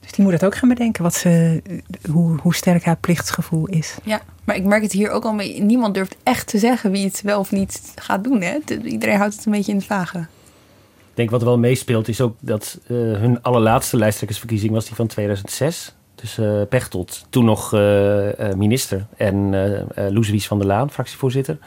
Dus 0.00 0.12
die 0.12 0.24
moet 0.24 0.32
het 0.32 0.44
ook 0.44 0.56
gaan 0.56 0.68
bedenken, 0.68 1.02
wat 1.02 1.14
ze, 1.14 1.62
hoe, 2.10 2.38
hoe 2.40 2.54
sterk 2.54 2.84
haar 2.84 2.96
plichtsgevoel 2.96 3.66
is. 3.66 3.96
Ja, 4.04 4.20
maar 4.44 4.56
ik 4.56 4.64
merk 4.64 4.82
het 4.82 4.92
hier 4.92 5.10
ook 5.10 5.24
al. 5.24 5.32
Niemand 5.58 5.94
durft 5.94 6.16
echt 6.22 6.46
te 6.46 6.58
zeggen 6.58 6.90
wie 6.90 7.04
het 7.04 7.20
wel 7.22 7.38
of 7.38 7.50
niet 7.50 7.92
gaat 7.94 8.24
doen. 8.24 8.40
Hè? 8.40 8.58
Iedereen 8.84 9.16
houdt 9.16 9.34
het 9.34 9.46
een 9.46 9.52
beetje 9.52 9.72
in 9.72 9.78
het 9.78 9.86
vage. 9.86 10.18
Ik 10.18 11.16
denk 11.16 11.30
wat 11.30 11.40
er 11.40 11.46
wel 11.46 11.58
meespeelt 11.58 12.08
is 12.08 12.20
ook 12.20 12.36
dat 12.40 12.78
uh, 12.82 12.96
hun 12.96 13.42
allerlaatste 13.42 13.96
lijsttrekkersverkiezing 13.96 14.72
was 14.72 14.84
die 14.86 14.94
van 14.94 15.06
2006. 15.06 15.94
Dus 16.20 16.38
uh, 16.38 16.62
Pechtold, 16.68 17.26
toen 17.30 17.44
nog 17.44 17.74
uh, 17.74 18.28
minister. 18.56 19.06
En 19.16 19.50
Loes 19.94 20.46
van 20.46 20.58
der 20.58 20.66
Laan, 20.66 20.90
fractievoorzitter. 20.90 21.58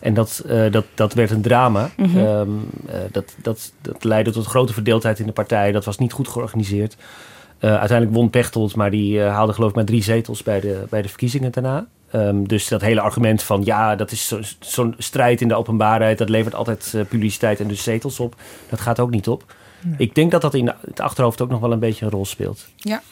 En 0.00 0.14
dat, 0.14 0.44
dat, 0.70 0.84
dat 0.94 1.14
werd 1.14 1.30
een 1.30 1.42
drama. 1.42 1.90
Mm 1.96 2.04
-hmm. 2.04 2.26
um, 2.26 2.70
dat, 3.12 3.34
dat, 3.42 3.72
dat 3.82 4.04
leidde 4.04 4.30
tot 4.30 4.46
grote 4.46 4.72
verdeeldheid 4.72 5.18
in 5.18 5.26
de 5.26 5.32
partij. 5.32 5.72
Dat 5.72 5.84
was 5.84 5.98
niet 5.98 6.12
goed 6.12 6.28
georganiseerd. 6.28 6.96
uiteindelijk 7.60 8.12
won 8.12 8.30
Pechtold, 8.30 8.76
maar 8.76 8.90
die 8.90 9.20
haalde 9.20 9.52
geloof 9.52 9.70
ik 9.70 9.76
maar 9.76 9.84
drie 9.84 10.02
zetels 10.02 10.42
bij 10.42 10.60
de, 10.60 10.86
bij 10.90 11.02
de 11.02 11.08
verkiezingen 11.08 11.52
daarna. 11.52 11.86
Um, 12.12 12.48
dus 12.48 12.68
dat 12.68 12.80
hele 12.80 13.00
argument 13.00 13.42
van 13.42 13.64
ja, 13.64 13.96
dat 13.96 14.10
is 14.10 14.26
zo'n 14.28 14.44
zo 14.60 14.92
strijd 14.98 15.40
in 15.40 15.48
de 15.48 15.54
openbaarheid, 15.54 16.18
dat 16.18 16.28
levert 16.28 16.54
altijd 16.54 16.94
publiciteit 17.08 17.60
en 17.60 17.68
dus 17.68 17.82
zetels 17.82 18.20
op. 18.20 18.34
Dat 18.68 18.80
gaat 18.80 19.00
ook 19.00 19.10
niet 19.10 19.28
op. 19.28 19.54
Nee. 19.84 19.94
Ik 19.98 20.14
denk 20.14 20.30
dat 20.30 20.42
dat 20.42 20.54
in 20.54 20.72
het 20.84 21.00
achterhoofd 21.00 21.40
ook 21.40 21.50
nog 21.50 21.60
wel 21.60 21.72
een 21.72 21.78
beetje 21.78 22.04
een 22.04 22.10
rol 22.10 22.26
speelt. 22.26 22.68
Ja. 22.76 23.02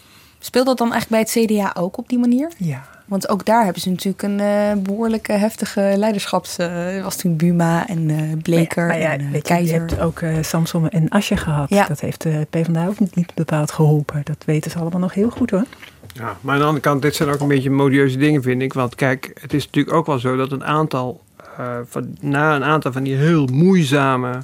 Speelt 0.46 0.66
dat 0.66 0.78
dan 0.78 0.92
eigenlijk 0.92 1.34
bij 1.34 1.44
het 1.44 1.50
CDA 1.50 1.80
ook 1.82 1.98
op 1.98 2.08
die 2.08 2.18
manier? 2.18 2.50
Ja. 2.56 2.84
Want 3.04 3.28
ook 3.28 3.44
daar 3.44 3.64
hebben 3.64 3.82
ze 3.82 3.90
natuurlijk 3.90 4.22
een 4.22 4.38
uh, 4.38 4.82
behoorlijke 4.82 5.32
heftige 5.32 5.92
leiderschaps... 5.96 6.58
Uh, 6.58 7.02
was 7.02 7.16
toen 7.16 7.36
Buma 7.36 7.88
en 7.88 8.08
uh, 8.08 8.32
Bleker 8.42 8.86
maar 8.86 8.98
ja, 8.98 9.08
maar 9.08 9.18
ja, 9.18 9.24
en 9.24 9.30
weet 9.30 9.42
Keizer. 9.42 9.74
Je, 9.74 9.80
je 9.88 9.94
hebt 9.94 10.00
ook 10.00 10.44
Samson 10.44 10.88
en 10.88 11.08
Asje 11.08 11.36
gehad. 11.36 11.68
Ja. 11.68 11.86
Dat 11.86 12.00
heeft 12.00 12.22
de 12.22 12.46
PvdA 12.50 12.86
ook 12.86 12.98
niet 13.14 13.34
bepaald 13.34 13.70
geholpen. 13.70 14.20
Dat 14.24 14.44
weten 14.44 14.70
ze 14.70 14.78
allemaal 14.78 15.00
nog 15.00 15.14
heel 15.14 15.30
goed 15.30 15.50
hoor. 15.50 15.64
Ja, 16.12 16.36
maar 16.40 16.54
aan 16.54 16.60
de 16.60 16.66
andere 16.66 16.84
kant, 16.84 17.02
dit 17.02 17.14
zijn 17.14 17.28
ook 17.28 17.40
een 17.40 17.48
beetje 17.48 17.70
modieuze 17.70 18.18
dingen, 18.18 18.42
vind 18.42 18.62
ik. 18.62 18.72
Want 18.72 18.94
kijk, 18.94 19.38
het 19.40 19.54
is 19.54 19.64
natuurlijk 19.64 19.96
ook 19.96 20.06
wel 20.06 20.18
zo 20.18 20.36
dat 20.36 20.52
een 20.52 20.64
aantal, 20.64 21.20
uh, 21.58 21.76
van, 21.86 22.16
na 22.20 22.56
een 22.56 22.64
aantal 22.64 22.92
van 22.92 23.02
die 23.02 23.16
heel 23.16 23.46
moeizame 23.46 24.28
uh, 24.30 24.36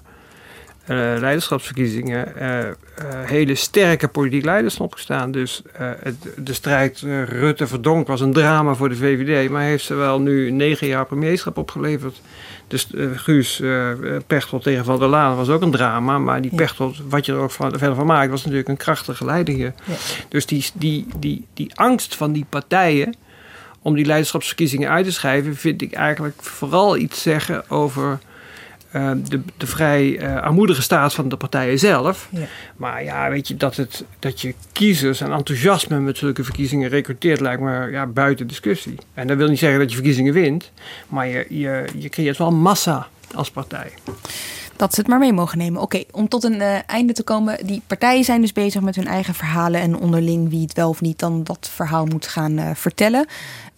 leiderschapsverkiezingen, 1.21 2.33
uh, 2.39 2.59
hele 3.25 3.55
sterke 3.55 4.09
politiek 4.09 4.45
leiders 4.45 4.79
opgestaan. 4.79 5.31
Dus 5.33 5.63
het, 5.77 6.17
de 6.37 6.53
strijd 6.53 7.05
Rutte-Verdonk 7.29 8.07
was 8.07 8.21
een 8.21 8.33
drama 8.33 8.75
voor 8.75 8.89
de 8.89 8.97
VVD, 8.97 9.51
maar 9.51 9.63
heeft 9.63 9.85
ze 9.85 9.95
wel 9.95 10.21
nu 10.21 10.51
negen 10.51 10.87
jaar 10.87 11.07
premierschap 11.07 11.59
opgeleverd. 11.59 12.21
Dus 12.73 12.89
uh, 12.95 13.11
Guus 13.15 13.61
uh, 13.61 13.89
Pechtold 14.27 14.63
tegen 14.63 14.85
Van 14.85 14.99
der 14.99 15.09
Laan 15.09 15.37
was 15.37 15.49
ook 15.49 15.63
een 15.63 15.71
drama. 15.71 16.19
Maar 16.19 16.41
die 16.41 16.51
ja. 16.51 16.57
Pechtold, 16.57 16.97
wat 17.09 17.27
je 17.27 17.33
er 17.33 17.39
ook 17.39 17.51
van, 17.51 17.71
verder 17.71 17.95
van 17.95 18.07
maakt, 18.07 18.31
was 18.31 18.43
natuurlijk 18.43 18.69
een 18.69 18.77
krachtige 18.77 19.25
leider 19.25 19.55
hier. 19.55 19.73
Ja. 19.85 19.95
Dus 20.29 20.47
die, 20.47 20.65
die, 20.75 21.07
die, 21.17 21.47
die 21.55 21.71
angst 21.75 22.17
van 22.17 22.33
die 22.33 22.47
partijen 22.49 23.15
om 23.83 23.95
die 23.95 24.05
leiderschapsverkiezingen 24.05 24.91
uit 24.91 25.05
te 25.05 25.13
schrijven... 25.13 25.57
vind 25.57 25.83
ik 25.83 25.93
eigenlijk 25.93 26.43
vooral 26.43 26.97
iets 26.97 27.23
zeggen 27.23 27.71
over... 27.71 28.19
Uh, 28.97 29.11
de, 29.29 29.41
de 29.57 29.67
vrij 29.67 30.21
uh, 30.21 30.37
armoedige 30.37 30.83
staat 30.83 31.15
van 31.15 31.29
de 31.29 31.37
partijen 31.37 31.79
zelf. 31.79 32.29
Ja. 32.31 32.47
Maar 32.77 33.05
ja, 33.05 33.31
weet 33.31 33.49
je, 33.49 33.57
dat, 33.57 33.77
het, 33.77 34.05
dat 34.19 34.41
je 34.41 34.55
kiezers 34.73 35.21
en 35.21 35.33
enthousiasme 35.33 36.01
met 36.01 36.19
zulke 36.19 36.45
verkiezingen 36.45 36.89
recruteert, 36.89 37.41
lijkt 37.41 37.63
me 37.63 37.89
ja, 37.91 38.07
buiten 38.07 38.47
discussie. 38.47 38.95
En 39.15 39.27
dat 39.27 39.37
wil 39.37 39.49
niet 39.49 39.59
zeggen 39.59 39.79
dat 39.79 39.89
je 39.89 39.95
verkiezingen 39.95 40.33
wint, 40.33 40.71
maar 41.09 41.27
je, 41.27 41.47
je, 41.49 41.85
je 41.99 42.09
creëert 42.09 42.39
wel 42.39 42.53
massa 42.53 43.09
als 43.35 43.51
partij. 43.51 43.93
Dat 44.77 44.95
ze 44.95 45.01
het 45.01 45.09
maar 45.09 45.19
mee 45.19 45.33
mogen 45.33 45.59
nemen. 45.59 45.83
Oké, 45.83 45.97
okay, 45.97 46.07
om 46.11 46.29
tot 46.29 46.45
een 46.45 46.61
uh, 46.61 46.77
einde 46.87 47.13
te 47.13 47.23
komen. 47.23 47.67
Die 47.67 47.83
partijen 47.87 48.25
zijn 48.25 48.41
dus 48.41 48.53
bezig 48.53 48.81
met 48.81 48.97
hun 48.97 49.07
eigen 49.07 49.35
verhalen 49.35 49.81
en 49.81 49.97
onderling 49.97 50.51
wie 50.51 50.63
het 50.63 50.73
wel 50.73 50.89
of 50.89 51.01
niet 51.01 51.19
dan 51.19 51.45
dat 51.45 51.71
verhaal 51.75 52.07
moet 52.07 52.27
gaan 52.27 52.77
vertellen. 52.77 53.27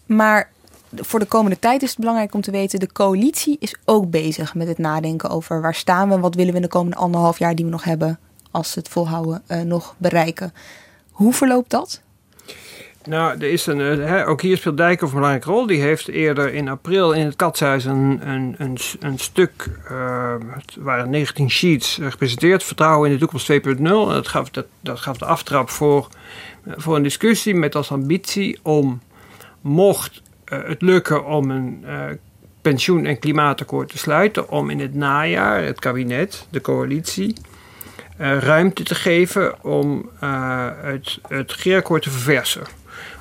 Maar 0.07 0.53
voor 0.97 1.19
de 1.19 1.27
komende 1.27 1.59
tijd 1.59 1.83
is 1.83 1.91
het 1.91 1.99
belangrijk 1.99 2.35
om 2.35 2.41
te 2.41 2.51
weten... 2.51 2.81
de 2.81 2.93
coalitie 2.93 3.57
is 3.61 3.77
ook 3.85 4.11
bezig 4.11 4.55
met 4.55 4.69
het 4.69 4.79
nadenken 4.79 5.31
over 5.31 5.61
waar 5.61 5.75
staan 5.75 6.09
we... 6.09 6.15
en 6.15 6.21
wat 6.21 6.35
willen 6.35 6.51
we 6.51 6.57
in 6.57 6.63
de 6.63 6.69
komende 6.69 6.97
anderhalf 6.97 7.39
jaar 7.39 7.55
die 7.55 7.65
we 7.65 7.71
nog 7.71 7.85
hebben... 7.85 8.19
als 8.51 8.75
we 8.75 8.81
het 8.81 8.89
volhouden, 8.89 9.43
uh, 9.49 9.61
nog 9.61 9.95
bereiken. 9.99 10.53
Hoe 11.11 11.33
verloopt 11.33 11.71
dat? 11.71 12.03
Nou, 13.05 13.33
er 13.39 13.51
is 13.51 13.67
een, 13.67 13.79
hè, 13.79 14.27
ook 14.27 14.43
hier 14.43 14.57
speelt 14.57 14.77
Dijkhoff 14.77 15.13
een 15.13 15.19
belangrijke 15.19 15.51
rol. 15.51 15.67
Die 15.67 15.81
heeft 15.81 16.09
eerder 16.09 16.55
in 16.55 16.69
april 16.69 17.13
in 17.13 17.25
het 17.25 17.37
Katshuis 17.37 17.85
een, 17.85 18.21
een, 18.31 18.77
een, 19.01 19.19
stuk... 19.19 19.71
Uh, 19.91 20.35
het 20.51 20.77
waren 20.79 21.11
19 21.11 21.51
sheets 21.51 21.99
gepresenteerd. 22.03 22.65
Vertrouwen 22.65 23.11
in 23.11 23.15
de 23.15 23.21
toekomst 23.21 23.53
2.0. 23.53 23.83
Dat 23.83 24.29
gaf, 24.29 24.51
dat, 24.51 24.67
dat 24.81 25.01
gaf 25.01 25.19
de 25.19 25.25
aftrap 25.25 25.71
voor, 25.71 26.09
voor 26.67 26.97
een 26.97 27.03
discussie 27.03 27.55
met 27.55 27.75
als 27.75 27.91
ambitie 27.91 28.59
om... 28.63 29.01
mocht 29.61 30.23
het 30.45 30.83
lukken 30.83 31.27
om 31.27 31.51
een 31.51 31.85
uh, 31.87 32.05
pensioen- 32.63 33.07
en 33.07 33.19
klimaatakkoord 33.19 33.89
te 33.89 33.99
sluiten, 33.99 34.51
om 34.51 34.71
in 34.71 34.81
het 34.81 34.95
najaar 34.95 35.63
het 35.63 35.81
kabinet, 35.81 36.47
de 36.51 36.61
coalitie, 36.61 37.37
uh, 38.21 38.39
ruimte 38.39 38.83
te 38.83 38.95
geven 38.95 39.65
om 39.65 40.11
het, 40.83 41.19
het 41.29 41.53
regeerakkoord 41.53 42.03
te 42.03 42.11
verversen. 42.11 42.63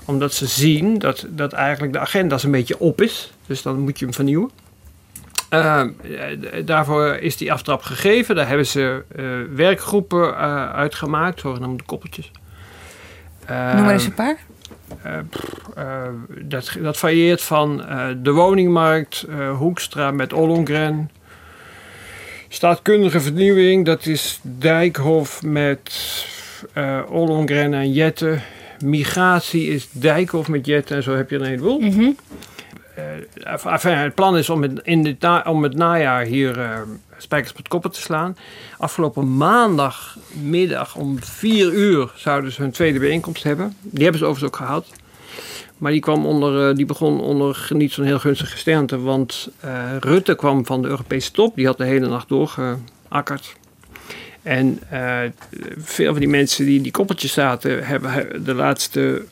Omdat 0.05 0.33
ze 0.33 0.45
zien 0.47 0.99
dat, 0.99 1.25
dat 1.29 1.53
eigenlijk 1.53 1.93
de 1.93 1.99
agenda 1.99 2.37
een 2.41 2.51
beetje 2.51 2.79
op 2.79 3.01
is, 3.01 3.33
dus 3.45 3.61
dan 3.61 3.79
moet 3.79 3.99
je 3.99 4.05
hem 4.05 4.13
vernieuwen. 4.13 4.49
daarvoor 6.65 7.15
is 7.15 7.37
die 7.37 7.51
aftrap 7.51 7.81
gegeven. 7.81 8.35
Daar 8.35 8.47
hebben 8.47 8.67
ze 8.67 9.03
werkgroepen 9.55 10.35
uitgemaakt, 10.73 11.39
zogenaamde 11.39 11.83
koppeltjes. 11.83 12.31
Noem 13.47 13.83
maar 13.83 13.93
eens 13.93 14.05
een 14.05 14.13
paar. 14.13 14.37
Uh, 15.05 15.17
uh, 15.77 16.07
dat, 16.41 16.77
dat 16.81 16.97
varieert 16.97 17.41
van 17.41 17.79
uh, 17.79 18.07
de 18.17 18.31
woningmarkt, 18.31 19.25
Hoekstra 19.57 20.11
met 20.11 20.33
Ollongren. 20.33 21.09
Staatkundige 22.47 23.19
vernieuwing, 23.19 23.85
dat 23.85 24.05
is 24.05 24.39
Dijkhof 24.41 25.43
met 25.43 25.91
Ollongren 27.09 27.73
en 27.73 27.91
Jette. 27.91 28.39
Migratie 28.83 29.67
is 29.67 29.89
Dijkhof 29.91 30.47
met 30.47 30.65
Jette 30.65 30.95
en 30.95 31.03
zo 31.03 31.15
heb 31.15 31.29
je 31.29 31.35
er 31.35 31.41
een 31.41 31.47
heleboel. 31.47 31.79
Mm 31.79 31.91
-hmm. 31.91 32.15
enfin, 33.63 33.97
het 33.97 34.15
plan 34.15 34.37
is 34.37 34.49
om 34.49 34.61
het, 34.61 34.79
in 34.83 35.03
dit 35.03 35.19
na, 35.21 35.43
om 35.47 35.63
het 35.63 35.75
najaar 35.75 36.25
hier 36.25 36.85
spijkers 37.17 37.51
op 37.51 37.57
het 37.57 37.67
koppen 37.67 37.91
te 37.91 38.01
slaan. 38.01 38.37
Afgelopen 38.77 39.27
maandagmiddag 40.33 40.95
om 40.95 41.23
vier 41.23 41.71
uur 41.71 42.11
zouden 42.15 42.51
ze 42.51 42.61
hun 42.61 42.71
tweede 42.71 42.99
bijeenkomst 42.99 43.43
hebben. 43.43 43.75
Die 43.81 44.03
hebben 44.03 44.19
ze 44.19 44.25
overigens 44.25 44.53
ook 44.53 44.67
gehad. 44.67 44.87
Maar 45.77 45.91
die, 45.91 46.01
kwam 46.01 46.25
onder, 46.25 46.75
die 46.75 46.85
begon 46.85 47.21
onder 47.21 47.67
niet 47.69 47.91
zo'n 47.91 48.05
heel 48.05 48.19
gunstige 48.19 48.51
gesternte. 48.51 48.99
Want 48.99 49.49
uh, 49.65 49.95
Rutte 49.99 50.35
kwam 50.35 50.65
van 50.65 50.81
de 50.81 50.87
Europese 50.87 51.31
top. 51.31 51.55
Die 51.55 51.65
had 51.65 51.77
de 51.77 51.85
hele 51.85 52.07
nacht 52.07 52.29
doorgeakkerd. 52.29 53.55
En 54.41 54.79
uh, 54.93 55.19
veel 55.77 56.11
van 56.11 56.19
die 56.19 56.29
mensen 56.29 56.65
die 56.65 56.77
in 56.77 56.83
die 56.83 56.91
koppeltjes 56.91 57.33
zaten... 57.33 57.85
hebben 57.85 58.43
de 58.43 58.53
laatste 58.53 59.25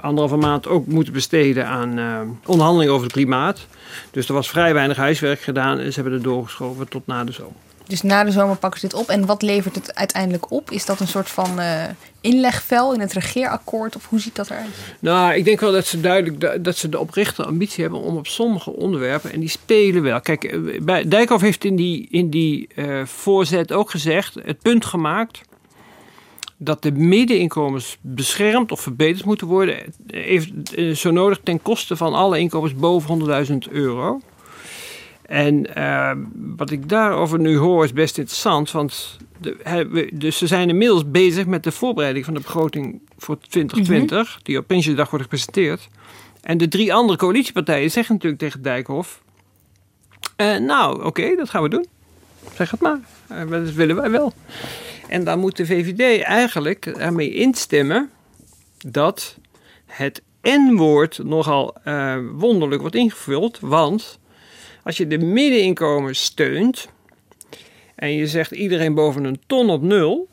anderhalve 0.00 0.36
maand 0.36 0.66
ook 0.66 0.86
moeten 0.86 1.12
besteden 1.12 1.66
aan 1.66 1.98
onderhandelingen 2.46 2.94
over 2.94 3.06
het 3.06 3.14
klimaat. 3.14 3.66
Dus 4.10 4.28
er 4.28 4.34
was 4.34 4.50
vrij 4.50 4.74
weinig 4.74 4.96
huiswerk 4.96 5.40
gedaan 5.40 5.78
en 5.78 5.88
ze 5.92 5.94
hebben 5.94 6.12
het 6.12 6.22
doorgeschoven 6.22 6.88
tot 6.88 7.06
na 7.06 7.24
de 7.24 7.32
zomer. 7.32 7.65
Dus 7.86 8.02
na 8.02 8.24
de 8.24 8.30
zomer 8.30 8.56
pakken 8.56 8.80
ze 8.80 8.86
dit 8.86 8.96
op. 8.96 9.08
En 9.08 9.26
wat 9.26 9.42
levert 9.42 9.74
het 9.74 9.94
uiteindelijk 9.94 10.50
op? 10.50 10.70
Is 10.70 10.86
dat 10.86 11.00
een 11.00 11.08
soort 11.08 11.28
van 11.28 11.60
uh, 11.60 11.82
inlegvel 12.20 12.94
in 12.94 13.00
het 13.00 13.12
regeerakkoord? 13.12 13.96
Of 13.96 14.08
hoe 14.08 14.20
ziet 14.20 14.36
dat 14.36 14.50
eruit? 14.50 14.68
Nou, 14.98 15.34
ik 15.34 15.44
denk 15.44 15.60
wel 15.60 15.72
dat 15.72 15.86
ze 15.86 16.00
duidelijk 16.00 16.64
dat 16.64 16.76
ze 16.76 16.88
de 16.88 16.98
oprechte 16.98 17.44
ambitie 17.44 17.82
hebben 17.82 18.00
om 18.00 18.16
op 18.16 18.26
sommige 18.26 18.72
onderwerpen, 18.72 19.32
en 19.32 19.40
die 19.40 19.48
spelen 19.48 20.02
wel. 20.02 20.20
Kijk, 20.20 20.58
bij 20.84 21.08
Dijkhoff 21.08 21.42
heeft 21.42 21.64
in 21.64 21.76
die, 21.76 22.08
in 22.10 22.30
die 22.30 22.68
uh, 22.74 23.04
voorzet 23.04 23.72
ook 23.72 23.90
gezegd, 23.90 24.34
het 24.42 24.62
punt 24.62 24.84
gemaakt 24.84 25.40
dat 26.56 26.82
de 26.82 26.92
middeninkomens 26.92 27.98
beschermd 28.00 28.72
of 28.72 28.80
verbeterd 28.80 29.24
moeten 29.24 29.46
worden, 29.46 29.76
even, 30.06 30.96
zo 30.96 31.10
nodig 31.10 31.40
ten 31.42 31.62
koste 31.62 31.96
van 31.96 32.14
alle 32.14 32.38
inkomens 32.38 32.74
boven 32.74 33.46
100.000 33.66 33.72
euro. 33.72 34.20
En 35.26 35.66
uh, 35.78 36.12
wat 36.56 36.70
ik 36.70 36.88
daarover 36.88 37.38
nu 37.38 37.56
hoor 37.56 37.84
is 37.84 37.92
best 37.92 38.18
interessant, 38.18 38.70
want 38.70 39.16
de, 39.40 40.08
dus 40.12 40.38
ze 40.38 40.46
zijn 40.46 40.68
inmiddels 40.68 41.10
bezig 41.10 41.46
met 41.46 41.62
de 41.64 41.72
voorbereiding 41.72 42.24
van 42.24 42.34
de 42.34 42.40
begroting 42.40 43.00
voor 43.18 43.38
2020, 43.38 44.18
mm-hmm. 44.18 44.40
die 44.42 44.58
op 44.58 44.66
Prinsjesdag 44.66 45.10
wordt 45.10 45.24
gepresenteerd. 45.24 45.88
En 46.40 46.58
de 46.58 46.68
drie 46.68 46.94
andere 46.94 47.18
coalitiepartijen 47.18 47.90
zeggen 47.90 48.14
natuurlijk 48.14 48.42
tegen 48.42 48.62
Dijkhoff, 48.62 49.22
uh, 50.36 50.56
nou 50.56 50.94
oké, 50.94 51.06
okay, 51.06 51.36
dat 51.36 51.50
gaan 51.50 51.62
we 51.62 51.68
doen. 51.68 51.86
Zeg 52.54 52.70
het 52.70 52.80
maar, 52.80 52.98
uh, 53.32 53.50
dat 53.50 53.72
willen 53.72 53.96
wij 53.96 54.10
wel. 54.10 54.32
En 55.08 55.24
dan 55.24 55.38
moet 55.38 55.56
de 55.56 55.66
VVD 55.66 56.22
eigenlijk 56.22 56.86
ermee 56.86 57.34
instemmen 57.34 58.10
dat 58.78 59.38
het 59.86 60.22
N-woord 60.42 61.20
nogal 61.24 61.74
wonderlijk 62.32 62.80
wordt 62.80 62.96
ingevuld. 62.96 63.58
Want 63.60 64.18
als 64.86 64.96
je 64.96 65.06
de 65.06 65.18
middeninkomen 65.18 66.16
steunt 66.16 66.88
en 67.94 68.12
je 68.12 68.26
zegt 68.26 68.50
iedereen 68.50 68.94
boven 68.94 69.24
een 69.24 69.40
ton 69.46 69.70
op 69.70 69.82
nul, 69.82 70.28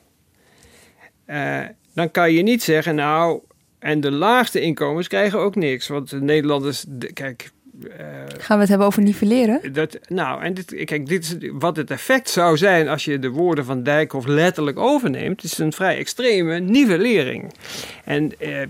uh, 1.28 1.62
dan 1.94 2.12
kan 2.12 2.32
je 2.32 2.42
niet 2.42 2.64
zeggen, 2.64 2.96
nou, 2.96 3.42
en 3.80 4.00
de 4.00 4.12
laagste 4.12 4.62
inkomens 4.62 5.08
krijgen 5.08 5.40
ook 5.40 5.56
niks. 5.56 5.88
Want 5.88 6.10
de 6.10 6.22
Nederlanders, 6.22 6.86
kijk, 7.14 7.52
Gaan 8.38 8.56
we 8.56 8.62
het 8.62 8.70
hebben 8.70 8.88
over 8.88 9.02
nivelleren? 9.02 9.74
Dat, 9.74 10.00
nou, 10.08 10.44
en 10.44 10.54
dit, 10.54 10.86
kijk, 10.86 11.08
dit 11.08 11.24
is 11.24 11.50
wat 11.52 11.76
het 11.76 11.92
effect 11.92 12.30
zou 12.30 12.58
zijn 12.58 12.88
als 12.88 13.06
je 13.06 13.20
de 13.20 13.30
woorden 13.30 13.66
van 13.66 13.84
Dijkhoff 13.84 14.28
letterlijk 14.28 14.78
overneemt. 14.78 15.44
is 15.44 15.58
een 15.58 15.74
vrij 15.74 15.98
extreme 15.98 16.60
nivellering. 16.60 17.54
En 18.04 18.32
uh, 18.40 18.62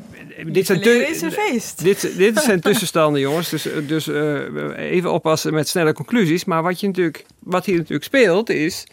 dit 0.46 0.66
zijn 0.66 0.82
is 1.10 1.22
een 1.22 1.32
feest. 1.32 1.84
Dit, 1.84 2.18
dit 2.18 2.40
zijn 2.40 2.62
tussenstanden, 2.70 3.22
jongens. 3.22 3.50
Dus, 3.50 3.68
dus 3.88 4.08
uh, 4.08 4.40
even 4.78 5.12
oppassen 5.12 5.54
met 5.54 5.68
snelle 5.68 5.94
conclusies. 5.94 6.46
Maar 6.46 6.64
wat, 6.64 6.80
je 6.80 6.88
natuurlijk, 6.88 7.26
wat 7.40 7.66
hier 7.66 7.78
natuurlijk 7.78 8.04
speelt 8.04 8.50
is. 8.50 8.84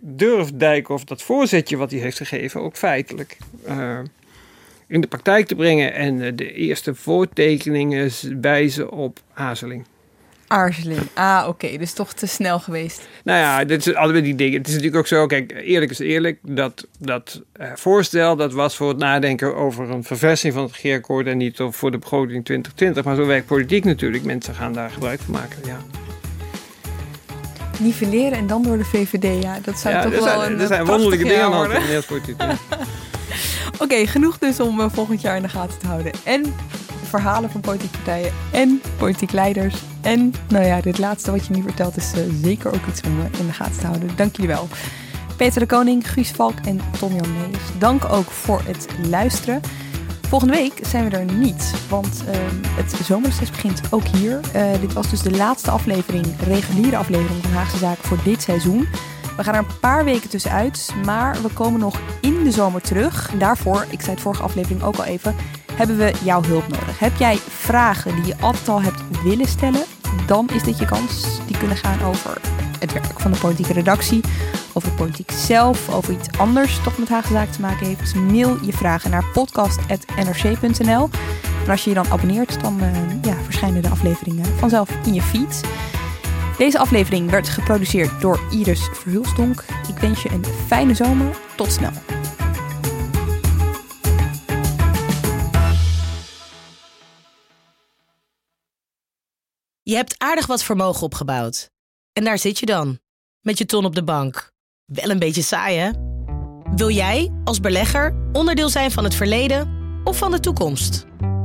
durft 0.00 0.58
Dijkhoff 0.58 1.04
dat 1.04 1.22
voorzetje 1.22 1.76
wat 1.76 1.90
hij 1.90 2.00
heeft 2.00 2.16
gegeven 2.16 2.60
ook 2.60 2.76
feitelijk 2.76 3.36
in 4.90 5.00
de 5.00 5.06
praktijk 5.06 5.46
te 5.46 5.54
brengen. 5.54 5.94
En 5.94 6.22
eh, 6.22 6.32
de 6.34 6.52
eerste 6.52 6.94
voortekeningen 6.94 8.10
wijzen 8.40 8.90
op 8.90 9.20
aarzeling. 9.34 9.86
Aarzeling. 10.46 11.00
Ah, 11.14 11.44
oké. 11.48 11.76
Dus 11.78 11.92
toch 11.92 12.12
te 12.12 12.26
snel 12.26 12.58
geweest. 12.58 13.08
Nou 13.24 13.38
ja, 13.38 13.64
dit 13.64 13.86
is 13.86 13.94
allebei 13.94 14.22
die 14.22 14.34
dingen. 14.34 14.58
Het 14.58 14.66
is 14.66 14.72
natuurlijk 14.72 15.00
ook 15.00 15.06
zo, 15.06 15.26
kijk, 15.26 15.52
eerlijk 15.64 15.90
is 15.90 15.98
eerlijk. 15.98 16.38
Dat, 16.42 16.86
dat 16.98 17.42
uh, 17.60 17.66
voorstel, 17.74 18.36
dat 18.36 18.52
was 18.52 18.76
voor 18.76 18.88
het 18.88 18.98
nadenken 18.98 19.56
over 19.56 19.90
een 19.90 20.04
verversing 20.04 20.52
van 20.52 20.62
het 20.62 20.72
regeerakkoord 20.72 21.26
en 21.26 21.36
niet 21.36 21.56
voor 21.56 21.90
de 21.90 21.98
begroting 21.98 22.44
2020. 22.44 23.04
Maar 23.04 23.16
zo 23.16 23.26
werkt 23.26 23.46
politiek 23.46 23.84
natuurlijk. 23.84 24.24
Mensen 24.24 24.54
gaan 24.54 24.72
daar 24.72 24.90
gebruik 24.90 25.20
van 25.20 25.32
maken, 25.32 25.58
ja. 25.64 25.78
Nivelleren 27.78 28.38
en 28.38 28.46
dan 28.46 28.62
door 28.62 28.78
de 28.78 28.84
VVD, 28.84 29.42
ja. 29.42 29.58
Dat 29.62 29.78
zou 29.78 30.02
toch 30.02 30.12
wel 30.12 30.22
zijn, 30.22 30.52
een 30.52 30.60
Er 30.60 30.66
zijn 30.66 30.84
wonderlijke 30.84 31.24
dingen 31.24 31.42
aan 31.44 31.68
de 31.68 32.02
Oké, 33.80 34.06
genoeg 34.06 34.38
dus 34.38 34.60
om 34.60 34.80
uh, 34.80 34.86
volgend 34.88 35.20
jaar 35.20 35.36
in 35.36 35.42
de 35.42 35.48
gaten 35.48 35.78
te 35.78 35.86
houden. 35.86 36.12
En 36.24 36.54
verhalen 37.02 37.50
van 37.50 37.60
politieke 37.60 37.96
partijen 37.96 38.32
en 38.52 38.80
politiek 38.98 39.32
leiders. 39.32 39.74
En 40.00 40.34
nou 40.48 40.64
ja, 40.64 40.80
dit 40.80 40.98
laatste 40.98 41.30
wat 41.30 41.46
je 41.46 41.54
nu 41.54 41.62
vertelt 41.62 41.96
is 41.96 42.12
uh, 42.16 42.22
zeker 42.42 42.72
ook 42.72 42.86
iets 42.88 43.00
om 43.02 43.18
uh, 43.18 43.24
in 43.40 43.46
de 43.46 43.52
gaten 43.52 43.78
te 43.78 43.86
houden. 43.86 44.10
Dank 44.16 44.36
jullie 44.36 44.50
wel. 44.50 44.68
Peter 45.36 45.60
de 45.60 45.66
Koning, 45.66 46.10
Guus 46.10 46.30
Valk 46.30 46.58
en 46.64 46.80
Tom 46.98 47.14
Jan 47.14 47.32
Mees. 47.32 47.60
Dank 47.78 48.04
ook 48.04 48.30
voor 48.30 48.62
het 48.64 48.86
luisteren. 49.08 49.60
Volgende 50.28 50.54
week 50.54 50.80
zijn 50.82 51.10
we 51.10 51.16
er 51.16 51.32
niet, 51.32 51.74
want 51.88 52.22
het 52.76 52.94
zomerreces 53.04 53.50
begint 53.50 53.80
ook 53.90 54.06
hier. 54.06 54.40
Dit 54.80 54.92
was 54.92 55.10
dus 55.10 55.20
de 55.20 55.30
laatste 55.30 55.70
aflevering, 55.70 56.26
reguliere 56.46 56.96
aflevering 56.96 57.42
van 57.42 57.52
Haagse 57.52 57.78
Zaken 57.78 58.04
voor 58.04 58.18
dit 58.24 58.42
seizoen. 58.42 58.88
We 59.36 59.44
gaan 59.44 59.54
er 59.54 59.60
een 59.60 59.78
paar 59.80 60.04
weken 60.04 60.28
tussenuit, 60.28 60.94
maar 61.04 61.42
we 61.42 61.48
komen 61.48 61.80
nog 61.80 62.00
in 62.20 62.44
de 62.44 62.50
zomer 62.50 62.80
terug. 62.80 63.30
Daarvoor, 63.38 63.86
ik 63.88 64.00
zei 64.00 64.12
het 64.12 64.20
vorige 64.20 64.42
aflevering 64.42 64.82
ook 64.82 64.96
al 64.96 65.04
even, 65.04 65.34
hebben 65.72 65.96
we 65.96 66.12
jouw 66.22 66.42
hulp 66.42 66.68
nodig. 66.68 66.98
Heb 66.98 67.16
jij 67.16 67.36
vragen 67.48 68.14
die 68.14 68.26
je 68.26 68.36
altijd 68.40 68.68
al 68.68 68.82
hebt 68.82 69.22
willen 69.22 69.48
stellen? 69.48 69.82
Dan 70.26 70.48
is 70.52 70.62
dit 70.62 70.78
je 70.78 70.84
kans. 70.84 71.40
Die 71.46 71.58
kunnen 71.58 71.76
gaan 71.76 72.02
over 72.02 72.40
het 72.78 72.92
werk 72.92 73.20
van 73.20 73.30
de 73.30 73.38
politieke 73.38 73.72
redactie, 73.72 74.20
over 74.72 74.90
politiek 74.90 75.30
zelf, 75.30 75.94
over 75.94 76.12
iets 76.12 76.38
anders 76.38 76.82
dat 76.82 76.98
met 76.98 77.08
Haagse 77.08 77.32
Zaken 77.32 77.52
te 77.52 77.60
maken 77.60 77.86
heeft. 77.86 78.00
Dus 78.00 78.14
mail 78.14 78.56
je 78.64 78.72
vragen 78.72 79.10
naar 79.10 79.24
podcast.nrc.nl. 79.32 81.08
En 81.64 81.70
als 81.70 81.84
je 81.84 81.88
je 81.88 81.96
dan 81.96 82.10
abonneert, 82.10 82.60
dan 82.60 82.78
uh, 82.82 82.88
ja, 83.22 83.34
verschijnen 83.44 83.82
de 83.82 83.88
afleveringen 83.88 84.58
vanzelf 84.58 84.90
in 85.04 85.14
je 85.14 85.22
feed. 85.22 85.60
Deze 86.60 86.78
aflevering 86.78 87.30
werd 87.30 87.48
geproduceerd 87.48 88.20
door 88.20 88.40
Iris 88.50 88.88
Verhulstonk. 88.92 89.64
Ik 89.88 89.98
wens 89.98 90.22
je 90.22 90.30
een 90.30 90.44
fijne 90.44 90.94
zomer. 90.94 91.36
Tot 91.56 91.72
snel. 91.72 91.90
Je 99.82 99.94
hebt 99.94 100.14
aardig 100.18 100.46
wat 100.46 100.62
vermogen 100.62 101.02
opgebouwd. 101.02 101.70
En 102.12 102.24
daar 102.24 102.38
zit 102.38 102.58
je 102.58 102.66
dan, 102.66 102.98
met 103.40 103.58
je 103.58 103.66
ton 103.66 103.84
op 103.84 103.94
de 103.94 104.04
bank. 104.04 104.52
Wel 104.84 105.10
een 105.10 105.18
beetje 105.18 105.42
saai, 105.42 105.78
hè? 105.78 105.90
Wil 106.76 106.90
jij, 106.90 107.32
als 107.44 107.60
belegger, 107.60 108.28
onderdeel 108.32 108.68
zijn 108.68 108.90
van 108.90 109.04
het 109.04 109.14
verleden 109.14 109.78
of 110.04 110.18
van 110.18 110.30
de 110.30 110.40
toekomst? 110.40 111.06